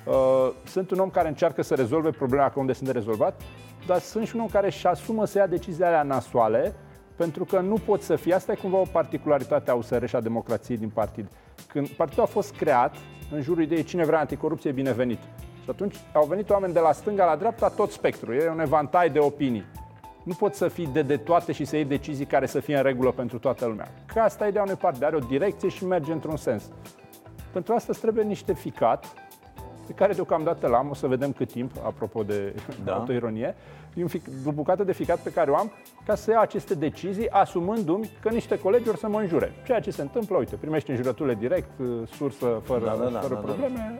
Uh, 0.08 0.54
sunt 0.66 0.92
un 0.92 1.00
om 1.00 1.10
care 1.10 1.28
încearcă 1.28 1.62
să 1.62 1.76
rezolve 1.76 2.10
problema 2.10 2.44
acolo 2.44 2.62
unde 2.62 2.74
sunt 2.74 2.88
de 2.88 2.94
rezolvat, 2.94 3.42
dar 3.86 4.00
sunt 4.00 4.28
și 4.28 4.36
un 4.36 4.42
om 4.42 4.48
care 4.48 4.66
își 4.66 4.88
asumă 4.88 5.26
să 5.26 5.38
ia 5.38 5.48
deciziile 5.48 5.86
alea 5.86 6.04
nasoale, 6.04 6.76
pentru 7.16 7.46
că 7.46 7.60
nu 7.60 7.76
pot 7.86 8.02
să 8.02 8.16
fie. 8.16 8.34
Asta 8.34 8.52
e 8.52 8.56
cumva 8.56 8.78
o 8.78 8.86
particularitate 8.92 9.72
a 9.72 9.74
USR 9.74 10.06
și 10.06 10.16
a 10.16 10.22
democrației 10.22 10.78
din 10.78 10.90
partid. 10.90 11.28
Când 11.68 11.88
partidul 11.88 12.24
a 12.24 12.26
fost 12.26 12.56
creat, 12.56 12.96
în 13.32 13.42
jurul 13.42 13.64
ideii 13.64 13.84
cine 13.84 14.06
vrea 14.06 14.20
anticorupție 14.20 14.70
e 14.70 14.74
binevenit. 14.74 15.20
Și 15.64 15.70
atunci 15.70 15.96
au 16.14 16.26
venit 16.26 16.50
oameni 16.50 16.74
de 16.74 16.80
la 16.80 16.92
stânga 16.92 17.26
la 17.26 17.36
dreapta, 17.36 17.70
tot 17.70 17.92
spectrul. 17.92 18.34
E 18.34 18.50
un 18.50 18.60
evantai 18.60 19.10
de 19.10 19.20
opinii. 19.20 19.66
Nu 20.24 20.34
poți 20.34 20.58
să 20.58 20.68
fii 20.68 20.88
de, 20.88 21.02
de 21.02 21.18
toate 21.18 21.52
și 21.52 21.66
să 21.66 21.76
iei 21.76 21.86
decizii 21.86 22.26
care 22.26 22.46
să 22.46 22.60
fie 22.60 22.78
în 22.78 22.84
regulă 22.84 23.12
pentru 23.12 23.40
toată 23.40 23.66
lumea. 23.66 23.92
Că 24.14 24.20
asta 24.20 24.46
e 24.46 24.50
ideea 24.50 24.64
unei 24.64 24.76
partide, 24.76 25.06
are 25.06 25.16
o 25.16 25.20
direcție 25.20 25.70
și 25.70 25.86
merge 25.86 26.12
într-un 26.12 26.38
sens. 26.38 26.64
Pentru 27.52 27.74
asta 27.74 27.88
îți 27.90 28.02
trebuie 28.02 28.24
niște 28.24 28.54
ficat, 28.54 29.06
pe 29.88 29.94
care 29.94 30.14
deocamdată 30.14 30.68
l-am, 30.68 30.90
o 30.90 30.94
să 30.94 31.08
vedem 31.08 31.32
cât 31.32 31.52
timp, 31.52 31.72
apropo 31.86 32.24
de 32.24 32.54
Da. 32.68 32.74
da. 32.84 32.94
autoironie, 33.00 33.56
e 33.94 34.02
un 34.02 34.08
fic, 34.08 34.26
o 34.46 34.52
bucată 34.52 34.84
de 34.84 34.94
ficat 34.94 35.20
pe 35.20 35.32
care 35.32 35.52
o 35.52 35.56
am 35.56 35.72
ca 36.06 36.16
să 36.16 36.32
iau 36.32 36.42
aceste 36.42 36.76
decizii, 36.76 37.30
asumându-mi 37.30 38.10
că 38.22 38.30
niște 38.30 38.60
colegi 38.60 38.90
or 38.90 38.96
să 38.96 39.08
mă 39.08 39.20
înjure. 39.20 39.52
Ceea 39.66 39.80
ce 39.80 39.92
se 39.92 40.02
întâmplă, 40.02 40.38
uite, 40.38 40.56
primești 40.56 40.90
înjurăturile 40.90 41.36
direct, 41.36 41.70
sursă, 42.16 42.62
fără, 42.64 42.86
Da, 42.86 42.96
da, 42.96 43.10
da, 43.10 43.20
fără 43.20 43.34
da, 43.34 43.40
da. 43.40 43.48
probleme. 43.48 44.00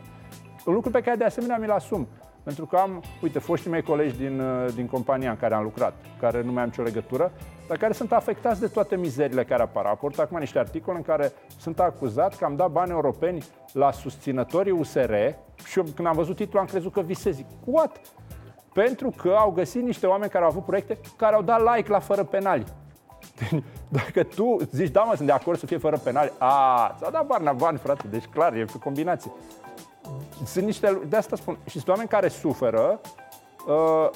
Un 0.66 0.74
lucru 0.74 0.90
pe 0.90 1.00
care 1.00 1.16
de 1.16 1.24
asemenea 1.24 1.58
mi-l 1.58 1.70
asum. 1.70 2.08
Pentru 2.48 2.66
că 2.66 2.76
am, 2.76 3.02
uite, 3.22 3.38
foștii 3.38 3.70
mei 3.70 3.82
colegi 3.82 4.16
din, 4.16 4.40
uh, 4.40 4.72
din 4.74 4.86
compania 4.86 5.30
în 5.30 5.36
care 5.36 5.54
am 5.54 5.62
lucrat, 5.62 5.94
care 6.20 6.42
nu 6.42 6.52
mai 6.52 6.62
am 6.62 6.68
nicio 6.68 6.82
legătură, 6.82 7.32
dar 7.66 7.76
care 7.76 7.92
sunt 7.92 8.12
afectați 8.12 8.60
de 8.60 8.66
toate 8.66 8.96
mizerile 8.96 9.44
care 9.44 9.62
apar. 9.62 9.84
Am 9.84 9.90
apărut 9.90 10.18
acum 10.18 10.38
niște 10.38 10.58
articole 10.58 10.96
în 10.96 11.02
care 11.02 11.32
sunt 11.58 11.80
acuzat 11.80 12.36
că 12.36 12.44
am 12.44 12.56
dat 12.56 12.70
bani 12.70 12.90
europeni 12.90 13.44
la 13.72 13.92
susținătorii 13.92 14.72
USR 14.72 15.12
și 15.64 15.78
eu, 15.78 15.84
când 15.94 16.08
am 16.08 16.14
văzut 16.14 16.36
titlul 16.36 16.60
am 16.60 16.66
crezut 16.66 16.92
că 16.92 17.00
visez. 17.00 17.34
Zic, 17.34 17.46
what? 17.64 18.00
Pentru 18.72 19.12
că 19.16 19.34
au 19.38 19.50
găsit 19.50 19.82
niște 19.82 20.06
oameni 20.06 20.30
care 20.30 20.44
au 20.44 20.50
avut 20.50 20.64
proiecte 20.64 20.98
care 21.16 21.34
au 21.34 21.42
dat 21.42 21.76
like 21.76 21.90
la 21.90 21.98
fără 21.98 22.24
penali. 22.24 22.64
Dacă 23.88 24.22
tu 24.22 24.56
zici, 24.70 24.90
da 24.90 25.02
mă, 25.02 25.12
sunt 25.14 25.26
de 25.26 25.32
acord 25.32 25.58
să 25.58 25.66
fie 25.66 25.78
fără 25.78 25.96
penali, 25.96 26.32
a, 26.38 26.94
ți-a 26.98 27.10
dat 27.10 27.26
Barna 27.26 27.52
bani, 27.52 27.78
frate, 27.78 28.06
deci 28.10 28.26
clar, 28.26 28.54
e 28.54 28.64
o 28.74 28.78
combinație 28.78 29.30
sunt 30.44 30.64
niște, 30.64 31.00
de 31.08 31.16
asta 31.16 31.36
spun, 31.36 31.58
și 31.64 31.76
sunt 31.76 31.88
oameni 31.88 32.08
care 32.08 32.28
suferă. 32.28 33.00
Uh, 33.66 34.10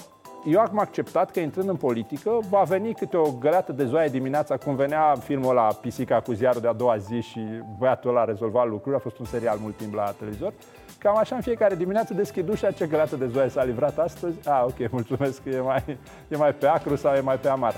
Eu 0.45 0.61
am 0.61 0.79
acceptat 0.79 1.31
că 1.31 1.41
intrând 1.41 1.69
în 1.69 1.77
politică 1.77 2.39
va 2.49 2.63
veni 2.63 2.95
câte 2.95 3.17
o 3.17 3.31
găleată 3.31 3.73
de 3.73 3.85
zoaie 3.85 4.09
dimineața, 4.09 4.57
cum 4.57 4.75
venea 4.75 5.15
filmul 5.15 5.55
la 5.55 5.79
Pisica 5.81 6.21
cu 6.21 6.33
ziarul 6.33 6.61
de 6.61 6.69
a 6.69 6.73
doua 6.73 6.97
zi 6.97 7.21
și 7.21 7.41
băiatul 7.79 8.11
ăla 8.11 8.25
rezolva 8.25 8.65
lucruri, 8.65 8.97
a 8.97 8.99
fost 8.99 9.19
un 9.19 9.25
serial 9.25 9.59
mult 9.61 9.77
timp 9.77 9.95
la 9.95 10.15
televizor. 10.19 10.53
Cam 10.99 11.17
așa 11.17 11.35
în 11.35 11.41
fiecare 11.41 11.75
dimineață 11.75 12.15
deschid 12.15 12.49
ușa, 12.49 12.71
ce 12.71 12.87
găleată 12.87 13.17
de 13.17 13.27
zoaie 13.27 13.49
s-a 13.49 13.65
livrat 13.65 13.99
astăzi. 13.99 14.49
Ah, 14.49 14.63
ok, 14.65 14.91
mulțumesc 14.99 15.43
că 15.43 15.49
e 15.49 15.61
mai, 15.61 15.99
e 16.29 16.37
mai 16.37 16.55
pe 16.55 16.67
acru 16.67 16.97
sau 16.97 17.15
e 17.15 17.21
mai 17.21 17.39
pe 17.39 17.49
amar. 17.49 17.75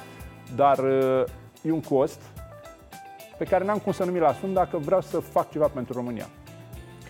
Dar 0.57 0.79
uh, 0.79 1.25
e 1.63 1.71
un 1.73 1.81
cost 1.81 2.21
pe 3.39 3.45
care 3.45 3.65
n-am 3.65 3.79
cum 3.79 3.93
să 3.93 4.05
nu 4.05 4.11
mi-l 4.11 4.25
asum 4.25 4.53
dacă 4.53 4.79
vreau 4.79 5.01
să 5.01 5.19
fac 5.19 5.51
ceva 5.51 5.67
pentru 5.67 5.93
România. 5.93 6.27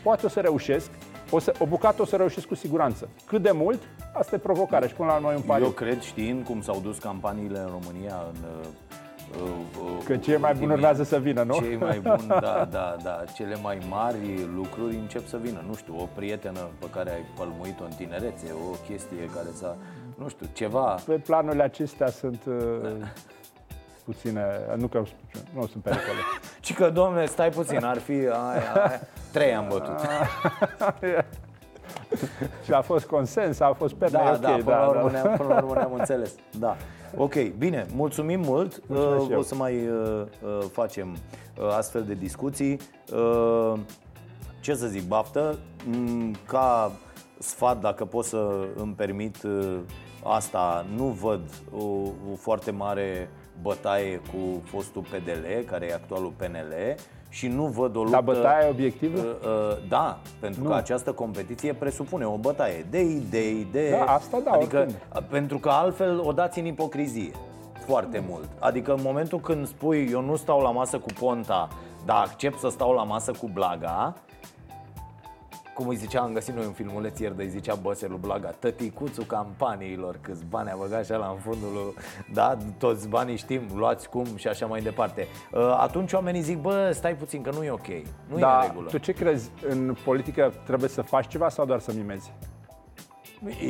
Poate 0.05 0.27
o 0.27 0.29
să 0.29 0.41
reușesc, 0.41 0.91
o, 1.31 1.39
să, 1.39 1.55
o 1.59 1.67
bucată 1.67 2.03
o 2.03 2.05
să 2.05 2.17
reușesc 2.17 2.47
cu 2.47 2.55
siguranță. 2.55 3.09
Cât 3.27 3.43
de 3.43 3.51
mult, 3.51 3.83
asta 4.13 4.35
e 4.35 4.39
provocarea 4.39 4.89
și 4.89 4.95
până 4.95 5.09
la 5.09 5.19
noi 5.19 5.35
un 5.35 5.43
pariu. 5.43 5.65
Eu 5.65 5.71
cred, 5.71 6.01
știind 6.01 6.45
cum 6.45 6.63
s-au 6.63 6.81
dus 6.81 6.99
campaniile 6.99 7.59
în 7.59 7.67
România 7.67 8.15
în 8.33 8.39
uh, 8.43 8.67
uh, 9.43 10.05
Că 10.05 10.17
cei 10.17 10.37
mai 10.37 10.53
buni 10.53 10.65
ultimii 10.65 10.75
urmează 10.75 11.03
să 11.03 11.19
vină, 11.19 11.43
nu? 11.43 11.55
Cei 11.55 11.77
mai 11.77 11.99
buni, 11.99 12.27
da, 12.47 12.69
da, 12.71 12.97
da. 13.03 13.25
Cele 13.35 13.57
mai 13.63 13.79
mari 13.89 14.49
lucruri 14.55 14.95
încep 14.95 15.27
să 15.27 15.37
vină. 15.43 15.65
Nu 15.67 15.75
știu, 15.75 15.95
o 15.99 16.09
prietenă 16.15 16.69
pe 16.79 16.87
care 16.91 17.11
ai 17.11 17.25
pălmuit-o 17.37 17.85
în 17.85 17.91
tinerețe, 17.97 18.47
o 18.71 18.77
chestie 18.89 19.31
care 19.35 19.49
s-a, 19.61 19.77
nu 20.19 20.29
știu, 20.29 20.47
ceva. 20.53 20.99
Pe 21.07 21.13
planurile 21.13 21.63
acestea 21.63 22.09
sunt 22.09 22.43
uh, 22.47 22.55
puține, 24.05 24.45
nu 24.77 24.87
că 24.87 25.03
nu 25.55 25.67
sunt 25.67 25.83
pericole. 25.83 26.19
Și 26.61 26.73
că, 26.79 26.91
domne, 26.91 27.27
stai 27.27 27.51
puțin, 27.51 27.85
ar 27.85 27.99
fi 27.99 28.13
aia, 28.13 28.33
aia. 28.75 29.01
Trei 29.33 29.55
am 29.55 29.67
bătut. 29.69 29.99
și 32.65 32.73
a 32.73 32.81
fost 32.81 33.05
consens, 33.07 33.61
a 33.61 33.73
fost 33.73 33.95
pe 33.95 34.09
Da, 34.11 34.31
ok, 34.33 34.41
da, 34.41 34.51
până, 34.51 34.77
la 34.77 34.89
urmă 34.89 35.11
da. 35.11 35.23
Ne-am, 35.23 35.37
până 35.37 35.49
la 35.49 35.63
urmă 35.63 35.75
ne-am 35.75 35.95
înțeles. 35.95 36.35
Da. 36.59 36.77
Ok, 37.17 37.35
bine, 37.59 37.87
mulțumim 37.95 38.41
mult. 38.41 38.83
Mulțumesc 38.89 39.21
și 39.21 39.27
Uh, 39.27 39.33
eu. 39.33 39.39
o 39.39 39.43
să 39.43 39.55
mai 39.55 39.89
uh, 39.89 40.23
uh, 40.43 40.65
facem 40.73 41.17
uh, 41.59 41.69
astfel 41.77 42.03
de 42.03 42.15
discuții. 42.15 42.81
Uh, 43.15 43.73
ce 44.61 44.75
să 44.75 44.87
zic, 44.87 45.03
baftă, 45.07 45.59
Mm, 45.87 46.35
ca 46.47 46.93
sfat, 47.39 47.81
dacă 47.81 48.05
pot 48.05 48.25
să 48.25 48.67
îmi 48.77 48.93
permit 48.93 49.43
uh, 49.43 49.77
asta, 50.23 50.87
nu 50.97 51.05
văd 51.05 51.41
o, 51.79 51.85
o 52.33 52.37
foarte 52.39 52.71
mare 52.71 53.31
bătaie 53.63 54.17
cu 54.17 54.63
fostul 54.65 55.03
PDL, 55.03 55.67
care 55.71 55.87
e 55.87 55.95
actualul 55.95 56.33
PNL, 56.37 56.97
și 57.29 57.47
nu 57.47 57.65
văd 57.65 57.97
o 57.97 57.99
luptă... 57.99 58.11
Dar 58.11 58.23
bătaia 58.23 58.67
e 58.67 58.71
obiectivă? 58.71 59.19
Uh, 59.21 59.49
uh, 59.49 59.89
Da, 59.89 60.19
pentru 60.41 60.63
că 60.63 60.75
această 60.75 61.13
competiție 61.13 61.73
presupune 61.73 62.25
o 62.25 62.37
bătaie 62.37 62.87
de 62.91 63.01
idei, 63.01 63.67
de... 63.73 63.91
Da, 63.91 64.13
asta 64.13 64.41
da, 64.45 64.51
Adică, 64.51 64.77
oricând. 64.77 65.27
pentru 65.29 65.59
că 65.59 65.69
altfel 65.69 66.21
o 66.25 66.33
dați 66.33 66.59
în 66.59 66.65
ipocrizie 66.67 67.31
foarte 67.87 68.25
mult. 68.29 68.49
Adică 68.59 68.93
în 68.93 69.01
momentul 69.03 69.41
când 69.41 69.67
spui 69.67 70.09
eu 70.11 70.21
nu 70.21 70.37
stau 70.37 70.61
la 70.61 70.71
masă 70.71 70.99
cu 70.99 71.09
Ponta, 71.21 71.69
dar 72.05 72.17
accept 72.17 72.59
să 72.59 72.69
stau 72.69 72.93
la 72.93 73.03
masă 73.03 73.33
cu 73.41 73.51
Blaga, 73.53 74.15
cum 75.75 75.89
îi 75.89 75.97
zicea, 75.97 76.21
am 76.21 76.33
găsit 76.33 76.55
noi 76.55 76.65
un 76.67 76.73
filmuleț 76.73 77.19
ieri 77.19 77.37
de 77.37 77.43
îi 77.43 77.49
zicea 77.49 77.75
Băselu 77.75 78.17
Blaga, 78.17 78.49
tăticuțul 78.49 79.25
campaniilor, 79.25 80.19
câți 80.21 80.45
bani 80.49 80.71
a 80.71 80.77
băgat 80.77 81.01
așa 81.01 81.17
la 81.17 81.27
în 81.27 81.39
fundul, 81.39 81.73
lui, 81.73 81.95
da, 82.33 82.57
toți 82.79 83.09
banii 83.09 83.37
știm, 83.37 83.61
luați 83.75 84.09
cum 84.09 84.25
și 84.37 84.49
așa 84.49 84.67
mai 84.67 84.81
departe. 84.81 85.27
Uh, 85.53 85.77
Atunci 85.81 86.13
oamenii 86.13 86.41
zic, 86.41 86.59
bă, 86.59 86.91
stai 86.95 87.15
puțin 87.15 87.43
că 87.43 87.51
nu 87.51 87.65
e 87.65 87.71
ok, 87.71 87.87
nu 87.87 87.95
e 87.95 88.05
în 88.35 88.39
Dar 88.41 88.67
regulă. 88.67 88.89
tu 88.91 88.99
ce 88.99 89.13
crezi? 89.13 89.51
În 89.69 89.97
politică 90.05 90.53
trebuie 90.67 90.89
să 90.89 91.03
faci 91.03 91.27
ceva 91.29 91.49
sau 91.49 91.65
doar 91.67 91.81
să 91.81 91.93
mimezi? 91.97 92.33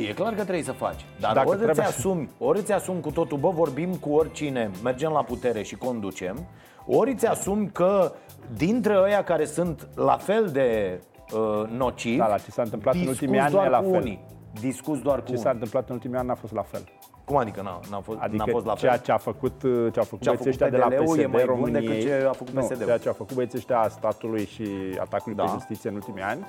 E 0.07 0.13
clar 0.13 0.33
că 0.33 0.41
trebuie 0.41 0.63
să 0.63 0.71
faci. 0.71 1.05
Dar 1.19 1.33
Dacă 1.33 1.47
ori 1.47 1.55
îți 1.57 1.63
trebuie 1.65 1.85
să- 1.85 1.91
asumi, 1.97 2.29
ori 2.39 2.59
îți 2.59 2.71
asumi 2.71 3.01
cu 3.01 3.11
totul, 3.11 3.37
bă, 3.37 3.49
vorbim 3.49 3.95
cu 3.95 4.09
oricine, 4.09 4.71
mergem 4.83 5.11
la 5.11 5.23
putere 5.23 5.61
și 5.63 5.75
conducem, 5.75 6.45
ori 6.87 7.11
îți 7.11 7.27
asumi 7.27 7.69
că 7.71 8.11
dintre 8.57 8.97
ăia 8.97 9.23
care 9.23 9.45
sunt 9.45 9.87
la 9.95 10.17
fel 10.17 10.47
de 10.47 10.99
uh, 11.33 11.69
nocivi, 11.69 12.17
Da, 12.17 12.27
la 12.27 12.37
ce 12.37 12.51
s-a 12.51 12.61
întâmplat 12.61 12.93
în 12.93 12.99
discuți 12.99 13.21
ultimii 13.21 13.41
ani 13.41 13.51
doar 13.51 13.65
e 13.65 13.69
la 13.69 13.77
cu 13.79 13.89
fel. 13.89 14.01
unii. 14.01 14.19
Discuți 14.59 15.01
doar 15.01 15.19
cu 15.23 15.25
Ce 15.29 15.35
s-a 15.35 15.39
unii. 15.41 15.53
întâmplat 15.53 15.87
în 15.89 15.93
ultimii 15.95 16.17
ani 16.17 16.27
n-a 16.27 16.35
fost 16.35 16.53
la 16.53 16.61
fel. 16.61 16.83
Cum 17.25 17.35
adică 17.37 17.61
n-a, 17.61 17.79
n-a, 17.89 17.99
fost, 17.99 18.17
Adică 18.21 18.43
n-a 18.45 18.51
fost 18.51 18.65
la 18.65 18.71
fel? 18.75 18.79
ceea 18.89 18.97
ce 18.97 19.11
a 19.11 19.17
făcut, 19.17 19.61
ce 19.91 19.99
au 19.99 20.03
făcut 20.03 20.21
Ce 20.21 20.29
a 20.29 20.33
băieții 20.33 20.35
făcut 20.35 20.47
ăștia 20.47 20.69
de 20.69 20.77
la 20.77 20.85
PDL-ul 20.85 21.19
e 21.19 21.23
PSD 21.23 21.33
mai 21.33 21.43
bun 21.45 21.55
României, 21.55 21.87
decât 21.87 22.01
ce 22.01 22.25
a 22.27 22.31
făcut 22.31 22.53
nu, 22.53 22.61
PSD-ul. 22.61 22.85
ceea 22.85 22.97
ce 22.97 23.09
a 23.09 23.13
făcut 23.13 23.33
băieții 23.35 23.57
ăștia 23.57 23.79
a 23.79 23.87
statului 23.87 24.45
și 24.45 24.67
atacului 24.99 25.37
Da. 25.37 25.43
pe 25.43 25.49
justiție 25.51 25.89
în 25.89 25.95
ultimii 25.95 26.21
ani, 26.23 26.45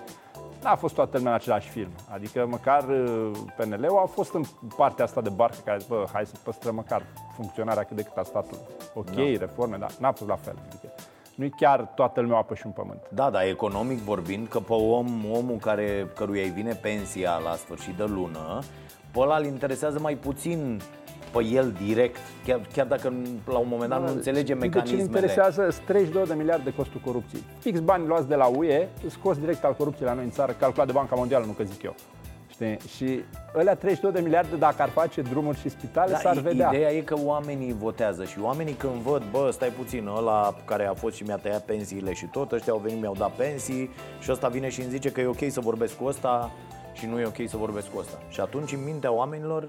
n-a 0.63 0.75
fost 0.77 0.95
toată 0.95 1.17
lumea 1.17 1.33
în 1.33 1.37
același 1.39 1.69
film. 1.69 1.91
Adică 2.15 2.47
măcar 2.51 2.85
uh, 2.89 3.31
PNL-ul 3.57 3.99
a 4.03 4.07
fost 4.07 4.35
în 4.35 4.43
partea 4.77 5.05
asta 5.05 5.21
de 5.21 5.29
barcă 5.29 5.57
care 5.65 5.79
bă, 5.89 6.05
hai 6.13 6.27
să 6.27 6.35
păstrăm 6.45 6.75
măcar 6.75 7.03
funcționarea 7.35 7.83
cât 7.83 7.97
de 7.97 8.03
cât 8.03 8.17
a 8.17 8.23
statului. 8.23 8.63
Ok, 8.95 9.11
Da. 9.15 9.23
reforme, 9.39 9.77
dar 9.77 9.91
n-a 9.99 10.13
fost 10.13 10.29
la 10.31 10.37
fel. 10.37 10.55
Adică 10.67 10.86
Nu-i 11.37 11.51
chiar 11.51 11.93
toată 11.95 12.21
lumea 12.21 12.37
apă 12.37 12.55
și 12.55 12.63
un 12.67 12.73
pământ. 12.73 13.01
Da, 13.09 13.31
da, 13.31 13.47
economic 13.47 13.99
vorbind, 13.99 14.49
că 14.49 14.59
pe 14.59 14.73
om, 14.73 15.07
omul 15.33 15.57
care, 15.57 16.11
căruia 16.15 16.43
îi 16.43 16.51
vine 16.51 16.73
pensia 16.73 17.41
la 17.45 17.55
sfârșit 17.55 17.97
de 17.97 18.05
lună, 18.05 18.59
pe 19.13 19.19
ăla 19.19 19.37
îl 19.37 19.45
interesează 19.45 19.99
mai 19.99 20.15
puțin 20.15 20.81
pe 21.33 21.45
el 21.45 21.75
direct, 21.85 22.19
chiar, 22.45 22.61
chiar 22.73 22.87
dacă 22.87 23.13
la 23.47 23.59
un 23.59 23.67
moment 23.71 23.91
dat 23.91 24.01
nu 24.01 24.09
înțelege 24.09 24.55
mecanismele. 24.55 25.03
Deci 25.03 25.07
interesează 25.07 25.69
32 25.87 26.25
de 26.25 26.35
miliarde 26.35 26.65
de 26.65 26.77
costul 26.77 27.01
corupției. 27.05 27.43
Fix 27.59 27.81
bani 27.81 28.07
luați 28.07 28.29
de 28.29 28.35
la 28.35 28.47
UE, 28.47 28.89
scos 29.09 29.39
direct 29.39 29.65
al 29.65 29.75
corupției 29.75 30.09
la 30.09 30.15
noi 30.15 30.25
în 30.25 30.31
țară, 30.31 30.53
calculat 30.53 30.87
de 30.87 30.93
Banca 30.93 31.15
Mondială, 31.15 31.45
nu 31.45 31.53
că 31.53 31.63
zic 31.63 31.83
eu. 31.83 31.95
Știi? 32.57 32.79
Și 32.97 33.25
ălea 33.57 33.75
32 33.75 34.13
de 34.13 34.21
miliarde, 34.21 34.57
dacă 34.57 34.83
ar 34.83 34.89
face 34.89 35.21
drumuri 35.21 35.59
și 35.59 35.69
spitale, 35.69 36.11
da, 36.11 36.19
s-ar 36.19 36.39
vedea. 36.39 36.69
Ideea 36.73 36.93
e 36.93 37.01
că 37.01 37.17
oamenii 37.25 37.73
votează 37.73 38.25
și 38.25 38.41
oamenii 38.41 38.73
când 38.73 38.95
văd, 38.95 39.23
bă, 39.31 39.51
stai 39.53 39.69
puțin, 39.69 40.07
ăla 40.07 40.55
care 40.65 40.87
a 40.87 40.95
fost 40.95 41.17
și 41.17 41.23
mi-a 41.23 41.37
tăiat 41.37 41.65
pensiile 41.65 42.13
și 42.13 42.27
tot, 42.27 42.53
ăștia 42.53 42.73
au 42.73 42.79
venit, 42.79 43.01
mi-au 43.01 43.15
dat 43.15 43.31
pensii 43.31 43.91
și 44.21 44.31
ăsta 44.31 44.49
vine 44.49 44.69
și 44.69 44.81
îmi 44.81 44.91
zice 44.91 45.11
că 45.11 45.21
e 45.21 45.27
ok 45.27 45.51
să 45.51 45.61
vorbesc 45.61 45.97
cu 45.97 46.05
ăsta 46.05 46.51
și 46.93 47.07
nu 47.07 47.21
e 47.21 47.27
ok 47.27 47.49
să 47.49 47.57
vorbesc 47.57 47.91
cu 47.91 47.99
ăsta. 47.99 48.19
Și 48.29 48.41
atunci, 48.41 48.73
în 48.73 48.85
mintea 48.85 49.13
oamenilor, 49.13 49.69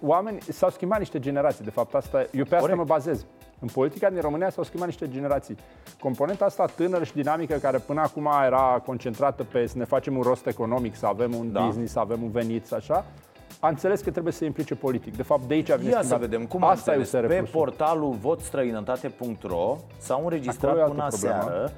oameni, 0.00 0.38
s-au 0.40 0.70
schimbat 0.70 0.98
niște 0.98 1.18
generații, 1.18 1.64
de 1.64 1.70
fapt, 1.70 1.94
asta, 1.94 2.18
eu 2.18 2.44
pe 2.44 2.54
asta 2.54 2.58
Corect. 2.58 2.78
mă 2.78 2.84
bazez. 2.84 3.26
În 3.60 3.68
politica 3.68 4.10
din 4.10 4.20
România 4.20 4.50
s-au 4.50 4.64
schimbat 4.64 4.88
niște 4.88 5.08
generații. 5.08 5.56
Componenta 6.00 6.44
asta 6.44 6.64
tânără 6.64 7.04
și 7.04 7.12
dinamică, 7.12 7.56
care 7.56 7.78
până 7.78 8.00
acum 8.00 8.30
era 8.44 8.82
concentrată 8.84 9.44
pe 9.44 9.66
să 9.66 9.78
ne 9.78 9.84
facem 9.84 10.16
un 10.16 10.22
rost 10.22 10.46
economic, 10.46 10.96
să 10.96 11.06
avem 11.06 11.34
un 11.34 11.52
da. 11.52 11.64
business, 11.64 11.92
să 11.92 11.98
avem 11.98 12.22
un 12.22 12.30
venit, 12.30 12.72
așa, 12.72 13.04
a 13.60 13.68
înțeles 13.68 14.00
că 14.00 14.10
trebuie 14.10 14.32
să 14.32 14.38
se 14.38 14.44
implice 14.44 14.74
politic. 14.74 15.16
De 15.16 15.22
fapt, 15.22 15.42
de 15.42 15.54
aici 15.54 15.72
vine 15.72 15.90
Ia 15.90 16.02
să 16.02 16.16
vedem 16.16 16.46
cum 16.46 16.64
Asta 16.64 16.94
e 16.94 17.06
Pe 17.26 17.48
portalul 17.52 18.12
votstrăinătate.ro 18.20 19.76
s-au 19.98 20.22
înregistrat 20.24 20.88
până 20.88 21.06
seară 21.08 21.72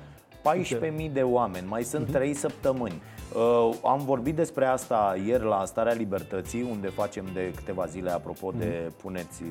14.000 1.06 1.12
de 1.12 1.22
oameni, 1.22 1.66
mai 1.68 1.82
sunt 1.82 2.02
uh-huh. 2.02 2.08
Mhm. 2.08 2.18
3 2.18 2.34
săptămâni. 2.34 3.02
Uh, 3.34 3.70
am 3.84 4.00
vorbit 4.04 4.34
despre 4.34 4.66
asta 4.66 5.16
ieri 5.26 5.44
la 5.44 5.64
Starea 5.64 5.92
Libertății, 5.92 6.66
unde 6.70 6.88
facem 6.88 7.24
de 7.34 7.52
câteva 7.56 7.86
zile, 7.86 8.10
apropo 8.10 8.50
mm. 8.52 8.58
de 8.58 8.92
puneți 9.02 9.42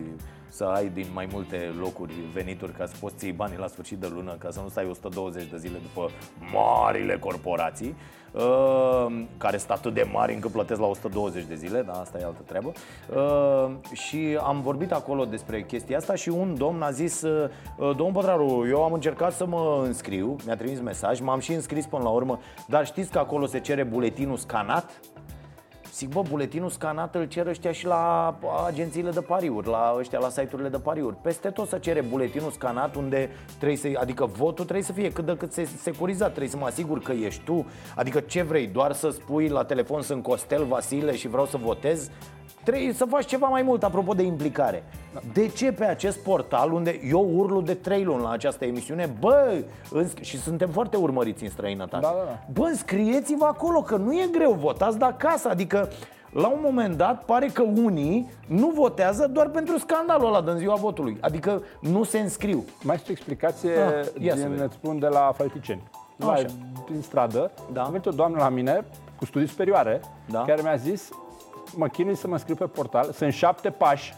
să 0.49 0.63
ai 0.63 0.89
din 0.89 1.05
mai 1.13 1.27
multe 1.31 1.73
locuri 1.79 2.13
venituri 2.33 2.71
ca 2.71 2.85
să 2.85 2.95
poți 2.99 3.15
ții 3.15 3.31
banii 3.31 3.57
la 3.57 3.67
sfârșit 3.67 3.97
de 3.97 4.07
lună, 4.13 4.35
ca 4.39 4.49
să 4.51 4.59
nu 4.59 4.69
stai 4.69 4.87
120 4.89 5.49
de 5.49 5.57
zile 5.57 5.77
după 5.81 6.09
marile 6.53 7.17
corporații, 7.17 7.95
uh, 8.31 9.23
care 9.37 9.57
sunt 9.57 9.71
atât 9.71 9.93
de 9.93 10.09
mari 10.13 10.33
încât 10.33 10.51
plătesc 10.51 10.79
la 10.79 10.85
120 10.85 11.43
de 11.43 11.55
zile, 11.55 11.81
dar 11.81 11.95
asta 11.95 12.19
e 12.19 12.23
altă 12.23 12.41
treabă. 12.45 12.71
Uh, 13.15 13.95
și 13.97 14.37
am 14.43 14.61
vorbit 14.61 14.91
acolo 14.91 15.25
despre 15.25 15.63
chestia 15.63 15.97
asta 15.97 16.15
și 16.15 16.29
un 16.29 16.55
domn 16.57 16.81
a 16.81 16.91
zis, 16.91 17.21
uh, 17.21 17.49
domnul 17.77 18.11
Pătraru, 18.11 18.65
eu 18.69 18.83
am 18.83 18.93
încercat 18.93 19.33
să 19.33 19.45
mă 19.45 19.81
înscriu, 19.85 20.35
mi-a 20.45 20.55
trimis 20.55 20.79
mesaj, 20.79 21.19
m-am 21.19 21.39
și 21.39 21.53
înscris 21.53 21.85
până 21.85 22.03
la 22.03 22.09
urmă, 22.09 22.39
dar 22.67 22.85
știți 22.85 23.11
că 23.11 23.19
acolo 23.19 23.45
se 23.45 23.59
cere 23.59 23.83
buletinul 23.83 24.37
scanat? 24.37 24.99
Zic, 25.97 26.09
bă, 26.09 26.21
buletinul 26.29 26.69
scanat 26.69 27.15
îl 27.15 27.25
cer 27.25 27.47
ăștia 27.47 27.71
și 27.71 27.85
la 27.85 28.35
agențiile 28.65 29.09
de 29.09 29.21
pariuri, 29.21 29.67
la 29.67 29.95
ăștia, 29.97 30.19
la 30.19 30.29
site-urile 30.29 30.69
de 30.69 30.77
pariuri. 30.77 31.15
Peste 31.21 31.49
tot 31.49 31.67
să 31.67 31.77
cere 31.77 32.01
buletinul 32.01 32.51
scanat 32.51 32.95
unde 32.95 33.29
trebuie 33.57 33.77
să, 33.77 33.87
adică 33.99 34.25
votul 34.25 34.63
trebuie 34.63 34.85
să 34.85 34.91
fie 34.91 35.11
cât 35.11 35.25
de 35.25 35.37
cât 35.37 35.53
securizat, 35.81 36.27
trebuie 36.27 36.49
să 36.49 36.57
mă 36.57 36.65
asigur 36.65 36.99
că 36.99 37.11
ești 37.11 37.43
tu. 37.43 37.65
Adică 37.95 38.19
ce 38.19 38.41
vrei, 38.41 38.67
doar 38.67 38.93
să 38.93 39.09
spui 39.09 39.47
la 39.47 39.63
telefon 39.63 40.01
sunt 40.01 40.23
Costel 40.23 40.63
Vasile 40.63 41.15
și 41.15 41.27
vreau 41.27 41.45
să 41.45 41.57
votez? 41.57 42.09
Trebuie 42.67 42.93
să 42.93 43.05
faci 43.05 43.25
ceva 43.25 43.47
mai 43.47 43.61
mult 43.61 43.83
apropo 43.83 44.13
de 44.13 44.23
implicare. 44.23 44.83
De 45.33 45.47
ce 45.47 45.71
pe 45.71 45.85
acest 45.85 46.17
portal 46.17 46.71
unde 46.71 46.99
eu 47.09 47.29
urlu 47.35 47.61
de 47.61 47.73
trei 47.73 48.03
luni 48.03 48.21
la 48.21 48.29
această 48.29 48.65
emisiune, 48.65 49.15
bă, 49.19 49.63
și 50.21 50.37
suntem 50.41 50.69
foarte 50.69 50.97
urmăriți 50.97 51.43
în 51.43 51.49
străinătate. 51.49 52.01
Da, 52.01 52.13
da, 52.17 52.23
da. 52.25 52.39
Bă, 52.51 52.65
înscrieți-vă 52.65 53.45
acolo 53.45 53.81
că 53.81 53.95
nu 53.95 54.13
e 54.13 54.27
greu, 54.31 54.51
votați 54.51 54.97
de 54.97 55.05
acasă, 55.05 55.49
adică 55.49 55.89
la 56.31 56.47
un 56.47 56.59
moment 56.63 56.97
dat 56.97 57.23
pare 57.23 57.47
că 57.47 57.61
unii 57.61 58.29
nu 58.47 58.69
votează 58.69 59.27
doar 59.27 59.49
pentru 59.49 59.77
scandalul 59.77 60.27
ăla 60.27 60.41
din 60.41 60.57
ziua 60.57 60.75
votului. 60.75 61.17
Adică 61.21 61.63
nu 61.79 62.03
se 62.03 62.19
înscriu. 62.19 62.65
Mai 62.83 62.95
este 62.95 63.07
o 63.09 63.11
explicație 63.11 63.71
ah, 63.79 64.07
din, 64.17 64.61
îți 64.65 64.73
spun, 64.73 64.99
de 64.99 65.07
la 65.07 65.31
Falticeni. 65.35 65.83
La, 66.15 66.35
din 66.91 67.01
stradă, 67.01 67.51
da. 67.73 67.83
a 67.83 67.87
venit 67.87 68.05
o 68.05 68.11
doamnă 68.11 68.37
la 68.37 68.49
mine 68.49 68.85
cu 69.17 69.25
studii 69.25 69.47
superioare, 69.47 70.01
da. 70.29 70.43
care 70.47 70.61
mi-a 70.61 70.75
zis 70.75 71.09
mă 71.77 71.87
chinui 71.87 72.15
să 72.15 72.27
mă 72.27 72.37
scriu 72.37 72.55
pe 72.55 72.65
portal, 72.65 73.11
sunt 73.11 73.33
șapte 73.33 73.69
pași 73.69 74.13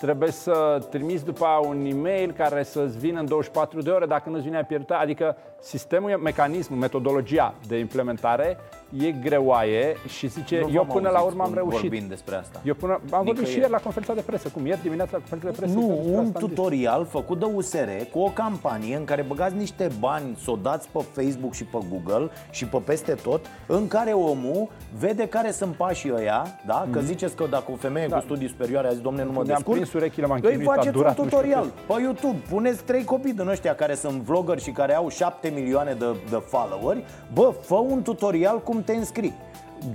trebuie 0.00 0.30
să 0.30 0.86
trimiți 0.90 1.24
după 1.24 1.46
un 1.66 1.84
e-mail 1.84 2.32
care 2.32 2.62
să-ți 2.62 2.98
vină 2.98 3.20
în 3.20 3.26
24 3.26 3.80
de 3.80 3.90
ore, 3.90 4.06
dacă 4.06 4.28
nu-ți 4.28 4.42
vine 4.42 4.64
pierdut. 4.64 4.90
Adică 4.90 5.36
sistemul, 5.60 6.10
mecanismul, 6.22 6.78
metodologia 6.78 7.54
de 7.66 7.78
implementare 7.78 8.58
e 8.98 9.10
greoaie 9.10 9.96
și 10.08 10.26
zice, 10.28 10.60
nu 10.60 10.70
eu 10.72 10.84
până 10.84 11.08
la 11.08 11.20
urmă 11.20 11.42
am 11.42 11.54
reușit. 11.54 11.80
Vorbim 11.80 12.08
despre 12.08 12.34
asta. 12.34 12.60
Eu 12.64 12.74
până, 12.74 13.00
am 13.10 13.24
vorbit 13.24 13.46
și 13.46 13.58
ieri 13.58 13.70
la 13.70 13.78
conferința 13.78 14.14
de 14.14 14.20
presă, 14.20 14.48
cum 14.48 14.66
ieri 14.66 14.82
dimineața 14.82 15.10
la 15.12 15.18
conferința 15.18 15.50
de 15.50 15.56
presă. 15.56 15.78
Nu, 15.78 16.16
un 16.16 16.32
tutorial 16.32 17.04
făcut 17.04 17.38
de 17.38 17.44
USR 17.44 17.88
cu 18.12 18.18
o 18.18 18.30
campanie 18.30 18.96
în 18.96 19.04
care 19.04 19.22
băgați 19.22 19.56
niște 19.56 19.90
bani, 19.98 20.36
să 20.42 20.50
o 20.50 20.56
dați 20.56 20.88
pe 20.88 21.04
Facebook 21.12 21.54
și 21.54 21.64
pe 21.64 21.78
Google 21.90 22.30
și 22.50 22.66
pe 22.66 22.78
peste 22.84 23.12
tot, 23.12 23.46
în 23.66 23.88
care 23.88 24.10
omul 24.10 24.68
vede 24.98 25.28
care 25.28 25.50
sunt 25.50 25.74
pașii 25.74 26.12
ăia, 26.14 26.46
da? 26.66 26.86
Că 26.90 26.98
mm-hmm. 26.98 27.04
ziceți 27.04 27.34
că 27.36 27.46
dacă 27.50 27.72
o 27.72 27.76
femeie 27.76 28.06
da. 28.06 28.16
cu 28.16 28.22
studii 28.22 28.48
superioare 28.48 28.86
a 28.86 28.90
zis, 28.90 29.00
domne, 29.00 29.24
nu 29.24 29.32
mă 29.32 29.44
descurc, 29.44 29.94
urechile, 29.94 30.26
m-am 30.26 30.40
îi 30.42 30.62
faceți 30.62 30.96
un 30.96 31.12
tutorial 31.14 31.72
pe 31.86 32.00
YouTube, 32.00 32.38
puneți 32.48 32.82
trei 32.84 33.04
copii 33.04 33.32
din 33.32 33.48
ăștia 33.48 33.74
care 33.74 33.94
sunt 33.94 34.20
vlogger 34.22 34.58
și 34.58 34.70
care 34.70 34.94
au 34.94 35.08
7 35.08 35.49
milioane 35.54 35.92
de, 35.92 36.06
de 36.30 36.42
followeri, 36.46 37.04
bă, 37.32 37.54
fă 37.60 37.74
un 37.74 38.02
tutorial 38.02 38.60
cum 38.62 38.82
te 38.82 38.92
înscrii. 38.92 39.34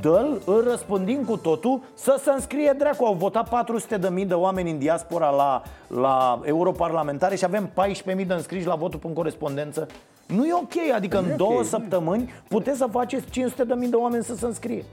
Dă-l, 0.02 0.42
îl 0.46 0.64
răspândim 0.70 1.24
cu 1.24 1.38
totul 1.38 1.82
Să 1.94 2.20
se 2.24 2.32
înscrie 2.32 2.76
dracu. 2.78 3.06
Au 3.06 3.14
votat 3.14 3.50
400 3.50 3.98
de 3.98 4.10
mii 4.10 4.26
de 4.26 4.34
oameni 4.34 4.72
în 4.72 4.78
diaspora 4.78 5.30
la, 5.30 5.62
la 5.88 6.42
europarlamentare 6.44 7.36
Și 7.36 7.46
avem 7.46 7.70
14 7.74 8.16
mii 8.16 8.26
de 8.26 8.34
înscriși 8.34 8.68
la 8.68 8.76
votul 8.76 9.00
în 9.04 9.14
corespondență. 9.14 9.88
Nu 10.26 10.46
e 10.46 10.54
ok, 10.54 10.94
adică 10.96 11.18
în 11.18 11.38
două 11.38 11.52
okay. 11.52 11.66
săptămâni 11.66 12.34
Puteți 12.48 12.78
să 12.78 12.88
faceți 12.92 13.30
500 13.30 13.64
de 13.64 13.74
mii 13.74 13.90
de 13.90 13.96
oameni 13.96 14.24
să 14.24 14.36
se 14.36 14.46
înscrie 14.46 14.86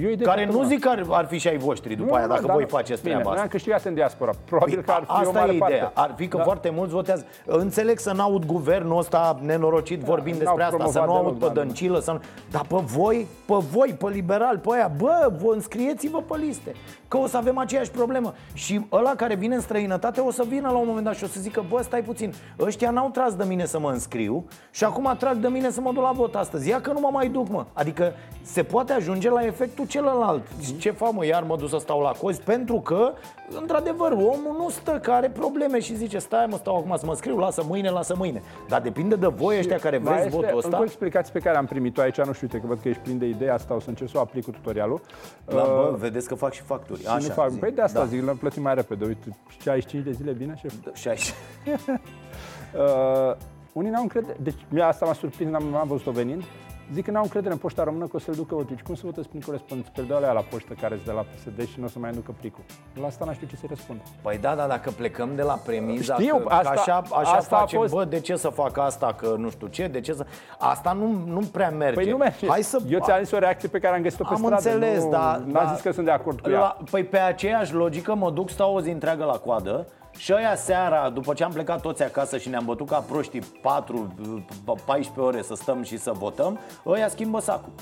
eu 0.00 0.10
care 0.22 0.46
nu 0.46 0.64
zic 0.64 0.80
că 0.80 0.88
ar, 0.88 1.04
ar 1.08 1.26
fi 1.26 1.38
și 1.38 1.48
ai 1.48 1.56
voștri 1.56 1.94
după 1.94 2.08
nu, 2.08 2.14
aia, 2.14 2.26
dacă 2.26 2.46
voi 2.52 2.64
faceți 2.68 3.02
bine, 3.02 3.12
treaba 3.12 3.30
asta. 3.30 3.42
am 3.42 3.48
câștigat 3.48 3.84
în 3.84 3.94
diaspora. 3.94 4.30
Probabil 4.44 4.82
că 4.82 4.90
ar 4.90 5.04
fi 5.04 5.10
asta 5.10 5.28
o 5.28 5.32
mare 5.32 5.52
e 5.52 5.54
ideea. 5.54 5.84
Parte. 5.84 6.00
Ar 6.00 6.14
fi 6.16 6.28
că 6.28 6.36
da. 6.36 6.42
foarte 6.42 6.70
mulți 6.70 6.92
votează. 6.92 7.26
Înțeleg 7.44 7.98
să 7.98 8.12
n-aud 8.12 8.44
guvernul 8.44 8.98
ăsta 8.98 9.38
nenorocit 9.42 10.00
da, 10.00 10.06
vorbind 10.06 10.38
despre 10.38 10.62
asta, 10.62 10.86
să 10.86 11.02
nu 11.06 11.14
aud 11.14 11.38
pe 11.38 11.50
Dăncilă, 11.52 12.00
să 12.00 12.10
nu... 12.10 12.20
dar 12.50 12.64
pe 12.68 12.76
voi, 12.84 13.26
pe 13.46 13.54
voi, 13.70 13.96
pe 13.98 14.08
liberal, 14.08 14.58
pe 14.58 14.68
aia, 14.72 14.90
bă, 14.96 15.32
vă 15.42 15.52
înscrieți-vă 15.52 16.22
pe 16.28 16.36
liste. 16.36 16.72
Că 17.14 17.20
o 17.20 17.26
să 17.26 17.36
avem 17.36 17.58
aceeași 17.58 17.90
problemă. 17.90 18.34
Și 18.52 18.86
ăla 18.92 19.14
care 19.14 19.34
vine 19.34 19.54
în 19.54 19.60
străinătate 19.60 20.20
o 20.20 20.30
să 20.30 20.44
vină 20.48 20.70
la 20.70 20.76
un 20.76 20.86
moment 20.86 21.04
dat 21.04 21.16
și 21.16 21.24
o 21.24 21.26
să 21.26 21.40
zică, 21.40 21.64
bă, 21.68 21.82
stai 21.82 22.02
puțin, 22.02 22.34
ăștia 22.58 22.90
n-au 22.90 23.10
tras 23.10 23.34
de 23.34 23.44
mine 23.44 23.66
să 23.66 23.78
mă 23.78 23.90
înscriu 23.90 24.44
și 24.70 24.84
acum 24.84 25.14
trag 25.18 25.36
de 25.36 25.48
mine 25.48 25.70
să 25.70 25.80
mă 25.80 25.92
duc 25.92 26.02
la 26.02 26.12
vot 26.12 26.34
astăzi. 26.34 26.68
Ia 26.68 26.80
că 26.80 26.92
nu 26.92 27.00
mă 27.00 27.08
mai 27.12 27.28
duc, 27.28 27.48
mă. 27.48 27.66
Adică 27.72 28.12
se 28.42 28.62
poate 28.62 28.92
ajunge 28.92 29.30
la 29.30 29.44
efectul 29.44 29.86
celălalt. 29.86 30.42
Mm-hmm. 30.46 30.78
Ce 30.78 30.90
fac, 30.90 31.12
mă, 31.12 31.26
iar 31.26 31.42
mă 31.42 31.56
duc 31.56 31.68
să 31.68 31.76
stau 31.80 32.00
la 32.00 32.10
cozi? 32.10 32.40
Pentru 32.40 32.76
că, 32.80 33.12
într-adevăr, 33.60 34.12
omul 34.12 34.54
nu 34.58 34.68
stă, 34.70 34.98
că 35.02 35.10
are 35.10 35.28
probleme 35.28 35.80
și 35.80 35.96
zice, 35.96 36.18
stai, 36.18 36.46
mă, 36.50 36.56
stau 36.56 36.76
acum 36.76 36.96
să 36.96 37.06
mă 37.06 37.14
scriu, 37.14 37.38
lasă 37.38 37.62
mâine, 37.66 37.90
lasă 37.90 38.14
mâine. 38.16 38.42
Dar 38.68 38.80
depinde 38.80 39.14
de 39.14 39.26
voi 39.26 39.58
ăștia 39.58 39.78
care 39.78 39.98
vreți 39.98 40.28
votul 40.28 40.56
ăsta. 40.56 40.68
Încă 40.70 40.84
explicați 40.84 41.32
pe 41.32 41.38
care 41.38 41.56
am 41.56 41.66
primit-o 41.66 42.00
aici, 42.00 42.20
nu 42.20 42.32
știu, 42.32 42.46
uite, 42.52 42.60
că 42.60 42.66
văd 42.66 42.78
că 42.82 42.88
ești 42.88 43.02
plin 43.02 43.18
de 43.18 43.26
idei, 43.26 43.50
asta 43.50 43.74
o 43.74 43.80
să 43.80 43.88
încerc 43.88 44.10
să 44.10 44.18
o 44.18 44.20
aplic 44.20 44.44
cu 44.44 44.50
tutorialul. 44.50 45.00
Da, 45.44 45.54
uh, 45.54 45.66
bă, 45.66 45.96
vedeți 45.98 46.28
că 46.28 46.34
fac 46.34 46.52
și 46.52 46.62
facturi. 46.62 47.00
Și 47.00 47.06
Așa, 47.06 47.16
nu 47.16 47.32
fac. 47.32 47.52
Păi 47.52 47.70
de 47.70 47.80
asta 47.80 47.98
da. 47.98 48.06
zic, 48.06 48.24
l-am 48.24 48.36
plătit 48.36 48.62
mai 48.62 48.74
repede. 48.74 49.04
Uite, 49.04 49.36
65 49.60 50.04
de 50.04 50.10
zile 50.10 50.32
bine, 50.32 50.54
șef? 50.56 50.72
60. 50.92 51.34
uh, 52.74 53.36
unii 53.72 53.90
n-au 53.90 54.02
încredere. 54.02 54.36
Deci, 54.40 54.66
mie 54.68 54.82
asta 54.82 55.06
m-a 55.06 55.12
surprins, 55.12 55.50
n-am, 55.50 55.64
n-am 55.64 55.88
văzut-o 55.88 56.10
venind. 56.10 56.42
Zic 56.92 57.04
că 57.04 57.10
n-au 57.10 57.22
încredere 57.22 57.52
în 57.52 57.58
poșta 57.58 57.82
română 57.84 58.06
că 58.06 58.16
o 58.16 58.18
să-l 58.18 58.34
ducă 58.34 58.64
Deci 58.68 58.80
cum 58.80 58.94
să 58.94 59.02
votez 59.04 59.26
prin 59.26 59.40
corespondență? 59.40 59.90
Pe 59.94 60.02
la 60.20 60.44
poștă 60.50 60.74
care 60.80 60.94
sunt 60.94 61.06
de 61.06 61.12
la 61.12 61.20
PSD 61.20 61.68
și 61.68 61.78
nu 61.78 61.84
o 61.84 61.88
să 61.88 61.98
mai 61.98 62.10
aducă 62.10 62.34
plicul. 62.40 62.64
La 63.00 63.06
asta 63.06 63.24
n-aș 63.24 63.34
știu 63.34 63.46
ce 63.46 63.56
să 63.56 63.64
răspund. 63.68 64.00
Păi 64.22 64.38
da, 64.38 64.54
dar 64.54 64.68
dacă 64.68 64.90
plecăm 64.90 65.34
de 65.34 65.42
la 65.42 65.54
premiza 65.54 66.14
Știu, 66.14 66.36
că, 66.38 66.54
asta, 66.54 66.70
că 66.70 66.80
așa, 66.80 67.02
așa 67.12 67.32
asta 67.32 67.56
facem, 67.56 67.80
fost... 67.80 67.92
bă, 67.92 68.04
de 68.04 68.20
ce 68.20 68.36
să 68.36 68.48
fac 68.48 68.78
asta, 68.78 69.14
că 69.18 69.34
nu 69.38 69.50
știu 69.50 69.66
ce, 69.66 69.86
de 69.86 70.00
ce 70.00 70.12
să... 70.12 70.26
Asta 70.58 70.92
nu, 70.92 71.06
nu 71.26 71.40
prea 71.52 71.70
merge. 71.70 71.94
Păi 71.94 72.10
nu 72.10 72.16
merge. 72.16 72.48
Hai 72.48 72.62
să... 72.62 72.78
Eu 72.88 73.00
ți-am 73.00 73.22
zis 73.22 73.32
o 73.32 73.38
reacție 73.38 73.68
pe 73.68 73.78
care 73.78 73.96
am 73.96 74.02
găsit-o 74.02 74.24
pe 74.24 74.30
am 74.30 74.36
stradă. 74.36 74.54
înțeles, 74.54 75.04
nu, 75.04 75.10
dar... 75.10 75.36
N-am 75.36 75.64
da, 75.66 75.72
zis 75.72 75.82
că 75.82 75.90
sunt 75.90 76.04
de 76.04 76.12
acord 76.12 76.40
cu 76.40 76.50
ea. 76.50 76.58
La, 76.58 76.76
păi 76.90 77.04
pe 77.04 77.18
aceeași 77.18 77.74
logică 77.74 78.14
mă 78.14 78.30
duc, 78.30 78.50
stau 78.50 78.74
o 78.74 78.80
zi 78.80 78.90
întreagă 78.90 79.24
la 79.24 79.38
coadă 79.38 79.86
și 80.16 80.32
aia 80.32 80.54
seara, 80.54 81.10
după 81.10 81.32
ce 81.32 81.44
am 81.44 81.52
plecat 81.52 81.80
toți 81.80 82.02
acasă 82.02 82.38
și 82.38 82.48
ne-am 82.48 82.64
bătut 82.64 82.88
ca 82.88 82.98
proștii 82.98 83.40
4-14 83.40 83.44
ore 85.16 85.42
să 85.42 85.54
stăm 85.54 85.82
și 85.82 85.98
să 85.98 86.12
votăm, 86.12 86.58
ăia 86.86 87.08
schimbă 87.08 87.40
sacul. 87.40 87.72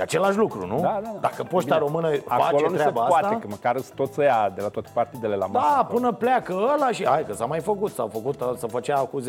E 0.00 0.02
același 0.02 0.38
lucru, 0.38 0.66
nu? 0.66 0.80
Da, 0.80 1.00
da, 1.02 1.10
da. 1.12 1.18
Dacă 1.20 1.42
poșta 1.42 1.74
Bine, 1.74 1.86
română 1.86 2.08
Acolo 2.26 2.58
face 2.58 2.70
nu 2.70 2.74
treaba 2.74 3.00
se 3.02 3.08
poate, 3.08 3.24
asta... 3.24 3.38
că 3.38 3.46
măcar 3.48 3.80
tot 3.94 4.12
să 4.12 4.22
ia 4.22 4.52
de 4.54 4.60
la 4.60 4.68
toate 4.68 4.88
partidele 4.94 5.34
la 5.34 5.46
masă. 5.46 5.66
Da, 5.66 5.78
acolo. 5.78 5.98
până 5.98 6.12
pleacă 6.12 6.52
ăla 6.52 6.90
și 6.90 7.06
hai 7.06 7.24
că 7.26 7.32
s-a 7.32 7.44
mai 7.44 7.60
făcut, 7.60 7.92
s-au 7.92 8.08
făcut, 8.12 8.58
se 8.58 8.66
făcea 8.66 8.98
cu 8.98 9.20
10-15 9.20 9.24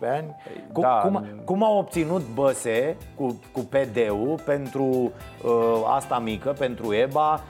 ani. 0.00 0.36
Cum, 0.72 0.82
da. 0.82 0.88
cum, 0.88 1.26
cum 1.44 1.64
au 1.64 1.78
obținut 1.78 2.22
Băse 2.34 2.96
cu, 3.14 3.40
cu 3.52 3.60
PD-ul 3.60 4.40
pentru 4.44 4.84
uh, 4.84 5.92
asta 5.96 6.18
mică, 6.18 6.54
pentru 6.58 6.94
EBA, 6.94 7.40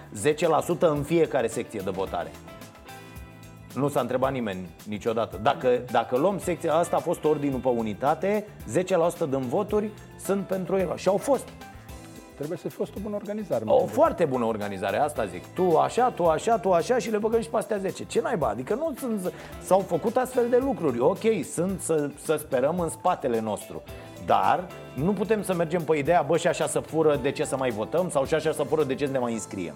10% 0.77 0.79
în 0.79 1.03
fiecare 1.03 1.47
secție 1.47 1.81
de 1.85 1.91
votare? 1.91 2.31
Nu 3.75 3.89
s-a 3.89 4.01
întrebat 4.01 4.33
nimeni 4.33 4.68
niciodată. 4.89 5.39
Dacă, 5.43 5.68
dacă 5.91 6.16
luăm 6.16 6.39
secția 6.39 6.75
asta, 6.75 6.97
a 6.97 7.01
fost 7.01 7.25
ordinul 7.25 7.59
pe 7.59 7.68
unitate, 7.68 8.47
10% 8.72 9.29
din 9.29 9.41
voturi 9.49 9.91
sunt 10.25 10.47
pentru 10.47 10.77
EBA. 10.77 10.97
Și 10.97 11.09
au 11.09 11.16
fost. 11.16 11.49
Trebuie 12.35 12.59
să 12.59 12.68
fie 12.68 12.77
fost 12.77 12.93
o 12.97 13.01
bună 13.03 13.14
organizare. 13.14 13.64
mă 13.64 13.72
O 13.72 13.77
gândesc. 13.77 13.95
foarte 13.95 14.25
bună 14.25 14.45
organizare, 14.45 14.97
asta 14.99 15.25
zic. 15.27 15.45
Tu 15.55 15.77
așa, 15.77 16.11
tu 16.11 16.25
așa, 16.27 16.59
tu 16.59 16.72
așa 16.72 16.99
și 16.99 17.11
le 17.11 17.18
băgăm 17.18 17.41
și 17.41 17.49
pe 17.49 17.57
astea 17.57 17.77
10. 17.77 18.05
Ce 18.05 18.20
naiba? 18.20 18.49
Adică 18.49 18.75
nu 18.75 18.95
sunt, 18.99 19.33
s-au 19.62 19.79
făcut 19.79 20.16
astfel 20.16 20.49
de 20.51 20.57
lucruri. 20.57 20.99
Ok, 21.01 21.20
sunt 21.53 21.81
să, 21.81 22.11
să 22.25 22.37
sperăm 22.37 22.81
în 22.81 22.89
spatele 22.89 23.41
nostru. 23.41 23.83
Dar 24.27 24.66
nu 24.95 25.12
putem 25.12 25.43
să 25.43 25.55
mergem 25.55 25.83
pe 25.83 25.97
ideea, 25.97 26.22
bă, 26.22 26.37
și 26.37 26.47
așa 26.47 26.66
să 26.66 26.81
fură, 26.81 27.16
de 27.22 27.31
ce 27.31 27.45
să 27.45 27.57
mai 27.57 27.70
votăm? 27.70 28.11
Sau 28.11 28.25
și 28.25 28.35
așa 28.35 28.53
să 28.53 28.62
fură, 28.62 28.85
de 28.85 28.95
ce 28.95 29.07
să 29.07 29.12
ne 29.12 29.18
mai 29.18 29.33
înscriem? 29.33 29.75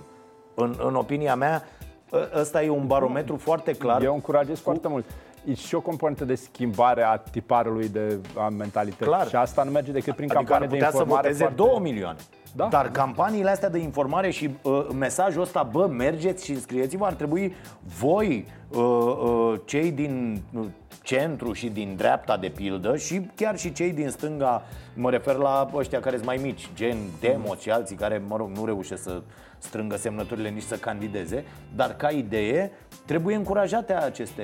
În, 0.55 0.75
în 0.87 0.95
opinia 0.95 1.35
mea, 1.35 1.55
ă- 1.57 1.88
ăsta 2.35 2.63
e 2.63 2.69
un 2.69 2.87
barometru 2.87 3.37
foarte 3.37 3.73
clar. 3.73 4.03
Eu 4.03 4.15
încurajez 4.15 4.59
foarte 4.59 4.89
mult. 4.89 5.05
E 5.45 5.55
și 5.55 5.75
o 5.75 5.81
componentă 5.81 6.25
de 6.25 6.35
schimbare 6.35 7.03
a 7.03 7.17
tiparului 7.17 7.89
de 7.89 8.19
a 8.37 8.49
mentalității. 8.49 9.07
Clar. 9.07 9.29
Și 9.29 9.37
asta 9.37 9.63
nu 9.63 9.71
merge 9.71 9.93
decât 9.93 10.15
prin 10.15 10.31
Adică 10.31 10.55
ar 10.55 10.61
campanie 10.61 10.69
de 10.69 10.75
putea 10.75 10.91
să 10.91 10.97
informare 10.99 11.29
voteze 11.29 11.55
foarte... 11.55 11.63
2 11.81 11.93
milioane. 11.93 12.19
Da. 12.57 12.67
Dar 12.71 12.91
campaniile 12.91 13.51
astea 13.51 13.69
de 13.69 13.79
informare 13.79 14.31
și 14.31 14.51
uh, 14.63 14.87
mesajul 14.95 15.43
ăsta, 15.43 15.63
bă, 15.63 15.87
mergeți 15.87 16.45
și 16.45 16.51
înscrieți-vă, 16.53 17.05
ar 17.05 17.13
trebui 17.13 17.55
voi, 17.99 18.47
uh, 18.69 18.81
uh, 18.81 19.61
cei 19.65 19.91
din 19.91 20.43
uh, 20.55 20.65
centru 21.03 21.53
și 21.53 21.69
din 21.69 21.95
dreapta 21.97 22.37
de 22.37 22.49
pildă 22.49 22.97
și 22.97 23.31
chiar 23.35 23.59
și 23.59 23.73
cei 23.73 23.93
din 23.93 24.09
stânga, 24.09 24.63
mă 24.95 25.11
refer 25.11 25.35
la 25.35 25.71
ăștia 25.75 26.01
care 26.01 26.15
sunt 26.15 26.27
mai 26.27 26.39
mici, 26.43 26.69
gen 26.75 26.97
Demos 27.21 27.61
și 27.61 27.71
alții 27.71 27.97
care, 27.97 28.23
mă 28.29 28.37
rog, 28.37 28.51
nu 28.57 28.65
reușesc 28.65 29.03
să 29.03 29.23
strângă 29.59 29.97
semnăturile 29.97 30.49
nici 30.49 30.63
să 30.63 30.77
candideze, 30.77 31.45
dar 31.75 31.97
ca 31.97 32.11
idee 32.11 32.71
trebuie 33.07 33.37
încurajate 33.37 33.93
aceste 33.93 34.43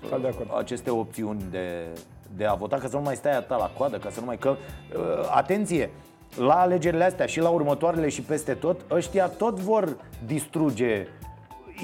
Total 0.00 0.20
de 0.20 0.28
acord. 0.28 0.50
aceste 0.58 0.90
opțiuni 0.90 1.44
de, 1.50 1.86
de 2.36 2.44
a 2.44 2.54
vota, 2.54 2.76
ca 2.76 2.88
să 2.88 2.96
nu 2.96 3.02
mai 3.02 3.16
stai 3.16 3.36
atâta 3.36 3.56
la 3.56 3.70
coadă, 3.76 3.98
ca 3.98 4.10
să 4.10 4.20
nu 4.20 4.26
mai... 4.26 4.38
Că, 4.38 4.48
uh, 4.48 5.30
atenție, 5.30 5.90
la 6.38 6.54
alegerile 6.54 7.04
astea 7.04 7.26
și 7.26 7.40
la 7.40 7.48
următoarele 7.48 8.08
și 8.08 8.22
peste 8.22 8.54
tot, 8.54 8.80
ăștia 8.90 9.28
tot 9.28 9.58
vor 9.58 9.96
distruge 10.26 11.06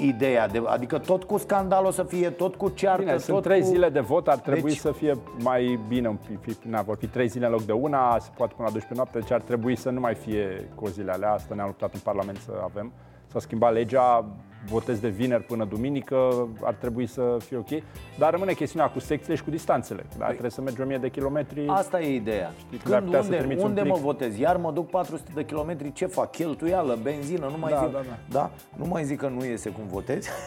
ideea, 0.01 0.47
de, 0.47 0.61
adică 0.65 0.97
tot 0.97 1.23
cu 1.23 1.37
scandal 1.37 1.85
o 1.85 1.91
să 1.91 2.03
fie, 2.03 2.29
tot 2.29 2.55
cu 2.55 2.69
ceartă, 2.69 3.01
Bine, 3.01 3.11
tot 3.11 3.21
sunt 3.21 3.41
trei 3.41 3.59
cu... 3.59 3.65
zile 3.65 3.89
de 3.89 3.99
vot, 3.99 4.27
ar 4.27 4.37
trebui 4.37 4.69
Deci- 4.69 4.79
să 4.79 4.91
fie 4.91 5.17
mai 5.39 5.79
bine, 5.87 6.07
un 6.07 6.15
pic- 6.15 6.39
pic- 6.41 6.61
na, 6.69 6.81
vor 6.81 6.95
fi 6.97 7.07
trei 7.07 7.27
zile 7.27 7.45
în 7.45 7.51
loc 7.51 7.61
de 7.61 7.71
una, 7.71 8.17
se 8.19 8.29
poate 8.37 8.53
până 8.55 8.67
la 8.67 8.73
12 8.73 8.93
noapte, 8.93 9.19
deci 9.19 9.31
ar 9.31 9.41
trebui 9.41 9.75
să 9.75 9.89
nu 9.89 9.99
mai 9.99 10.13
fie 10.15 10.69
cu 10.75 10.87
zile 10.87 11.11
alea, 11.11 11.31
asta 11.31 11.55
ne-a 11.55 11.65
luptat 11.65 11.93
în 11.93 11.99
Parlament 12.03 12.37
să 12.37 12.51
avem. 12.63 12.91
S-a 13.27 13.39
schimbat 13.39 13.73
legea, 13.73 14.25
votez 14.65 14.99
de 14.99 15.07
vineri 15.07 15.43
până 15.43 15.65
duminică, 15.65 16.47
ar 16.61 16.73
trebui 16.73 17.05
să 17.07 17.37
fie 17.39 17.57
ok, 17.57 17.83
dar 18.17 18.31
rămâne 18.31 18.53
chestiunea 18.53 18.89
cu 18.89 18.99
secțiile 18.99 19.35
și 19.35 19.43
cu 19.43 19.49
distanțele. 19.49 20.05
Da? 20.17 20.25
Trebuie 20.25 20.49
să 20.51 20.61
mergi 20.61 20.81
1000 20.81 20.97
de 20.97 21.09
kilometri. 21.09 21.67
Asta 21.67 22.01
e 22.01 22.15
ideea. 22.15 22.51
când 22.69 22.93
ar 22.93 22.99
Când, 22.99 23.03
putea 23.05 23.19
să 23.21 23.25
unde, 23.25 23.37
trimiți 23.37 23.61
un 23.63 23.67
unde 23.69 23.81
plic? 23.81 23.93
mă 23.93 23.99
votez? 23.99 24.37
Iar 24.37 24.57
mă 24.57 24.71
duc 24.71 24.89
400 24.89 25.31
de 25.33 25.45
kilometri, 25.45 25.91
ce 25.93 26.05
fac? 26.05 26.31
Cheltuială, 26.31 26.97
benzină, 27.01 27.45
nu 27.45 27.57
mai 27.59 27.71
Da, 27.71 27.77
zic. 27.83 27.91
da, 27.91 27.99
da. 27.99 28.17
da? 28.39 28.51
Nu 28.75 28.85
mai 28.85 29.03
zic 29.03 29.19
că 29.19 29.27
nu 29.27 29.45
iese 29.45 29.69
cum 29.69 29.83
votezi. 29.87 30.29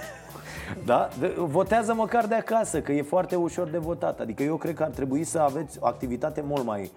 Da? 0.84 1.08
De, 1.18 1.34
votează 1.36 1.94
măcar 1.94 2.26
de 2.26 2.34
acasă, 2.34 2.80
că 2.80 2.92
e 2.92 3.02
foarte 3.02 3.36
ușor 3.36 3.68
de 3.68 3.78
votat. 3.78 4.20
Adică 4.20 4.42
eu 4.42 4.56
cred 4.56 4.74
că 4.74 4.82
ar 4.82 4.88
trebui 4.90 5.24
să 5.24 5.38
aveți 5.38 5.78
o 5.80 5.86
activitate 5.86 6.42
mult 6.46 6.64
mai 6.64 6.90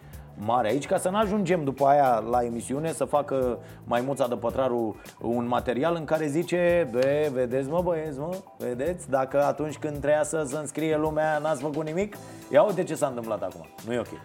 mare 0.46 0.68
aici, 0.68 0.86
ca 0.86 0.98
să 0.98 1.10
nu 1.10 1.18
ajungem 1.18 1.64
după 1.64 1.86
aia 1.86 2.24
la 2.30 2.44
emisiune 2.44 2.92
să 2.92 3.06
facă 3.06 3.58
maimuța 3.84 4.28
de 4.28 4.36
pătraru 4.36 4.96
un 5.22 5.48
material 5.48 5.96
în 5.96 6.06
care 6.06 6.28
zice 6.28 6.90
Be, 6.92 7.30
vedeți 7.34 7.70
mă 7.70 7.82
băieți 7.82 8.20
mă, 8.20 8.36
vedeți? 8.58 9.10
Dacă 9.10 9.44
atunci 9.44 9.78
când 9.78 9.98
treia 9.98 10.24
să 10.24 10.44
se 10.48 10.58
înscrie 10.58 10.98
lumea 10.98 11.38
n-ați 11.38 11.62
făcut 11.62 11.86
nimic, 11.86 12.16
ia 12.52 12.64
uite 12.64 12.84
ce 12.84 12.96
s-a 12.96 13.08
întâmplat 13.08 13.42
acum. 13.44 13.68
Nu 13.86 13.94
e 13.94 14.00
ok. 14.00 14.22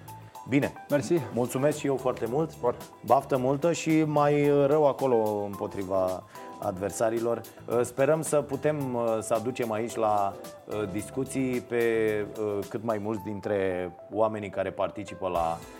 Bine. 0.48 0.72
Mersi. 0.90 1.14
Mulțumesc 1.32 1.78
și 1.78 1.86
eu 1.86 1.96
foarte 1.96 2.26
mult. 2.30 2.52
Foarte. 2.52 2.84
Baftă 3.06 3.36
multă 3.36 3.72
și 3.72 4.02
mai 4.02 4.50
rău 4.66 4.86
acolo 4.86 5.42
împotriva 5.44 6.22
adversarilor. 6.58 7.40
Uh, 7.66 7.80
Sperăm 7.82 8.22
să 8.22 8.36
putem 8.36 8.94
uh, 8.94 9.18
să 9.20 9.34
aducem 9.34 9.72
aici 9.72 9.94
la 9.94 10.32
uh, 10.66 10.88
discuții 10.92 11.60
pe 11.60 11.84
uh, 12.40 12.58
cât 12.68 12.84
mai 12.84 12.98
mulți 12.98 13.22
dintre 13.22 13.90
oamenii 14.12 14.50
care 14.50 14.70
participă 14.70 15.28
la 15.28 15.58
uh, 15.60 15.73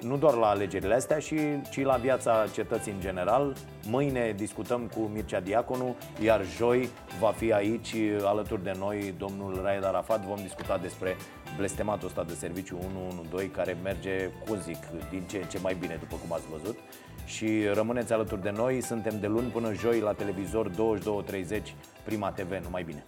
nu 0.00 0.16
doar 0.16 0.34
la 0.34 0.46
alegerile 0.46 0.94
astea, 0.94 1.18
și, 1.18 1.36
ci 1.70 1.82
la 1.82 1.96
viața 1.96 2.44
cetății 2.52 2.92
în 2.92 3.00
general. 3.00 3.56
Mâine 3.88 4.34
discutăm 4.36 4.90
cu 4.96 5.00
Mircea 5.00 5.40
Diaconu, 5.40 5.96
iar 6.22 6.44
joi 6.56 6.88
va 7.20 7.30
fi 7.30 7.52
aici 7.52 7.92
uh, 7.92 8.16
alături 8.24 8.62
de 8.62 8.72
noi 8.78 9.14
domnul 9.18 9.60
Raed 9.62 9.84
Arafat. 9.84 10.24
Vom 10.24 10.36
discuta 10.42 10.78
despre 10.78 11.16
blestematul 11.56 12.06
ăsta 12.06 12.22
de 12.22 12.34
serviciu 12.34 12.76
112 12.76 13.50
care 13.50 13.76
merge, 13.82 14.30
cum 14.46 14.60
zic, 14.60 14.78
din 15.10 15.22
ce 15.30 15.36
în 15.36 15.48
ce 15.48 15.58
mai 15.62 15.76
bine, 15.80 15.96
după 16.00 16.16
cum 16.20 16.32
ați 16.32 16.48
văzut. 16.50 16.78
Și 17.24 17.66
rămâneți 17.72 18.12
alături 18.12 18.42
de 18.42 18.50
noi, 18.50 18.82
suntem 18.82 19.20
de 19.20 19.26
luni 19.26 19.48
până 19.48 19.72
joi 19.72 20.00
la 20.00 20.12
televizor 20.12 20.70
22.30 20.70 20.74
Prima 22.04 22.30
TV, 22.30 22.64
numai 22.64 22.82
bine! 22.82 23.04